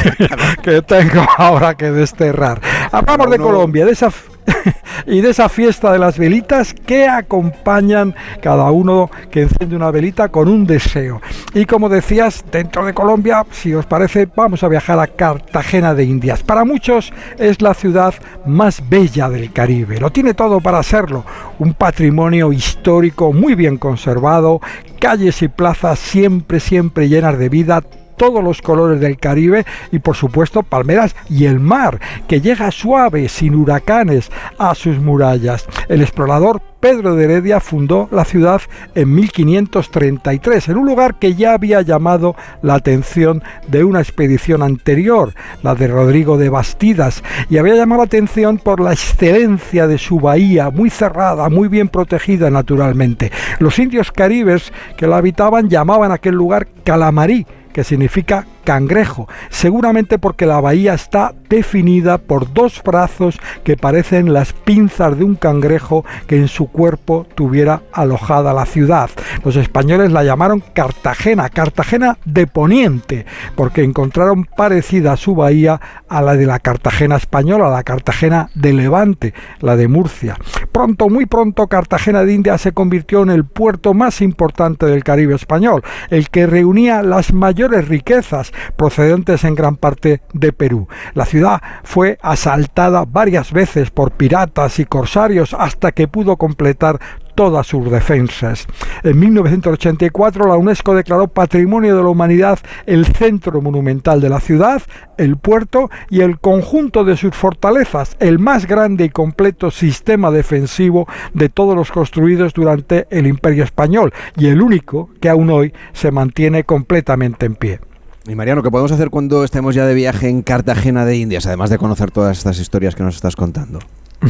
que 0.62 0.82
tengo 0.84 1.26
ahora 1.38 1.74
que 1.76 1.89
desterrar. 1.91 2.62
Hablamos 2.91 3.32
de 3.32 3.39
Colombia, 3.39 3.86
de 3.86 3.93
esa 3.93 4.12
y 5.05 5.21
de 5.21 5.29
esa 5.29 5.49
fiesta 5.49 5.91
de 5.91 5.99
las 5.99 6.17
velitas 6.17 6.73
que 6.73 7.07
acompañan 7.07 8.15
cada 8.41 8.71
uno 8.71 9.09
que 9.31 9.43
enciende 9.43 9.75
una 9.75 9.91
velita 9.91 10.29
con 10.29 10.47
un 10.47 10.65
deseo. 10.65 11.21
Y 11.53 11.65
como 11.65 11.89
decías, 11.89 12.43
dentro 12.51 12.85
de 12.85 12.93
Colombia, 12.93 13.45
si 13.51 13.73
os 13.73 13.85
parece, 13.85 14.27
vamos 14.35 14.63
a 14.63 14.67
viajar 14.67 14.99
a 14.99 15.07
Cartagena 15.07 15.93
de 15.93 16.03
Indias. 16.03 16.43
Para 16.43 16.65
muchos 16.65 17.13
es 17.37 17.61
la 17.61 17.73
ciudad 17.73 18.13
más 18.45 18.87
bella 18.89 19.29
del 19.29 19.51
Caribe. 19.51 19.99
Lo 19.99 20.11
tiene 20.11 20.33
todo 20.33 20.61
para 20.61 20.83
serlo. 20.83 21.23
Un 21.59 21.73
patrimonio 21.73 22.51
histórico 22.51 23.33
muy 23.33 23.55
bien 23.55 23.77
conservado, 23.77 24.61
calles 24.99 25.41
y 25.41 25.47
plazas 25.47 25.99
siempre, 25.99 26.59
siempre 26.59 27.09
llenas 27.09 27.37
de 27.37 27.49
vida 27.49 27.81
todos 28.18 28.43
los 28.43 28.61
colores 28.61 28.99
del 28.99 29.18
Caribe 29.18 29.66
y 29.91 29.99
por 29.99 30.16
supuesto 30.16 30.63
palmeras 30.63 31.16
y 31.30 31.45
el 31.45 31.59
mar 31.59 31.99
que 32.28 32.41
llega 32.41 32.72
suave 32.72 33.30
sin 33.30 33.55
huracanes 33.55 34.32
a 34.57 34.76
sus 34.76 34.99
murallas. 34.99 35.66
El 35.89 36.01
explorador 36.01 36.61
Pedro 36.86 37.16
de 37.16 37.24
Heredia 37.24 37.59
fundó 37.59 38.07
la 38.11 38.26
ciudad 38.26 38.61
en 38.93 39.16
1533 39.16 40.70
en 40.70 40.78
un 40.78 40.86
lugar 40.86 41.18
que 41.18 41.34
ya 41.34 41.53
había 41.53 41.82
llamado 41.82 42.36
la 42.61 42.76
atención 42.76 43.41
de 43.68 43.84
una 43.84 44.01
expedición 44.01 44.61
anterior, 44.61 45.34
la 45.63 45.74
de 45.74 45.88
Rodrigo 45.88 46.38
de 46.38 46.49
Bastidas, 46.49 47.24
y 47.49 47.57
había 47.57 47.74
llamado 47.74 48.01
la 48.01 48.05
atención 48.05 48.59
por 48.59 48.82
la 48.82 48.93
excelencia 48.93 49.88
de 49.88 49.97
su 49.97 50.20
bahía, 50.20 50.70
muy 50.70 50.91
cerrada, 50.91 51.49
muy 51.49 51.70
bien 51.70 51.88
protegida 51.88 52.51
naturalmente. 52.51 53.32
Los 53.57 53.80
indios 53.80 54.11
caribes 54.11 54.72
que 54.95 55.07
la 55.07 55.18
habitaban 55.18 55.70
llamaban 55.70 56.11
aquel 56.11 56.36
lugar 56.36 56.68
Calamarí, 56.84 57.47
que 57.76 57.84
significa 57.84 58.47
cangrejo, 58.66 59.30
seguramente 59.49 60.20
porque 60.20 60.45
la 60.45 60.59
bahía 60.59 60.93
está 60.93 61.34
definida 61.47 62.18
por 62.18 62.53
dos 62.53 62.82
brazos 62.84 63.39
que 63.63 63.78
parecen 63.78 64.34
las 64.34 64.51
pinzas 64.51 65.18
de 65.18 65.24
un 65.24 65.36
cangrejo 65.36 66.03
que 66.28 66.36
en 66.36 66.49
su 66.49 66.68
cuerpo 66.68 67.26
tuviera 67.36 67.84
alojada 67.93 68.53
la 68.53 68.66
ciudad. 68.66 69.09
Los 69.45 69.55
españoles 69.55 70.11
la 70.11 70.26
llamaron 70.26 70.61
Cartagena, 70.74 71.47
Cartagena 71.49 72.18
de 72.26 72.47
Poniente, 72.47 73.26
porque 73.55 73.84
encontraron 73.84 74.43
parecida 74.43 75.16
su 75.16 75.36
bahía 75.36 75.80
a 76.09 76.22
la 76.22 76.36
de 76.36 76.45
la 76.45 76.59
Cartagena 76.59 77.16
española, 77.16 77.70
la 77.70 77.84
Cartagena 77.84 78.49
de 78.55 78.74
Levante, 78.74 79.34
la 79.61 79.76
de 79.78 79.88
Murcia. 79.88 80.38
Pronto, 80.72 81.07
muy 81.09 81.26
pronto, 81.26 81.68
Cartagena 81.68 82.24
de 82.24 82.34
India 82.34 82.57
se 82.57 82.74
convirtió 82.74 83.22
en 83.22 83.30
el 83.30 83.45
puerto 83.45 83.93
más 83.93 84.22
importante 84.22 84.88
del 84.88 85.03
Caribe 85.03 85.36
español, 85.36 85.84
el 86.09 86.30
que 86.30 86.47
reunía 86.47 87.03
las 87.03 87.32
mayores 87.32 87.88
riquezas 87.88 88.51
procedentes 88.76 89.43
en 89.43 89.56
gran 89.56 89.78
parte 89.78 90.22
de 90.34 90.53
Perú. 90.53 90.88
La 91.14 91.26
ciudad 91.26 91.62
fue 91.84 92.18
asaltada 92.22 93.06
varias 93.06 93.51
veces 93.51 93.91
por 93.91 94.12
piratas 94.12 94.80
y 94.80 94.86
corsarios 94.86 95.56
hasta 95.58 95.91
que 95.91 96.08
pudo 96.08 96.38
completar 96.38 96.99
todas 97.36 97.68
sus 97.68 97.91
defensas. 97.91 98.65
En 99.03 99.19
1984 99.19 100.48
la 100.48 100.57
UNESCO 100.57 100.95
declaró 100.95 101.27
Patrimonio 101.27 101.95
de 101.95 102.02
la 102.02 102.10
Humanidad 102.10 102.60
el 102.86 103.06
centro 103.06 103.61
monumental 103.61 104.22
de 104.22 104.30
la 104.30 104.40
ciudad, 104.40 104.82
el 105.18 105.38
puerto 105.38 105.90
y 106.10 106.22
el 106.22 106.40
conjunto 106.40 107.03
de 107.03 107.18
sus 107.18 107.36
fortalezas, 107.36 108.15
el 108.19 108.40
más 108.40 108.65
grande 108.65 109.06
y 109.06 109.10
completo 109.10 109.69
sistema 109.69 110.32
defensivo 110.32 111.07
de 111.34 111.49
todos 111.49 111.76
los 111.76 111.91
construidos 111.91 112.53
durante 112.53 113.06
el 113.10 113.27
Imperio 113.27 113.64
Español 113.64 114.14
y 114.38 114.48
el 114.48 114.61
único 114.61 115.10
que 115.19 115.30
aún 115.30 115.49
hoy 115.49 115.73
se 115.94 116.11
mantiene 116.11 116.64
completamente 116.64 117.45
en 117.45 117.56
pie. 117.56 117.80
Y 118.27 118.34
Mariano, 118.34 118.64
¿qué 118.64 118.72
podemos 118.72 118.91
hacer 118.91 119.11
cuando 119.11 119.43
estemos 119.43 119.76
ya 119.76 119.85
de 119.85 119.93
viaje 119.93 120.30
en 120.30 120.41
Cartagena 120.41 121.06
de 121.06 121.15
Indias, 121.15 121.45
además 121.45 121.69
de 121.69 121.77
conocer 121.77 122.10
todas 122.10 122.35
estas 122.35 122.57
historias 122.57 122.95
que 122.95 123.03
nos 123.03 123.15
estás 123.15 123.35
contando? 123.35 123.80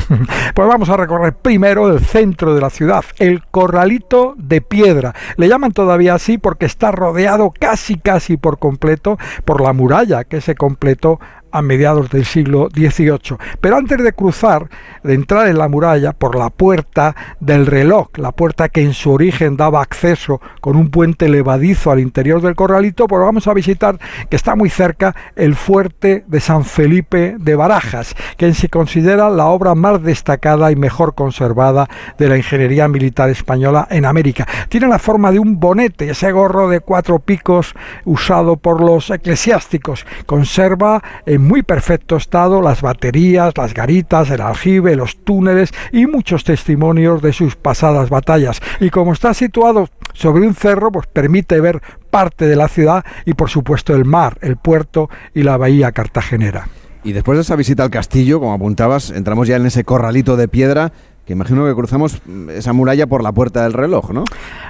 Pues 0.53 0.67
vamos 0.67 0.89
a 0.89 0.97
recorrer 0.97 1.33
primero 1.33 1.93
el 1.93 1.99
centro 1.99 2.55
de 2.55 2.61
la 2.61 2.69
ciudad, 2.69 3.05
el 3.19 3.45
Corralito 3.45 4.33
de 4.37 4.61
Piedra. 4.61 5.13
Le 5.37 5.47
llaman 5.47 5.71
todavía 5.71 6.15
así 6.15 6.37
porque 6.37 6.65
está 6.65 6.91
rodeado 6.91 7.53
casi 7.57 7.97
casi 7.97 8.35
por 8.37 8.59
completo 8.59 9.17
por 9.45 9.61
la 9.61 9.73
muralla 9.73 10.23
que 10.23 10.41
se 10.41 10.55
completó 10.55 11.19
a 11.55 11.61
mediados 11.61 12.09
del 12.09 12.25
siglo 12.25 12.67
XVIII. 12.73 13.37
Pero 13.61 13.77
antes 13.77 14.03
de 14.03 14.13
cruzar, 14.13 14.67
de 15.03 15.13
entrar 15.13 15.47
en 15.47 15.57
la 15.57 15.69
muralla 15.69 16.11
por 16.11 16.35
la 16.35 16.49
puerta 16.49 17.15
del 17.39 17.65
reloj, 17.65 18.09
la 18.15 18.31
puerta 18.31 18.69
que 18.69 18.81
en 18.81 18.93
su 18.93 19.11
origen 19.11 19.55
daba 19.55 19.81
acceso 19.81 20.41
con 20.61 20.75
un 20.75 20.89
puente 20.89 21.29
levadizo 21.29 21.91
al 21.91 21.99
interior 21.99 22.41
del 22.41 22.55
corralito, 22.55 23.07
pues 23.07 23.21
vamos 23.21 23.47
a 23.47 23.53
visitar, 23.53 23.97
que 24.29 24.35
está 24.35 24.55
muy 24.55 24.69
cerca, 24.69 25.15
el 25.35 25.55
fuerte 25.55 26.25
de 26.27 26.39
San 26.39 26.65
Felipe 26.65 27.35
de 27.39 27.55
Barajas, 27.55 28.15
que 28.37 28.53
se 28.53 28.69
considera 28.69 29.29
la 29.29 29.45
obra 29.45 29.75
más 29.75 30.01
destacada 30.03 30.71
y 30.71 30.75
mejor 30.75 31.15
conservada 31.15 31.87
de 32.17 32.27
la 32.27 32.37
ingeniería 32.37 32.87
militar 32.87 33.29
española 33.29 33.87
en 33.89 34.05
América. 34.05 34.47
Tiene 34.69 34.87
la 34.87 34.99
forma 34.99 35.31
de 35.31 35.39
un 35.39 35.59
bonete, 35.59 36.09
ese 36.09 36.31
gorro 36.31 36.67
de 36.67 36.79
cuatro 36.79 37.19
picos 37.19 37.75
usado 38.03 38.57
por 38.57 38.81
los 38.81 39.09
eclesiásticos. 39.09 40.05
Conserva 40.25 41.01
en 41.25 41.44
muy 41.45 41.63
perfecto 41.63 42.17
estado 42.17 42.61
las 42.61 42.81
baterías, 42.81 43.53
las 43.57 43.73
garitas, 43.73 44.29
el 44.29 44.41
aljibe, 44.41 44.95
los 44.95 45.17
túneles 45.17 45.73
y 45.91 46.07
muchos 46.07 46.43
testimonios 46.43 47.21
de 47.21 47.33
sus 47.33 47.55
pasadas 47.55 48.09
batallas. 48.09 48.59
Y 48.79 48.89
como 48.89 49.13
está 49.13 49.33
situado 49.33 49.89
sobre 50.13 50.45
un 50.45 50.55
cerro, 50.55 50.91
pues 50.91 51.07
permite 51.07 51.59
ver 51.61 51.81
parte 52.09 52.45
de 52.45 52.55
la 52.55 52.67
ciudad 52.67 53.05
y 53.25 53.33
por 53.33 53.49
supuesto 53.49 53.95
el 53.95 54.05
mar, 54.05 54.37
el 54.41 54.57
puerto 54.57 55.09
y 55.33 55.43
la 55.43 55.57
bahía 55.57 55.91
cartagenera. 55.91 56.67
Y 57.03 57.13
después 57.13 57.37
de 57.37 57.43
esa 57.43 57.55
visita 57.55 57.83
al 57.83 57.91
castillo, 57.91 58.39
como 58.39 58.53
apuntabas, 58.53 59.11
entramos 59.11 59.47
ya 59.47 59.57
en 59.57 59.67
ese 59.67 59.83
corralito 59.83 60.37
de 60.37 60.47
piedra 60.47 60.91
que 61.25 61.33
imagino 61.33 61.65
que 61.65 61.73
cruzamos 61.73 62.21
esa 62.49 62.73
muralla 62.73 63.07
por 63.07 63.23
la 63.23 63.31
puerta 63.31 63.63
del 63.63 63.73
reloj, 63.73 64.11
¿no? 64.11 64.23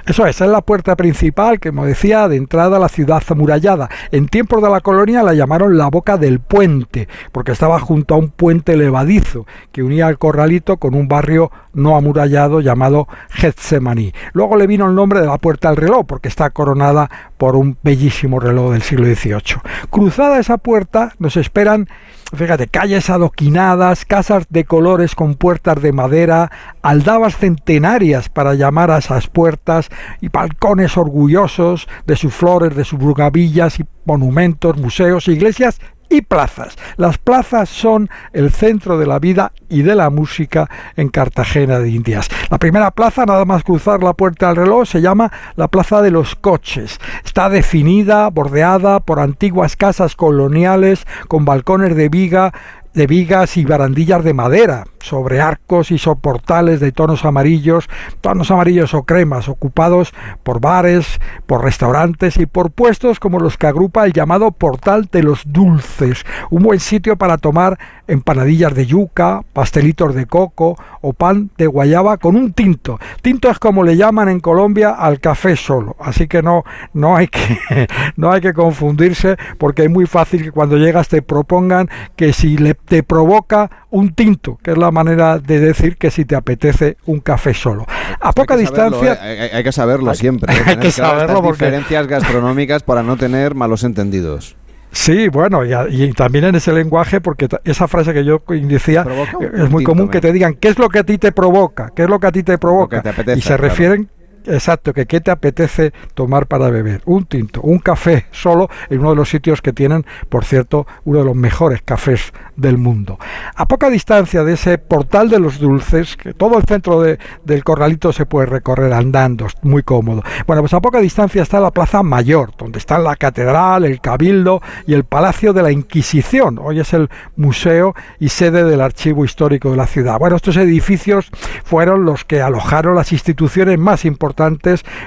Eso 0.06 0.26
es, 0.26 0.40
es 0.40 0.48
la 0.48 0.62
puerta 0.62 0.96
principal, 0.96 1.60
que 1.60 1.68
como 1.68 1.84
decía, 1.84 2.28
de 2.28 2.36
entrada 2.36 2.78
a 2.78 2.80
la 2.80 2.88
ciudad 2.88 3.22
amurallada. 3.28 3.90
En 4.10 4.26
tiempos 4.28 4.62
de 4.62 4.70
la 4.70 4.80
colonia 4.80 5.22
la 5.22 5.34
llamaron 5.34 5.76
la 5.76 5.88
boca 5.88 6.16
del 6.16 6.40
puente, 6.40 7.08
porque 7.32 7.52
estaba 7.52 7.78
junto 7.78 8.14
a 8.14 8.18
un 8.18 8.30
puente 8.30 8.76
levadizo 8.76 9.46
que 9.72 9.82
unía 9.82 10.08
el 10.08 10.18
corralito 10.18 10.78
con 10.78 10.94
un 10.94 11.08
barrio 11.08 11.50
no 11.74 11.94
amurallado 11.96 12.60
llamado 12.60 13.06
Getsemaní. 13.28 14.14
Luego 14.32 14.56
le 14.56 14.66
vino 14.66 14.86
el 14.86 14.94
nombre 14.94 15.20
de 15.20 15.26
la 15.26 15.38
puerta 15.38 15.68
del 15.68 15.76
reloj, 15.76 16.06
porque 16.06 16.28
está 16.28 16.50
coronada 16.50 17.10
por 17.36 17.54
un 17.54 17.76
bellísimo 17.82 18.40
reloj 18.40 18.72
del 18.72 18.82
siglo 18.82 19.06
XVIII. 19.06 19.60
Cruzada 19.90 20.38
esa 20.38 20.56
puerta 20.56 21.12
nos 21.18 21.36
esperan 21.36 21.88
fíjate, 22.36 22.68
calles 22.68 23.10
adoquinadas, 23.10 24.04
casas 24.04 24.46
de 24.48 24.64
colores 24.64 25.14
con 25.14 25.34
puertas 25.34 25.80
de 25.80 25.92
madera, 25.92 26.50
aldabas 26.82 27.36
centenarias 27.36 28.28
para 28.28 28.54
llamar 28.54 28.90
a 28.90 28.98
esas 28.98 29.26
puertas 29.26 29.88
y 30.20 30.28
balcones 30.28 30.96
orgullosos 30.96 31.88
de 32.06 32.16
sus 32.16 32.34
flores, 32.34 32.76
de 32.76 32.84
sus 32.84 32.98
brugavillas 32.98 33.80
y 33.80 33.84
monumentos, 34.04 34.76
museos, 34.76 35.28
iglesias 35.28 35.80
y 36.08 36.22
plazas. 36.22 36.76
Las 36.96 37.18
plazas 37.18 37.68
son 37.68 38.08
el 38.32 38.50
centro 38.50 38.98
de 38.98 39.06
la 39.06 39.18
vida 39.18 39.52
y 39.68 39.82
de 39.82 39.94
la 39.94 40.10
música 40.10 40.68
en 40.96 41.08
Cartagena 41.08 41.78
de 41.78 41.90
Indias. 41.90 42.28
La 42.50 42.58
primera 42.58 42.90
plaza, 42.90 43.26
nada 43.26 43.44
más 43.44 43.64
cruzar 43.64 44.02
la 44.02 44.12
puerta 44.12 44.48
del 44.48 44.56
reloj, 44.56 44.86
se 44.88 45.00
llama 45.00 45.32
la 45.56 45.68
Plaza 45.68 46.02
de 46.02 46.10
los 46.10 46.34
Coches. 46.34 46.98
Está 47.24 47.48
definida, 47.48 48.28
bordeada 48.30 49.00
por 49.00 49.20
antiguas 49.20 49.76
casas 49.76 50.16
coloniales 50.16 51.06
con 51.28 51.44
balcones 51.44 51.96
de 51.96 52.08
viga 52.08 52.52
de 52.96 53.06
vigas 53.06 53.58
y 53.58 53.64
barandillas 53.66 54.24
de 54.24 54.32
madera, 54.32 54.84
sobre 55.06 55.40
arcos 55.40 55.90
y 55.90 55.98
soportales 55.98 56.80
de 56.80 56.92
tonos 56.92 57.24
amarillos, 57.24 57.88
tonos 58.20 58.50
amarillos 58.50 58.92
o 58.94 59.04
cremas, 59.04 59.48
ocupados 59.48 60.12
por 60.42 60.60
bares, 60.60 61.20
por 61.46 61.62
restaurantes 61.62 62.36
y 62.36 62.46
por 62.46 62.70
puestos 62.70 63.20
como 63.20 63.38
los 63.38 63.56
que 63.56 63.68
agrupa 63.68 64.04
el 64.04 64.12
llamado 64.12 64.50
Portal 64.50 65.08
de 65.10 65.22
los 65.22 65.42
Dulces, 65.46 66.24
un 66.50 66.64
buen 66.64 66.80
sitio 66.80 67.16
para 67.16 67.38
tomar 67.38 67.78
empanadillas 68.08 68.74
de 68.74 68.86
yuca, 68.86 69.42
pastelitos 69.52 70.14
de 70.14 70.26
coco 70.26 70.76
o 71.00 71.12
pan 71.12 71.50
de 71.56 71.66
guayaba 71.66 72.18
con 72.18 72.36
un 72.36 72.52
tinto. 72.52 72.98
Tinto 73.22 73.50
es 73.50 73.58
como 73.58 73.82
le 73.82 73.96
llaman 73.96 74.28
en 74.28 74.40
Colombia 74.40 74.90
al 74.90 75.20
café 75.20 75.56
solo, 75.56 75.96
así 76.00 76.26
que 76.26 76.42
no, 76.42 76.64
no, 76.92 77.16
hay, 77.16 77.28
que, 77.28 77.58
no 78.16 78.32
hay 78.32 78.40
que 78.40 78.54
confundirse 78.54 79.36
porque 79.58 79.84
es 79.84 79.90
muy 79.90 80.06
fácil 80.06 80.42
que 80.42 80.52
cuando 80.52 80.76
llegas 80.76 81.08
te 81.08 81.22
propongan 81.22 81.88
que 82.16 82.32
si 82.32 82.56
le 82.56 82.74
te 82.74 83.02
provoca 83.02 83.70
un 83.90 84.14
tinto, 84.14 84.58
que 84.62 84.72
es 84.72 84.78
la 84.78 84.90
manera 84.90 85.38
de 85.38 85.60
decir 85.60 85.96
que 85.96 86.10
si 86.10 86.24
te 86.24 86.34
apetece 86.34 86.96
un 87.06 87.20
café 87.20 87.54
solo. 87.54 87.86
A 88.20 88.32
poca 88.32 88.56
distancia... 88.56 89.18
¿eh? 89.22 89.50
hay, 89.52 89.64
que 89.64 89.72
saberlo 89.72 90.14
siempre. 90.14 90.52
¿eh? 90.52 90.62
Hay 90.66 90.76
que 90.76 90.90
saberlo 90.90 91.42
porque... 91.42 91.64
diferencias 91.64 92.06
gastronómicas 92.06 92.82
para 92.82 93.02
no 93.02 93.16
tener 93.16 93.54
malos 93.54 93.84
entendidos. 93.84 94.56
Sí, 94.92 95.28
bueno, 95.28 95.62
y, 95.64 96.12
también 96.12 96.44
en 96.44 96.54
ese 96.54 96.72
lenguaje, 96.72 97.20
porque 97.20 97.48
esa 97.64 97.86
frase 97.86 98.14
que 98.14 98.24
yo 98.24 98.42
decía, 98.48 99.06
es 99.54 99.70
muy 99.70 99.84
común 99.84 100.08
que 100.08 100.22
te 100.22 100.32
digan, 100.32 100.54
¿qué 100.54 100.68
es 100.68 100.78
lo 100.78 100.88
que 100.88 101.00
a 101.00 101.04
ti 101.04 101.18
te 101.18 101.32
provoca? 101.32 101.92
¿Qué 101.94 102.04
es 102.04 102.08
lo 102.08 102.18
que 102.18 102.26
a 102.26 102.32
ti 102.32 102.42
te 102.42 102.56
provoca? 102.56 103.02
y 103.36 103.42
se 103.42 103.56
refieren 103.58 104.08
Exacto, 104.46 104.92
que 104.92 105.06
qué 105.06 105.20
te 105.20 105.30
apetece 105.30 105.92
tomar 106.14 106.46
para 106.46 106.70
beber. 106.70 107.02
Un 107.04 107.24
tinto, 107.26 107.60
un 107.62 107.78
café 107.78 108.26
solo 108.30 108.70
en 108.88 109.00
uno 109.00 109.10
de 109.10 109.16
los 109.16 109.28
sitios 109.28 109.60
que 109.60 109.72
tienen, 109.72 110.06
por 110.28 110.44
cierto, 110.44 110.86
uno 111.04 111.20
de 111.20 111.24
los 111.24 111.34
mejores 111.34 111.82
cafés 111.82 112.32
del 112.54 112.78
mundo. 112.78 113.18
A 113.54 113.66
poca 113.66 113.90
distancia 113.90 114.44
de 114.44 114.54
ese 114.54 114.78
portal 114.78 115.28
de 115.28 115.40
los 115.40 115.58
dulces, 115.58 116.16
que 116.16 116.32
todo 116.32 116.58
el 116.58 116.64
centro 116.64 117.02
del 117.02 117.64
corralito 117.64 118.12
se 118.12 118.26
puede 118.26 118.46
recorrer 118.46 118.92
andando, 118.92 119.46
muy 119.62 119.82
cómodo. 119.82 120.22
Bueno, 120.46 120.62
pues 120.62 120.74
a 120.74 120.80
poca 120.80 121.00
distancia 121.00 121.42
está 121.42 121.60
la 121.60 121.72
Plaza 121.72 122.02
Mayor, 122.02 122.52
donde 122.56 122.78
están 122.78 123.04
la 123.04 123.16
catedral, 123.16 123.84
el 123.84 124.00
cabildo 124.00 124.62
y 124.86 124.94
el 124.94 125.04
Palacio 125.04 125.52
de 125.52 125.62
la 125.62 125.72
Inquisición. 125.72 126.58
Hoy 126.62 126.80
es 126.80 126.92
el 126.92 127.10
museo 127.36 127.94
y 128.20 128.28
sede 128.28 128.64
del 128.64 128.80
archivo 128.80 129.24
histórico 129.24 129.70
de 129.70 129.76
la 129.76 129.86
ciudad. 129.86 130.18
Bueno, 130.18 130.36
estos 130.36 130.56
edificios 130.56 131.30
fueron 131.64 132.04
los 132.04 132.24
que 132.24 132.40
alojaron 132.40 132.94
las 132.94 133.12
instituciones 133.12 133.78
más 133.78 134.04
importantes 134.04 134.35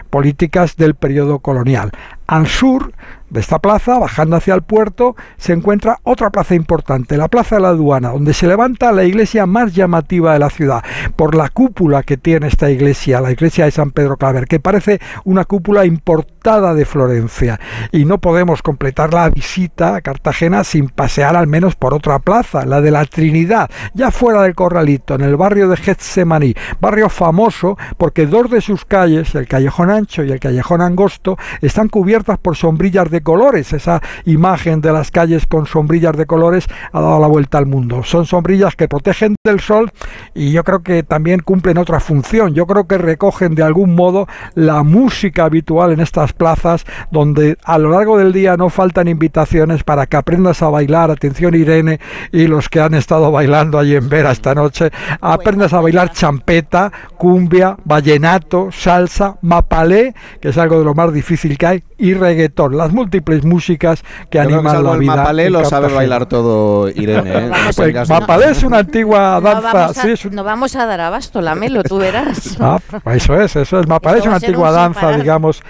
políticas 0.10 0.76
del 0.76 0.96
periodo 0.96 1.40
colonial. 1.40 1.92
Al 2.28 2.48
sur 2.48 2.92
de 3.30 3.40
esta 3.40 3.60
plaza, 3.60 3.98
bajando 3.98 4.36
hacia 4.36 4.54
el 4.54 4.64
puerto, 4.64 5.16
se 5.38 5.54
encuentra 5.54 6.00
otra 6.04 6.30
plaza 6.30 6.56
importante, 6.56 7.18
la 7.18 7.28
Plaza 7.28 7.56
de 7.56 7.62
la 7.62 7.70
Aduana, 7.70 8.10
donde 8.10 8.34
se 8.34 8.48
levanta 8.48 8.92
la 8.92 9.04
iglesia 9.04 9.46
más 9.46 9.74
llamativa 9.74 10.34
de 10.34 10.40
la 10.40 10.50
ciudad, 10.50 10.84
por 11.16 11.36
la 11.36 11.50
cúpula 11.50 12.04
que 12.04 12.18
tiene 12.18 12.48
esta 12.48 12.70
iglesia, 12.70 13.22
la 13.22 13.32
iglesia 13.32 13.66
de 13.66 13.72
San 13.72 13.92
Pedro 13.92 14.18
Claver, 14.18 14.46
que 14.48 14.60
parece 14.60 15.00
una 15.26 15.46
cúpula 15.46 15.86
importada 15.86 16.74
de 16.74 16.86
Florencia. 16.86 17.60
Y 17.92 18.06
no 18.06 18.18
podemos 18.18 18.62
completar 18.62 19.14
la 19.14 19.30
visita 19.30 19.96
a 19.96 20.02
Cartagena 20.02 20.64
sin 20.64 20.90
pasear 20.90 21.36
al 21.36 21.48
menos 21.48 21.76
por 21.76 21.94
otra 21.94 22.20
plaza, 22.20 22.66
la 22.66 22.82
de 22.82 22.92
la 22.92 23.06
Trinidad, 23.06 23.70
ya 23.94 24.12
fuera 24.12 24.42
del 24.44 24.56
Corralito, 24.56 25.16
en 25.16 25.22
el 25.22 25.38
barrio 25.38 25.70
de 25.70 25.78
Getsemaní, 25.78 26.56
barrio 26.80 27.10
famoso 27.10 27.78
porque 27.98 28.26
dos 28.26 28.50
de 28.50 28.62
sus 28.62 28.86
calles, 28.86 29.36
el 29.36 29.48
Callejón 29.48 29.90
Ancho 29.90 30.24
y 30.24 30.32
el 30.32 30.40
Callejón 30.40 30.82
Angosto, 30.82 31.38
están 31.62 31.90
cubiertas 31.90 32.38
por 32.38 32.56
sombrillas 32.56 33.10
de 33.10 33.19
colores. 33.22 33.74
Esa 33.74 34.02
imagen 34.26 34.82
de 34.82 34.92
las 34.92 35.12
calles 35.12 35.46
con 35.46 35.66
sombrillas 35.66 36.16
de 36.16 36.26
colores 36.26 36.68
ha 36.92 37.02
dado 37.02 37.20
la 37.20 37.28
vuelta 37.28 37.58
al 37.58 37.66
mundo. 37.66 38.04
Son 38.04 38.26
sombrillas 38.26 38.76
que 38.76 38.88
protegen 38.88 39.36
del 39.44 39.60
sol 39.60 39.92
y 40.34 40.52
yo 40.52 40.64
creo 40.64 40.84
que 40.84 41.04
también 41.04 41.42
cumplen 41.42 41.78
otra 41.78 42.00
función. 42.00 42.54
Yo 42.54 42.66
creo 42.66 42.88
que 42.88 42.98
recogen 42.98 43.56
de 43.56 43.64
algún 43.64 43.96
modo 43.96 44.28
la 44.56 44.84
música 44.84 45.46
habitual 45.46 45.92
en 45.92 46.00
estas 46.00 46.34
plazas 46.34 46.86
donde 47.12 47.58
a 47.64 47.78
lo 47.78 47.92
largo 47.92 48.18
del 48.18 48.34
día 48.34 48.58
no 48.58 48.70
faltan 48.70 49.08
invitaciones 49.08 49.84
para 49.84 50.06
que 50.06 50.18
aprendas 50.18 50.62
a 50.62 50.70
bailar. 50.70 51.12
Atención 51.12 51.56
Irene 51.56 52.00
y 52.32 52.48
los 52.48 52.70
que 52.70 52.80
han 52.80 52.94
estado 52.94 53.32
bailando 53.32 53.80
allí 53.80 53.96
en 53.96 54.10
Vera 54.10 54.32
esta 54.32 54.56
noche. 54.56 54.92
Aprendas 55.22 55.74
a 55.74 55.82
bailar 55.82 56.12
champeta, 56.12 56.92
cumbia, 57.18 57.78
vallenato, 57.86 58.70
salsa, 58.72 59.38
mapalé, 59.42 60.14
que 60.42 60.50
es 60.50 60.58
algo 60.58 60.80
de 60.80 60.86
lo 60.86 60.94
más 60.94 61.14
difícil 61.14 61.58
que 61.58 61.66
hay, 61.66 61.84
y 61.98 62.14
reggaetón. 62.14 62.78
Las 62.78 62.94
múltiples 63.10 63.44
músicas 63.44 64.04
que 64.30 64.40
animan 64.40 64.84
la 64.84 64.96
vida. 64.96 65.16
Mapalé 65.16 65.50
lo 65.50 65.66
sabe 65.66 65.92
bailar 65.92 66.28
todo 66.28 66.90
Irene. 66.90 67.48
¿eh? 67.48 67.52
Pues, 67.76 68.10
mapalé 68.10 68.52
es 68.52 68.64
una 68.64 68.80
antigua 68.80 69.40
danza. 69.42 69.62
No 69.62 69.74
vamos, 69.74 69.98
a, 69.98 70.30
no 70.32 70.44
vamos 70.44 70.76
a 70.76 70.86
dar 70.86 71.02
abasto, 71.02 71.42
la 71.42 71.56
melo, 71.56 71.84
tú 71.84 71.98
verás. 71.98 72.58
Ah, 72.60 72.80
eso 73.14 73.40
es, 73.40 73.56
eso 73.56 73.80
es. 73.80 73.88
Mapalé 73.88 74.20
es 74.20 74.26
una 74.26 74.36
antigua 74.36 74.72
danza, 74.72 75.12
digamos, 75.14 75.62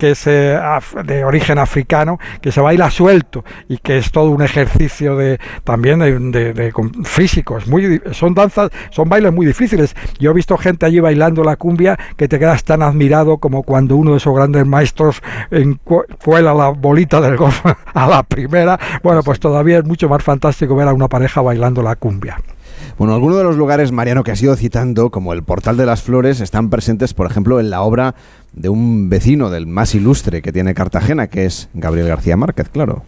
que 0.00 0.12
es 0.12 0.26
eh, 0.26 0.58
de 1.04 1.24
origen 1.24 1.58
africano, 1.58 2.18
que 2.40 2.50
se 2.50 2.62
baila 2.62 2.90
suelto 2.90 3.44
y 3.68 3.76
que 3.76 3.98
es 3.98 4.10
todo 4.10 4.30
un 4.30 4.40
ejercicio 4.40 5.14
de 5.14 5.38
también 5.62 5.98
de, 6.32 6.54
de, 6.54 6.72
físicos. 7.04 7.68
Muy, 7.68 8.00
son 8.12 8.34
danzas, 8.34 8.70
son 8.90 9.10
bailes 9.10 9.30
muy 9.30 9.44
difíciles. 9.44 9.94
Yo 10.18 10.30
he 10.30 10.34
visto 10.34 10.56
gente 10.56 10.86
allí 10.86 11.00
bailando 11.00 11.44
la 11.44 11.56
cumbia 11.56 11.98
que 12.16 12.28
te 12.28 12.38
quedas 12.38 12.64
tan 12.64 12.82
admirado 12.82 13.36
como 13.36 13.62
cuando 13.62 13.94
uno 13.96 14.12
de 14.12 14.16
esos 14.16 14.34
grandes 14.34 14.66
maestros 14.66 15.22
cuela 16.24 16.54
la 16.54 16.70
bolita 16.70 17.20
del 17.20 17.36
golf 17.36 17.62
a 17.94 18.06
la 18.06 18.22
primera. 18.22 18.80
Bueno, 19.02 19.22
pues 19.22 19.38
todavía 19.38 19.78
es 19.78 19.84
mucho 19.84 20.08
más 20.08 20.22
fantástico 20.22 20.74
ver 20.74 20.88
a 20.88 20.94
una 20.94 21.08
pareja 21.08 21.42
bailando 21.42 21.82
la 21.82 21.94
cumbia. 21.96 22.38
Bueno, 22.98 23.14
algunos 23.14 23.38
de 23.38 23.44
los 23.44 23.56
lugares, 23.56 23.92
Mariano, 23.92 24.24
que 24.24 24.32
has 24.32 24.42
ido 24.42 24.54
citando, 24.56 25.10
como 25.10 25.32
el 25.32 25.42
Portal 25.42 25.76
de 25.76 25.86
las 25.86 26.02
Flores, 26.02 26.40
están 26.40 26.70
presentes, 26.70 27.14
por 27.14 27.30
ejemplo, 27.30 27.60
en 27.60 27.70
la 27.70 27.82
obra 27.82 28.14
de 28.52 28.68
un 28.68 29.08
vecino 29.08 29.50
del 29.50 29.66
más 29.66 29.94
ilustre 29.94 30.42
que 30.42 30.52
tiene 30.52 30.74
Cartagena, 30.74 31.28
que 31.28 31.46
es 31.46 31.68
Gabriel 31.74 32.08
García 32.08 32.36
Márquez, 32.36 32.68
claro. 32.68 33.04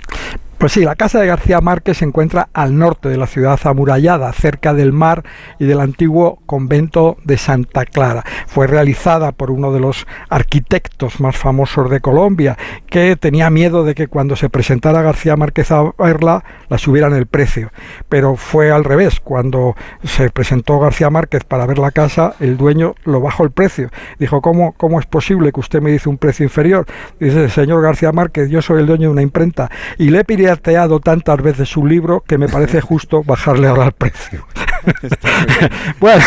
Pues 0.62 0.74
sí, 0.74 0.84
la 0.84 0.94
casa 0.94 1.18
de 1.18 1.26
García 1.26 1.60
Márquez 1.60 1.96
se 1.96 2.04
encuentra 2.04 2.48
al 2.52 2.78
norte 2.78 3.08
de 3.08 3.16
la 3.16 3.26
ciudad 3.26 3.58
amurallada, 3.64 4.32
cerca 4.32 4.72
del 4.72 4.92
mar 4.92 5.24
y 5.58 5.64
del 5.64 5.80
antiguo 5.80 6.38
convento 6.46 7.16
de 7.24 7.36
Santa 7.36 7.84
Clara. 7.84 8.22
Fue 8.46 8.68
realizada 8.68 9.32
por 9.32 9.50
uno 9.50 9.72
de 9.72 9.80
los 9.80 10.06
arquitectos 10.28 11.18
más 11.18 11.36
famosos 11.36 11.90
de 11.90 11.98
Colombia, 11.98 12.56
que 12.86 13.16
tenía 13.16 13.50
miedo 13.50 13.82
de 13.82 13.96
que 13.96 14.06
cuando 14.06 14.36
se 14.36 14.50
presentara 14.50 15.02
García 15.02 15.34
Márquez 15.34 15.72
a 15.72 15.82
verla, 15.98 16.44
la 16.68 16.78
subieran 16.78 17.12
el 17.12 17.26
precio. 17.26 17.72
Pero 18.08 18.36
fue 18.36 18.70
al 18.70 18.84
revés, 18.84 19.18
cuando 19.18 19.74
se 20.04 20.30
presentó 20.30 20.78
García 20.78 21.10
Márquez 21.10 21.42
para 21.42 21.66
ver 21.66 21.80
la 21.80 21.90
casa, 21.90 22.36
el 22.38 22.56
dueño 22.56 22.94
lo 23.02 23.20
bajó 23.20 23.42
el 23.42 23.50
precio. 23.50 23.90
Dijo, 24.20 24.40
¿cómo, 24.40 24.74
cómo 24.76 25.00
es 25.00 25.06
posible 25.06 25.50
que 25.50 25.58
usted 25.58 25.82
me 25.82 25.90
dice 25.90 26.08
un 26.08 26.18
precio 26.18 26.44
inferior? 26.44 26.86
Dice, 27.18 27.48
señor 27.48 27.82
García 27.82 28.12
Márquez, 28.12 28.48
yo 28.48 28.62
soy 28.62 28.78
el 28.78 28.86
dueño 28.86 29.08
de 29.08 29.12
una 29.14 29.22
imprenta 29.22 29.68
y 29.98 30.10
le 30.10 30.24
pide 30.24 30.51
tantas 31.00 31.40
veces 31.42 31.68
su 31.68 31.86
libro 31.86 32.22
que 32.26 32.38
me 32.38 32.48
parece 32.48 32.80
justo 32.80 33.22
bajarle 33.22 33.68
ahora 33.68 33.86
el 33.86 33.92
precio. 33.92 34.46
bueno, 36.00 36.24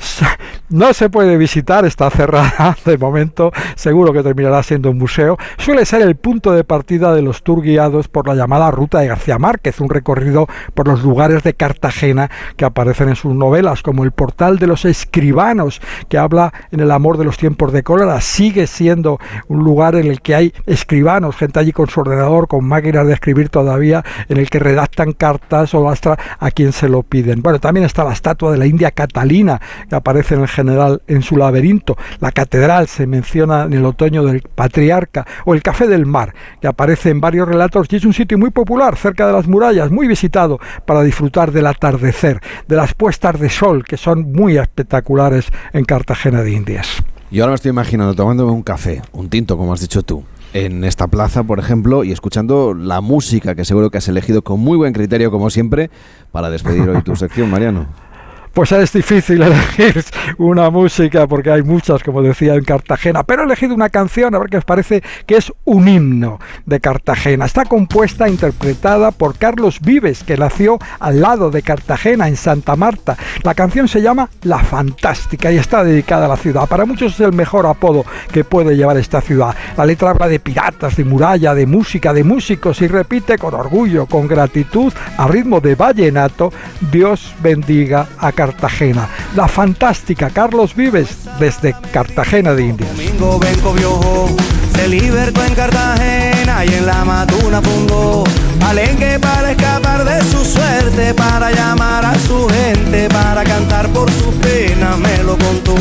no 0.70 0.92
se 0.94 1.10
puede 1.10 1.36
visitar, 1.36 1.84
está 1.84 2.10
cerrada 2.10 2.76
de 2.84 2.98
momento, 2.98 3.52
seguro 3.74 4.12
que 4.12 4.22
terminará 4.22 4.62
siendo 4.62 4.90
un 4.90 4.98
museo. 4.98 5.36
Suele 5.58 5.84
ser 5.84 6.02
el 6.02 6.16
punto 6.16 6.52
de 6.52 6.64
partida 6.64 7.14
de 7.14 7.22
los 7.22 7.42
tour 7.42 7.62
guiados 7.62 8.08
por 8.08 8.26
la 8.26 8.34
llamada 8.34 8.70
Ruta 8.70 9.00
de 9.00 9.08
García 9.08 9.38
Márquez, 9.38 9.80
un 9.80 9.90
recorrido 9.90 10.46
por 10.74 10.88
los 10.88 11.02
lugares 11.02 11.42
de 11.42 11.54
Cartagena 11.54 12.30
que 12.56 12.64
aparecen 12.64 13.08
en 13.08 13.16
sus 13.16 13.34
novelas, 13.34 13.82
como 13.82 14.04
el 14.04 14.12
portal 14.12 14.58
de 14.58 14.66
los 14.66 14.84
escribanos, 14.84 15.80
que 16.08 16.18
habla 16.18 16.52
en 16.70 16.80
el 16.80 16.90
amor 16.90 17.18
de 17.18 17.24
los 17.24 17.36
tiempos 17.36 17.72
de 17.72 17.82
cólera. 17.82 18.20
Sigue 18.20 18.66
siendo 18.66 19.18
un 19.48 19.64
lugar 19.64 19.94
en 19.94 20.06
el 20.06 20.20
que 20.20 20.34
hay 20.34 20.54
escribanos, 20.66 21.36
gente 21.36 21.60
allí 21.60 21.72
con 21.72 21.88
su 21.88 22.00
ordenador, 22.00 22.48
con 22.48 22.64
máquinas 22.64 23.06
de 23.06 23.14
escribir 23.14 23.48
todavía, 23.48 24.04
en 24.28 24.38
el 24.38 24.48
que 24.48 24.58
redactan 24.58 25.12
cartas 25.12 25.74
o 25.74 25.88
hasta 25.88 26.18
a 26.38 26.50
quien 26.50 26.72
se 26.72 26.88
lo 26.88 27.02
piden. 27.02 27.42
Bueno, 27.42 27.58
también 27.58 27.71
está 27.76 28.04
la 28.04 28.12
estatua 28.12 28.52
de 28.52 28.58
la 28.58 28.66
India 28.66 28.90
Catalina, 28.90 29.60
que 29.88 29.94
aparece 29.94 30.34
en 30.34 30.42
el 30.42 30.48
general 30.48 31.02
en 31.06 31.22
su 31.22 31.36
laberinto. 31.36 31.96
La 32.20 32.32
catedral 32.32 32.88
se 32.88 33.06
menciona 33.06 33.64
en 33.64 33.72
el 33.72 33.84
otoño 33.84 34.24
del 34.24 34.42
patriarca, 34.42 35.26
o 35.44 35.54
el 35.54 35.62
Café 35.62 35.86
del 35.86 36.06
Mar, 36.06 36.34
que 36.60 36.68
aparece 36.68 37.10
en 37.10 37.20
varios 37.20 37.48
relatos 37.48 37.86
y 37.90 37.96
es 37.96 38.04
un 38.04 38.12
sitio 38.12 38.38
muy 38.38 38.50
popular 38.50 38.96
cerca 38.96 39.26
de 39.26 39.32
las 39.32 39.46
murallas, 39.46 39.90
muy 39.90 40.06
visitado 40.06 40.58
para 40.86 41.02
disfrutar 41.02 41.52
del 41.52 41.66
atardecer, 41.66 42.40
de 42.68 42.76
las 42.76 42.94
puestas 42.94 43.38
de 43.40 43.48
sol, 43.50 43.84
que 43.84 43.96
son 43.96 44.32
muy 44.32 44.58
espectaculares 44.58 45.46
en 45.72 45.84
Cartagena 45.84 46.42
de 46.42 46.52
Indias. 46.52 47.02
Yo 47.30 47.44
ahora 47.44 47.52
me 47.52 47.54
estoy 47.56 47.70
imaginando 47.70 48.14
tomándome 48.14 48.52
un 48.52 48.62
café, 48.62 49.00
un 49.12 49.28
tinto, 49.28 49.56
como 49.56 49.72
has 49.72 49.80
dicho 49.80 50.02
tú, 50.02 50.22
en 50.52 50.84
esta 50.84 51.06
plaza, 51.06 51.42
por 51.44 51.58
ejemplo, 51.58 52.04
y 52.04 52.12
escuchando 52.12 52.74
la 52.74 53.00
música 53.00 53.54
que 53.54 53.64
seguro 53.64 53.90
que 53.90 53.98
has 53.98 54.08
elegido 54.08 54.42
con 54.42 54.60
muy 54.60 54.76
buen 54.76 54.92
criterio, 54.92 55.30
como 55.30 55.50
siempre, 55.50 55.90
para 56.30 56.50
despedir 56.50 56.88
hoy 56.88 57.02
tu 57.02 57.16
sección, 57.16 57.50
Mariano 57.50 57.86
pues 58.52 58.72
es 58.72 58.92
difícil 58.92 59.42
elegir 59.42 60.04
una 60.38 60.70
música 60.70 61.26
porque 61.26 61.50
hay 61.50 61.62
muchas, 61.62 62.02
como 62.02 62.22
decía 62.22 62.54
en 62.54 62.64
Cartagena, 62.64 63.22
pero 63.22 63.42
he 63.42 63.46
elegido 63.46 63.74
una 63.74 63.88
canción, 63.88 64.34
a 64.34 64.38
ver 64.38 64.50
qué 64.50 64.58
os 64.58 64.64
parece, 64.64 65.02
que 65.26 65.36
es 65.36 65.52
un 65.64 65.88
himno 65.88 66.38
de 66.66 66.80
Cartagena. 66.80 67.46
Está 67.46 67.64
compuesta, 67.64 68.28
interpretada 68.28 69.10
por 69.10 69.36
Carlos 69.36 69.80
Vives, 69.80 70.22
que 70.22 70.36
nació 70.36 70.78
al 71.00 71.20
lado 71.20 71.50
de 71.50 71.62
Cartagena, 71.62 72.28
en 72.28 72.36
Santa 72.36 72.76
Marta. 72.76 73.16
La 73.42 73.54
canción 73.54 73.88
se 73.88 74.02
llama 74.02 74.28
La 74.42 74.58
Fantástica 74.58 75.50
y 75.50 75.56
está 75.56 75.82
dedicada 75.82 76.26
a 76.26 76.28
la 76.28 76.36
ciudad. 76.36 76.68
Para 76.68 76.84
muchos 76.84 77.14
es 77.14 77.20
el 77.20 77.32
mejor 77.32 77.66
apodo 77.66 78.04
que 78.30 78.44
puede 78.44 78.76
llevar 78.76 78.96
esta 78.96 79.20
ciudad. 79.20 79.54
La 79.76 79.86
letra 79.86 80.10
habla 80.10 80.28
de 80.28 80.40
piratas, 80.40 80.96
de 80.96 81.04
muralla, 81.04 81.54
de 81.54 81.66
música, 81.66 82.12
de 82.12 82.24
músicos 82.24 82.82
y 82.82 82.88
repite 82.88 83.38
con 83.38 83.54
orgullo, 83.54 84.06
con 84.06 84.28
gratitud, 84.28 84.92
a 85.16 85.26
ritmo 85.26 85.60
de 85.60 85.74
vallenato, 85.74 86.52
Dios 86.90 87.34
bendiga 87.42 88.06
a 88.18 88.32
Cartagena. 88.32 88.41
Cartagena. 88.42 89.08
La 89.36 89.46
fantástica 89.46 90.28
Carlos 90.28 90.74
Vives 90.74 91.10
desde 91.38 91.76
Cartagena 91.92 92.52
de 92.54 92.64
Indias. 92.64 92.90
Domingo 92.90 93.38
Benco 93.38 93.72
Viojo 93.72 94.36
se 94.74 94.88
libertó 94.88 95.44
en 95.44 95.54
Cartagena 95.54 96.64
y 96.64 96.74
en 96.74 96.86
la 96.86 97.04
matuna 97.04 97.62
fundó 97.62 98.24
Palenque 98.58 99.20
para 99.20 99.52
escapar 99.52 100.04
de 100.04 100.20
su 100.24 100.44
suerte, 100.44 101.14
para 101.14 101.52
llamar 101.52 102.04
a 102.04 102.18
su 102.18 102.48
gente, 102.48 103.08
para 103.10 103.44
cantar 103.44 103.88
por 103.90 104.10
sus 104.10 104.34
penas, 104.34 104.98
me 104.98 105.22
lo 105.22 105.38
contó. 105.38 105.76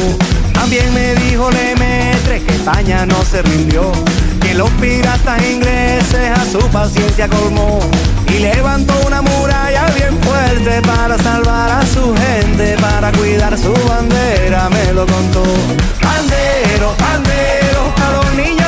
También 0.72 0.94
me 0.94 1.16
dijo 1.16 1.52
Lemetre 1.52 2.42
que 2.44 2.54
España 2.54 3.06
no 3.06 3.26
se 3.26 3.42
rindió, 3.42 3.92
que 4.40 4.54
los 4.54 4.70
piratas 4.80 5.44
ingleses 5.44 6.32
a 6.34 6.46
su 6.46 6.66
paciencia 6.70 7.28
colmó 7.28 7.82
y 8.30 8.40
levantó 8.40 8.94
una 9.06 9.22
muralla 9.22 9.88
bien 9.88 10.18
fuerte 10.22 10.82
para 10.84 11.18
salvar 11.18 11.72
a 11.72 11.86
su 11.86 12.16
gente, 12.16 12.78
para 12.80 13.12
cuidar 13.12 13.58
su 13.58 13.74
bandera, 13.86 14.70
me 14.70 14.94
lo 14.94 15.06
contó. 15.06 15.44
Bandero, 16.02 16.96
bandero, 16.98 17.94
a 17.98 18.61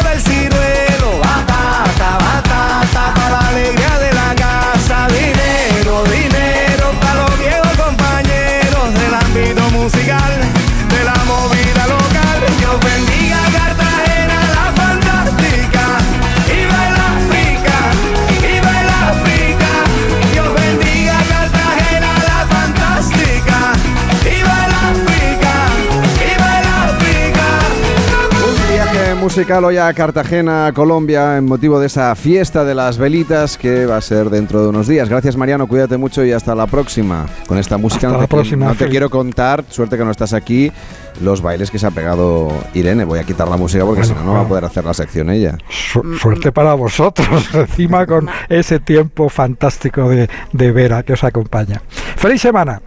musical 29.35 29.65
hoy 29.65 29.77
a 29.77 29.91
Cartagena, 29.95 30.71
Colombia, 30.75 31.37
en 31.37 31.45
motivo 31.45 31.79
de 31.79 31.87
esa 31.87 32.13
fiesta 32.13 32.63
de 32.63 32.75
las 32.75 32.99
velitas 32.99 33.57
que 33.57 33.87
va 33.87 33.97
a 33.97 34.01
ser 34.01 34.29
dentro 34.29 34.61
de 34.61 34.69
unos 34.69 34.87
días. 34.87 35.09
Gracias 35.09 35.35
Mariano, 35.37 35.65
cuídate 35.65 35.97
mucho 35.97 36.23
y 36.23 36.31
hasta 36.31 36.53
la 36.53 36.67
próxima. 36.67 37.25
Con 37.47 37.57
esta 37.57 37.79
música 37.79 38.05
Hasta 38.05 38.13
no, 38.17 38.21
la 38.21 38.27
te, 38.27 38.35
próxima, 38.35 38.67
no 38.67 38.75
te 38.75 38.87
quiero 38.89 39.09
contar, 39.09 39.63
suerte 39.69 39.97
que 39.97 40.05
no 40.05 40.11
estás 40.11 40.33
aquí, 40.33 40.71
los 41.19 41.41
bailes 41.41 41.71
que 41.71 41.79
se 41.79 41.87
ha 41.87 41.89
pegado 41.89 42.51
Irene. 42.75 43.05
Voy 43.05 43.17
a 43.17 43.23
quitar 43.23 43.47
la 43.47 43.57
música 43.57 43.83
porque 43.85 44.03
si 44.03 44.13
no, 44.13 44.23
no 44.23 44.33
va 44.33 44.41
a 44.41 44.47
poder 44.47 44.65
hacer 44.65 44.85
la 44.85 44.93
sección 44.93 45.31
ella. 45.31 45.57
Su- 45.67 46.15
suerte 46.19 46.51
para 46.51 46.75
vosotros, 46.75 47.49
encima 47.55 48.05
con 48.05 48.29
ese 48.49 48.79
tiempo 48.79 49.29
fantástico 49.29 50.09
de, 50.09 50.29
de 50.51 50.71
Vera 50.71 51.01
que 51.01 51.13
os 51.13 51.23
acompaña. 51.23 51.81
¡Feliz 52.17 52.39
semana! 52.39 52.83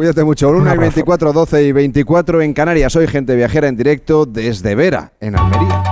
Cuídate 0.00 0.24
mucho. 0.24 0.48
Un 0.48 0.62
1 0.62 0.64
y 0.64 0.68
abrazo. 0.70 0.80
24, 0.80 1.32
12 1.34 1.62
y 1.62 1.72
24 1.72 2.40
en 2.40 2.54
Canarias. 2.54 2.90
Soy 2.90 3.06
gente 3.06 3.36
viajera 3.36 3.68
en 3.68 3.76
directo 3.76 4.24
desde 4.24 4.74
Vera, 4.74 5.12
en 5.20 5.38
Almería. 5.38 5.82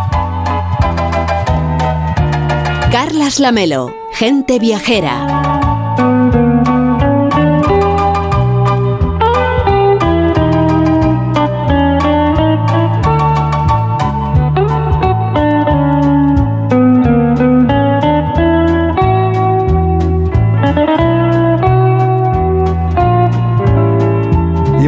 Carlas 2.90 3.38
Lamelo, 3.38 3.94
gente 4.12 4.58
viajera. 4.58 5.47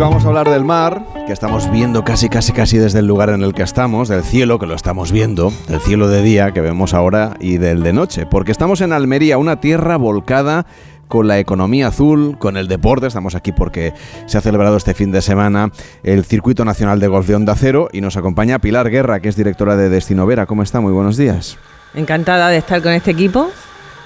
Vamos 0.01 0.25
a 0.25 0.29
hablar 0.29 0.49
del 0.49 0.65
mar, 0.65 1.05
que 1.27 1.33
estamos 1.35 1.71
viendo 1.71 2.05
casi, 2.05 2.31
casi, 2.31 2.53
casi 2.53 2.79
desde 2.79 3.01
el 3.01 3.07
lugar 3.07 3.29
en 3.29 3.43
el 3.43 3.53
que 3.53 3.63
estamos, 3.63 4.09
del 4.09 4.23
cielo, 4.25 4.59
que 4.59 4.67
lo 4.67 4.75
estamos 4.75 5.13
viendo, 5.13 5.53
del 5.69 5.79
cielo 5.81 6.09
de 6.09 6.23
día 6.23 6.53
que 6.53 6.63
vemos 6.63 6.95
ahora 6.95 7.37
y 7.39 7.59
del 7.59 7.83
de 7.83 7.93
noche, 7.93 8.25
porque 8.25 8.51
estamos 8.51 8.81
en 8.81 8.95
Almería, 8.95 9.37
una 9.37 9.61
tierra 9.61 9.99
volcada 9.99 10.65
con 11.07 11.29
la 11.29 11.39
economía 11.39 11.89
azul, 11.89 12.39
con 12.39 12.57
el 12.57 12.67
deporte. 12.67 13.09
Estamos 13.09 13.35
aquí 13.35 13.53
porque 13.53 13.93
se 14.25 14.39
ha 14.39 14.41
celebrado 14.41 14.79
este 14.79 14.95
fin 14.95 15.11
de 15.11 15.21
semana 15.21 15.71
el 16.03 16.25
Circuito 16.25 16.65
Nacional 16.65 16.99
de 16.99 17.09
Golf 17.09 17.27
de 17.27 17.35
Onda 17.35 17.55
Cero 17.55 17.91
y 17.93 18.01
nos 18.01 18.17
acompaña 18.17 18.59
Pilar 18.59 18.89
Guerra, 18.89 19.21
que 19.21 19.29
es 19.29 19.37
directora 19.37 19.77
de 19.77 19.91
Destino 19.91 20.25
Vera. 20.25 20.47
¿Cómo 20.47 20.63
está? 20.63 20.81
Muy 20.81 20.93
buenos 20.93 21.19
días. 21.19 21.59
Encantada 21.95 22.49
de 22.49 22.57
estar 22.57 22.81
con 22.81 22.93
este 22.93 23.11
equipo, 23.11 23.51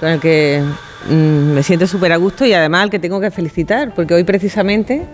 con 0.01 0.09
el 0.09 0.19
que 0.19 0.61
mm, 1.09 1.53
me 1.55 1.63
siento 1.63 1.87
súper 1.87 2.13
a 2.13 2.17
gusto 2.17 2.45
y 2.45 2.53
además 2.53 2.91
que 2.91 2.99
tengo 2.99 3.21
que 3.21 3.31
felicitar, 3.31 3.95
porque 3.95 4.15
hoy 4.15 4.25
precisamente 4.25 5.07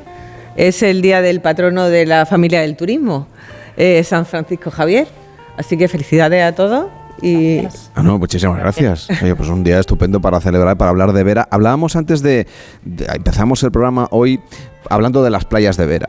es 0.69 0.83
el 0.83 1.01
día 1.03 1.23
del 1.23 1.41
patrono 1.41 1.89
de 1.89 2.05
la 2.07 2.27
familia 2.27 2.61
del 2.61 2.77
turismo, 2.77 3.27
eh, 3.77 4.03
San 4.05 4.27
Francisco 4.27 4.71
Javier. 4.71 5.09
Así 5.57 5.77
que 5.77 5.89
felicidades 5.89 6.43
a 6.45 6.55
todos 6.55 6.87
y 7.23 7.61
Ah, 7.95 8.03
no, 8.03 8.19
muchísimas 8.19 8.59
gracias. 8.59 9.09
Oye, 9.23 9.35
pues 9.35 9.49
un 9.49 9.63
día 9.65 9.79
estupendo 9.79 10.21
para 10.21 10.41
celebrar, 10.41 10.77
para 10.77 10.91
hablar 10.91 11.13
de 11.13 11.23
Vera. 11.23 11.47
Hablábamos 11.51 11.97
antes 11.97 12.23
de, 12.23 12.47
de- 12.85 13.07
empezamos 13.15 13.63
el 13.63 13.71
programa 13.71 14.07
hoy 14.11 14.41
hablando 14.89 15.23
de 15.23 15.31
las 15.31 15.45
playas 15.45 15.77
de 15.77 15.87
Vera. 15.87 16.09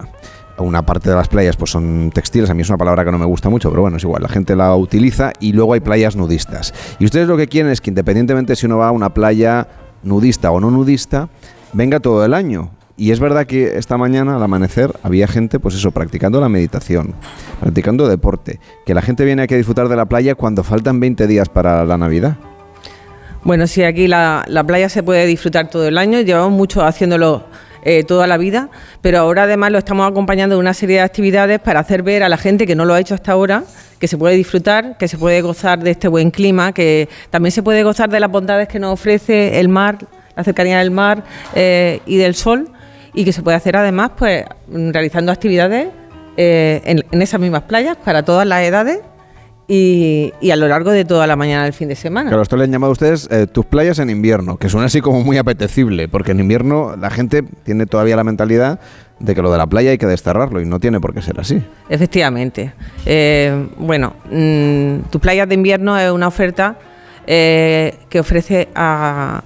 Una 0.57 0.85
parte 0.85 1.09
de 1.09 1.15
las 1.15 1.27
playas 1.27 1.55
pues 1.57 1.71
son 1.71 2.11
textiles, 2.13 2.49
a 2.49 2.53
mí 2.53 2.61
es 2.61 2.69
una 2.69 2.77
palabra 2.77 3.03
que 3.03 3.11
no 3.11 3.17
me 3.17 3.25
gusta 3.25 3.49
mucho, 3.49 3.69
pero 3.71 3.81
bueno, 3.81 3.97
es 3.97 4.03
igual, 4.03 4.21
la 4.21 4.29
gente 4.29 4.55
la 4.55 4.75
utiliza 4.75 5.33
y 5.39 5.53
luego 5.53 5.73
hay 5.73 5.79
playas 5.79 6.15
nudistas. 6.15 6.73
Y 6.99 7.05
ustedes 7.05 7.27
lo 7.27 7.35
que 7.35 7.47
quieren 7.47 7.71
es 7.71 7.81
que 7.81 7.89
independientemente 7.89 8.55
si 8.55 8.67
uno 8.67 8.77
va 8.77 8.89
a 8.89 8.91
una 8.91 9.13
playa 9.13 9.67
nudista 10.03 10.51
o 10.51 10.59
no 10.59 10.69
nudista, 10.69 11.29
venga 11.73 11.99
todo 11.99 12.23
el 12.25 12.33
año. 12.33 12.69
Y 12.97 13.11
es 13.11 13.19
verdad 13.19 13.45
que 13.45 13.77
esta 13.77 13.97
mañana 13.97 14.35
al 14.35 14.43
amanecer 14.43 14.91
había 15.03 15.27
gente, 15.27 15.59
pues 15.59 15.75
eso, 15.75 15.91
practicando 15.91 16.39
la 16.39 16.49
meditación, 16.49 17.15
practicando 17.59 18.07
deporte, 18.07 18.59
que 18.85 18.93
la 18.93 19.01
gente 19.01 19.25
viene 19.25 19.43
aquí 19.43 19.53
a 19.53 19.57
disfrutar 19.57 19.87
de 19.89 19.95
la 19.95 20.05
playa 20.05 20.35
cuando 20.35 20.63
faltan 20.63 20.99
20 20.99 21.27
días 21.27 21.49
para 21.49 21.85
la 21.85 21.97
Navidad. 21.97 22.37
Bueno, 23.43 23.65
sí, 23.65 23.83
aquí 23.83 24.07
la, 24.07 24.43
la 24.47 24.63
playa 24.63 24.87
se 24.89 25.01
puede 25.01 25.25
disfrutar 25.25 25.69
todo 25.69 25.87
el 25.87 25.97
año, 25.97 26.21
llevamos 26.21 26.51
mucho 26.51 26.85
haciéndolo 26.85 27.45
eh, 27.83 28.03
toda 28.03 28.27
la 28.27 28.37
vida, 28.37 28.69
pero 29.01 29.17
ahora 29.17 29.43
además 29.43 29.71
lo 29.71 29.79
estamos 29.79 30.07
acompañando 30.07 30.55
de 30.55 30.59
una 30.59 30.75
serie 30.75 30.97
de 30.97 31.01
actividades 31.01 31.59
para 31.59 31.79
hacer 31.79 32.03
ver 32.03 32.21
a 32.21 32.29
la 32.29 32.37
gente 32.37 32.67
que 32.67 32.75
no 32.75 32.85
lo 32.85 32.93
ha 32.93 32.99
hecho 32.99 33.15
hasta 33.15 33.31
ahora 33.31 33.63
que 33.97 34.07
se 34.07 34.17
puede 34.19 34.35
disfrutar, 34.35 34.97
que 34.97 35.07
se 35.07 35.17
puede 35.17 35.41
gozar 35.41 35.79
de 35.83 35.91
este 35.91 36.07
buen 36.07 36.29
clima, 36.29 36.73
que 36.73 37.09
también 37.31 37.51
se 37.51 37.63
puede 37.63 37.83
gozar 37.83 38.09
de 38.09 38.19
las 38.19 38.29
bondades 38.29 38.67
que 38.67 38.77
nos 38.77 38.93
ofrece 38.93 39.59
el 39.59 39.67
mar, 39.67 39.97
la 40.35 40.43
cercanía 40.43 40.77
del 40.77 40.91
mar 40.91 41.23
eh, 41.55 42.01
y 42.05 42.17
del 42.17 42.35
sol, 42.35 42.71
y 43.13 43.25
que 43.25 43.33
se 43.33 43.41
puede 43.41 43.57
hacer 43.57 43.75
además 43.75 44.11
pues 44.17 44.45
realizando 44.69 45.31
actividades 45.31 45.87
eh, 46.37 46.81
en, 46.85 47.03
en 47.11 47.21
esas 47.21 47.39
mismas 47.39 47.63
playas 47.63 47.97
para 47.97 48.23
todas 48.23 48.47
las 48.47 48.61
edades 48.63 48.99
y, 49.67 50.33
y 50.41 50.51
a 50.51 50.55
lo 50.55 50.67
largo 50.67 50.91
de 50.91 51.05
toda 51.05 51.27
la 51.27 51.35
mañana 51.35 51.63
del 51.63 51.73
fin 51.73 51.87
de 51.87 51.95
semana. 51.95 52.29
Claro, 52.29 52.43
esto 52.43 52.57
le 52.57 52.65
han 52.65 52.71
llamado 52.71 52.91
ustedes 52.91 53.29
eh, 53.31 53.47
tus 53.47 53.65
playas 53.65 53.99
en 53.99 54.09
invierno, 54.09 54.57
que 54.57 54.67
suena 54.67 54.87
así 54.87 55.01
como 55.01 55.21
muy 55.21 55.37
apetecible, 55.37 56.09
porque 56.09 56.31
en 56.31 56.41
invierno 56.41 56.95
la 56.97 57.09
gente 57.09 57.43
tiene 57.63 57.85
todavía 57.85 58.15
la 58.15 58.23
mentalidad 58.23 58.79
de 59.19 59.35
que 59.35 59.41
lo 59.41 59.51
de 59.51 59.57
la 59.57 59.67
playa 59.67 59.91
hay 59.91 59.97
que 59.97 60.07
desterrarlo 60.07 60.61
y 60.61 60.65
no 60.65 60.79
tiene 60.79 60.99
por 60.99 61.13
qué 61.13 61.21
ser 61.21 61.39
así. 61.39 61.63
Efectivamente. 61.89 62.73
Eh, 63.05 63.69
bueno, 63.77 64.13
mm, 64.29 65.09
tu 65.09 65.19
playas 65.19 65.47
de 65.47 65.55
invierno 65.55 65.97
es 65.97 66.11
una 66.11 66.27
oferta 66.27 66.77
que 67.25 68.19
ofrece 68.19 68.67
a, 68.75 69.41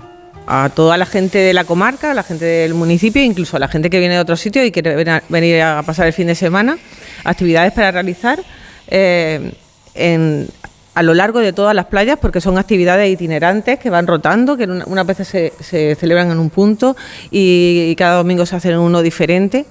a 0.48 0.70
toda 0.74 0.98
la 0.98 1.06
gente 1.06 1.38
de 1.40 1.54
la 1.54 1.64
comarca, 1.64 2.12
a 2.12 2.14
la 2.14 2.24
gente 2.24 2.46
del 2.46 2.74
municipio, 2.74 3.24
incluso 3.24 3.58
a 3.58 3.60
la 3.60 3.68
gente 3.68 3.90
que 3.90 4.00
viene 4.00 4.16
de 4.16 4.20
otros 4.22 4.40
sitios 4.40 4.66
y 4.66 4.72
quiere 4.72 4.96
venir 5.30 5.62
a 5.62 5.82
pasar 5.84 6.08
el 6.08 6.14
fin 6.14 6.28
de 6.28 6.36
semana, 6.36 6.78
actividades 7.24 7.74
para 7.74 7.92
realizar 7.92 8.40
eh, 8.88 9.52
en- 9.96 10.48
a 10.94 11.04
lo 11.04 11.14
largo 11.14 11.40
de 11.40 11.52
todas 11.52 11.76
las 11.76 11.86
playas, 11.88 12.18
porque 12.22 12.40
son 12.40 12.58
actividades 12.58 13.12
itinerantes 13.12 13.80
que 13.80 13.90
van 13.90 14.08
rotando, 14.08 14.56
que 14.56 14.64
una- 14.64 14.86
unas 14.86 15.06
veces 15.06 15.28
se, 15.60 15.96
celebran 15.96 16.32
en 16.32 16.40
un 16.40 16.50
punto 16.50 16.96
y, 17.32 17.94
cada 17.98 18.16
domingo 18.18 18.46
se 18.46 18.56
hacen 18.56 18.78
uno 18.78 19.02
diferente. 19.02 19.66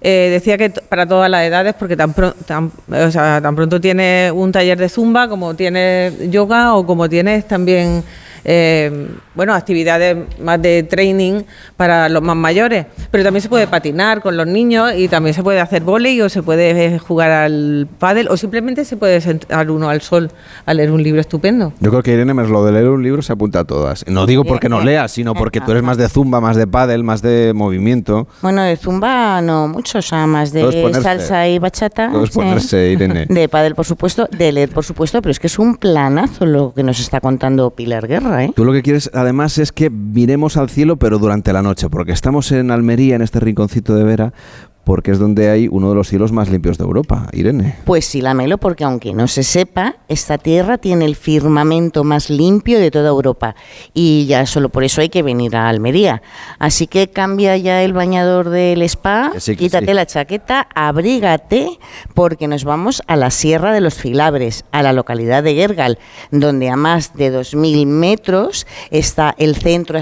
Eh, 0.00 0.28
decía 0.32 0.58
que 0.58 0.70
para 0.70 1.06
todas 1.06 1.30
las 1.30 1.44
edades, 1.44 1.74
porque 1.78 1.96
tan, 1.96 2.12
o 2.12 3.10
sea, 3.10 3.40
tan 3.40 3.54
pronto 3.54 3.80
tienes 3.80 4.32
un 4.32 4.50
taller 4.50 4.76
de 4.78 4.88
zumba, 4.88 5.28
como 5.28 5.54
tienes 5.54 6.30
yoga 6.30 6.74
o 6.74 6.84
como 6.84 7.08
tienes 7.08 7.46
también 7.46 8.02
eh, 8.44 9.08
bueno, 9.34 9.54
actividades 9.54 10.16
más 10.40 10.60
de 10.60 10.82
training 10.84 11.42
para 11.76 12.08
los 12.08 12.22
más 12.22 12.36
mayores. 12.36 12.86
Pero 13.10 13.24
también 13.24 13.42
se 13.42 13.48
puede 13.48 13.66
patinar 13.66 14.20
con 14.20 14.36
los 14.36 14.46
niños 14.46 14.92
y 14.96 15.08
también 15.08 15.34
se 15.34 15.42
puede 15.42 15.60
hacer 15.60 15.82
volei 15.82 16.20
o 16.20 16.28
se 16.28 16.42
puede 16.42 16.70
eh, 16.84 16.98
jugar 16.98 17.30
al 17.30 17.88
pádel 17.98 18.28
o 18.28 18.36
simplemente 18.36 18.84
se 18.84 18.96
puede 18.96 19.20
sentar 19.20 19.70
uno 19.70 19.88
al 19.88 20.00
sol 20.00 20.30
a 20.66 20.74
leer 20.74 20.90
un 20.90 21.02
libro 21.02 21.20
estupendo. 21.20 21.72
Yo 21.80 21.90
creo 21.90 22.02
que 22.02 22.12
Irene, 22.12 22.34
me 22.34 22.46
lo 22.46 22.64
de 22.64 22.72
leer 22.72 22.88
un 22.88 23.02
libro 23.02 23.22
se 23.22 23.32
apunta 23.32 23.60
a 23.60 23.64
todas. 23.64 24.04
No 24.06 24.26
digo 24.26 24.44
porque 24.44 24.68
no 24.68 24.80
leas, 24.80 25.12
sino 25.12 25.34
porque 25.34 25.60
tú 25.60 25.70
eres 25.70 25.82
más 25.82 25.96
de 25.96 26.08
zumba, 26.08 26.40
más 26.40 26.56
de 26.56 26.66
pádel, 26.66 27.04
más 27.04 27.22
de 27.22 27.52
movimiento. 27.54 28.28
Bueno, 28.42 28.62
de 28.62 28.76
zumba 28.76 29.40
no 29.40 29.68
mucho, 29.68 29.98
o 29.98 30.02
sea, 30.02 30.26
más 30.26 30.52
de 30.52 30.92
salsa 31.02 31.48
y 31.48 31.58
bachata. 31.58 32.10
puedes 32.10 32.30
sí. 32.30 32.34
ponerse, 32.34 32.90
Irene. 32.90 33.26
De 33.34 33.48
pádel, 33.48 33.74
por 33.74 33.84
supuesto, 33.84 34.28
de 34.30 34.52
leer, 34.52 34.70
por 34.70 34.84
supuesto, 34.84 35.20
pero 35.20 35.30
es 35.30 35.40
que 35.40 35.46
es 35.48 35.58
un 35.58 35.76
planazo 35.76 36.46
lo 36.46 36.72
que 36.74 36.82
nos 36.82 37.00
está 37.00 37.20
contando 37.20 37.70
Pilar 37.70 38.06
Guerra, 38.06 38.33
¿eh? 38.42 38.52
Tú 38.56 38.64
lo 38.64 38.72
que 38.72 38.82
quieres 38.82 39.10
además 39.12 39.58
es 39.58 39.70
que 39.70 39.90
miremos 39.90 40.56
al 40.56 40.70
cielo 40.70 40.96
pero 40.96 41.18
durante 41.18 41.52
la 41.52 41.62
noche, 41.62 41.90
porque 41.90 42.12
estamos 42.12 42.50
en 42.52 42.70
Almería, 42.70 43.14
en 43.14 43.22
este 43.22 43.38
rinconcito 43.38 43.94
de 43.94 44.04
Vera, 44.04 44.32
porque 44.84 45.10
es 45.10 45.18
donde 45.18 45.50
hay 45.50 45.68
uno 45.70 45.88
de 45.88 45.94
los 45.94 46.08
cielos 46.08 46.30
más 46.32 46.50
limpios 46.50 46.78
de 46.78 46.84
Europa, 46.84 47.28
Irene. 47.32 47.76
Pues 47.84 48.04
sí, 48.04 48.20
Lamelo, 48.20 48.58
porque 48.58 48.84
aunque 48.84 49.12
no 49.14 49.26
se 49.28 49.42
sepa, 49.42 49.96
esta 50.08 50.38
tierra 50.38 50.78
tiene 50.78 51.04
el 51.06 51.16
firmamento 51.16 52.04
más 52.04 52.30
limpio 52.30 52.78
de 52.78 52.90
toda 52.90 53.08
Europa 53.08 53.54
y 53.94 54.26
ya 54.26 54.46
solo 54.46 54.68
por 54.68 54.84
eso 54.84 55.00
hay 55.00 55.08
que 55.08 55.22
venir 55.22 55.56
a 55.56 55.68
Almería. 55.68 56.22
Así 56.58 56.86
que 56.86 57.08
cambia 57.08 57.56
ya 57.56 57.82
el 57.82 57.92
bañador 57.92 58.50
del 58.50 58.82
spa, 58.82 59.32
sí, 59.38 59.56
quítate 59.56 59.86
sí. 59.86 59.94
la 59.94 60.06
chaqueta, 60.06 60.68
abrígate, 60.74 61.78
porque 62.14 62.46
nos 62.48 62.64
vamos 62.64 63.02
a 63.06 63.16
la 63.16 63.30
Sierra 63.30 63.72
de 63.72 63.80
los 63.80 63.94
Filabres, 63.94 64.64
a 64.72 64.82
la 64.82 64.92
localidad 64.92 65.42
de 65.42 65.54
Gergal, 65.54 65.98
donde 66.30 66.68
a 66.68 66.76
más 66.76 67.14
de 67.14 67.32
2.000 67.32 67.86
metros 67.86 68.66
está 68.90 69.34
el 69.38 69.56
Centro 69.56 69.98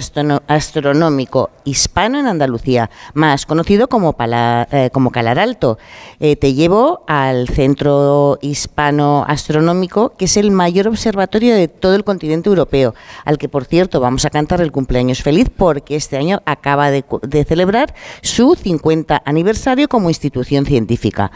Astronómico 0.48 1.50
Hispano 1.64 2.18
en 2.18 2.26
Andalucía, 2.26 2.90
más 3.14 3.46
conocido 3.46 3.88
como, 3.88 4.14
Pala- 4.14 4.66
eh, 4.72 4.88
como 4.90 5.10
Calar 5.10 5.38
Alto. 5.38 5.78
Eh, 6.18 6.36
te 6.36 6.54
llevo 6.54 7.04
al 7.06 7.46
Centro 7.48 8.38
Hispano 8.40 9.24
Astronómico, 9.28 10.14
que 10.16 10.24
es 10.24 10.38
el 10.38 10.50
mayor 10.50 10.88
observatorio 10.88 11.54
de 11.54 11.68
todo 11.68 11.94
el 11.94 12.04
continente 12.04 12.48
europeo, 12.48 12.94
al 13.26 13.36
que, 13.36 13.50
por 13.50 13.66
cierto, 13.66 14.00
vamos 14.00 14.24
a 14.24 14.30
cantar 14.30 14.62
el 14.62 14.72
cumpleaños 14.72 15.22
feliz 15.22 15.50
porque 15.54 15.94
este 15.94 16.16
año 16.16 16.40
acaba 16.46 16.90
de, 16.90 17.04
celebrar 17.46 17.94
su 18.22 18.54
50 18.54 19.22
aniversario 19.26 19.88
como 19.88 20.08
institución 20.08 20.64
científica. 20.64 21.30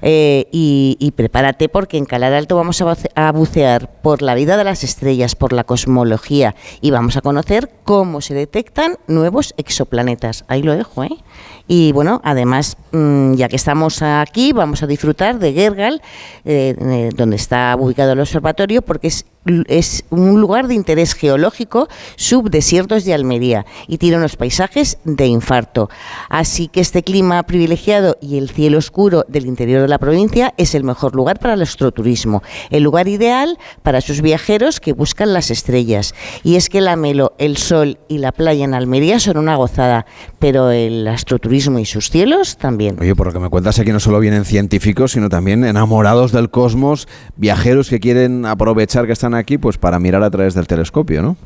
Eh, 0.00 0.48
y, 0.50 1.12
prepárate 1.14 1.68
porque 1.68 1.98
en 1.98 2.04
Calar 2.04 2.32
Alto 2.32 2.56
vamos 2.56 2.82
a 3.14 3.32
bucear 3.32 4.00
por 4.02 4.22
la 4.22 4.34
vida 4.34 4.56
de 4.56 4.64
las 4.64 4.82
estrellas, 4.82 5.36
por 5.36 5.52
la 5.52 5.62
cosmología 5.62 6.56
y 6.80 6.90
vamos 6.90 7.16
a 7.16 7.20
conocer 7.20 7.70
cómo 7.84 8.20
se 8.20 8.34
detectan 8.34 8.96
nuevos 9.06 9.54
exoplanetas. 9.56 10.44
Ahí 10.48 10.62
lo 10.62 10.74
dejo, 10.74 11.04
¿eh? 11.04 11.16
Y 11.74 11.90
bueno, 11.92 12.20
además, 12.22 12.76
mm, 12.90 13.32
ya 13.32 13.48
que 13.48 13.56
estamos 13.56 14.02
aquí, 14.02 14.52
vamos 14.52 14.82
a 14.82 14.86
disfrutar 14.86 15.38
de 15.38 15.54
Gergal, 15.54 16.02
eh, 16.44 16.76
eh, 16.78 17.08
donde 17.16 17.36
está 17.36 17.74
ubicado 17.80 18.12
el 18.12 18.20
observatorio, 18.20 18.82
porque 18.82 19.06
es, 19.06 19.24
es 19.68 20.04
un 20.10 20.38
lugar 20.38 20.68
de 20.68 20.74
interés 20.74 21.14
geológico, 21.14 21.88
subdesiertos 22.16 23.06
de 23.06 23.14
Almería, 23.14 23.64
y 23.88 23.96
tiene 23.96 24.18
unos 24.18 24.36
paisajes 24.36 24.98
de 25.04 25.24
infarto. 25.28 25.88
Así 26.28 26.68
que 26.68 26.82
este 26.82 27.02
clima 27.02 27.42
privilegiado 27.44 28.18
y 28.20 28.36
el 28.36 28.50
cielo 28.50 28.76
oscuro 28.76 29.24
del 29.26 29.46
interior 29.46 29.80
de 29.80 29.88
la 29.88 29.98
provincia 29.98 30.52
es 30.58 30.74
el 30.74 30.84
mejor 30.84 31.16
lugar 31.16 31.38
para 31.38 31.54
el 31.54 31.62
astroturismo, 31.62 32.42
el 32.68 32.82
lugar 32.82 33.08
ideal 33.08 33.58
para 33.82 34.02
sus 34.02 34.20
viajeros 34.20 34.78
que 34.78 34.92
buscan 34.92 35.32
las 35.32 35.50
estrellas. 35.50 36.14
Y 36.44 36.56
es 36.56 36.68
que 36.68 36.82
la 36.82 36.96
Melo, 36.96 37.32
el 37.38 37.56
sol 37.56 37.98
y 38.08 38.18
la 38.18 38.32
playa 38.32 38.66
en 38.66 38.74
Almería 38.74 39.18
son 39.20 39.38
una 39.38 39.56
gozada, 39.56 40.04
pero 40.38 40.70
el 40.70 41.08
astroturismo 41.08 41.61
turismo 41.62 41.78
y 41.78 41.84
sus 41.84 42.10
cielos 42.10 42.56
también. 42.56 42.96
Oye, 43.00 43.14
por 43.14 43.28
lo 43.28 43.32
que 43.32 43.38
me 43.38 43.48
cuentas 43.48 43.78
aquí 43.78 43.92
no 43.92 44.00
solo 44.00 44.18
vienen 44.18 44.44
científicos, 44.44 45.12
sino 45.12 45.28
también 45.28 45.64
enamorados 45.64 46.32
del 46.32 46.50
cosmos, 46.50 47.06
viajeros 47.36 47.88
que 47.88 48.00
quieren 48.00 48.46
aprovechar 48.46 49.06
que 49.06 49.12
están 49.12 49.34
aquí 49.34 49.58
pues 49.58 49.78
para 49.78 49.98
mirar 49.98 50.22
a 50.22 50.30
través 50.30 50.54
del 50.54 50.66
telescopio, 50.66 51.22
¿no? 51.22 51.36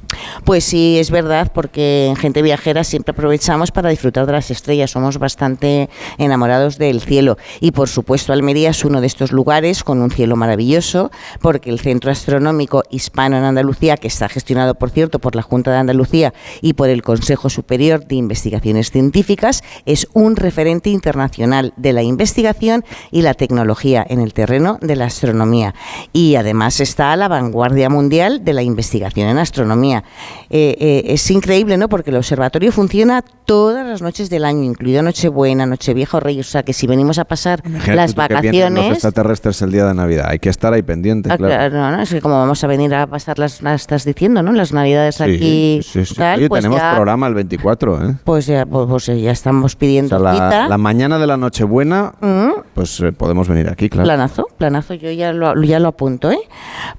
Pues 0.45 0.65
sí, 0.65 0.99
es 0.99 1.11
verdad, 1.11 1.51
porque 1.55 2.07
en 2.07 2.17
gente 2.17 2.43
viajera 2.43 2.85
siempre 2.85 3.13
aprovechamos 3.13 3.73
para 3.73 3.91
disfrutar 3.91 4.27
de 4.27 4.33
las 4.33 4.51
estrellas, 4.51 4.91
somos 4.91 5.19
bastante 5.19 5.91
enamorados 6.19 6.79
del 6.79 7.01
cielo 7.01 7.37
y 7.61 7.73
por 7.73 7.89
supuesto 7.89 8.33
Almería 8.33 8.71
es 8.71 8.85
uno 8.85 9.01
de 9.01 9.07
estos 9.07 9.33
lugares 9.33 9.85
con 9.85 10.01
un 10.01 10.11
cielo 10.11 10.37
maravilloso, 10.37 11.11
porque 11.41 11.71
el 11.71 11.81
Centro 11.81 12.11
Astronómico 12.11 12.83
Hispano 12.91 13.37
en 13.37 13.45
Andalucía, 13.45 13.97
que 13.97 14.09
está 14.09 14.29
gestionado 14.29 14.75
por 14.75 14.91
cierto 14.91 15.19
por 15.19 15.35
la 15.37 15.43
Junta 15.43 15.73
de 15.73 15.79
Andalucía 15.79 16.33
y 16.63 16.73
por 16.73 16.89
el 16.89 17.03
Consejo 17.03 17.51
Superior 17.51 18.07
de 18.07 18.17
Investigaciones 18.17 18.91
Científicas, 18.91 19.63
es 19.85 19.96
un 20.13 20.37
referente 20.37 20.91
internacional 20.91 21.73
de 21.77 21.93
la 21.93 22.03
investigación 22.03 22.85
y 23.11 23.23
la 23.23 23.35
tecnología 23.35 24.05
en 24.09 24.21
el 24.21 24.33
terreno 24.35 24.79
de 24.81 24.97
la 24.97 25.07
astronomía 25.07 25.75
y 26.13 26.35
además 26.37 26.81
está 26.81 27.13
a 27.13 27.17
la 27.17 27.29
vanguardia 27.29 27.89
mundial 27.89 28.45
de 28.45 28.53
la 28.53 28.63
investigación 28.63 29.29
en 29.29 29.39
astronomía. 29.39 30.05
Eh, 30.51 30.77
eh, 30.79 31.03
es 31.07 31.31
increíble, 31.31 31.77
¿no? 31.77 31.89
Porque 31.89 32.11
el 32.11 32.17
observatorio 32.17 32.73
funciona 32.73 33.23
todas 33.45 33.87
las 33.87 34.03
noches 34.03 34.29
del 34.31 34.45
año, 34.45 34.63
incluido 34.65 35.03
Nochebuena, 35.03 35.67
Nochevieja 35.67 36.17
o 36.17 36.21
Reyes. 36.21 36.49
O 36.49 36.51
sea, 36.51 36.63
que 36.63 36.73
si 36.73 36.87
venimos 36.87 37.19
a 37.19 37.25
pasar 37.25 37.63
las 37.65 37.85
vienen 37.87 37.97
Los 38.07 38.15
vacaciones... 38.15 38.93
extraterrestres 38.93 39.63
el 39.63 39.73
día 39.73 39.87
de 39.87 39.95
Navidad. 39.95 40.27
Hay 40.29 40.39
que 40.39 40.49
estar 40.49 40.73
ahí 40.73 40.83
pendientes, 40.83 41.31
Ah, 41.33 41.37
claro. 41.37 41.75
no, 41.77 41.91
no, 41.97 42.03
es 42.03 42.11
que 42.11 42.21
como 42.21 42.35
vamos 42.37 42.63
a 42.63 42.67
venir 42.67 42.95
a 42.95 43.07
pasar 43.07 43.39
las, 43.39 43.63
las 43.63 43.83
estás 43.83 44.05
diciendo, 44.05 44.43
¿no? 44.43 44.53
Las 44.53 44.73
navidades 44.73 45.21
aquí, 45.21 45.81
Sí, 45.83 45.89
sí, 45.93 46.05
sí. 46.07 46.15
tal, 46.17 46.39
Oye, 46.41 46.49
pues 46.49 46.63
tenemos 46.63 46.81
ya, 46.81 46.93
programa 46.95 47.27
el 47.29 47.35
24, 47.35 48.09
¿eh? 48.11 48.15
pues 48.25 48.47
ya, 48.47 48.67
pues, 48.67 48.87
pues 48.89 49.07
ya 49.07 49.31
estamos 49.31 49.75
O 49.75 49.79
pidiendo 49.87 50.19
sea, 50.21 50.33
cita. 50.33 50.51
la, 50.63 50.69
la 50.69 50.79
mañana 50.79 51.19
de 51.19 51.27
la 51.27 51.37
Nochebuena, 51.37 52.13
Mm. 52.21 52.51
pues 52.75 53.01
eh, 53.01 53.13
podemos 53.13 53.49
venir 53.49 53.69
aquí, 53.69 53.89
claro. 53.89 54.05
Planazo, 54.07 54.47
planazo, 54.59 54.95
yo 54.95 55.11
ya 55.11 55.33
lo, 55.33 55.61
ya 55.63 55.79
lo 55.81 55.89
apunto, 55.89 56.31
¿eh? 56.31 56.39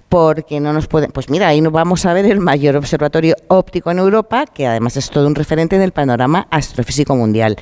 Porque 0.10 0.60
no 0.62 0.72
nos 0.72 0.88
pueden. 0.88 1.12
Pues 1.12 1.30
mira, 1.30 1.48
ahí 1.50 1.60
nos 1.60 1.74
vamos 1.74 2.06
a 2.06 2.14
ver 2.14 2.26
el 2.26 2.40
mayor 2.40 2.78
observatorio 2.78 3.36
óptico 3.50 3.92
en 3.92 4.00
Europa, 4.00 4.46
que 4.46 4.66
además 4.66 4.96
es 4.96 5.10
todo 5.10 5.28
un 5.28 5.36
referente 5.36 5.76
en 5.76 5.82
el 5.82 5.92
panorama 5.92 6.48
astrofísico 6.50 7.16
mundial. 7.16 7.58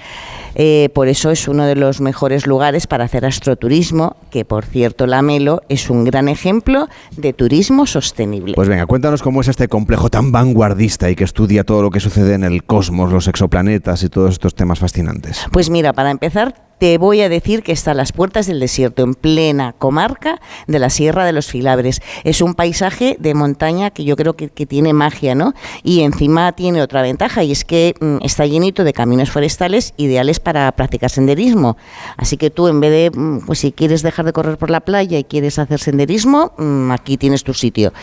Eh, 0.54 0.90
por 0.94 1.08
eso 1.08 1.32
es 1.32 1.48
uno 1.48 1.66
de 1.66 1.76
los 1.76 2.02
mejores 2.02 2.46
lugares 2.46 2.86
para 2.88 3.04
hacer 3.06 3.26
astroturismo, 3.26 4.16
que 4.30 4.46
por 4.46 4.64
cierto, 4.66 5.08
la 5.08 5.22
Melo 5.24 5.62
es 5.70 5.90
un 5.90 6.04
gran 6.06 6.30
ejemplo 6.30 6.88
de 7.18 7.34
turismo 7.34 7.86
sostenible. 7.88 8.54
Pues 8.56 8.70
venga, 8.70 8.86
cuéntanos 8.86 9.24
cómo 9.24 9.42
es 9.42 9.48
este 9.48 9.68
complejo 9.68 10.10
tan 10.10 10.32
vanguardista 10.32 11.10
y 11.10 11.16
que 11.16 11.24
estudia 11.24 11.64
todo 11.64 11.82
lo 11.82 11.90
que 11.90 12.00
sucede 12.00 12.36
en 12.36 12.44
el 12.44 12.64
cosmos, 12.64 13.12
los 13.12 13.28
exoplanetas 13.28 14.04
y 14.04 14.10
todos 14.10 14.32
estos 14.32 14.54
temas 14.54 14.78
fascinantes. 14.80 15.15
Pues 15.52 15.70
mira, 15.70 15.94
para 15.94 16.12
empezar, 16.12 16.65
te 16.78 16.98
voy 16.98 17.22
a 17.22 17.30
decir 17.30 17.64
que 17.64 17.72
está 17.72 17.92
a 17.92 17.94
las 17.94 18.12
puertas 18.12 18.48
del 18.48 18.60
desierto, 18.60 19.04
en 19.04 19.16
plena 19.16 19.74
comarca 19.74 20.42
de 20.68 20.80
la 20.80 20.90
Sierra 20.90 21.26
de 21.26 21.32
los 21.32 21.48
Filabres. 21.48 22.02
Es 22.24 22.42
un 22.42 22.54
paisaje 22.54 23.16
de 23.20 23.34
montaña 23.34 23.92
que 23.92 24.04
yo 24.04 24.16
creo 24.16 24.36
que, 24.36 24.50
que 24.50 24.66
tiene 24.66 24.94
magia, 24.94 25.36
¿no? 25.36 25.54
Y 25.84 26.02
encima 26.02 26.52
tiene 26.54 26.82
otra 26.82 27.02
ventaja, 27.02 27.44
y 27.44 27.52
es 27.52 27.66
que 27.66 27.96
mm, 28.00 28.18
está 28.22 28.46
llenito 28.46 28.84
de 28.84 28.94
caminos 28.94 29.32
forestales 29.32 29.94
ideales 29.98 30.40
para 30.40 30.72
practicar 30.74 31.10
senderismo. 31.10 31.78
Así 32.18 32.38
que 32.38 32.50
tú, 32.50 32.68
en 32.68 32.80
vez 32.80 32.92
de, 32.92 33.12
mm, 33.18 33.46
pues 33.46 33.60
si 33.60 33.72
quieres 33.72 34.02
dejar 34.02 34.26
de 34.26 34.34
correr 34.34 34.58
por 34.58 34.70
la 34.70 34.82
playa 34.82 35.18
y 35.18 35.24
quieres 35.24 35.60
hacer 35.60 35.80
senderismo, 35.80 36.54
mm, 36.58 36.92
aquí 36.92 37.18
tienes 37.18 37.44
tu 37.44 37.54
sitio. 37.54 37.94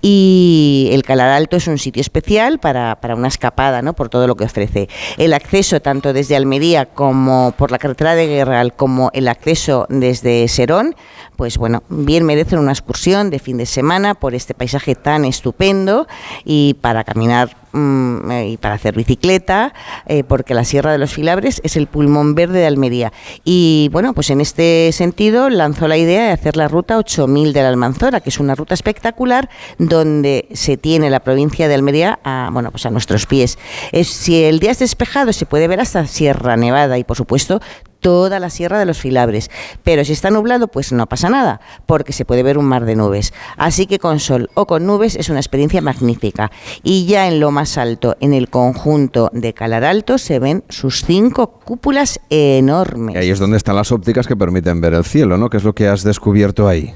Y 0.00 0.90
el 0.92 1.02
Calar 1.02 1.30
Alto 1.30 1.56
es 1.56 1.66
un 1.66 1.78
sitio 1.78 2.00
especial 2.00 2.58
para, 2.58 3.00
para 3.00 3.14
una 3.14 3.28
escapada, 3.28 3.82
¿no? 3.82 3.94
Por 3.94 4.08
todo 4.08 4.26
lo 4.26 4.36
que 4.36 4.44
ofrece. 4.44 4.88
El 5.18 5.34
acceso 5.34 5.80
tanto 5.80 6.12
desde 6.12 6.36
Almería 6.36 6.86
como 6.86 7.52
por 7.56 7.70
la 7.70 7.78
carretera 7.78 8.11
de 8.14 8.26
Guerral 8.26 8.74
como 8.74 9.10
el 9.12 9.28
acceso 9.28 9.86
desde 9.88 10.46
Serón, 10.48 10.94
pues 11.36 11.58
bueno, 11.58 11.82
bien 11.88 12.24
merecen 12.24 12.58
una 12.58 12.72
excursión 12.72 13.30
de 13.30 13.38
fin 13.38 13.56
de 13.56 13.66
semana 13.66 14.14
por 14.14 14.34
este 14.34 14.54
paisaje 14.54 14.94
tan 14.94 15.24
estupendo 15.24 16.06
y 16.44 16.74
para 16.74 17.04
caminar 17.04 17.56
mm, 17.72 18.30
eh, 18.30 18.48
y 18.50 18.56
para 18.56 18.74
hacer 18.74 18.94
bicicleta, 18.94 19.72
eh, 20.06 20.24
porque 20.24 20.54
la 20.54 20.64
Sierra 20.64 20.92
de 20.92 20.98
los 20.98 21.12
Filabres 21.12 21.60
es 21.64 21.76
el 21.76 21.86
pulmón 21.86 22.34
verde 22.34 22.60
de 22.60 22.66
Almería. 22.66 23.12
Y 23.44 23.88
bueno, 23.92 24.12
pues 24.12 24.30
en 24.30 24.40
este 24.40 24.90
sentido 24.92 25.50
lanzó 25.50 25.88
la 25.88 25.96
idea 25.96 26.26
de 26.26 26.30
hacer 26.32 26.56
la 26.56 26.68
ruta 26.68 26.98
8000 26.98 27.52
de 27.52 27.62
la 27.62 27.68
Almanzora, 27.68 28.20
que 28.20 28.30
es 28.30 28.38
una 28.38 28.54
ruta 28.54 28.74
espectacular 28.74 29.48
donde 29.78 30.48
se 30.52 30.76
tiene 30.76 31.10
la 31.10 31.20
provincia 31.20 31.68
de 31.68 31.74
Almería 31.74 32.18
a, 32.24 32.50
bueno, 32.52 32.70
pues 32.70 32.86
a 32.86 32.90
nuestros 32.90 33.26
pies. 33.26 33.58
Es, 33.90 34.08
si 34.08 34.44
el 34.44 34.60
día 34.60 34.70
es 34.70 34.78
despejado 34.78 35.32
se 35.32 35.46
puede 35.46 35.68
ver 35.68 35.80
hasta 35.80 36.06
Sierra 36.06 36.56
Nevada 36.56 36.98
y 36.98 37.04
por 37.04 37.16
supuesto 37.16 37.60
toda 38.02 38.38
la 38.38 38.50
Sierra 38.50 38.78
de 38.78 38.84
los 38.84 38.98
Filabres. 38.98 39.50
Pero 39.82 40.04
si 40.04 40.12
está 40.12 40.30
nublado, 40.30 40.68
pues 40.68 40.92
no 40.92 41.06
pasa 41.06 41.30
nada, 41.30 41.62
porque 41.86 42.12
se 42.12 42.26
puede 42.26 42.42
ver 42.42 42.58
un 42.58 42.66
mar 42.66 42.84
de 42.84 42.96
nubes. 42.96 43.32
Así 43.56 43.86
que 43.86 43.98
con 43.98 44.20
sol 44.20 44.50
o 44.52 44.66
con 44.66 44.84
nubes 44.84 45.16
es 45.16 45.30
una 45.30 45.38
experiencia 45.38 45.80
magnífica. 45.80 46.50
Y 46.82 47.06
ya 47.06 47.28
en 47.28 47.40
lo 47.40 47.50
más 47.50 47.78
alto, 47.78 48.16
en 48.20 48.34
el 48.34 48.50
conjunto 48.50 49.30
de 49.32 49.54
Calar 49.54 49.84
Alto, 49.84 50.18
se 50.18 50.38
ven 50.38 50.64
sus 50.68 51.04
cinco 51.06 51.60
cúpulas 51.64 52.20
enormes. 52.28 53.14
Y 53.14 53.18
ahí 53.18 53.30
es 53.30 53.38
donde 53.38 53.56
están 53.56 53.76
las 53.76 53.92
ópticas 53.92 54.26
que 54.26 54.36
permiten 54.36 54.80
ver 54.80 54.94
el 54.94 55.04
cielo, 55.04 55.38
¿no? 55.38 55.48
¿Qué 55.48 55.56
es 55.56 55.64
lo 55.64 55.74
que 55.74 55.88
has 55.88 56.02
descubierto 56.02 56.68
ahí? 56.68 56.92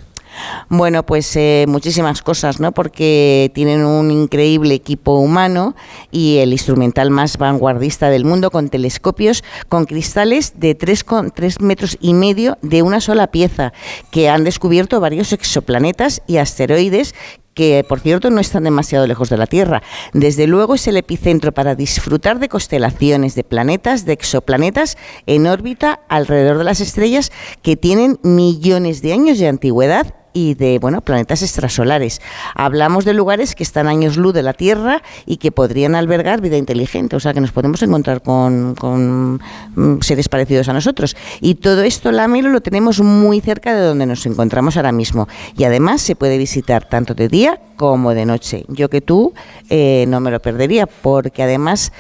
Bueno, 0.69 1.05
pues 1.05 1.35
eh, 1.37 1.65
muchísimas 1.69 2.23
cosas, 2.23 2.61
¿no? 2.61 2.73
Porque 2.73 3.51
tienen 3.55 3.85
un 3.85 4.11
increíble 4.11 4.75
equipo 4.75 5.19
humano 5.19 5.75
y 6.11 6.39
el 6.39 6.53
instrumental 6.53 7.11
más 7.11 7.39
vanguardista 7.39 8.11
del 8.11 8.25
mundo 8.25 8.51
con 8.51 8.69
telescopios 8.69 9.45
con 9.69 9.85
cristales 9.85 10.55
de 10.57 10.77
3,3 10.77 11.61
metros 11.61 11.97
y 12.01 12.15
medio 12.15 12.59
de 12.63 12.83
una 12.83 13.01
sola 13.01 13.29
pieza, 13.29 13.73
que 14.11 14.29
han 14.29 14.45
descubierto 14.45 15.01
varios 15.01 15.33
exoplanetas 15.33 16.23
y 16.27 16.39
asteroides 16.39 17.15
que 17.57 17.85
por 17.89 18.01
cierto 18.01 18.31
no 18.31 18.41
están 18.41 18.65
demasiado 18.65 19.07
lejos 19.07 19.31
de 19.31 19.39
la 19.39 19.47
Tierra. 19.47 19.83
Desde 20.13 20.47
luego 20.47 20.75
es 20.75 20.87
el 20.87 20.99
epicentro 20.99 21.53
para 21.53 21.75
disfrutar 21.75 22.39
de 22.39 22.51
constelaciones, 22.51 23.35
de 23.35 23.43
planetas, 23.45 24.05
de 24.05 24.13
exoplanetas 24.13 24.97
en 25.27 25.47
órbita 25.47 26.01
alrededor 26.09 26.59
de 26.59 26.65
las 26.65 26.81
estrellas 26.81 27.33
que 27.63 27.77
tienen 27.77 28.21
millones 28.23 29.01
de 29.01 29.15
años 29.15 29.39
de 29.39 29.49
antigüedad 29.49 30.15
y 30.37 30.53
de 30.53 30.79
bueno 30.79 31.01
planetas 31.01 31.41
extrasolares. 31.41 32.21
Hablamos 32.55 33.07
de 33.07 33.15
lugares 33.15 33.55
que 33.55 33.63
están 33.63 33.87
años 33.87 34.19
luz 34.19 34.35
de 34.35 34.43
la 34.43 34.53
Tierra 34.53 35.03
y 35.25 35.39
que 35.39 35.51
podrían 35.51 35.95
albergar 35.95 36.43
vida 36.43 36.59
inteligente, 36.59 37.17
o 37.17 37.21
sea 37.21 37.33
que 37.33 37.41
nos 37.41 37.53
podemos 37.53 37.83
encontrar 37.83 38.21
con, 38.21 38.75
con, 38.75 39.41
mm, 39.75 40.01
seres 40.03 40.29
parecidos 40.29 40.69
a 40.69 40.75
nosotros. 40.75 41.17
Y 41.41 41.55
todo 41.55 41.83
esto, 41.83 42.13
la 42.13 42.29
Melo, 42.29 42.51
lo 42.51 42.61
tenemos 42.61 43.01
muy 43.01 43.41
cerca 43.41 43.75
de 43.75 43.81
donde 43.81 44.05
nos 44.05 44.27
encontramos 44.27 44.77
ahora 44.77 44.93
mismo. 44.93 45.27
Y 45.57 45.65
además 45.65 46.03
se 46.03 46.17
puede 46.17 46.37
visitar 46.37 46.87
tanto 46.87 47.15
de 47.15 47.29
día 47.29 47.59
como 47.77 48.13
de 48.13 48.27
noche. 48.27 48.67
Yo 48.69 48.91
que 48.91 49.01
tú 49.01 49.33
eh, 49.71 50.05
no 50.09 50.21
me 50.21 50.31
lo 50.31 50.41
perdería, 50.41 50.87
porque 50.87 51.45
además 51.45 51.93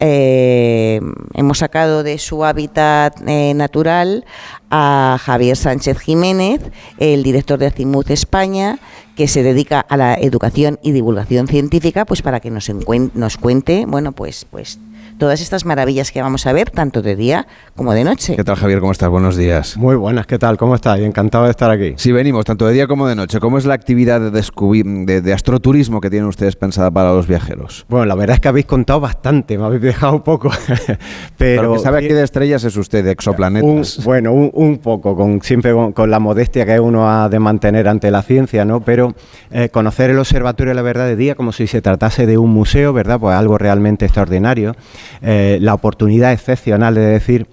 eh, 0.00 1.00
hemos 1.34 1.58
sacado 1.58 2.02
de 2.02 2.18
su 2.18 2.44
hábitat 2.44 3.16
eh, 3.26 3.54
natural 3.54 4.24
a 4.70 5.18
Javier 5.20 5.56
Sánchez 5.56 5.98
Jiménez, 5.98 6.60
el 6.98 7.22
director 7.22 7.58
de 7.58 7.66
Azimut 7.66 8.10
España, 8.10 8.78
que 9.16 9.28
se 9.28 9.42
dedica 9.42 9.80
a 9.80 9.96
la 9.96 10.14
educación 10.14 10.78
y 10.82 10.92
divulgación 10.92 11.46
científica, 11.46 12.04
pues 12.04 12.22
para 12.22 12.40
que 12.40 12.50
nos, 12.50 12.70
nos 13.14 13.36
cuente, 13.36 13.86
bueno, 13.86 14.12
pues, 14.12 14.46
pues 14.50 14.78
todas 15.18 15.40
estas 15.40 15.64
maravillas 15.64 16.12
que 16.12 16.22
vamos 16.22 16.46
a 16.46 16.52
ver, 16.52 16.70
tanto 16.70 17.02
de 17.02 17.16
día 17.16 17.46
como 17.74 17.92
de 17.94 18.04
noche. 18.04 18.36
¿Qué 18.36 18.44
tal, 18.44 18.56
Javier? 18.56 18.80
¿Cómo 18.80 18.92
estás? 18.92 19.08
Buenos 19.08 19.36
días. 19.36 19.76
Muy 19.76 19.96
buenas, 19.96 20.26
¿qué 20.26 20.38
tal? 20.38 20.56
¿Cómo 20.56 20.74
estás? 20.74 20.98
Encantado 21.00 21.44
de 21.44 21.50
estar 21.50 21.70
aquí. 21.70 21.94
Sí, 21.96 22.12
venimos 22.12 22.44
tanto 22.44 22.66
de 22.66 22.72
día 22.72 22.86
como 22.86 23.06
de 23.06 23.14
noche. 23.14 23.40
¿Cómo 23.40 23.58
es 23.58 23.64
la 23.64 23.74
actividad 23.74 24.20
de, 24.20 24.30
de, 24.30 25.20
de 25.20 25.32
astroturismo 25.32 26.00
que 26.00 26.10
tienen 26.10 26.28
ustedes 26.28 26.56
pensada 26.56 26.90
para 26.90 27.12
los 27.12 27.26
viajeros? 27.26 27.84
Bueno, 27.88 28.06
la 28.06 28.14
verdad 28.14 28.34
es 28.34 28.40
que 28.40 28.48
habéis 28.48 28.66
contado 28.66 29.00
bastante, 29.00 29.58
me 29.58 29.64
habéis 29.64 29.82
dejado 29.82 30.22
poco. 30.22 30.50
Pero 31.38 31.74
que 31.74 31.78
sabe 31.78 31.98
aquí 31.98 32.08
de 32.08 32.22
estrellas 32.22 32.64
es 32.64 32.76
usted, 32.76 33.04
de 33.04 33.10
un, 33.10 33.12
exoplanetas. 33.12 34.04
bueno, 34.04 34.32
un, 34.32 34.50
un 34.52 34.78
poco, 34.78 35.16
con, 35.16 35.42
siempre 35.42 35.72
con, 35.72 35.92
con 35.92 36.10
la 36.10 36.18
modestia 36.18 36.66
que 36.66 36.78
uno 36.80 37.08
ha 37.08 37.28
de 37.28 37.38
mantener 37.38 37.88
ante 37.88 38.10
la 38.10 38.22
ciencia, 38.22 38.64
¿no? 38.64 38.80
Pero 38.80 39.14
eh, 39.50 39.68
conocer 39.68 40.10
el 40.10 40.18
observatorio 40.18 40.70
de 40.70 40.74
la 40.74 40.82
verdad 40.82 41.06
de 41.06 41.16
día 41.16 41.34
como 41.34 41.52
si 41.52 41.66
se 41.66 41.80
tratase 41.80 42.26
de 42.26 42.38
un 42.38 42.50
museo, 42.50 42.92
¿verdad? 42.92 43.20
Pues 43.20 43.34
algo 43.36 43.58
realmente 43.58 44.04
extraordinario. 44.04 44.74
Eh, 45.22 45.58
la 45.60 45.74
oportunidad 45.74 46.32
excepcional 46.32 46.94
de 46.94 47.02
decir 47.02 47.46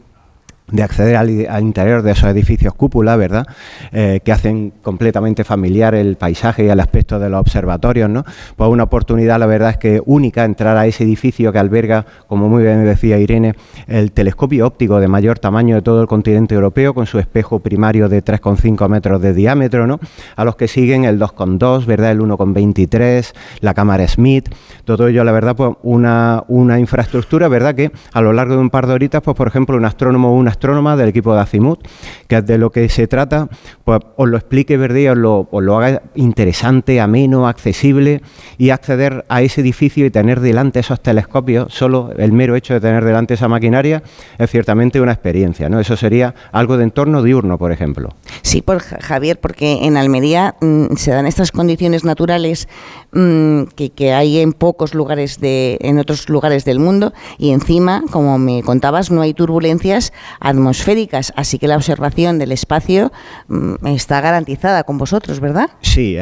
de 0.72 0.84
acceder 0.84 1.15
al, 1.15 1.30
interior 1.61 2.02
de 2.02 2.11
esos 2.11 2.30
edificios 2.30 2.73
cúpula, 2.73 3.15
¿verdad? 3.15 3.45
Eh, 3.91 4.22
que 4.23 4.31
hacen 4.31 4.73
completamente 4.81 5.43
familiar 5.43 5.95
el 5.95 6.15
paisaje 6.15 6.65
y 6.65 6.69
el 6.69 6.80
aspecto 6.80 7.19
de 7.19 7.30
los 7.30 7.39
observatorios, 7.39 8.10
¿no? 8.10 8.23
Pues 8.56 8.69
una 8.69 8.84
oportunidad, 8.84 9.39
la 9.39 9.45
verdad 9.45 9.72
es 9.72 9.77
que 9.77 10.02
única, 10.06 10.45
entrar 10.45 10.77
a 10.77 10.88
ese 10.88 11.03
edificio 11.03 11.52
que 11.52 11.60
alberga, 11.60 12.06
como 12.27 12.49
muy 12.49 12.64
bien 12.64 12.85
decía 12.85 13.18
Irene, 13.18 13.56
el 13.88 14.11
telescopio 14.11 14.65
óptico 14.65 14.99
de 14.99 15.07
mayor 15.07 15.39
tamaño 15.39 15.76
de 15.76 15.81
todo 15.81 16.02
el 16.02 16.07
continente 16.07 16.56
europeo, 16.56 16.93
con 16.93 17.06
su 17.06 17.19
espejo 17.19 17.60
primario 17.60 18.10
de 18.10 18.23
3,5 18.23 18.88
metros 18.89 19.22
de 19.22 19.34
diámetro, 19.34 19.88
¿no? 19.88 19.99
A 20.35 20.45
los 20.45 20.56
que 20.56 20.68
siguen 20.68 21.03
el 21.03 21.19
2,2, 21.19 21.85
¿verdad? 21.85 22.11
El 22.11 22.19
1,23, 22.22 23.34
la 23.60 23.73
cámara 23.73 24.07
Smith, 24.07 24.49
todo 24.85 25.07
ello, 25.07 25.23
la 25.23 25.31
verdad, 25.31 25.56
pues 25.56 25.73
una, 25.84 26.43
una 26.48 26.80
infraestructura, 26.80 27.48
¿verdad? 27.48 27.76
Que 27.76 27.91
a 28.14 28.22
lo 28.22 28.34
largo 28.34 28.56
de 28.56 28.61
un 28.61 28.69
par 28.69 28.88
de 28.88 28.93
horitas, 28.93 29.22
pues 29.22 29.35
por 29.35 29.48
ejemplo, 29.48 29.77
un 29.77 29.85
astrónomo 29.85 30.30
o 30.30 30.35
un 30.35 30.48
astrónoma 30.61 30.95
del 30.95 31.09
equipo 31.09 31.33
de 31.33 31.41
Azimut, 31.41 31.79
que 32.27 32.39
de 32.43 32.59
lo 32.59 32.71
que 32.71 32.88
se 32.88 33.07
trata, 33.07 33.49
pues 33.83 33.99
os 34.15 34.29
lo 34.29 34.38
explique, 34.38 34.77
¿verdad? 34.77 35.13
Os 35.49 35.63
lo, 35.63 35.77
haga 35.77 36.03
interesante, 36.13 37.01
ameno, 37.01 37.47
accesible 37.47 38.21
y 38.59 38.69
acceder 38.69 39.25
a 39.27 39.41
ese 39.41 39.61
edificio 39.61 40.05
y 40.05 40.11
tener 40.11 40.39
delante 40.39 40.79
esos 40.79 41.01
telescopios, 41.01 41.73
solo 41.73 42.11
el 42.15 42.31
mero 42.31 42.55
hecho 42.55 42.75
de 42.75 42.79
tener 42.79 43.03
delante 43.03 43.33
esa 43.33 43.47
maquinaria 43.47 44.03
es 44.38 44.51
ciertamente 44.51 45.01
una 45.01 45.13
experiencia, 45.13 45.67
¿no? 45.67 45.79
Eso 45.79 45.97
sería 45.97 46.35
algo 46.51 46.77
de 46.77 46.83
entorno 46.83 47.23
diurno, 47.23 47.57
por 47.57 47.71
ejemplo. 47.71 48.09
Sí, 48.43 48.61
por 48.61 48.79
Javier, 48.81 49.39
porque 49.39 49.85
en 49.85 49.97
Almería 49.97 50.55
mmm, 50.61 50.93
se 50.95 51.09
dan 51.09 51.25
estas 51.25 51.51
condiciones 51.51 52.03
naturales 52.03 52.67
mmm, 53.11 53.63
que, 53.75 54.13
hay 54.13 54.39
en 54.39 54.53
pocos 54.53 54.93
lugares 54.93 55.39
de, 55.39 55.77
en 55.81 55.99
otros 55.99 56.29
lugares 56.29 56.65
del 56.65 56.79
mundo 56.79 57.13
y 57.38 57.51
encima, 57.51 58.03
como 58.11 58.38
me 58.38 58.63
contabas, 58.63 59.11
no 59.11 59.21
hay 59.21 59.33
turbulencias 59.33 60.13
atmosféricas, 60.39 61.33
así 61.35 61.59
que 61.59 61.67
la 61.67 61.75
observación 61.75 62.39
del 62.39 62.51
espacio 62.51 63.11
mmm, 63.47 63.75
está 63.88 64.21
garantizada 64.21 64.83
con 64.83 64.97
vosotros, 64.97 65.39
¿verdad? 65.39 65.69
Sí, 65.81 66.17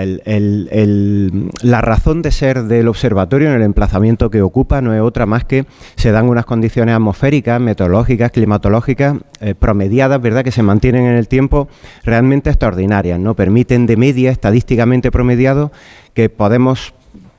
la 1.62 1.82
razón 1.82 2.22
de 2.22 2.32
ser 2.32 2.64
del 2.64 2.88
observatorio 2.88 3.50
en 3.50 3.56
el 3.56 3.64
emplazamiento 3.64 4.30
que 4.30 4.42
ocupa 4.42 4.82
no 4.82 4.94
es 4.94 5.02
otra 5.02 5.26
más 5.26 5.46
que 5.46 5.66
se 5.96 6.12
dan 6.12 6.28
unas 6.28 6.46
condiciones 6.46 6.96
atmosféricas, 6.96 7.60
meteorológicas, 7.60 8.32
climatológicas 8.32 9.16
eh, 9.42 9.56
promediadas, 9.56 10.22
¿verdad?, 10.22 10.44
que 10.44 10.52
se 10.52 10.64
mantienen 10.64 11.06
en 11.06 11.16
el 11.16 11.28
tiempo 11.28 11.68
realmente 12.04 12.50
extraordinarias, 12.50 13.20
¿no? 13.20 13.36
Permiten 13.36 13.86
de 13.86 13.98
media, 13.98 14.32
estadísticamente 14.32 15.12
promediado, 15.12 15.72
que 16.20 16.28
podemos 16.28 16.94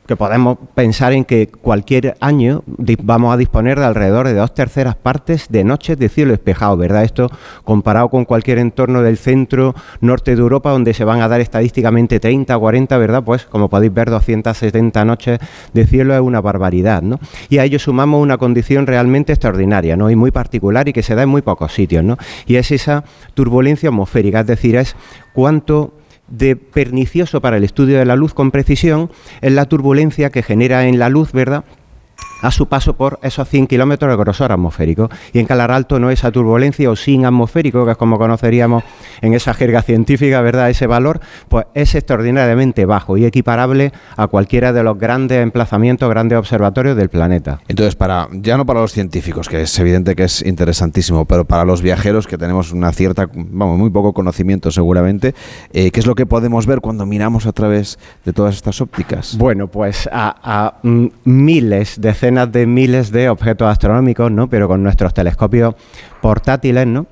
que 0.07 0.17
podemos 0.17 0.59
pensar 0.75 1.13
en 1.13 1.25
que 1.25 1.49
cualquier 1.49 2.17
año 2.19 2.65
vamos 3.03 3.33
a 3.33 3.37
disponer 3.37 3.79
de 3.79 3.85
alrededor 3.85 4.27
de 4.27 4.35
dos 4.35 4.55
terceras 4.55 4.97
partes 4.97 5.49
de 5.51 5.63
noches 5.63 5.99
de 5.99 6.09
cielo 6.09 6.33
despejado, 6.33 6.77
¿verdad? 6.79 7.05
Esto 7.05 7.31
comparado 7.63 8.09
con 8.09 8.25
cualquier 8.25 8.59
entorno 8.59 9.03
del 9.03 9.19
centro 9.19 9.73
norte 10.01 10.35
de 10.35 10.41
Europa 10.41 10.71
donde 10.71 10.95
se 10.95 11.05
van 11.05 11.21
a 11.21 11.29
dar 11.29 11.41
estadísticamente 11.41 12.19
30 12.19 12.57
o 12.57 12.61
40, 12.61 12.99
¿verdad? 12.99 13.23
Pues 13.23 13.45
como 13.45 13.69
podéis 13.69 13.95
ver 13.95 14.11
270 14.11 15.05
noches 15.05 15.39
de 15.75 15.87
cielo 15.87 16.15
es 16.15 16.21
una 16.21 16.41
barbaridad, 16.41 17.03
¿no? 17.03 17.21
Y 17.49 17.59
a 17.59 17.65
ello 17.65 17.79
sumamos 17.79 18.21
una 18.21 18.37
condición 18.37 18.89
realmente 18.89 19.33
extraordinaria, 19.33 19.97
¿no? 19.97 20.11
Y 20.11 20.17
muy 20.17 20.33
particular 20.33 20.89
y 20.89 20.93
que 20.93 21.05
se 21.05 21.15
da 21.15 21.23
en 21.23 21.29
muy 21.29 21.43
pocos 21.43 21.73
sitios, 21.73 22.03
¿no? 22.03 22.17
Y 22.47 22.57
es 22.57 22.73
esa 22.73 23.05
turbulencia 23.35 23.91
atmosférica, 23.91 24.41
es 24.41 24.47
decir, 24.47 24.75
es 24.75 24.97
cuánto 25.35 26.00
de 26.31 26.57
pernicioso 26.57 27.41
para 27.41 27.57
el 27.57 27.65
estudio 27.65 27.99
de 27.99 28.05
la 28.05 28.17
luz 28.17 28.35
con 28.35 28.51
precisión 28.51 29.11
es 29.41 29.53
la 29.53 29.67
turbulencia 29.67 30.31
que 30.31 30.43
genera 30.43 30.87
en 30.87 30.99
la 30.99 31.09
luz, 31.09 31.33
¿verdad? 31.33 31.65
A 32.43 32.51
su 32.51 32.67
paso 32.67 32.95
por 32.95 33.19
esos 33.23 33.49
100 33.49 33.67
kilómetros 33.67 34.11
de 34.11 34.17
grosor 34.17 34.53
atmosférico. 34.53 35.09
Y 35.33 35.39
en 35.39 35.47
Calar 35.47 35.71
Alto 35.71 35.99
no 35.99 36.11
esa 36.11 36.31
turbulencia 36.31 36.91
o 36.91 36.97
sin 36.97 37.25
atmosférico, 37.27 37.85
que 37.85 37.93
es 37.93 37.97
como 37.97 38.19
conoceríamos 38.19 38.85
en 39.21 39.35
esa 39.35 39.55
jerga 39.55 39.83
científica, 39.83 40.41
¿verdad? 40.41 40.71
Ese 40.71 40.87
valor, 40.87 41.21
pues 41.49 41.67
es 41.75 41.95
extraordinariamente 41.95 42.85
bajo 42.87 43.17
y 43.17 43.25
equiparable 43.25 43.93
a 44.17 44.27
cualquiera 44.27 44.73
de 44.73 44.83
los 44.83 44.99
grandes 44.99 45.43
emplazamientos, 45.43 46.09
grandes 46.09 46.39
observatorios 46.39 46.97
del 46.97 47.09
planeta. 47.09 47.61
Entonces, 47.69 47.97
para 47.97 48.29
ya 48.33 48.57
no 48.57 48.67
para 48.67 48.81
los 48.81 48.93
científicos, 48.93 49.49
que 49.49 49.63
es 49.63 49.79
evidente 49.79 50.17
que 50.17 50.25
es 50.25 50.43
interesantísimo, 50.43 51.25
pero 51.25 51.45
para 51.45 51.65
los 51.65 51.83
viajeros 51.83 52.27
que 52.27 52.39
tenemos 52.39 52.73
una 52.73 52.93
cierta, 52.93 53.29
vamos, 53.35 53.79
muy 53.79 53.91
poco 53.91 54.13
conocimiento 54.13 54.71
seguramente, 54.71 55.35
eh, 55.73 55.91
¿qué 55.91 56.01
es 56.01 56.07
lo 56.07 56.15
que 56.15 56.27
podemos 56.27 56.67
ver 56.67 56.81
cuando 56.81 57.07
miramos 57.07 57.47
a 57.47 57.53
través 57.53 57.99
de 58.25 58.33
todas 58.33 58.55
estas 58.55 58.81
ópticas? 58.81 59.37
Bueno, 59.37 59.69
pues 59.69 60.09
a, 60.13 60.37
a 60.43 60.79
mm, 60.83 61.07
miles, 61.25 62.01
decenas 62.31 62.53
de 62.53 62.67
miles 62.67 63.11
de 63.11 63.29
objetos 63.29 63.69
astronómicos, 63.69 64.31
¿no? 64.31 64.49
Pero 64.49 64.69
con 64.69 64.83
nuestros 64.83 65.13
telescopios 65.13 65.75
portátiles, 66.21 66.87
¿no? 66.87 67.07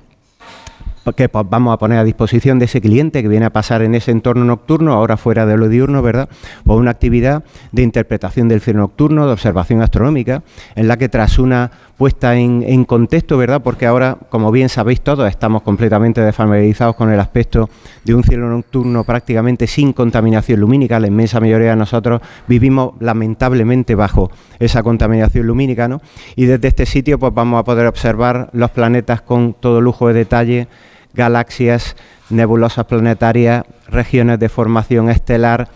que 1.15 1.27
vamos 1.27 1.73
a 1.73 1.77
poner 1.79 1.97
a 1.97 2.03
disposición 2.03 2.59
de 2.59 2.65
ese 2.65 2.81
cliente 2.81 3.23
que 3.23 3.27
viene 3.27 3.47
a 3.47 3.49
pasar 3.49 3.81
en 3.81 3.95
ese 3.95 4.11
entorno 4.11 4.45
nocturno, 4.45 4.93
ahora 4.93 5.17
fuera 5.17 5.47
de 5.47 5.57
lo 5.57 5.67
diurno, 5.67 6.03
¿verdad? 6.03 6.29
Pues 6.63 6.77
una 6.77 6.91
actividad 6.91 7.43
de 7.71 7.81
interpretación 7.81 8.47
del 8.47 8.61
cielo 8.61 8.81
nocturno, 8.81 9.25
de 9.25 9.33
observación 9.33 9.81
astronómica, 9.81 10.43
en 10.75 10.87
la 10.87 10.97
que 10.97 11.09
tras 11.09 11.39
una 11.39 11.71
puesta 11.99 12.37
en, 12.37 12.85
contexto, 12.85 13.37
¿verdad? 13.37 13.61
Porque 13.61 13.85
ahora, 13.85 14.17
como 14.29 14.51
bien 14.51 14.69
sabéis 14.69 15.01
todos, 15.01 15.29
estamos 15.29 15.63
completamente 15.63 16.21
desfamiliarizados 16.21 16.95
con 16.95 17.11
el 17.11 17.19
aspecto 17.19 17.69
de 18.05 18.15
un 18.15 18.23
cielo 18.23 18.49
nocturno 18.49 19.03
prácticamente 19.03 19.67
sin 19.67 19.91
contaminación 19.91 20.61
lumínica. 20.61 20.97
La 21.01 21.07
inmensa 21.07 21.41
mayoría 21.41 21.71
de 21.71 21.75
nosotros 21.75 22.21
vivimos 22.47 22.93
lamentablemente 23.01 23.95
bajo 23.95 24.31
esa 24.59 24.81
contaminación 24.81 25.45
lumínica, 25.45 25.89
¿no? 25.89 26.01
Y 26.37 26.45
desde 26.45 26.69
este 26.69 26.85
sitio, 26.85 27.19
pues 27.19 27.33
vamos 27.33 27.59
a 27.59 27.65
poder 27.65 27.85
observar 27.85 28.49
los 28.53 28.71
planetas 28.71 29.21
con 29.21 29.53
todo 29.53 29.81
lujo 29.81 30.07
de 30.07 30.13
detalle 30.13 30.69
galaxias, 31.13 31.97
nebulosas 32.29 32.85
planetarias, 32.85 33.65
regiones 33.89 34.39
de 34.39 34.47
formación 34.47 35.09
estelar, 35.09 35.67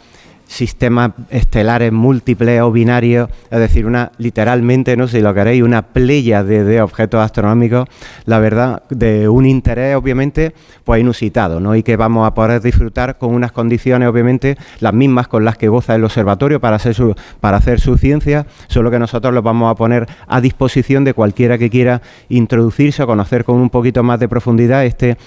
sistemas 0.48 1.12
estelares 1.30 1.92
múltiples 1.92 2.62
o 2.62 2.72
binarios, 2.72 3.30
es 3.50 3.60
decir, 3.60 3.86
una 3.86 4.12
literalmente, 4.18 4.96
no 4.98 5.08
sé 5.08 5.18
si 5.18 5.24
lo 5.24 5.34
queréis, 5.34 5.64
una 5.64 5.82
playa 5.82 6.44
de, 6.44 6.82
objetos 6.82 7.22
astronómicos, 7.22 7.88
la 8.26 8.40
verdad, 8.40 8.84
de 8.90 9.28
un 9.30 9.46
interés 9.46 9.96
obviamente 9.96 10.54
pues 10.84 11.02
inusitado, 11.02 11.60
¿no? 11.60 11.76
Y 11.76 11.84
que 11.84 11.96
vamos 11.96 12.28
a 12.28 12.34
poder 12.34 12.62
disfrutar 12.62 13.18
con 13.18 13.34
unas 13.34 13.52
condiciones 13.52 14.08
obviamente 14.08 14.58
las 14.80 14.94
mismas 14.94 15.28
con 15.28 15.46
las 15.46 15.58
que 15.58 15.68
goza 15.68 15.96
el 15.96 16.04
observatorio 16.04 16.60
para 16.60 16.76
hacer 16.76 16.94
su, 16.94 17.16
para 17.40 17.58
hacer 17.58 17.80
su 17.80 17.98
ciencia, 17.98 18.46
solo 18.68 18.92
que 18.92 19.00
nosotros 19.00 19.34
los 19.34 19.44
vamos 19.44 19.72
a 19.72 19.76
poner 19.76 20.08
a 20.28 20.42
disposición 20.42 21.04
de 21.04 21.14
cualquiera 21.14 21.58
que 21.58 21.70
quiera 21.70 22.02
introducirse 22.30 23.04
o 23.04 23.08
conocer 23.08 23.44
con 23.44 23.58
un 23.58 23.70
poquito 23.70 24.04
más 24.04 24.20
de 24.20 24.28
profundidad 24.28 24.86
este 24.86 25.18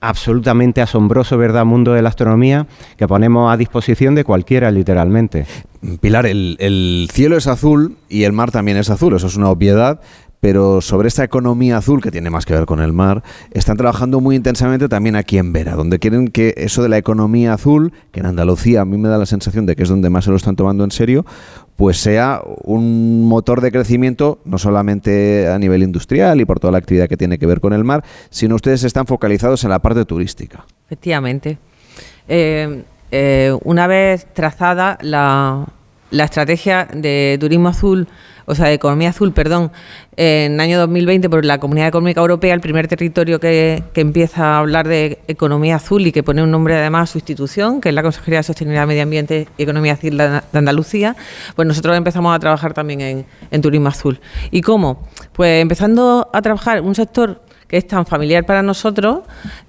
absolutamente 0.00 0.80
asombroso, 0.80 1.38
¿verdad?, 1.38 1.64
mundo 1.64 1.92
de 1.92 2.02
la 2.02 2.08
astronomía 2.08 2.66
que 2.96 3.06
ponemos 3.06 3.52
a 3.52 3.56
disposición 3.56 4.14
de 4.14 4.24
cualquiera, 4.24 4.70
literalmente. 4.70 5.46
Pilar, 6.00 6.26
el, 6.26 6.56
el, 6.60 7.08
cielo 7.12 7.36
es 7.36 7.46
azul 7.46 7.96
y 8.08 8.24
el 8.24 8.32
mar 8.32 8.50
también 8.50 8.76
es 8.76 8.90
azul, 8.90 9.14
eso 9.14 9.26
es 9.26 9.36
una 9.36 9.50
obviedad, 9.50 10.00
pero 10.40 10.80
sobre 10.80 11.08
esta 11.08 11.22
economía 11.22 11.76
azul, 11.76 12.02
que 12.02 12.10
tiene 12.10 12.30
más 12.30 12.46
que 12.46 12.54
ver 12.54 12.64
con 12.64 12.80
el 12.80 12.92
mar, 12.92 13.22
están 13.50 13.76
trabajando 13.76 14.20
muy 14.20 14.36
intensamente 14.36 14.88
también 14.88 15.16
aquí 15.16 15.38
en 15.38 15.52
Vera, 15.52 15.76
donde 15.76 15.98
quieren 15.98 16.28
que 16.28 16.54
eso 16.56 16.82
de 16.82 16.88
la 16.88 16.98
economía 16.98 17.52
azul, 17.52 17.92
que 18.10 18.20
en 18.20 18.26
Andalucía 18.26 18.80
a 18.80 18.84
mí 18.86 18.96
me 18.96 19.08
da 19.08 19.18
la 19.18 19.26
sensación 19.26 19.66
de 19.66 19.76
que 19.76 19.82
es 19.82 19.88
donde 19.88 20.08
más 20.08 20.24
se 20.24 20.30
lo 20.30 20.36
están 20.36 20.56
tomando 20.56 20.82
en 20.82 20.90
serio, 20.90 21.26
pues 21.80 21.96
sea 21.96 22.42
un 22.64 23.26
motor 23.26 23.62
de 23.62 23.72
crecimiento 23.72 24.38
no 24.44 24.58
solamente 24.58 25.48
a 25.48 25.58
nivel 25.58 25.82
industrial 25.82 26.38
y 26.38 26.44
por 26.44 26.60
toda 26.60 26.72
la 26.72 26.76
actividad 26.76 27.08
que 27.08 27.16
tiene 27.16 27.38
que 27.38 27.46
ver 27.46 27.58
con 27.58 27.72
el 27.72 27.84
mar, 27.84 28.04
sino 28.28 28.54
ustedes 28.54 28.84
están 28.84 29.06
focalizados 29.06 29.64
en 29.64 29.70
la 29.70 29.78
parte 29.78 30.04
turística. 30.04 30.66
Efectivamente. 30.84 31.56
Eh, 32.28 32.82
eh, 33.10 33.56
una 33.64 33.86
vez 33.86 34.26
trazada 34.34 34.98
la, 35.00 35.68
la 36.10 36.24
estrategia 36.24 36.86
de 36.92 37.38
turismo 37.40 37.70
azul, 37.70 38.08
o 38.50 38.54
sea, 38.56 38.66
de 38.66 38.74
economía 38.74 39.10
azul, 39.10 39.32
perdón, 39.32 39.70
en 40.16 40.54
el 40.54 40.60
año 40.60 40.76
2020 40.80 41.30
por 41.30 41.44
la 41.44 41.58
Comunidad 41.58 41.86
Económica 41.86 42.20
Europea, 42.20 42.52
el 42.52 42.60
primer 42.60 42.88
territorio 42.88 43.38
que, 43.38 43.84
que, 43.94 44.00
empieza 44.00 44.56
a 44.56 44.58
hablar 44.58 44.88
de 44.88 45.20
economía 45.28 45.76
azul 45.76 46.04
y 46.04 46.10
que 46.10 46.24
pone 46.24 46.42
un 46.42 46.50
nombre 46.50 46.74
además 46.74 47.10
a 47.10 47.12
su 47.12 47.18
institución, 47.18 47.80
que 47.80 47.90
es 47.90 47.94
la 47.94 48.02
Consejería 48.02 48.40
de 48.40 48.42
Sostenibilidad, 48.42 48.88
Medio 48.88 49.04
Ambiente 49.04 49.46
y 49.56 49.62
Economía 49.62 49.92
Azul 49.92 50.16
de 50.16 50.42
Andalucía, 50.52 51.14
pues 51.54 51.68
nosotros 51.68 51.96
empezamos 51.96 52.34
a 52.34 52.40
trabajar 52.40 52.74
también 52.74 53.24
en, 53.52 53.62
turismo 53.62 53.88
azul. 53.88 54.18
¿Y 54.50 54.62
cómo? 54.62 55.06
Pues 55.32 55.62
empezando 55.62 56.28
a 56.32 56.42
trabajar 56.42 56.80
un 56.80 56.96
sector 56.96 57.42
que 57.68 57.76
es 57.76 57.86
tan 57.86 58.04
familiar 58.04 58.44
para 58.46 58.62
nosotros 58.62 59.20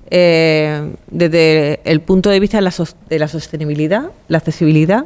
eh, 0.10 0.92
desde 1.06 1.82
el 1.84 2.02
punto 2.02 2.32
de 2.32 2.40
vista 2.40 2.58
de 2.58 2.64
la, 2.64 2.74
de 3.10 3.20
la 3.20 3.28
sostenibilidad, 3.28 4.06
la 4.28 4.40
accesibilidad 4.40 5.06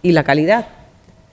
y 0.00 0.12
la 0.12 0.24
calidad 0.24 0.77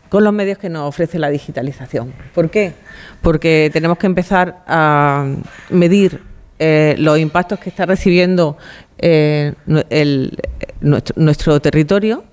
con 0.09 0.23
los 0.23 0.33
medios 0.33 0.57
que 0.57 0.69
nos 0.69 0.87
ofrece 0.87 1.19
la 1.19 1.29
digitalización. 1.29 2.13
¿Por 2.33 2.49
qué? 2.49 2.73
Porque 3.21 3.69
tenemos 3.73 3.97
que 3.97 4.07
empezar 4.07 4.63
a 4.67 5.25
medir 5.69 6.21
eh, 6.57 6.95
los 6.97 7.19
impactos 7.19 7.59
que 7.59 7.69
está 7.69 7.85
recibiendo 7.85 8.57
eh, 8.97 9.53
nuestro, 11.15 11.59
territorio 11.59 12.23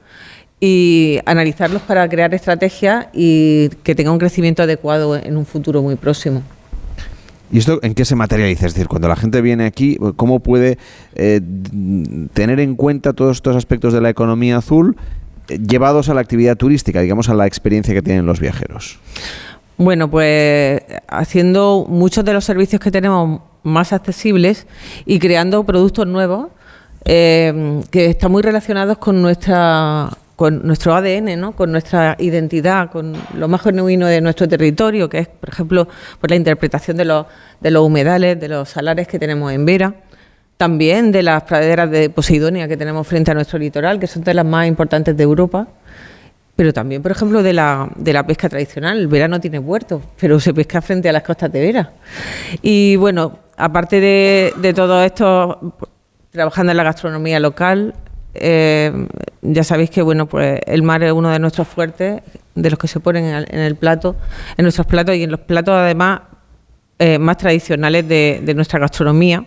y 0.60 1.18
analizarlos 1.26 1.82
para 1.82 2.08
crear 2.08 2.32
estrategias 2.32 3.08
y 3.12 3.68
que 3.82 3.96
tenga 3.96 4.12
un 4.12 4.18
crecimiento 4.18 4.62
adecuado 4.62 5.16
en 5.16 5.36
un 5.36 5.44
futuro 5.44 5.82
muy 5.82 5.96
próximo. 5.96 6.42
¿Y 7.50 7.58
esto 7.58 7.80
en 7.82 7.94
qué 7.94 8.04
se 8.04 8.14
materializa? 8.14 8.66
Es 8.66 8.74
decir, 8.74 8.86
cuando 8.86 9.08
la 9.08 9.16
gente 9.16 9.42
viene 9.42 9.66
aquí, 9.66 9.98
¿cómo 10.14 10.40
puede 10.40 10.78
eh, 11.16 11.40
tener 12.32 12.60
en 12.60 12.76
cuenta 12.76 13.12
todos 13.12 13.38
estos 13.38 13.56
aspectos 13.56 13.92
de 13.92 14.00
la 14.00 14.08
economía 14.08 14.58
azul 14.58 14.96
llevados 15.58 16.08
a 16.08 16.14
la 16.14 16.20
actividad 16.20 16.56
turística, 16.56 17.00
digamos, 17.00 17.28
a 17.28 17.34
la 17.34 17.46
experiencia 17.46 17.94
que 17.94 18.02
tienen 18.02 18.26
los 18.26 18.40
viajeros? 18.40 18.98
Bueno, 19.76 20.10
pues 20.10 20.82
haciendo 21.08 21.86
muchos 21.88 22.24
de 22.24 22.32
los 22.32 22.44
servicios 22.44 22.80
que 22.80 22.90
tenemos 22.90 23.40
más 23.62 23.92
accesibles 23.92 24.66
y 25.06 25.18
creando 25.18 25.64
productos 25.64 26.06
nuevos 26.06 26.48
eh, 27.04 27.80
que 27.90 28.06
están 28.06 28.30
muy 28.30 28.42
relacionados 28.42 28.98
con 28.98 29.22
nuestra 29.22 30.10
con 30.36 30.66
nuestro 30.66 30.94
ADN, 30.94 31.38
¿no? 31.38 31.52
con 31.52 31.70
nuestra 31.70 32.16
identidad, 32.18 32.90
con 32.90 33.12
lo 33.34 33.46
más 33.46 33.62
genuino 33.62 34.08
de 34.08 34.20
nuestro 34.20 34.48
territorio, 34.48 35.08
que 35.08 35.18
es, 35.18 35.28
por 35.28 35.50
ejemplo, 35.50 35.86
por 36.20 36.30
la 36.30 36.36
interpretación 36.36 36.96
de 36.96 37.04
los, 37.04 37.26
de 37.60 37.70
los 37.70 37.86
humedales, 37.86 38.40
de 38.40 38.48
los 38.48 38.70
salares 38.70 39.06
que 39.06 39.20
tenemos 39.20 39.52
en 39.52 39.64
Vera, 39.64 39.94
también 40.56 41.12
de 41.12 41.22
las 41.22 41.42
praderas 41.42 41.90
de 41.90 42.10
Poseidonia 42.10 42.68
que 42.68 42.76
tenemos 42.76 43.06
frente 43.06 43.30
a 43.30 43.34
nuestro 43.34 43.58
litoral, 43.58 43.98
que 43.98 44.06
son 44.06 44.22
de 44.22 44.34
las 44.34 44.44
más 44.44 44.66
importantes 44.66 45.16
de 45.16 45.22
Europa, 45.22 45.66
pero 46.54 46.72
también, 46.72 47.02
por 47.02 47.10
ejemplo, 47.10 47.42
de 47.42 47.52
la, 47.52 47.88
de 47.96 48.12
la 48.12 48.26
pesca 48.26 48.48
tradicional. 48.48 48.98
El 48.98 49.08
Vera 49.08 49.26
no 49.26 49.40
tiene 49.40 49.60
puertos, 49.60 50.02
pero 50.20 50.38
se 50.38 50.54
pesca 50.54 50.80
frente 50.82 51.08
a 51.08 51.12
las 51.12 51.22
costas 51.22 51.50
de 51.50 51.60
Vera. 51.60 51.92
Y 52.60 52.96
bueno, 52.96 53.38
aparte 53.56 54.00
de, 54.00 54.52
de 54.58 54.74
todo 54.74 55.02
esto, 55.02 55.74
trabajando 56.30 56.70
en 56.70 56.76
la 56.76 56.84
gastronomía 56.84 57.40
local, 57.40 57.94
eh, 58.34 59.06
ya 59.42 59.64
sabéis 59.64 59.90
que 59.90 60.02
bueno, 60.02 60.26
pues 60.26 60.60
el 60.66 60.82
mar 60.82 61.02
es 61.02 61.12
uno 61.12 61.30
de 61.30 61.38
nuestros 61.38 61.68
fuertes, 61.68 62.22
de 62.54 62.70
los 62.70 62.78
que 62.78 62.88
se 62.88 63.00
ponen 63.00 63.24
en 63.48 63.58
el, 63.58 63.76
plato, 63.76 64.16
en 64.56 64.64
nuestros 64.64 64.86
platos 64.86 65.16
y 65.16 65.22
en 65.22 65.30
los 65.30 65.40
platos 65.40 65.74
además 65.74 66.20
eh, 66.98 67.18
más 67.18 67.36
tradicionales 67.36 68.06
de, 68.08 68.52
nuestra 68.54 68.78
gastronomía. 68.78 69.44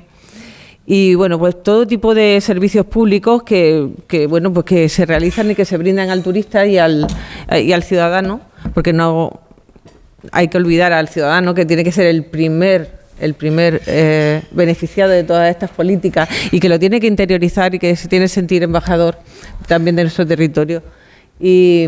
Y 0.87 1.15
bueno, 1.15 1.39
pues 1.39 1.63
todo 1.63 1.87
tipo 1.87 2.13
de 2.13 2.39
servicios 2.41 2.85
públicos 2.85 3.43
que, 3.43 3.89
bueno, 4.29 4.53
pues 4.53 4.65
que 4.65 4.89
se 4.89 5.05
realizan 5.05 5.49
y 5.49 5.55
que 5.55 5.65
se 5.65 5.77
brindan 5.77 6.09
al 6.09 6.21
turista 6.21 6.65
y 6.65 6.77
al, 6.77 7.07
y 7.51 7.71
al 7.71 7.81
ciudadano, 7.81 8.41
porque 8.73 8.93
no 8.93 9.41
hay 10.31 10.47
que 10.47 10.57
olvidar 10.57 10.93
al 10.93 11.07
ciudadano 11.07 11.53
que 11.53 11.65
tiene 11.65 11.83
que 11.83 11.91
ser 11.91 12.07
el 12.07 12.25
primer 12.25 13.05
el 13.19 13.33
primer 13.33 13.81
eh, 13.87 14.41
beneficiado 14.51 15.11
de 15.11 15.23
todas 15.23 15.49
estas 15.49 15.69
políticas 15.69 16.27
y 16.51 16.59
que 16.59 16.67
lo 16.67 16.77
tiene 16.77 16.99
que 16.99 17.07
interiorizar 17.07 17.73
y 17.73 17.79
que 17.79 17.95
se 17.95 18.09
tiene 18.09 18.25
que 18.25 18.29
sentir 18.29 18.61
embajador 18.61 19.17
también 19.67 19.95
de 19.95 20.03
nuestro 20.03 20.27
territorio. 20.27 20.83
Y, 21.39 21.87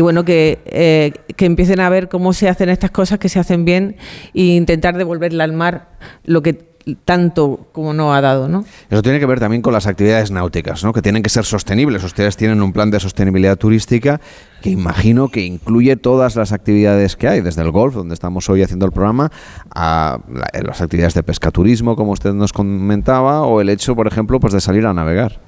bueno, 0.00 0.24
que, 0.24 0.58
eh, 0.64 1.12
que 1.36 1.44
empiecen 1.46 1.80
a 1.80 1.88
ver 1.90 2.08
cómo 2.08 2.32
se 2.32 2.48
hacen 2.48 2.70
estas 2.70 2.90
cosas, 2.90 3.18
que 3.18 3.28
se 3.28 3.38
hacen 3.38 3.64
bien 3.64 3.96
e 4.34 4.42
intentar 4.42 4.96
devolverle 4.96 5.42
al 5.42 5.52
mar 5.52 5.90
lo 6.24 6.42
que 6.42 6.67
tanto 7.04 7.68
como 7.72 7.92
no 7.92 8.14
ha 8.14 8.20
dado, 8.20 8.48
¿no? 8.48 8.64
Eso 8.90 9.02
tiene 9.02 9.18
que 9.20 9.26
ver 9.26 9.40
también 9.40 9.62
con 9.62 9.72
las 9.72 9.86
actividades 9.86 10.30
náuticas, 10.30 10.84
¿no? 10.84 10.92
Que 10.92 11.02
tienen 11.02 11.22
que 11.22 11.30
ser 11.30 11.44
sostenibles. 11.44 12.02
Ustedes 12.04 12.36
tienen 12.36 12.62
un 12.62 12.72
plan 12.72 12.90
de 12.90 13.00
sostenibilidad 13.00 13.56
turística 13.56 14.20
que 14.62 14.70
imagino 14.70 15.28
que 15.28 15.42
incluye 15.42 15.96
todas 15.96 16.36
las 16.36 16.52
actividades 16.52 17.16
que 17.16 17.28
hay, 17.28 17.40
desde 17.40 17.62
el 17.62 17.70
golf, 17.70 17.94
donde 17.94 18.14
estamos 18.14 18.48
hoy 18.48 18.62
haciendo 18.62 18.86
el 18.86 18.92
programa, 18.92 19.30
a 19.74 20.18
las 20.62 20.80
actividades 20.80 21.14
de 21.14 21.22
pescaturismo, 21.22 21.96
como 21.96 22.12
usted 22.12 22.32
nos 22.32 22.52
comentaba, 22.52 23.42
o 23.42 23.60
el 23.60 23.68
hecho, 23.68 23.94
por 23.94 24.06
ejemplo, 24.06 24.40
pues 24.40 24.52
de 24.52 24.60
salir 24.60 24.86
a 24.86 24.94
navegar. 24.94 25.40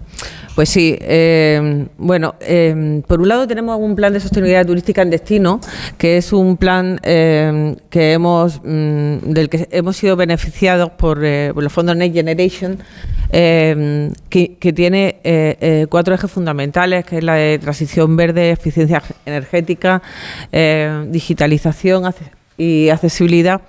Pues 0.55 0.69
sí, 0.69 0.97
eh, 1.01 1.87
bueno, 1.97 2.35
eh, 2.41 3.03
por 3.07 3.21
un 3.21 3.29
lado 3.29 3.47
tenemos 3.47 3.79
un 3.79 3.95
plan 3.95 4.13
de 4.13 4.21
sostenibilidad 4.21 4.67
turística 4.67 5.01
en 5.01 5.11
destino, 5.11 5.61
que 5.97 6.17
es 6.17 6.33
un 6.33 6.57
plan 6.57 7.01
eh, 7.03 7.77
que 7.89 8.13
hemos 8.13 8.61
mm, 8.63 9.33
del 9.33 9.49
que 9.49 9.69
hemos 9.71 9.97
sido 9.97 10.17
beneficiados 10.17 10.91
por, 10.91 11.19
los 11.19 11.73
fondos 11.73 11.97
Next 11.97 12.15
Generation, 12.15 12.79
que, 13.31 14.57
que, 14.59 14.73
tiene 14.73 15.87
cuatro 15.89 16.15
ejes 16.15 16.31
fundamentales, 16.31 17.05
que 17.05 17.19
es 17.19 17.25
la 17.25 17.35
de 17.35 17.59
transición 17.59 18.17
verde, 18.17 18.51
eficiencia 18.51 19.03
energética, 19.25 20.03
digitalización 21.07 22.13
y 22.59 22.89
accesibilidad 22.89 23.61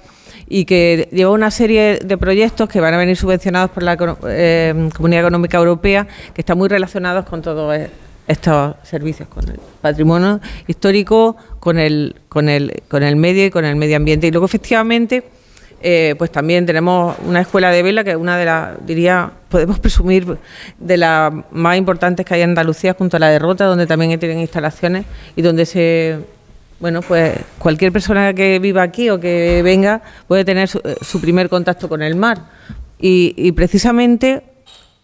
y 0.54 0.66
que 0.66 1.08
lleva 1.14 1.32
una 1.32 1.50
serie 1.50 2.00
de 2.04 2.18
proyectos 2.18 2.68
que 2.68 2.82
van 2.82 2.94
a 2.94 2.98
venir 2.98 3.16
subvencionados 3.16 3.72
por 3.72 3.84
la 3.84 3.98
eh, 4.28 4.90
Comunidad 4.94 5.22
Económica 5.22 5.58
Europea, 5.58 6.06
que 6.34 6.42
están 6.42 6.58
muy 6.58 6.68
relacionados 6.68 7.26
con 7.26 7.42
todos 7.42 7.74
e-, 7.74 7.90
estos 8.28 8.76
servicios, 8.84 9.30
con 9.30 9.48
el 9.48 9.62
patrimonio 9.80 10.42
histórico, 10.68 11.38
con 11.62 11.80
el, 11.80 12.18
con 12.28 12.50
el, 12.50 12.84
con 12.90 13.02
el 13.02 13.16
medio 13.16 13.46
y 13.46 13.50
con 13.50 13.64
el 13.64 13.78
medio 13.78 13.96
ambiente. 13.96 14.28
Y 14.28 14.32
luego, 14.32 14.46
efectivamente, 14.46 15.24
eh, 15.82 16.16
pues 16.18 16.34
también 16.34 16.66
tenemos 16.66 17.16
una 17.26 17.40
escuela 17.40 17.72
de 17.72 17.82
vela 17.82 18.04
que 18.04 18.12
es 18.12 18.18
una 18.18 18.38
de 18.38 18.44
las, 18.44 18.86
diría, 18.86 19.32
podemos 19.48 19.80
presumir, 19.80 20.38
de 20.78 20.98
las 20.98 21.32
más 21.52 21.78
importantes 21.78 22.26
que 22.26 22.34
hay 22.34 22.42
en 22.42 22.50
Andalucía, 22.50 22.94
junto 22.94 23.16
a 23.16 23.22
la 23.22 23.30
Derrota, 23.30 23.64
donde 23.64 23.88
también 23.88 24.20
tienen 24.20 24.42
instalaciones 24.42 25.06
y 25.38 25.44
donde 25.44 25.66
se 25.66 26.20
bueno, 26.82 27.02
pues 27.02 27.34
cualquier 27.60 27.92
persona 27.92 28.34
que 28.34 28.60
viva 28.60 28.82
aquí 28.82 29.10
o 29.10 29.20
que 29.20 29.62
venga 29.64 30.02
puede 30.28 30.44
tener 30.44 30.68
su, 30.68 30.80
eh, 30.80 31.20
primer 31.22 31.48
contacto 31.48 31.88
con 31.88 32.02
el 32.02 32.16
mar. 32.16 32.50
Y, 33.04 33.52
precisamente 33.54 34.44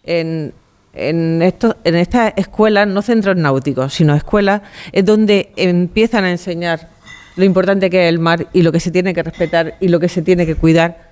en, 0.04 0.52
en, 0.92 1.42
en 1.42 1.94
estas 1.96 2.32
escuelas, 2.36 2.86
no 2.86 3.02
centros 3.02 3.36
náuticos, 3.36 3.92
sino 3.94 4.14
escuelas, 4.14 4.62
es 4.92 5.04
donde 5.04 5.50
empiezan 5.56 6.24
a 6.24 6.30
enseñar 6.30 6.88
lo 7.34 7.44
importante 7.44 7.90
que 7.90 8.04
es 8.04 8.08
el 8.08 8.18
mar 8.18 8.46
y 8.52 8.62
lo 8.62 8.70
que 8.72 8.80
se 8.80 8.90
tiene 8.90 9.14
que 9.14 9.22
respetar 9.22 9.76
y 9.80 9.88
lo 9.88 9.98
que 10.00 10.08
se 10.08 10.22
tiene 10.22 10.46
que 10.46 10.54
cuidar 10.54 11.08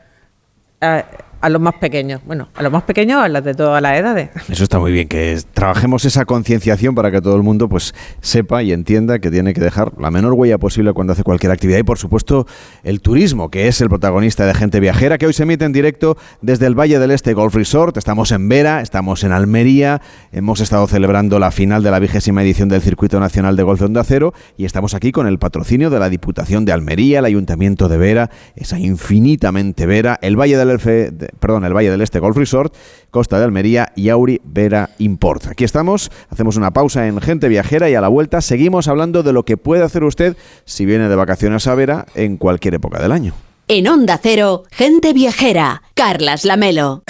los 1.49 1.61
más 1.61 1.75
pequeños. 1.75 2.21
Bueno, 2.27 2.49
a 2.55 2.63
los 2.63 2.73
más 2.73 2.83
pequeños, 2.83 3.23
a 3.23 3.29
los 3.29 3.45
de 3.45 3.55
todas 3.55 3.81
las 3.83 3.99
edades. 3.99 4.31
Eso 4.49 4.65
está 4.65 4.79
muy 4.79 4.93
bien, 4.93 5.09
que 5.09 5.39
trabajemos 5.55 6.05
esa 6.05 6.25
concienciación 6.25 6.95
para 6.95 7.11
que 7.11 7.21
todo 7.21 7.37
el 7.37 7.43
mundo 7.43 7.69
pues 7.69 7.95
sepa 8.21 8.63
y 8.63 8.73
entienda 8.73 9.19
que 9.19 9.31
tiene 9.31 9.55
que 9.55 9.61
dejar 9.61 9.93
la 9.99 10.11
menor 10.11 10.33
huella 10.33 10.59
posible 10.59 10.93
cuando 10.93 11.13
hace 11.13 11.23
cualquier 11.23 11.53
actividad. 11.53 11.79
Y 11.79 11.83
por 11.83 11.99
supuesto, 11.99 12.47
el 12.83 13.01
turismo, 13.01 13.51
que 13.51 13.69
es 13.69 13.81
el 13.81 13.89
protagonista 13.89 14.47
de 14.47 14.55
Gente 14.55 14.81
Viajera, 14.81 15.19
que 15.19 15.27
hoy 15.27 15.33
se 15.33 15.45
emite 15.45 15.65
en 15.65 15.73
directo 15.73 16.17
desde 16.41 16.67
el 16.67 16.75
Valle 16.75 16.99
del 16.99 17.11
Este 17.11 17.35
Golf 17.35 17.55
Resort. 17.55 17.97
Estamos 17.97 18.33
en 18.33 18.49
Vera, 18.49 18.81
estamos 18.81 19.25
en 19.25 19.33
Almería, 19.33 20.01
hemos 20.33 20.61
estado 20.61 20.87
celebrando 20.87 21.39
la 21.39 21.51
final 21.51 21.83
de 21.83 21.91
la 21.91 21.99
vigésima 21.99 22.43
edición 22.43 22.69
del 22.69 22.83
Circuito 22.83 23.21
Nacional 23.21 23.57
de 23.57 23.63
Golf 23.63 23.81
de 23.81 23.87
Onda 23.87 24.05
Cero 24.05 24.33
y 24.57 24.65
estamos 24.65 24.95
aquí 24.95 25.13
con 25.13 25.27
el 25.27 25.39
patrocinio 25.39 25.91
de 25.91 25.99
la 25.99 26.09
Diputación 26.09 26.65
de 26.65 26.73
Almería, 26.73 27.21
el 27.21 27.25
Ayuntamiento 27.25 27.89
de 27.89 27.99
Vera, 27.99 28.31
esa 28.55 28.79
infinitamente 28.79 29.87
Vera, 29.87 30.19
el 30.23 30.39
Valle 30.39 30.57
del 30.57 30.71
Elfe 30.71 31.11
perdón, 31.39 31.65
el 31.65 31.75
Valle 31.75 31.91
del 31.91 32.03
Este 32.03 32.19
Golf 32.19 32.37
Resort, 32.37 32.75
Costa 33.11 33.39
de 33.39 33.45
Almería 33.45 33.93
y 33.97 34.09
Auri 34.09 34.41
Vera 34.45 34.91
Import. 34.99 35.47
Aquí 35.47 35.65
estamos, 35.65 36.11
hacemos 36.31 36.57
una 36.57 36.73
pausa 36.73 37.07
en 37.07 37.21
Gente 37.21 37.49
Viajera 37.49 37.91
y 37.91 37.95
a 37.95 38.01
la 38.01 38.09
vuelta 38.09 38.41
seguimos 38.41 38.89
hablando 38.89 39.23
de 39.23 39.33
lo 39.33 39.45
que 39.45 39.57
puede 39.57 39.83
hacer 39.83 40.05
usted 40.05 40.37
si 40.65 40.87
viene 40.87 41.09
de 41.09 41.17
vacaciones 41.17 41.67
a 41.67 41.75
Vera 41.75 42.07
en 42.15 42.37
cualquier 42.37 42.75
época 42.75 43.01
del 43.01 43.13
año. 43.13 43.35
En 43.69 43.89
Onda 43.89 44.21
Cero, 44.23 44.63
Gente 44.71 45.13
Viajera, 45.13 45.83
Carlas 45.95 46.45
Lamelo. 46.45 47.03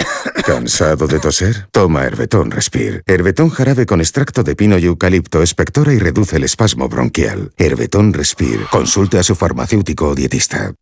¿Cansado 0.43 1.07
de 1.07 1.19
toser? 1.19 1.67
Toma 1.71 2.05
Herbetón 2.05 2.51
Respire. 2.51 3.01
Herbetón 3.05 3.49
jarabe 3.49 3.85
con 3.85 4.01
extracto 4.01 4.43
de 4.43 4.55
pino 4.55 4.77
y 4.77 4.85
eucalipto 4.85 5.43
espectora 5.43 5.93
y 5.93 5.99
reduce 5.99 6.37
el 6.37 6.43
espasmo 6.43 6.89
bronquial. 6.89 7.51
Herbetón 7.57 8.13
Respire. 8.13 8.65
Consulte 8.71 9.19
a 9.19 9.23
su 9.23 9.35
farmacéutico 9.35 10.07
o 10.07 10.15
dietista. 10.15 10.73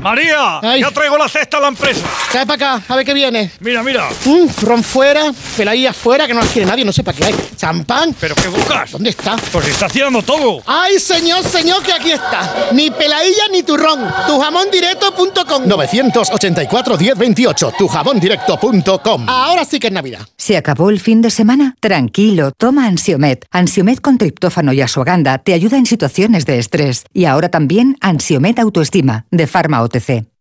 María, 0.00 0.60
ya 0.78 0.90
traigo 0.90 1.16
la 1.16 1.28
cesta 1.28 1.58
a 1.58 1.60
la 1.60 1.68
empresa. 1.68 2.06
Trae 2.30 2.46
para 2.46 2.76
acá, 2.76 2.84
a 2.88 2.96
ver 2.96 3.04
qué 3.04 3.14
viene. 3.14 3.50
Mira, 3.60 3.82
mira. 3.82 4.08
Mm, 4.24 4.46
ron 4.64 4.82
fuera, 4.82 5.32
peladilla 5.56 5.92
fuera, 5.92 6.26
que 6.26 6.34
no 6.34 6.40
las 6.40 6.50
quiere 6.50 6.66
nadie, 6.66 6.84
no 6.84 6.92
sé 6.92 7.04
para 7.04 7.16
qué 7.16 7.24
hay. 7.26 7.34
Champán. 7.56 8.14
¿Pero 8.18 8.34
qué 8.34 8.48
buscas? 8.48 8.92
¿Dónde 8.92 9.10
está? 9.10 9.36
Pues 9.52 9.68
está 9.68 9.86
haciendo 9.86 10.22
todo. 10.22 10.62
Ay, 10.66 10.98
señor, 10.98 11.44
señor, 11.44 11.82
que 11.82 11.92
aquí 11.92 12.10
está. 12.10 12.70
Ni 12.72 12.90
peladilla 12.90 13.48
ni 13.52 13.62
turrón. 13.62 14.00
Tujamondirecto.com 14.26 15.66
984 15.66 16.96
1028 16.98 17.74
tujamondirecto.com 17.78 19.28
Ahora 19.28 19.64
sí 19.64 19.78
que 19.78 19.88
es 19.88 19.92
Navidad. 19.92 20.20
¿Se 20.36 20.56
acabó 20.56 20.90
el 20.90 21.00
fin 21.00 21.22
de 21.22 21.30
semana? 21.30 21.76
Tranquilo, 21.80 22.52
toma 22.52 22.86
Ansiomet. 22.86 23.46
Ansiomet 23.50 24.00
con 24.00 24.18
triptófano 24.18 24.72
y 24.72 24.80
asuaganda 24.80 25.38
te 25.38 25.52
ayuda 25.52 25.76
en 25.76 25.86
situaciones 25.86 26.46
de 26.46 26.58
estrés. 26.58 27.04
Y 27.12 27.26
ahora 27.26 27.48
también 27.50 27.96
Ansiomet 28.00 28.58
Autoestima, 28.58 29.26
de 29.30 29.46
Pharma 29.46 29.81
OTC. 29.82 30.32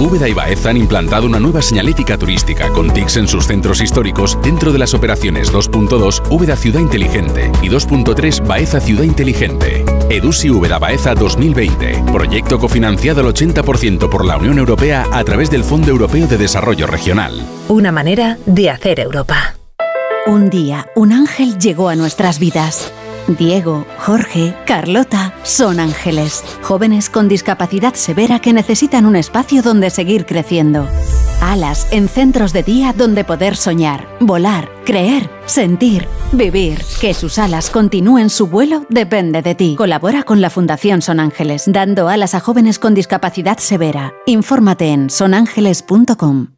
Úbeda 0.00 0.28
y 0.28 0.32
Baeza 0.32 0.70
han 0.70 0.76
implantado 0.76 1.26
una 1.26 1.40
nueva 1.40 1.60
señalética 1.60 2.16
turística 2.16 2.68
con 2.68 2.92
TICs 2.92 3.16
en 3.16 3.26
sus 3.26 3.48
centros 3.48 3.80
históricos 3.80 4.38
dentro 4.44 4.72
de 4.72 4.78
las 4.78 4.94
operaciones 4.94 5.52
2.2 5.52 6.22
Úbeda 6.30 6.54
Ciudad 6.54 6.78
Inteligente 6.78 7.50
y 7.62 7.68
2.3 7.68 8.46
Baeza 8.46 8.78
Ciudad 8.78 9.02
Inteligente. 9.02 9.84
Edusi 10.08 10.50
Úbeda 10.50 10.78
Baeza 10.78 11.14
2020. 11.14 12.04
Proyecto 12.12 12.60
cofinanciado 12.60 13.22
al 13.22 13.34
80% 13.34 14.08
por 14.08 14.24
la 14.24 14.36
Unión 14.36 14.58
Europea 14.58 15.04
a 15.12 15.24
través 15.24 15.50
del 15.50 15.64
Fondo 15.64 15.90
Europeo 15.90 16.28
de 16.28 16.38
Desarrollo 16.38 16.86
Regional. 16.86 17.44
Una 17.66 17.90
manera 17.90 18.38
de 18.46 18.70
hacer 18.70 19.00
Europa. 19.00 19.56
Un 20.28 20.48
día, 20.48 20.86
un 20.94 21.12
ángel 21.12 21.58
llegó 21.58 21.88
a 21.88 21.96
nuestras 21.96 22.38
vidas. 22.38 22.92
Diego, 23.28 23.86
Jorge, 23.98 24.54
Carlota 24.66 25.34
son 25.42 25.80
ángeles, 25.80 26.42
jóvenes 26.62 27.10
con 27.10 27.28
discapacidad 27.28 27.94
severa 27.94 28.40
que 28.40 28.54
necesitan 28.54 29.04
un 29.04 29.16
espacio 29.16 29.62
donde 29.62 29.90
seguir 29.90 30.24
creciendo. 30.24 30.88
Alas 31.42 31.86
en 31.92 32.08
centros 32.08 32.52
de 32.52 32.62
día 32.62 32.94
donde 32.96 33.24
poder 33.24 33.56
soñar, 33.56 34.08
volar, 34.18 34.68
creer, 34.84 35.30
sentir, 35.46 36.08
vivir. 36.32 36.82
Que 37.00 37.14
sus 37.14 37.38
alas 37.38 37.70
continúen 37.70 38.30
su 38.30 38.46
vuelo 38.46 38.86
depende 38.88 39.42
de 39.42 39.54
ti. 39.54 39.74
Colabora 39.76 40.22
con 40.22 40.40
la 40.40 40.50
Fundación 40.50 41.02
Son 41.02 41.20
Ángeles, 41.20 41.64
dando 41.66 42.08
alas 42.08 42.34
a 42.34 42.40
jóvenes 42.40 42.78
con 42.78 42.94
discapacidad 42.94 43.58
severa. 43.58 44.14
Infórmate 44.26 44.88
en 44.88 45.10
sonángeles.com. 45.10 46.57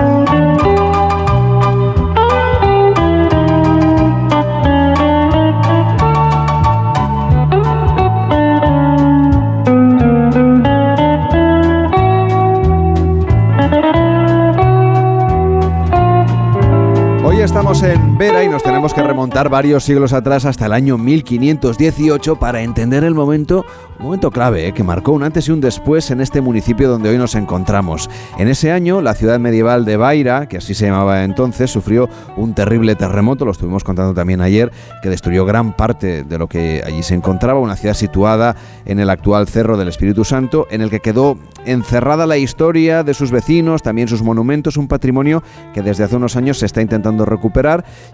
Estamos 17.61 17.83
en 17.83 18.17
Vera 18.17 18.43
y 18.43 18.49
nos 18.49 18.63
tenemos 18.63 18.91
que 18.91 19.03
remontar 19.03 19.47
varios 19.47 19.83
siglos 19.83 20.13
atrás 20.13 20.45
hasta 20.45 20.65
el 20.65 20.73
año 20.73 20.97
1518 20.97 22.37
para 22.37 22.63
entender 22.63 23.03
el 23.03 23.13
momento, 23.13 23.67
un 23.99 24.05
momento 24.05 24.31
clave 24.31 24.67
eh, 24.67 24.73
que 24.73 24.83
marcó 24.83 25.11
un 25.11 25.21
antes 25.21 25.47
y 25.47 25.51
un 25.51 25.61
después 25.61 26.09
en 26.09 26.21
este 26.21 26.41
municipio 26.41 26.89
donde 26.89 27.09
hoy 27.09 27.19
nos 27.19 27.35
encontramos. 27.35 28.09
En 28.39 28.47
ese 28.47 28.71
año, 28.71 28.99
la 29.01 29.13
ciudad 29.13 29.39
medieval 29.39 29.85
de 29.85 29.95
Baira, 29.95 30.47
que 30.47 30.57
así 30.57 30.73
se 30.73 30.87
llamaba 30.87 31.23
entonces, 31.23 31.69
sufrió 31.69 32.09
un 32.35 32.55
terrible 32.55 32.95
terremoto, 32.95 33.45
lo 33.45 33.51
estuvimos 33.51 33.83
contando 33.83 34.15
también 34.15 34.41
ayer, 34.41 34.71
que 35.03 35.09
destruyó 35.09 35.45
gran 35.45 35.73
parte 35.73 36.23
de 36.23 36.37
lo 36.39 36.47
que 36.47 36.81
allí 36.83 37.03
se 37.03 37.13
encontraba, 37.13 37.59
una 37.59 37.75
ciudad 37.75 37.93
situada 37.93 38.55
en 38.85 38.99
el 38.99 39.11
actual 39.11 39.47
Cerro 39.47 39.77
del 39.77 39.87
Espíritu 39.87 40.25
Santo, 40.25 40.65
en 40.71 40.81
el 40.81 40.89
que 40.89 40.99
quedó 40.99 41.37
encerrada 41.65 42.25
la 42.25 42.37
historia 42.37 43.03
de 43.03 43.13
sus 43.13 43.29
vecinos, 43.29 43.83
también 43.83 44.07
sus 44.07 44.23
monumentos, 44.23 44.77
un 44.77 44.87
patrimonio 44.87 45.43
que 45.75 45.83
desde 45.83 46.05
hace 46.05 46.15
unos 46.15 46.35
años 46.35 46.57
se 46.57 46.65
está 46.65 46.81
intentando 46.81 47.23
recuperar 47.23 47.50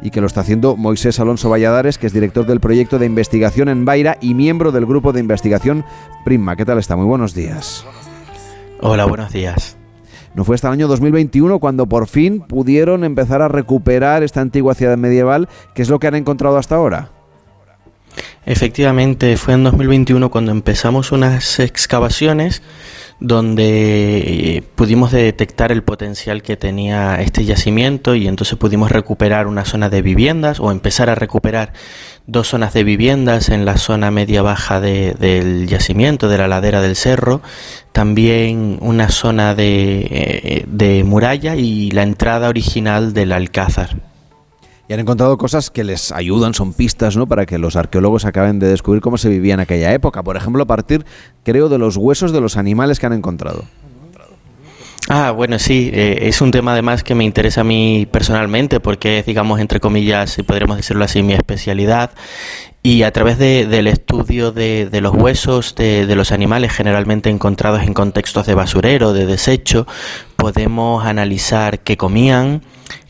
y 0.02 0.12
que 0.12 0.22
lo 0.22 0.28
está 0.28 0.42
haciendo 0.42 0.76
Moisés 0.76 1.20
Alonso 1.20 1.50
Valladares, 1.50 1.98
que 1.98 2.08
es 2.08 2.14
director 2.14 2.46
del 2.46 2.60
proyecto 2.60 3.00
de 3.00 3.06
investigación 3.06 3.70
en 3.70 3.86
Baira 3.86 4.18
y 4.22 4.34
miembro 4.34 4.72
del 4.72 4.86
grupo 4.86 5.14
de 5.14 5.20
investigación 5.20 5.86
Prima. 6.26 6.56
¿Qué 6.56 6.66
tal 6.66 6.78
está? 6.78 6.96
Muy 6.96 7.06
buenos 7.06 7.34
días. 7.34 7.86
Hola, 8.82 9.06
buenos 9.06 9.32
días. 9.32 9.78
No 10.36 10.44
fue 10.44 10.56
hasta 10.56 10.68
el 10.68 10.74
año 10.74 10.88
2021 10.88 11.60
cuando 11.60 11.88
por 11.88 12.08
fin 12.08 12.42
pudieron 12.42 13.04
empezar 13.04 13.42
a 13.42 13.48
recuperar 13.48 14.24
esta 14.24 14.42
antigua 14.42 14.76
ciudad 14.76 14.98
medieval. 14.98 15.50
¿Qué 15.74 15.82
es 15.82 15.90
lo 15.90 16.00
que 16.00 16.08
han 16.08 16.16
encontrado 16.16 16.58
hasta 16.58 16.76
ahora? 16.76 17.10
Efectivamente, 18.46 19.36
fue 19.36 19.56
en 19.56 19.64
2021 19.64 20.30
cuando 20.30 20.52
empezamos 20.52 21.12
unas 21.12 21.60
excavaciones 21.60 22.62
donde 23.20 24.58
eh, 24.58 24.64
pudimos 24.76 25.12
detectar 25.12 25.72
el 25.72 25.84
potencial 25.84 26.44
que 26.44 26.56
tenía 26.56 27.16
este 27.16 27.46
yacimiento 27.46 28.14
y 28.14 28.28
entonces 28.28 28.58
pudimos 28.58 28.92
recuperar 28.92 29.48
una 29.48 29.66
zona 29.66 29.90
de 29.90 30.02
viviendas 30.02 30.60
o 30.60 30.72
empezar 30.72 31.10
a 31.10 31.16
recuperar 31.16 31.74
dos 32.28 32.50
zonas 32.50 32.74
de 32.74 32.84
viviendas 32.84 33.50
en 33.50 33.66
la 33.66 33.78
zona 33.78 34.12
media 34.12 34.42
baja 34.42 34.80
de, 34.80 35.16
del 35.20 35.68
yacimiento, 35.68 36.30
de 36.30 36.38
la 36.38 36.48
ladera 36.48 36.82
del 36.82 36.96
cerro, 36.96 37.42
también 37.92 38.78
una 38.82 39.10
zona 39.10 39.56
de, 39.56 40.08
eh, 40.12 40.66
de 40.68 41.04
muralla 41.04 41.56
y 41.56 41.90
la 41.92 42.04
entrada 42.04 42.50
original 42.50 43.14
del 43.14 43.32
alcázar 43.32 44.17
y 44.88 44.94
han 44.94 45.00
encontrado 45.00 45.38
cosas 45.38 45.70
que 45.70 45.84
les 45.84 46.12
ayudan, 46.12 46.54
son 46.54 46.74
pistas, 46.74 47.18
¿no? 47.18 47.28
Para 47.28 47.46
que 47.46 47.58
los 47.58 47.76
arqueólogos 47.76 48.26
acaben 48.26 48.60
de 48.60 48.68
descubrir 48.68 49.02
cómo 49.02 49.18
se 49.18 49.30
vivía 49.30 49.54
en 49.54 49.60
aquella 49.60 49.94
época. 49.94 50.24
Por 50.24 50.38
ejemplo, 50.38 50.64
a 50.64 50.68
partir, 50.68 51.06
creo, 51.44 51.68
de 51.70 51.78
los 51.78 51.98
huesos 51.98 52.32
de 52.32 52.40
los 52.40 52.56
animales 52.58 53.00
que 53.00 53.06
han 53.06 53.14
encontrado. 53.14 53.66
Ah, 55.10 55.32
bueno, 55.32 55.58
sí, 55.58 55.90
eh, 55.94 56.20
es 56.24 56.42
un 56.42 56.52
tema 56.52 56.74
además 56.74 57.02
que 57.02 57.16
me 57.16 57.24
interesa 57.24 57.62
a 57.62 57.64
mí 57.64 58.08
personalmente 58.12 58.82
porque 58.82 59.20
es, 59.20 59.26
digamos, 59.26 59.62
entre 59.62 59.80
comillas, 59.80 60.32
si 60.32 60.44
podríamos 60.44 60.76
decirlo 60.76 61.06
así, 61.06 61.24
mi 61.24 61.34
especialidad. 61.34 62.12
Y 62.84 63.04
a 63.04 63.12
través 63.12 63.38
de, 63.38 63.66
del 63.68 63.88
estudio 63.88 64.52
de, 64.52 64.90
de 64.90 65.02
los 65.02 65.14
huesos 65.14 65.76
de, 65.76 66.06
de, 66.06 66.16
los 66.16 66.32
animales 66.34 66.74
generalmente 66.74 67.30
encontrados 67.30 67.84
en 67.84 67.94
contextos 67.94 68.46
de 68.48 68.54
basurero, 68.54 69.14
de 69.14 69.26
desecho, 69.26 69.88
podemos 70.36 71.06
analizar 71.06 71.80
qué 71.80 71.96
comían, 71.96 72.62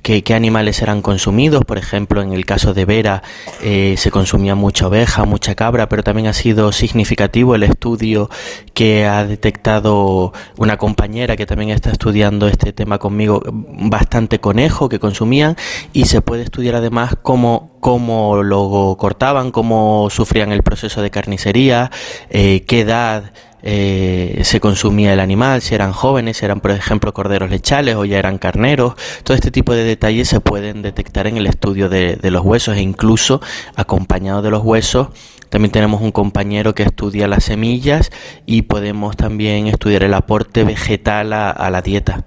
qué, 0.01 0.23
qué 0.23 0.33
animales 0.33 0.81
eran 0.81 1.01
consumidos. 1.01 1.65
Por 1.65 1.77
ejemplo, 1.77 2.21
en 2.21 2.33
el 2.33 2.45
caso 2.45 2.73
de 2.73 2.85
Vera 2.85 3.23
eh, 3.61 3.95
se 3.97 4.11
consumía 4.11 4.55
mucha 4.55 4.87
oveja, 4.87 5.25
mucha 5.25 5.55
cabra, 5.55 5.89
pero 5.89 6.03
también 6.03 6.27
ha 6.27 6.33
sido 6.33 6.71
significativo 6.71 7.55
el 7.55 7.63
estudio 7.63 8.29
que 8.73 9.05
ha 9.05 9.25
detectado 9.25 10.33
una 10.57 10.77
compañera 10.77 11.35
que 11.35 11.45
también 11.45 11.71
está 11.71 11.91
estudiando 11.91 12.47
este 12.47 12.73
tema 12.73 12.97
conmigo, 12.97 13.41
bastante 13.45 14.39
conejo 14.39 14.89
que 14.89 14.99
consumían 14.99 15.55
y 15.93 16.05
se 16.05 16.21
puede 16.21 16.43
estudiar 16.43 16.75
además 16.75 17.15
cómo, 17.21 17.77
cómo 17.79 18.43
lo 18.43 18.95
cortaban, 18.97 19.51
cómo 19.51 20.09
sufrían 20.09 20.51
el 20.51 20.63
proceso 20.63 21.01
de 21.01 21.11
carnicería, 21.11 21.91
eh, 22.29 22.63
qué 22.67 22.81
edad 22.81 23.31
eh, 23.69 24.43
se 24.45 24.61
consumía 24.61 25.11
el 25.11 25.19
animal, 25.19 25.61
si 25.61 25.75
eran 25.75 25.91
jóvenes, 25.91 26.37
si 26.37 26.45
eran 26.45 26.61
por 26.61 26.71
ejemplo 26.71 27.13
corderos 27.13 27.49
lechales 27.49 27.95
o 27.95 28.05
ya 28.05 28.17
eran 28.17 28.37
carneros. 28.37 28.93
Todo 29.23 29.35
este 29.35 29.51
tipo 29.51 29.73
de 29.73 29.83
detalles 29.83 30.29
se 30.29 30.39
pueden 30.39 30.81
detectar 30.81 31.27
en 31.27 31.35
el 31.35 31.47
estudio 31.47 31.89
de, 31.89 32.17
los 32.23 32.45
huesos 32.45 32.77
e 32.77 32.81
incluso 32.81 33.41
acompañado 33.75 34.41
de 34.41 34.51
los 34.51 34.63
huesos. 34.63 35.09
También 35.49 35.73
tenemos 35.73 36.01
un 36.01 36.13
compañero 36.13 36.73
que 36.73 36.83
estudia 36.83 37.27
las 37.27 37.43
semillas 37.43 38.09
y 38.45 38.61
podemos 38.61 39.17
también 39.17 39.67
estudiar 39.67 40.03
el 40.03 40.13
aporte 40.13 40.63
vegetal 40.63 41.33
a, 41.33 41.49
a 41.49 41.69
la 41.69 41.81
dieta. 41.81 42.23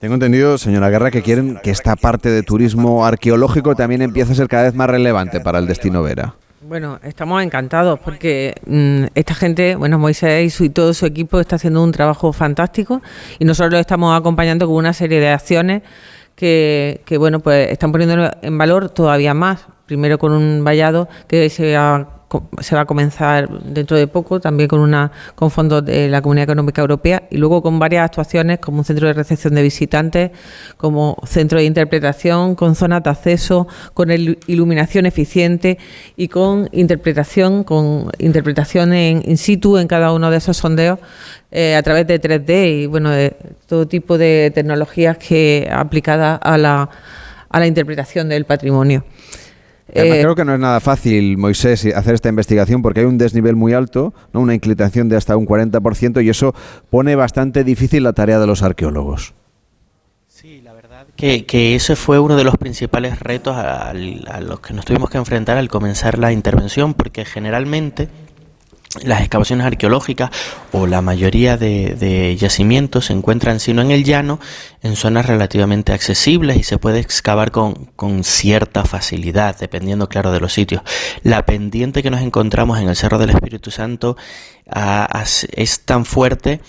Tengo 0.00 0.14
entendido, 0.14 0.56
señora 0.56 0.88
Guerra, 0.88 1.10
que 1.10 1.20
quieren 1.20 1.60
que 1.62 1.70
esta 1.70 1.96
parte 1.96 2.30
de 2.30 2.42
turismo 2.42 3.04
arqueológico 3.04 3.74
también 3.74 4.00
empiece 4.00 4.32
a 4.32 4.36
ser 4.36 4.48
cada 4.48 4.62
vez 4.62 4.74
más 4.74 4.88
relevante 4.88 5.40
para 5.40 5.58
el 5.58 5.66
destino 5.66 6.02
Vera. 6.02 6.34
Bueno, 6.64 7.00
estamos 7.02 7.42
encantados 7.42 7.98
porque 7.98 8.54
mmm, 8.66 9.06
esta 9.16 9.34
gente, 9.34 9.74
bueno, 9.74 9.98
Moisés 9.98 10.46
y, 10.46 10.50
su, 10.50 10.64
y, 10.64 10.70
todo 10.70 10.94
su 10.94 11.06
equipo 11.06 11.40
está 11.40 11.56
haciendo 11.56 11.82
un 11.82 11.90
trabajo 11.90 12.32
fantástico 12.32 13.02
y 13.40 13.44
nosotros 13.44 13.72
lo 13.72 13.78
estamos 13.80 14.16
acompañando 14.16 14.68
con 14.68 14.76
una 14.76 14.92
serie 14.92 15.18
de 15.18 15.30
acciones 15.30 15.82
que, 16.36 17.02
que 17.04 17.18
bueno, 17.18 17.40
pues 17.40 17.72
están 17.72 17.90
poniendo 17.90 18.30
en 18.42 18.58
valor 18.58 18.90
todavía 18.90 19.34
más. 19.34 19.66
Primero 19.86 20.18
con 20.18 20.32
un 20.32 20.62
vallado 20.62 21.08
que 21.26 21.50
se 21.50 21.76
ha 21.76 22.06
se 22.60 22.74
va 22.74 22.82
a 22.82 22.84
comenzar 22.84 23.48
dentro 23.62 23.96
de 23.96 24.06
poco, 24.06 24.40
también 24.40 24.68
con 24.68 24.80
una 24.80 25.12
con 25.34 25.50
fondos 25.50 25.84
de 25.84 26.08
la 26.08 26.22
Comunidad 26.22 26.44
Económica 26.44 26.80
Europea 26.80 27.24
y 27.30 27.36
luego 27.36 27.62
con 27.62 27.78
varias 27.78 28.04
actuaciones 28.04 28.58
como 28.58 28.78
un 28.78 28.84
centro 28.84 29.06
de 29.06 29.14
recepción 29.14 29.54
de 29.54 29.62
visitantes, 29.62 30.30
como 30.76 31.16
centro 31.26 31.58
de 31.58 31.64
interpretación, 31.64 32.54
con 32.54 32.74
zonas 32.74 33.02
de 33.02 33.10
acceso, 33.10 33.66
con 33.94 34.10
iluminación 34.10 35.06
eficiente 35.06 35.78
y 36.16 36.28
con 36.28 36.68
interpretación, 36.72 37.64
con 37.64 38.10
interpretación 38.18 38.92
en 38.92 39.22
in 39.24 39.36
situ 39.36 39.78
en 39.78 39.88
cada 39.88 40.12
uno 40.12 40.30
de 40.30 40.36
esos 40.38 40.56
sondeos 40.56 40.98
eh, 41.50 41.76
a 41.76 41.82
través 41.82 42.06
de 42.06 42.20
3D 42.20 42.82
y 42.82 42.86
bueno 42.86 43.10
de 43.10 43.36
todo 43.66 43.86
tipo 43.86 44.18
de 44.18 44.50
tecnologías 44.54 45.18
que 45.18 45.68
aplicadas 45.70 46.38
a 46.42 46.58
la 46.58 46.90
a 47.52 47.60
la 47.60 47.66
interpretación 47.66 48.28
del 48.28 48.46
patrimonio. 48.46 49.04
Además, 49.94 50.18
Eh, 50.18 50.20
creo 50.22 50.34
que 50.34 50.44
no 50.44 50.54
es 50.54 50.60
nada 50.60 50.80
fácil, 50.80 51.36
Moisés, 51.36 51.86
hacer 51.94 52.14
esta 52.14 52.28
investigación 52.28 52.80
porque 52.82 53.00
hay 53.00 53.06
un 53.06 53.18
desnivel 53.18 53.56
muy 53.56 53.72
alto, 53.74 54.14
¿no? 54.32 54.40
una 54.40 54.54
inclinación 54.54 55.08
de 55.08 55.16
hasta 55.16 55.36
un 55.36 55.46
40%, 55.46 56.20
y 56.24 56.28
eso 56.30 56.54
pone 56.90 57.14
bastante 57.14 57.62
difícil 57.64 58.02
la 58.04 58.12
tarea 58.12 58.38
de 58.38 58.46
los 58.46 58.62
arqueólogos. 58.62 59.34
Que, 61.16 61.44
que 61.44 61.74
ese 61.74 61.94
fue 61.94 62.18
uno 62.18 62.36
de 62.36 62.44
los 62.44 62.56
principales 62.56 63.20
retos 63.20 63.56
al- 63.56 64.26
a 64.30 64.40
los 64.40 64.60
que 64.60 64.72
nos 64.72 64.84
tuvimos 64.84 65.10
que 65.10 65.18
enfrentar 65.18 65.56
al 65.58 65.68
comenzar 65.68 66.18
la 66.18 66.32
intervención, 66.32 66.94
porque 66.94 67.24
generalmente 67.24 68.08
las 69.04 69.20
excavaciones 69.20 69.66
arqueológicas 69.66 70.30
o 70.72 70.86
la 70.86 71.00
mayoría 71.00 71.56
de, 71.56 71.94
de 71.94 72.36
yacimientos 72.36 73.06
se 73.06 73.12
encuentran, 73.12 73.60
si 73.60 73.72
no 73.72 73.82
en 73.82 73.90
el 73.90 74.04
llano, 74.04 74.38
en 74.82 74.96
zonas 74.96 75.26
relativamente 75.26 75.92
accesibles 75.92 76.56
y 76.56 76.62
se 76.62 76.78
puede 76.78 77.00
excavar 77.00 77.50
con, 77.50 77.86
con 77.96 78.24
cierta 78.24 78.84
facilidad, 78.84 79.58
dependiendo, 79.58 80.08
claro, 80.08 80.32
de 80.32 80.40
los 80.40 80.52
sitios. 80.52 80.82
La 81.22 81.46
pendiente 81.46 82.02
que 82.02 82.10
nos 82.10 82.20
encontramos 82.20 82.78
en 82.78 82.88
el 82.88 82.96
Cerro 82.96 83.18
del 83.18 83.30
Espíritu 83.30 83.70
Santo 83.70 84.16
ah, 84.70 85.24
es 85.52 85.80
tan 85.80 86.04
fuerte 86.04 86.60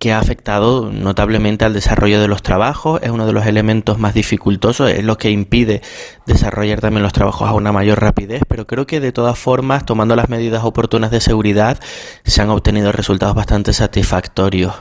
que 0.00 0.14
ha 0.14 0.18
afectado 0.18 0.90
notablemente 0.90 1.66
al 1.66 1.74
desarrollo 1.74 2.22
de 2.22 2.26
los 2.26 2.42
trabajos, 2.42 3.00
es 3.02 3.10
uno 3.10 3.26
de 3.26 3.34
los 3.34 3.44
elementos 3.44 3.98
más 3.98 4.14
dificultosos, 4.14 4.90
es 4.90 5.04
lo 5.04 5.18
que 5.18 5.30
impide 5.30 5.82
desarrollar 6.26 6.80
también 6.80 7.02
los 7.02 7.12
trabajos 7.12 7.46
a 7.46 7.52
una 7.52 7.70
mayor 7.70 8.00
rapidez, 8.00 8.42
pero 8.48 8.66
creo 8.66 8.86
que 8.86 8.98
de 8.98 9.12
todas 9.12 9.38
formas, 9.38 9.84
tomando 9.84 10.16
las 10.16 10.30
medidas 10.30 10.64
oportunas 10.64 11.10
de 11.10 11.20
seguridad, 11.20 11.78
se 12.24 12.40
han 12.40 12.48
obtenido 12.48 12.92
resultados 12.92 13.34
bastante 13.34 13.74
satisfactorios. 13.74 14.72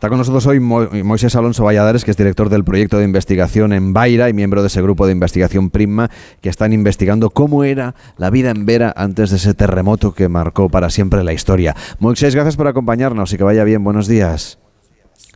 Está 0.00 0.08
con 0.08 0.16
nosotros 0.16 0.46
hoy 0.46 0.60
Mo- 0.60 0.88
Moisés 1.04 1.36
Alonso 1.36 1.62
Valladares, 1.62 2.06
que 2.06 2.10
es 2.10 2.16
director 2.16 2.48
del 2.48 2.64
proyecto 2.64 2.96
de 2.96 3.04
investigación 3.04 3.74
en 3.74 3.92
Baira 3.92 4.30
y 4.30 4.32
miembro 4.32 4.62
de 4.62 4.68
ese 4.68 4.80
grupo 4.80 5.04
de 5.04 5.12
investigación 5.12 5.68
Prisma, 5.68 6.10
que 6.40 6.48
están 6.48 6.72
investigando 6.72 7.28
cómo 7.28 7.64
era 7.64 7.94
la 8.16 8.30
vida 8.30 8.48
en 8.48 8.64
Vera 8.64 8.94
antes 8.96 9.28
de 9.28 9.36
ese 9.36 9.52
terremoto 9.52 10.14
que 10.14 10.30
marcó 10.30 10.70
para 10.70 10.88
siempre 10.88 11.22
la 11.22 11.34
historia. 11.34 11.76
Moisés, 11.98 12.34
gracias 12.34 12.56
por 12.56 12.66
acompañarnos 12.66 13.30
y 13.34 13.36
que 13.36 13.44
vaya 13.44 13.62
bien. 13.62 13.84
Buenos 13.84 14.08
días. 14.08 14.58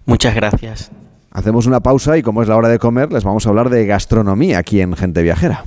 Muchas 0.07 0.35
gracias. 0.35 0.91
Hacemos 1.31 1.67
una 1.67 1.81
pausa 1.81 2.17
y 2.17 2.23
como 2.23 2.41
es 2.41 2.49
la 2.49 2.57
hora 2.57 2.69
de 2.71 2.79
comer, 2.79 3.13
les 3.13 3.23
vamos 3.23 3.45
a 3.45 3.51
hablar 3.51 3.69
de 3.69 3.85
gastronomía 3.85 4.57
aquí 4.61 4.81
en 4.81 4.97
Gente 4.97 5.21
Viajera. 5.23 5.67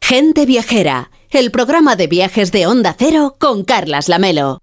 Gente 0.00 0.46
Viajera, 0.46 1.10
el 1.28 1.50
programa 1.50 1.96
de 1.96 2.06
viajes 2.06 2.50
de 2.50 2.66
Onda 2.66 2.96
Cero 2.98 3.36
con 3.38 3.62
Carlas 3.62 4.08
Lamelo. 4.08 4.62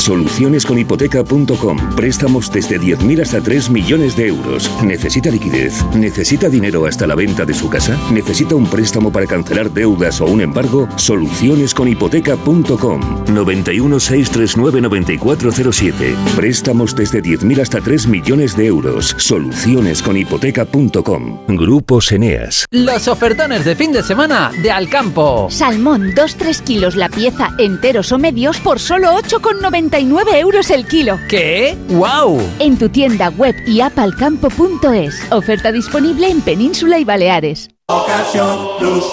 Solucionesconhipoteca.com. 0.00 1.94
Préstamos 1.94 2.50
desde 2.50 2.80
10.000 2.80 3.22
hasta 3.22 3.40
3 3.40 3.70
millones 3.70 4.16
de 4.16 4.28
euros. 4.28 4.70
¿Necesita 4.82 5.30
liquidez? 5.30 5.84
¿Necesita 5.94 6.48
dinero 6.48 6.86
hasta 6.86 7.06
la 7.06 7.14
venta 7.14 7.44
de 7.44 7.54
su 7.54 7.68
casa? 7.68 7.96
¿Necesita 8.10 8.54
un 8.54 8.66
préstamo 8.66 9.12
para 9.12 9.26
cancelar 9.26 9.70
deudas 9.70 10.20
o 10.20 10.26
un 10.26 10.40
embargo? 10.40 10.88
Solucionesconhipoteca.com. 10.96 13.24
91 13.32 14.00
639 14.00 14.80
9407. 14.80 16.16
Préstamos 16.34 16.96
desde 16.96 17.22
10.000 17.22 17.60
hasta 17.60 17.80
3 17.80 18.06
millones 18.06 18.56
de 18.56 18.66
euros. 18.66 19.14
Solucionesconhipoteca.com. 19.18 21.46
Grupos 21.48 22.12
Eneas. 22.12 22.66
Los 22.70 23.08
ofertones 23.08 23.64
de 23.64 23.74
fin 23.76 23.92
de 23.92 24.02
semana 24.02 24.50
de 24.62 24.70
Alcampo. 24.70 25.48
Salmón 25.50 26.12
2-3 26.12 26.62
kilos 26.62 26.96
la 26.96 27.08
pieza, 27.08 27.50
enteros 27.58 28.12
o 28.12 28.18
medios 28.18 28.58
por 28.60 28.78
solo 28.78 29.10
8,99 29.90 30.34
euros 30.36 30.70
el 30.70 30.86
kilo. 30.86 31.18
¿Qué? 31.28 31.76
¡Wow! 31.88 32.40
En 32.60 32.78
tu 32.78 32.88
tienda 32.88 33.30
web 33.30 33.54
y 33.66 33.80
app 33.80 33.98
alcampo.es. 33.98 35.20
Oferta 35.30 35.72
disponible 35.72 36.28
en 36.28 36.40
Península 36.40 36.98
y 36.98 37.04
Baleares. 37.04 37.70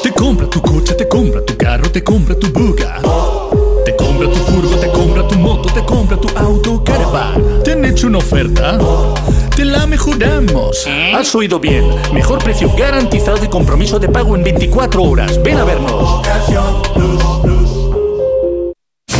Te 0.04 0.12
compra 0.12 0.48
tu 0.48 0.62
coche, 0.62 0.94
te 0.94 1.08
compra 1.08 1.44
tu 1.44 1.58
carro, 1.58 1.90
te 1.90 2.04
compra 2.04 2.36
tu 2.36 2.48
buga. 2.52 3.00
Te 3.86 3.96
compra 3.96 4.30
tu 4.30 4.38
furgo, 4.38 4.76
te 4.78 4.92
compra 4.92 5.28
tu 5.28 5.36
moto, 5.36 5.74
te 5.74 5.84
compra 5.84 6.18
tu 6.18 6.38
auto, 6.38 6.84
caravan. 6.84 7.64
¿Te 7.64 7.72
han 7.72 7.84
hecho 7.84 8.08
una 8.08 8.20
oferta? 8.20 8.78
Te 9.56 9.66
la 9.66 9.88
mejoramos. 9.88 10.86
Has 11.16 11.34
oído 11.34 11.60
bien. 11.60 11.86
Mejor 12.14 12.44
precio 12.44 12.72
garantizado 12.78 13.44
y 13.44 13.48
compromiso 13.48 13.98
de 13.98 14.10
pago 14.10 14.36
en 14.36 14.44
24 14.44 15.02
horas. 15.02 15.42
Ven 15.42 15.58
a 15.58 15.64
vernos. 15.64 16.22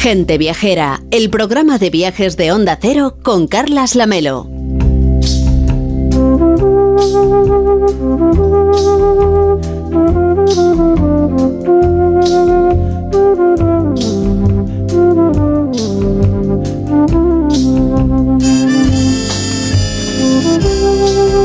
Gente 0.00 0.38
Viajera, 0.38 1.02
el 1.10 1.28
programa 1.28 1.76
de 1.76 1.90
viajes 1.90 2.38
de 2.38 2.52
Onda 2.52 2.78
Cero 2.80 3.18
con 3.22 3.46
Carlas 3.46 3.94
Lamelo. 3.94 4.44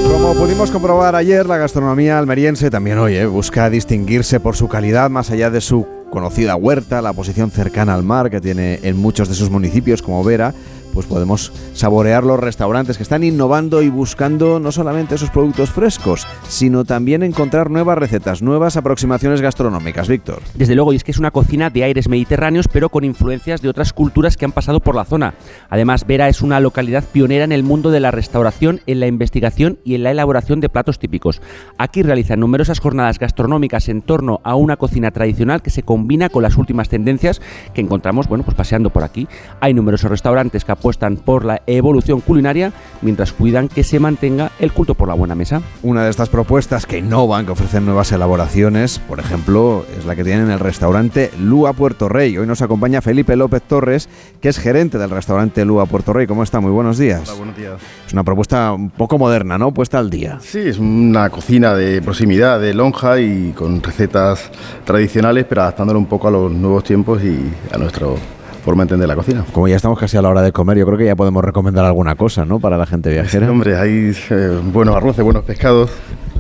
Como 0.09 0.33
pudimos 0.35 0.71
comprobar 0.71 1.17
ayer, 1.17 1.45
la 1.45 1.57
gastronomía 1.57 2.17
almeriense 2.17 2.69
también 2.69 2.99
hoy 2.99 3.21
busca 3.25 3.69
distinguirse 3.69 4.39
por 4.39 4.55
su 4.55 4.69
calidad 4.69 5.09
más 5.09 5.29
allá 5.29 5.49
de 5.49 5.59
su 5.59 5.85
conocida 6.15 6.55
huerta, 6.55 7.01
la 7.01 7.11
posición 7.11 7.51
cercana 7.51 7.93
al 7.93 8.01
mar 8.01 8.29
que 8.29 8.39
tiene 8.39 8.79
en 8.83 8.95
muchos 8.95 9.27
de 9.27 9.35
sus 9.35 9.49
municipios 9.49 10.01
como 10.01 10.23
Vera, 10.23 10.53
pues 10.95 11.05
podemos 11.05 11.51
saborear 11.73 12.23
los 12.23 12.39
restaurantes 12.39 12.97
que 12.97 13.03
están 13.03 13.23
innovando 13.23 13.83
y 13.83 13.89
buscando 13.89 14.59
no 14.61 14.71
solamente 14.71 15.15
esos 15.15 15.29
productos 15.29 15.69
frescos, 15.69 16.25
sino 16.47 16.85
también 16.85 17.21
encontrar 17.21 17.69
nuevas 17.69 17.97
recetas, 17.97 18.41
nuevas 18.41 18.77
aproximaciones 18.77 19.41
gastronómicas. 19.41 20.07
Víctor. 20.07 20.41
Desde 20.53 20.73
luego, 20.73 20.93
y 20.93 20.95
es 20.95 21.03
que 21.03 21.11
es 21.11 21.19
una 21.19 21.31
cocina 21.31 21.69
de 21.69 21.83
aires 21.83 22.07
mediterráneos, 22.07 22.69
pero 22.71 22.89
con 22.89 23.03
influencias 23.03 23.61
de 23.61 23.67
otras 23.67 23.91
culturas 23.91 24.37
que 24.37 24.45
han 24.45 24.53
pasado 24.53 24.79
por 24.79 24.95
la 24.95 25.03
zona. 25.03 25.35
Además, 25.69 26.07
Vera 26.07 26.29
es 26.29 26.41
una 26.41 26.61
localidad 26.61 27.03
pionera 27.03 27.43
en 27.43 27.51
el 27.51 27.63
mundo 27.63 27.91
de 27.91 27.99
la 27.99 28.11
restauración, 28.11 28.79
en 28.87 29.01
la 29.01 29.07
investigación 29.07 29.79
y 29.83 29.95
en 29.95 30.03
la 30.03 30.11
elaboración 30.11 30.61
de 30.61 30.69
platos 30.69 30.97
típicos. 30.97 31.41
Aquí 31.77 32.03
realizan 32.03 32.39
numerosas 32.39 32.79
jornadas 32.79 33.19
gastronómicas 33.19 33.89
en 33.89 34.01
torno 34.01 34.39
a 34.45 34.55
una 34.55 34.77
cocina 34.77 35.11
tradicional 35.11 35.61
que 35.61 35.71
se 35.71 35.83
combina 35.83 36.29
con 36.29 36.41
las 36.41 36.55
últimas 36.55 36.87
tendencias 36.87 37.41
que 37.73 37.81
encontramos, 37.81 38.29
bueno, 38.29 38.45
pues 38.45 38.55
paseando 38.55 38.91
por 38.91 39.03
aquí. 39.03 39.27
Hay 39.59 39.73
numerosos 39.73 40.09
restaurantes 40.09 40.63
que 40.63 40.71
apuestan 40.85 41.17
por 41.17 41.45
la 41.45 41.63
evolución 41.65 42.21
culinaria 42.21 42.71
mientras 43.01 43.31
cuidan 43.31 43.69
que 43.69 43.83
se 43.83 43.99
mantenga 43.99 44.51
el 44.59 44.71
culto 44.71 44.93
por 44.93 45.07
la 45.07 45.15
buena 45.15 45.33
mesa. 45.33 45.63
Una 45.81 46.03
de 46.03 46.11
estas 46.11 46.29
propuestas 46.29 46.85
que 46.85 46.99
innovan, 46.99 47.47
que 47.47 47.53
ofrecen 47.53 47.85
nuevas 47.85 48.11
elaboraciones, 48.11 48.99
por 48.99 49.19
ejemplo, 49.19 49.83
es 49.97 50.05
la 50.05 50.15
que 50.15 50.23
tienen 50.23 50.45
en 50.45 50.51
el 50.51 50.59
restaurante 50.59 51.31
Lua 51.39 51.73
Puerto 51.73 52.07
Rey. 52.07 52.37
Hoy 52.37 52.45
nos 52.45 52.61
acompaña 52.61 53.01
Felipe 53.01 53.35
López 53.35 53.63
Torres, 53.63 54.07
que 54.39 54.49
es 54.49 54.59
gerente 54.59 54.99
del 54.99 55.09
restaurante 55.09 55.65
Lua 55.65 55.87
Puerto 55.87 56.13
Rey. 56.13 56.27
¿Cómo 56.27 56.43
está? 56.43 56.59
Muy 56.59 56.69
buenos 56.71 56.99
días. 56.99 57.27
Hola, 57.29 57.37
buenos 57.39 57.57
días. 57.57 57.81
Es 58.05 58.13
una 58.13 58.23
propuesta 58.23 58.71
un 58.71 58.91
poco 58.91 59.17
moderna, 59.17 59.57
¿no? 59.57 59.73
Puesta 59.73 59.97
al 59.97 60.11
día. 60.11 60.37
Sí, 60.39 60.59
es 60.59 60.77
una 60.77 61.31
cocina 61.31 61.73
de 61.73 61.99
proximidad, 62.03 62.59
de 62.59 62.75
lonja 62.75 63.19
y 63.19 63.53
con 63.53 63.81
recetas 63.81 64.51
tradicionales, 64.83 65.47
pero 65.49 65.61
adaptándolo 65.63 65.97
un 65.97 66.05
poco 66.05 66.27
a 66.27 66.31
los 66.31 66.51
nuevos 66.51 66.83
tiempos 66.83 67.23
y 67.23 67.39
a 67.73 67.79
nuestro 67.79 68.17
forma 68.65 68.81
de 68.81 68.85
entender 68.85 69.07
la 69.07 69.15
cocina. 69.15 69.45
Como 69.53 69.67
ya 69.67 69.75
estamos 69.75 69.97
casi 69.97 70.17
a 70.17 70.21
la 70.21 70.29
hora 70.29 70.41
de 70.41 70.51
comer, 70.51 70.77
yo 70.77 70.85
creo 70.85 70.97
que 70.97 71.05
ya 71.05 71.15
podemos 71.15 71.43
recomendar 71.43 71.85
alguna 71.85 72.15
cosa, 72.15 72.45
¿no? 72.45 72.59
Para 72.59 72.77
la 72.77 72.85
gente 72.85 73.11
viajera. 73.11 73.45
Sí, 73.45 73.51
hombre, 73.51 73.77
hay 73.77 74.11
eh, 74.31 74.59
buenos 74.73 74.95
arroces, 74.95 75.23
buenos 75.23 75.43
pescados, 75.43 75.91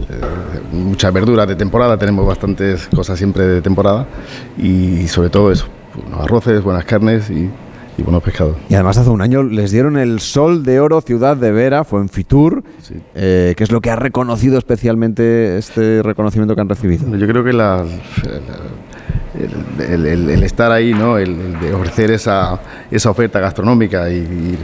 eh, 0.09 0.21
muchas 0.73 1.13
verduras 1.13 1.47
de 1.47 1.55
temporada, 1.55 1.97
tenemos 1.97 2.25
bastantes 2.25 2.87
cosas 2.87 3.17
siempre 3.17 3.45
de 3.45 3.61
temporada 3.61 4.07
y 4.57 5.07
sobre 5.07 5.29
todo 5.29 5.51
eso, 5.51 5.67
buenos 5.95 6.21
arroces, 6.21 6.63
buenas 6.63 6.83
carnes 6.85 7.29
y, 7.29 7.49
y 7.97 8.03
buenos 8.03 8.23
pescados. 8.23 8.57
Y 8.69 8.73
además 8.73 8.97
hace 8.97 9.09
un 9.09 9.21
año 9.21 9.43
les 9.43 9.71
dieron 9.71 9.97
el 9.97 10.19
Sol 10.19 10.63
de 10.63 10.79
Oro 10.79 11.01
Ciudad 11.01 11.37
de 11.37 11.51
Vera, 11.51 11.83
fue 11.83 12.01
en 12.01 12.09
Fitur, 12.09 12.63
eh, 13.13 13.53
que 13.55 13.63
es 13.63 13.71
lo 13.71 13.81
que 13.81 13.89
ha 13.89 13.95
reconocido 13.95 14.57
especialmente 14.57 15.57
este 15.57 16.01
reconocimiento 16.01 16.55
que 16.55 16.61
han 16.61 16.69
recibido. 16.69 17.15
Yo 17.15 17.27
creo 17.27 17.43
que 17.43 17.53
la, 17.53 17.81
el, 17.81 18.41
el- 19.79 20.05
el- 20.05 20.29
el 20.29 20.43
estar 20.43 20.71
ahí, 20.71 20.93
¿no? 20.93 21.17
el, 21.17 21.29
el 21.39 21.59
de 21.59 21.73
ofrecer 21.73 22.11
esa, 22.11 22.59
esa 22.91 23.09
oferta 23.09 23.39
gastronómica 23.39 24.09
y, 24.09 24.15
y- 24.17 24.59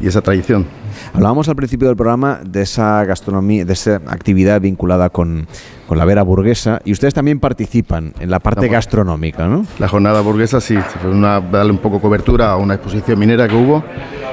y 0.00 0.06
esa 0.08 0.20
tradición. 0.22 0.66
Hablábamos 1.12 1.48
al 1.48 1.56
principio 1.56 1.88
del 1.88 1.96
programa 1.96 2.40
de 2.44 2.62
esa 2.62 3.04
gastronomía, 3.04 3.64
de 3.64 3.72
esa 3.72 3.96
actividad 4.06 4.60
vinculada 4.60 5.10
con, 5.10 5.46
con 5.86 5.98
la 5.98 6.04
vera 6.04 6.22
burguesa 6.22 6.80
y 6.84 6.92
ustedes 6.92 7.14
también 7.14 7.38
participan 7.40 8.12
en 8.20 8.30
la 8.30 8.38
parte 8.40 8.60
Estamos- 8.60 8.72
gastronómica, 8.72 9.46
¿no? 9.46 9.66
La 9.78 9.88
jornada 9.88 10.20
burguesa 10.20 10.60
sí, 10.60 10.76
fue 11.00 11.10
una, 11.10 11.40
darle 11.40 11.72
un 11.72 11.78
poco 11.78 12.00
cobertura 12.00 12.50
a 12.50 12.56
una 12.56 12.74
exposición 12.74 13.18
minera 13.18 13.46
que 13.48 13.54
hubo 13.54 13.84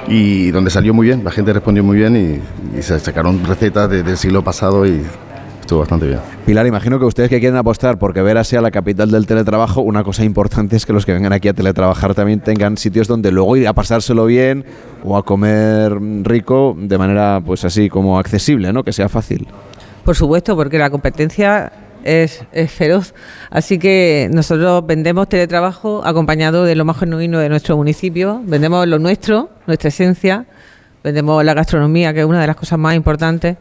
y 0.08 0.52
donde 0.52 0.72
salió 0.72 0.94
muy 0.94 1.08
bien, 1.08 1.24
la 1.24 1.32
gente 1.32 1.54
respondió 1.54 1.84
muy 1.84 1.98
bien 1.98 2.16
y, 2.16 2.78
y 2.80 2.82
se 2.82 3.00
sacaron 3.00 3.44
recetas 3.46 3.90
de- 3.90 4.04
del 4.04 4.18
siglo 4.18 4.44
pasado 4.44 4.86
y 4.86 5.02
estuvo 5.62 5.80
bastante 5.80 6.08
bien. 6.08 6.20
Pilar, 6.46 6.68
imagino 6.68 7.00
que 7.00 7.06
ustedes 7.06 7.30
que 7.30 7.40
quieren 7.40 7.58
apostar 7.58 7.98
porque 7.98 8.22
Vera 8.22 8.44
sea 8.44 8.62
la 8.62 8.72
capital 8.72 9.10
del 9.10 9.26
teletrabajo, 9.26 9.82
una 9.82 10.04
cosa 10.04 10.24
importante 10.24 10.76
es 10.76 10.86
que 10.86 10.94
los 10.94 11.06
que 11.06 11.14
vengan 11.14 11.34
aquí 11.34 11.48
a 11.48 11.54
teletrabajar 11.54 12.14
también 12.14 12.42
tengan 12.42 12.78
sitios 12.78 13.08
donde 13.08 13.32
luego 13.32 13.56
ir 13.56 13.68
a 13.68 13.74
pasárselo 13.74 14.26
bien 14.26 14.66
o 15.04 15.18
a 15.18 15.24
comer 15.24 15.94
rico 16.24 16.76
de 16.78 16.98
manera 16.98 17.42
pues 17.46 17.64
así 17.64 17.90
como 17.90 18.20
accesible, 18.20 18.74
¿no? 18.74 18.84
Que 18.84 18.92
sea 18.92 19.08
fácil. 19.08 19.48
Por 20.04 20.16
supuesto, 20.16 20.56
porque 20.56 20.78
la 20.78 20.90
competencia 20.90 21.72
es, 22.04 22.44
es 22.52 22.72
feroz. 22.72 23.14
Así 23.50 23.78
que 23.78 24.30
nosotros 24.34 24.86
vendemos 24.86 25.30
teletrabajo 25.30 26.06
acompañado 26.06 26.64
de 26.64 26.76
lo 26.76 26.86
más 26.86 26.98
genuino 26.98 27.40
de 27.40 27.50
nuestro 27.50 27.78
municipio, 27.78 28.42
vendemos 28.46 28.88
lo 28.88 29.00
nuestro, 29.00 29.50
nuestra 29.68 29.90
esencia, 29.90 30.46
vendemos 31.04 31.44
la 31.46 31.54
gastronomía, 31.54 32.14
que 32.14 32.22
es 32.22 32.26
una 32.26 32.42
de 32.42 32.48
las 32.48 32.56
cosas 32.56 32.80
más 32.80 32.96
importantes 32.96 33.58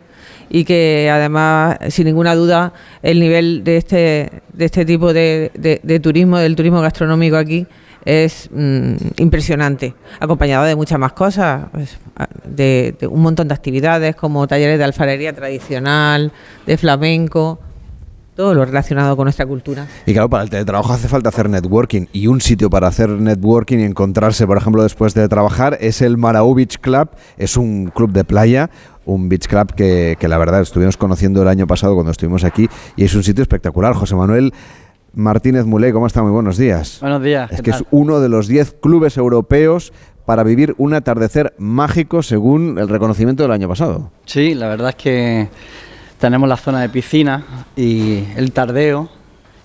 y 0.51 0.64
que 0.64 1.09
además, 1.10 1.78
sin 1.90 2.06
ninguna 2.06 2.35
duda, 2.35 2.72
el 3.02 3.20
nivel 3.20 3.62
de 3.64 3.77
este, 3.77 4.31
de 4.52 4.64
este 4.64 4.85
tipo 4.85 5.12
de, 5.12 5.51
de- 5.55 6.01
turismo, 6.01 6.39
del 6.39 6.56
turismo 6.56 6.81
gastronómico 6.81 7.36
aquí, 7.36 7.66
es 8.05 8.48
mm, 8.52 8.94
impresionante, 9.18 9.94
acompañado 10.18 10.64
de 10.64 10.74
muchas 10.74 10.98
más 10.98 11.12
cosas, 11.12 11.66
pues, 11.70 11.98
de, 12.44 12.94
de 12.98 13.06
un 13.06 13.22
montón 13.22 13.47
de 13.48 13.55
actividades 13.55 14.16
como 14.16 14.47
talleres 14.48 14.78
de 14.78 14.85
alfarería 14.85 15.32
tradicional, 15.35 16.32
de 16.66 16.77
flamenco, 16.77 17.60
todo 18.40 18.54
lo 18.54 18.64
relacionado 18.64 19.16
con 19.16 19.26
nuestra 19.26 19.44
cultura. 19.44 19.86
Y 20.06 20.14
claro, 20.14 20.30
para 20.30 20.42
el 20.42 20.48
teletrabajo 20.48 20.94
hace 20.94 21.08
falta 21.08 21.28
hacer 21.28 21.50
networking 21.50 22.06
y 22.10 22.26
un 22.26 22.40
sitio 22.40 22.70
para 22.70 22.88
hacer 22.88 23.10
networking 23.10 23.80
y 23.80 23.82
encontrarse, 23.82 24.46
por 24.46 24.56
ejemplo, 24.56 24.82
después 24.82 25.12
de 25.12 25.28
trabajar 25.28 25.76
es 25.78 26.00
el 26.00 26.16
Marau 26.16 26.54
Beach 26.54 26.78
Club, 26.78 27.10
es 27.36 27.58
un 27.58 27.92
club 27.94 28.12
de 28.12 28.24
playa, 28.24 28.70
un 29.04 29.28
beach 29.28 29.46
club 29.46 29.74
que, 29.74 30.16
que 30.18 30.26
la 30.26 30.38
verdad 30.38 30.62
estuvimos 30.62 30.96
conociendo 30.96 31.42
el 31.42 31.48
año 31.48 31.66
pasado 31.66 31.92
cuando 31.92 32.12
estuvimos 32.12 32.42
aquí 32.44 32.66
y 32.96 33.04
es 33.04 33.14
un 33.14 33.22
sitio 33.22 33.42
espectacular. 33.42 33.92
José 33.92 34.16
Manuel 34.16 34.54
Martínez 35.12 35.66
Mulé, 35.66 35.92
¿cómo 35.92 36.06
está? 36.06 36.22
Muy 36.22 36.32
buenos 36.32 36.56
días. 36.56 36.96
Buenos 37.02 37.22
días. 37.22 37.50
Es 37.52 37.58
¿qué 37.58 37.64
que 37.64 37.70
tal? 37.72 37.82
es 37.82 37.86
uno 37.90 38.20
de 38.20 38.30
los 38.30 38.48
10 38.48 38.76
clubes 38.80 39.18
europeos 39.18 39.92
para 40.24 40.44
vivir 40.44 40.74
un 40.78 40.94
atardecer 40.94 41.52
mágico 41.58 42.22
según 42.22 42.78
el 42.78 42.88
reconocimiento 42.88 43.42
del 43.42 43.52
año 43.52 43.68
pasado. 43.68 44.10
Sí, 44.24 44.54
la 44.54 44.68
verdad 44.68 44.90
es 44.90 44.96
que 44.96 45.48
tenemos 46.20 46.48
la 46.48 46.56
zona 46.56 46.82
de 46.82 46.88
piscina 46.88 47.42
y 47.74 48.24
el 48.36 48.52
tardeo 48.52 49.09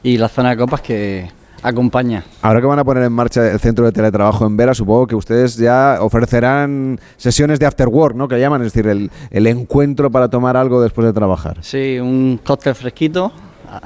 y 0.02 0.18
la 0.18 0.30
zona 0.30 0.52
de 0.52 0.58
copas 0.58 0.82
que 0.82 1.30
acompaña. 1.62 2.24
Ahora 2.42 2.62
que 2.62 2.68
van 2.68 2.80
a 2.80 2.84
poner 2.84 3.04
en 3.04 3.12
marcha 3.12 3.52
el 3.52 3.60
centro 3.60 3.86
de 3.86 3.92
teletrabajo 3.92 4.46
en 4.46 4.56
Vera, 4.56 4.74
supongo 4.74 5.08
que 5.08 5.16
ustedes 5.16 5.58
ya 5.58 5.98
ofrecerán 6.00 7.00
sesiones 7.18 7.60
de 7.60 7.66
after 7.66 7.88
work, 7.88 8.16
¿no? 8.16 8.28
Que 8.28 8.40
llaman, 8.40 8.62
es 8.62 8.72
decir, 8.72 8.88
el, 8.90 9.12
el 9.32 9.48
encuentro 9.48 10.10
para 10.12 10.30
tomar 10.30 10.56
algo 10.56 10.82
después 10.82 11.06
de 11.06 11.14
trabajar. 11.14 11.58
Sí, 11.62 12.00
un 12.00 12.40
cóctel 12.44 12.76
fresquito 12.76 13.32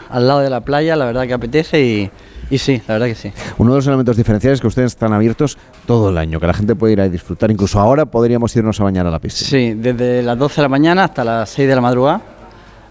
al 0.10 0.28
lado 0.28 0.42
de 0.42 0.50
la 0.50 0.62
playa, 0.62 0.96
la 0.96 1.06
verdad 1.06 1.26
que 1.26 1.34
apetece 1.34 1.82
y, 1.82 2.12
y 2.52 2.58
sí, 2.58 2.82
la 2.88 2.96
verdad 2.96 3.08
que 3.08 3.16
sí. 3.16 3.32
Uno 3.58 3.72
de 3.72 3.78
los 3.78 3.88
elementos 3.88 4.18
diferenciales 4.18 4.58
es 4.58 4.62
que 4.62 4.68
ustedes 4.68 4.92
están 4.92 5.14
abiertos 5.14 5.58
todo 5.88 6.10
el 6.10 6.18
año, 6.18 6.40
que 6.40 6.46
la 6.48 6.54
gente 6.54 6.76
puede 6.76 6.94
ir 6.94 7.02
a 7.02 7.10
disfrutar. 7.10 7.50
Incluso 7.50 7.80
ahora 7.80 8.06
podríamos 8.06 8.56
irnos 8.56 8.80
a 8.80 8.84
bañar 8.84 9.08
a 9.08 9.10
la 9.10 9.20
piscina. 9.20 9.50
Sí, 9.50 9.74
desde 9.74 10.22
las 10.22 10.38
12 10.38 10.58
de 10.58 10.62
la 10.64 10.70
mañana 10.70 11.06
hasta 11.06 11.24
las 11.24 11.50
6 11.50 11.68
de 11.68 11.76
la 11.76 11.82
madrugada 11.82 12.22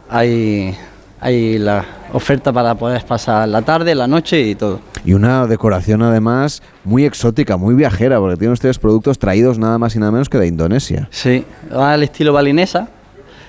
hay, 0.08 0.74
hay 1.20 1.58
la 1.58 1.84
oferta 2.12 2.52
para 2.52 2.74
poder 2.74 3.04
pasar 3.04 3.48
la 3.48 3.62
tarde, 3.62 3.94
la 3.94 4.06
noche 4.06 4.40
y 4.40 4.54
todo. 4.54 4.80
Y 5.04 5.12
una 5.12 5.46
decoración 5.46 6.02
además 6.02 6.62
muy 6.84 7.04
exótica, 7.04 7.56
muy 7.56 7.74
viajera, 7.74 8.18
porque 8.18 8.36
tienen 8.36 8.52
ustedes 8.52 8.78
productos 8.78 9.18
traídos 9.18 9.58
nada 9.58 9.78
más 9.78 9.94
y 9.96 9.98
nada 9.98 10.12
menos 10.12 10.28
que 10.28 10.38
de 10.38 10.46
Indonesia. 10.46 11.08
Sí, 11.10 11.44
va 11.72 11.92
al 11.92 12.02
estilo 12.02 12.32
balinesa 12.32 12.88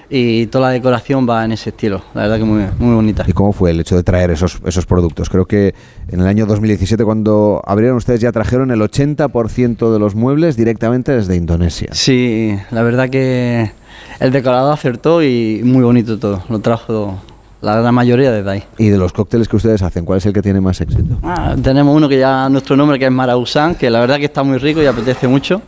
y 0.09 0.47
toda 0.47 0.67
la 0.67 0.73
decoración 0.73 1.29
va 1.29 1.45
en 1.45 1.51
ese 1.51 1.69
estilo, 1.69 2.01
la 2.15 2.23
verdad 2.23 2.37
que 2.39 2.43
muy, 2.43 2.63
muy 2.79 2.95
bonita. 2.95 3.23
¿Y 3.27 3.33
cómo 3.33 3.53
fue 3.53 3.71
el 3.71 3.79
hecho 3.79 3.95
de 3.95 4.03
traer 4.03 4.31
esos, 4.31 4.59
esos 4.65 4.85
productos? 4.85 5.29
Creo 5.29 5.45
que 5.45 5.75
en 6.09 6.19
el 6.19 6.27
año 6.27 6.47
2017, 6.47 7.03
cuando 7.05 7.61
abrieron 7.65 7.97
ustedes, 7.97 8.19
ya 8.19 8.31
trajeron 8.31 8.71
el 8.71 8.81
80% 8.81 9.93
de 9.93 9.99
los 9.99 10.15
muebles 10.15 10.57
directamente 10.57 11.11
desde 11.11 11.35
Indonesia. 11.35 11.89
Sí, 11.91 12.57
la 12.71 12.81
verdad 12.81 13.09
que 13.09 13.71
el 14.19 14.31
decorador 14.31 14.73
acertó 14.73 15.23
y 15.23 15.61
muy 15.63 15.83
bonito 15.83 16.17
todo, 16.19 16.43
lo 16.49 16.59
trajo 16.59 17.17
la 17.61 17.79
gran 17.79 17.93
mayoría 17.93 18.31
desde 18.31 18.49
ahí. 18.49 18.63
Y 18.77 18.87
de 18.87 18.97
los 18.97 19.11
cócteles 19.11 19.47
que 19.47 19.55
ustedes 19.55 19.81
hacen, 19.81 20.05
¿cuál 20.05 20.17
es 20.17 20.25
el 20.25 20.33
que 20.33 20.41
tiene 20.41 20.61
más 20.61 20.79
éxito? 20.81 21.17
Ah, 21.23 21.55
tenemos 21.61 21.95
uno 21.95 22.07
que 22.07 22.17
ya 22.17 22.49
nuestro 22.49 22.75
nombre 22.75 22.97
que 22.97 23.05
es 23.05 23.11
Marausan, 23.11 23.75
que 23.75 23.89
la 23.89 23.99
verdad 23.99 24.17
que 24.17 24.25
está 24.25 24.43
muy 24.43 24.57
rico 24.57 24.81
y 24.81 24.85
apetece 24.85 25.27
mucho. 25.27 25.61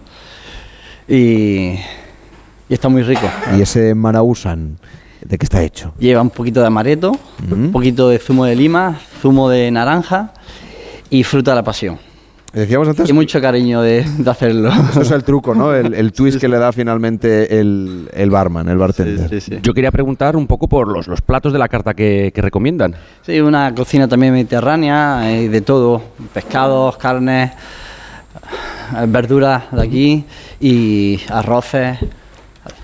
Y, 1.07 1.75
y 2.69 2.73
está 2.73 2.87
muy 2.87 3.03
rico. 3.03 3.29
Y 3.57 3.61
ese 3.61 3.93
Marausan, 3.93 4.77
¿de 5.25 5.37
qué 5.37 5.45
está 5.45 5.61
hecho? 5.63 5.93
Lleva 5.99 6.21
un 6.21 6.29
poquito 6.29 6.61
de 6.61 6.67
amaretto, 6.67 7.11
un 7.51 7.71
poquito 7.71 8.09
de 8.09 8.19
zumo 8.19 8.45
de 8.45 8.55
lima, 8.55 8.97
zumo 9.21 9.49
de 9.49 9.69
naranja 9.71 10.31
y 11.09 11.23
fruta 11.23 11.51
de 11.51 11.55
la 11.55 11.63
pasión. 11.63 12.10
Decíamos 12.53 12.87
antes. 12.89 13.09
Y 13.09 13.13
mucho 13.13 13.39
cariño 13.39 13.81
de, 13.81 14.03
de 14.03 14.29
hacerlo. 14.29 14.69
Eso 14.89 15.01
es 15.01 15.11
el 15.11 15.23
truco, 15.23 15.55
¿no? 15.55 15.73
El, 15.73 15.93
el 15.93 16.11
twist 16.11 16.37
que 16.39 16.49
le 16.49 16.57
da 16.57 16.73
finalmente 16.73 17.59
el, 17.59 18.09
el 18.13 18.29
barman, 18.29 18.67
el 18.67 18.77
bartender. 18.77 19.39
Yo 19.61 19.73
quería 19.73 19.89
preguntar 19.89 20.35
un 20.35 20.47
poco 20.47 20.67
por 20.67 20.89
los, 20.89 21.07
los 21.07 21.21
platos 21.21 21.53
de 21.53 21.59
la 21.59 21.69
carta 21.69 21.93
que, 21.93 22.33
que 22.35 22.41
recomiendan. 22.41 22.93
Sí, 23.21 23.39
una 23.39 23.73
cocina 23.73 24.07
también 24.07 24.33
mediterránea, 24.33 25.19
hay 25.19 25.47
de 25.47 25.61
todo, 25.61 26.01
pescados, 26.33 26.97
carnes, 26.97 27.51
eh, 27.51 29.05
verduras 29.07 29.63
de 29.71 29.81
aquí 29.81 30.25
y 30.59 31.21
arroces. 31.29 31.99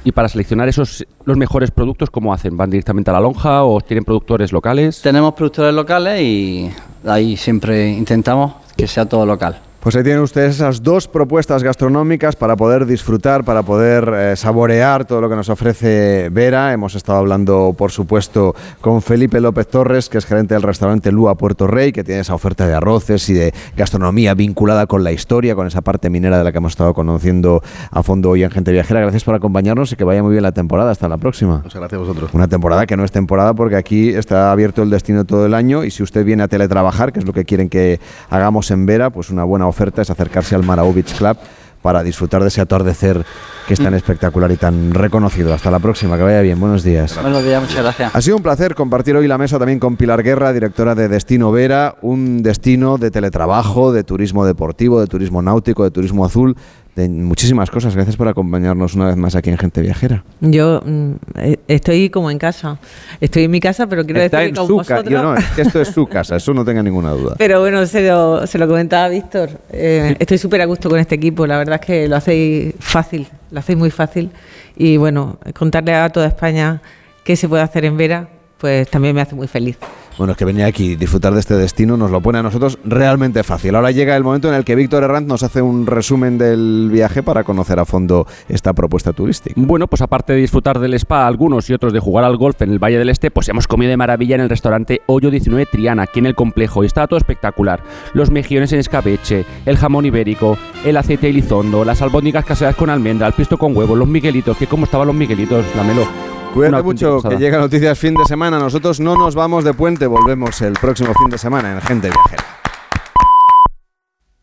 Y 0.06 0.14
para 0.14 0.30
seleccionar 0.30 0.70
esos 0.70 1.06
los 1.26 1.36
mejores 1.36 1.72
productos, 1.72 2.10
¿cómo 2.10 2.34
hacen? 2.34 2.56
¿Van 2.56 2.70
directamente 2.70 3.12
a 3.12 3.14
la 3.14 3.20
lonja 3.20 3.66
o 3.66 3.82
tienen 3.82 4.06
productores 4.06 4.54
locales? 4.54 5.02
Tenemos 5.02 5.34
productores 5.34 5.74
locales 5.74 6.22
y 6.22 6.72
ahí 7.06 7.36
siempre 7.36 7.90
intentamos 7.90 8.54
que 8.78 8.88
sea 8.88 9.06
todo 9.06 9.26
local. 9.26 9.60
Pues 9.80 9.96
ahí 9.96 10.04
tienen 10.04 10.22
ustedes 10.22 10.56
esas 10.56 10.84
dos 10.84 11.08
propuestas 11.08 11.64
gastronómicas 11.64 12.36
para 12.36 12.56
poder 12.56 12.86
disfrutar, 12.86 13.46
para 13.46 13.64
poder 13.64 14.12
eh, 14.14 14.36
saborear 14.36 15.06
todo 15.06 15.22
lo 15.22 15.30
que 15.30 15.36
nos 15.36 15.50
ofrece 15.50 16.30
Vera. 16.30 16.74
Hemos 16.74 16.96
estado 16.96 17.20
hablando, 17.20 17.74
por 17.78 17.92
supuesto, 17.92 18.56
con 18.82 19.02
Felipe 19.02 19.40
López 19.40 19.68
Torres, 19.68 20.10
que 20.10 20.18
es 20.18 20.26
gerente 20.26 20.56
del 20.56 20.64
restaurante 20.64 21.12
Lua 21.12 21.36
Puerto 21.36 21.68
Rey, 21.68 21.92
que 21.92 22.04
tiene 22.04 22.22
esa 22.22 22.34
oferta 22.34 22.68
de 22.68 22.74
arroces 22.74 23.30
y 23.30 23.34
de 23.34 23.54
gastronomía 23.78 24.34
vinculada 24.34 24.88
con 24.88 25.04
la 25.04 25.12
historia, 25.12 25.56
con 25.56 25.68
esa 25.68 25.82
parte 25.82 26.10
minera 26.10 26.40
de 26.40 26.44
la 26.44 26.52
que 26.52 26.58
hemos 26.58 26.74
estado 26.74 26.94
conociendo 26.94 27.62
a 27.92 28.04
fondo 28.04 28.32
hoy 28.32 28.44
en 28.44 28.52
Gente 28.52 28.72
Viajera. 28.72 29.02
Gracias 29.02 29.24
por 29.24 29.36
acompañarnos 29.36 29.92
y 29.92 29.96
que 29.96 30.04
vaya 30.04 30.24
muy 30.24 30.32
bien 30.32 30.44
la 30.44 30.54
temporada. 30.54 30.92
Hasta 30.92 31.08
la 31.08 31.18
próxima. 31.18 31.60
Muchas 31.64 31.80
gracias 31.80 31.98
a 31.98 32.04
vosotros. 32.04 32.32
Una 32.34 32.48
temporada 32.48 32.88
que 32.88 32.98
no 32.98 33.06
es 33.06 33.12
temporada 33.12 33.54
porque 33.54 33.76
aquí 33.76 34.10
está 34.10 34.52
abierto 34.52 34.82
el 34.82 34.90
destino 34.90 35.24
todo 35.24 35.46
el 35.46 35.54
año 35.54 35.84
y 35.84 35.92
si 35.92 36.04
usted 36.04 36.26
viene 36.26 36.44
a 36.44 36.48
teletrabajar, 36.48 37.14
que 37.14 37.20
es 37.20 37.26
lo 37.26 37.34
que 37.34 37.46
quieren 37.46 37.70
que 37.70 38.00
hagamos 38.30 38.72
en 38.72 38.86
Vera, 38.86 39.12
pues 39.12 39.30
una 39.30 39.44
buena 39.44 39.67
oferta 39.68 40.02
es 40.02 40.10
acercarse 40.10 40.56
al 40.56 40.64
Marau 40.64 40.94
Beach 40.94 41.16
Club 41.16 41.38
para 41.82 42.04
disfrutar 42.04 42.42
de 42.42 42.50
ese 42.50 42.62
atardecer 42.62 43.26
que 43.68 43.74
es 43.74 43.80
tan 43.80 43.94
espectacular 43.94 44.52
y 44.52 44.58
tan 44.58 44.94
reconocido. 44.94 45.54
Hasta 45.54 45.70
la 45.72 45.80
próxima, 45.80 46.18
que 46.18 46.24
vaya 46.24 46.42
bien. 46.42 46.60
Buenos 46.60 46.84
días. 46.84 47.18
Buenos 47.22 47.44
días, 47.44 47.62
muchas 47.62 47.84
gracias. 47.84 48.16
Ha 48.16 48.22
sido 48.22 48.38
un 48.38 48.44
placer 48.44 48.76
compartir 48.76 49.16
hoy 49.16 49.28
la 49.28 49.38
mesa 49.38 49.60
también 49.60 49.80
con 49.80 49.96
Pilar 49.96 50.24
Guerra, 50.24 50.54
directora 50.54 50.96
de 50.96 51.08
Destino 51.08 51.52
Vera, 51.52 51.96
un 52.02 52.44
destino 52.44 52.98
de 52.98 53.12
teletrabajo, 53.12 53.92
de 53.92 54.04
turismo 54.04 54.46
deportivo, 54.46 55.00
de 55.00 55.08
turismo 55.08 55.42
náutico, 55.42 55.84
de 55.84 55.92
turismo 55.92 56.26
azul, 56.26 56.56
de 56.98 57.08
muchísimas 57.08 57.70
cosas. 57.70 57.94
Gracias 57.96 58.18
por 58.18 58.28
acompañarnos 58.28 58.96
una 58.96 59.06
vez 59.06 59.16
más 59.16 59.36
aquí 59.36 59.52
en 59.52 59.58
Gente 59.58 59.82
Viajera. 59.82 60.24
Yo 60.42 60.82
mm, 60.84 61.12
eh, 61.36 61.60
estoy 61.68 62.10
como 62.10 62.32
en 62.32 62.40
casa. 62.40 62.80
Estoy 63.22 63.44
en 63.44 63.52
mi 63.52 63.60
casa, 63.60 63.86
pero 63.88 64.04
quiero 64.04 64.20
Está 64.20 64.40
decir 64.40 64.50
en 64.50 64.54
que 64.56 64.60
con 64.60 64.68
su 64.68 64.76
vosotros... 64.76 65.06
Yo 65.06 65.22
no, 65.22 65.36
es 65.36 65.46
que 65.52 65.62
esto 65.62 65.80
es 65.80 65.90
su 65.90 66.08
casa, 66.08 66.36
eso 66.36 66.54
no 66.56 66.66
tenga 66.66 66.82
ninguna 66.82 67.12
duda. 67.12 67.36
Pero 67.38 67.60
bueno, 67.62 67.86
se 67.86 68.08
lo, 68.08 68.48
se 68.48 68.58
lo 68.58 68.68
comentaba 68.68 69.10
Víctor. 69.10 69.52
eh, 69.70 70.16
Estoy 70.20 70.40
súper 70.40 70.62
a 70.62 70.66
gusto 70.66 70.90
con 70.90 71.00
este 71.00 71.16
equipo. 71.16 71.46
La 71.46 71.58
verdad 71.60 71.80
es 71.80 71.86
que 71.86 72.08
lo 72.08 72.16
hacéis 72.16 72.74
fácil, 72.80 73.28
lo 73.52 73.60
hacéis 73.60 73.78
muy 73.78 73.92
fácil. 73.92 74.32
Y 74.76 74.98
bueno, 74.98 75.38
contarle 75.54 75.94
a 75.94 76.10
toda 76.10 76.28
España 76.28 76.82
qué 77.24 77.36
se 77.36 77.48
puede 77.48 77.62
hacer 77.62 77.86
en 77.86 77.96
Vera, 77.96 78.28
pues 78.58 78.90
también 78.90 79.14
me 79.14 79.22
hace 79.22 79.36
muy 79.36 79.48
feliz. 79.48 79.78
Bueno, 80.18 80.32
es 80.32 80.38
que 80.38 80.46
venir 80.46 80.64
aquí 80.64 80.92
y 80.92 80.96
disfrutar 80.96 81.34
de 81.34 81.40
este 81.40 81.56
destino 81.56 81.96
nos 81.96 82.10
lo 82.10 82.22
pone 82.22 82.40
a 82.40 82.44
nosotros 82.44 82.80
realmente 82.84 83.44
fácil. 83.44 83.76
Ahora 83.76 83.92
llega 83.92 84.16
el 84.16 84.24
momento 84.24 84.48
en 84.48 84.56
el 84.56 84.66
que 84.66 84.76
Víctor 84.76 85.04
Herranz 85.04 85.28
nos 85.28 85.44
hace 85.44 85.62
un 85.62 85.86
resumen 85.86 86.40
del 86.40 86.90
viaje 86.92 87.22
para 87.22 87.44
conocer 87.44 87.78
a 87.80 87.86
fondo 87.86 88.26
esta 88.50 88.74
propuesta 88.74 89.14
turística. 89.14 89.54
Bueno, 89.56 89.86
pues 89.88 90.02
aparte 90.02 90.34
de 90.34 90.40
disfrutar 90.40 90.80
del 90.80 90.96
spa 90.96 91.28
algunos 91.28 91.70
y 91.70 91.74
otros 91.74 91.94
de 91.94 92.00
jugar 92.00 92.26
al 92.26 92.36
golf 92.36 92.60
en 92.64 92.72
el 92.72 92.80
Valle 92.80 92.98
del 92.98 93.10
Este, 93.10 93.30
pues 93.30 93.48
hemos 93.50 93.68
comido 93.68 93.92
de 93.92 93.98
maravilla 93.98 94.36
en 94.36 94.42
el 94.42 94.50
restaurante 94.50 95.02
Hoyo 95.06 95.30
19 95.30 95.68
Triana, 95.68 96.04
aquí 96.04 96.18
en 96.18 96.26
el 96.26 96.36
complejo, 96.36 96.84
y 96.84 96.88
estaba 96.88 97.06
todo 97.06 97.20
espectacular. 97.20 97.84
Los 98.14 98.32
mejillones 98.32 98.74
en 98.74 98.80
escabeche, 98.80 99.46
el 99.68 99.78
jamón 99.78 100.08
ibérico, 100.08 100.58
el 100.84 100.98
aceite 100.98 101.30
elizondo, 101.30 101.86
las 101.86 102.02
albóndigas 102.02 102.44
caseras 102.44 102.76
con 102.76 102.90
almendra, 102.90 103.28
el 103.28 103.34
pisto 103.34 103.60
con 103.60 103.78
huevo, 103.78 103.96
los 103.96 104.08
miguelitos, 104.08 104.58
que 104.58 104.66
cómo 104.66 104.86
estaban 104.86 105.06
los 105.06 105.16
miguelitos, 105.16 105.64
Lamelo. 105.76 106.37
Cuídate 106.54 106.84
mucho, 106.84 107.22
que 107.22 107.38
llega 107.38 107.58
Noticias 107.60 107.98
fin 107.98 108.16
de 108.16 108.26
semana. 108.26 108.60
Nosotros 108.60 109.00
no 109.00 109.16
nos 109.16 109.36
vamos 109.36 109.64
de 109.64 109.74
puente, 109.74 110.08
volvemos 110.08 110.62
el 110.62 110.74
próximo 110.74 111.14
fin 111.14 111.30
de 111.30 111.38
semana 111.38 111.72
en 111.74 111.82
Gente 111.82 112.10
Viajera. 112.10 112.44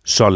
Son 0.04 0.26
las 0.26 0.32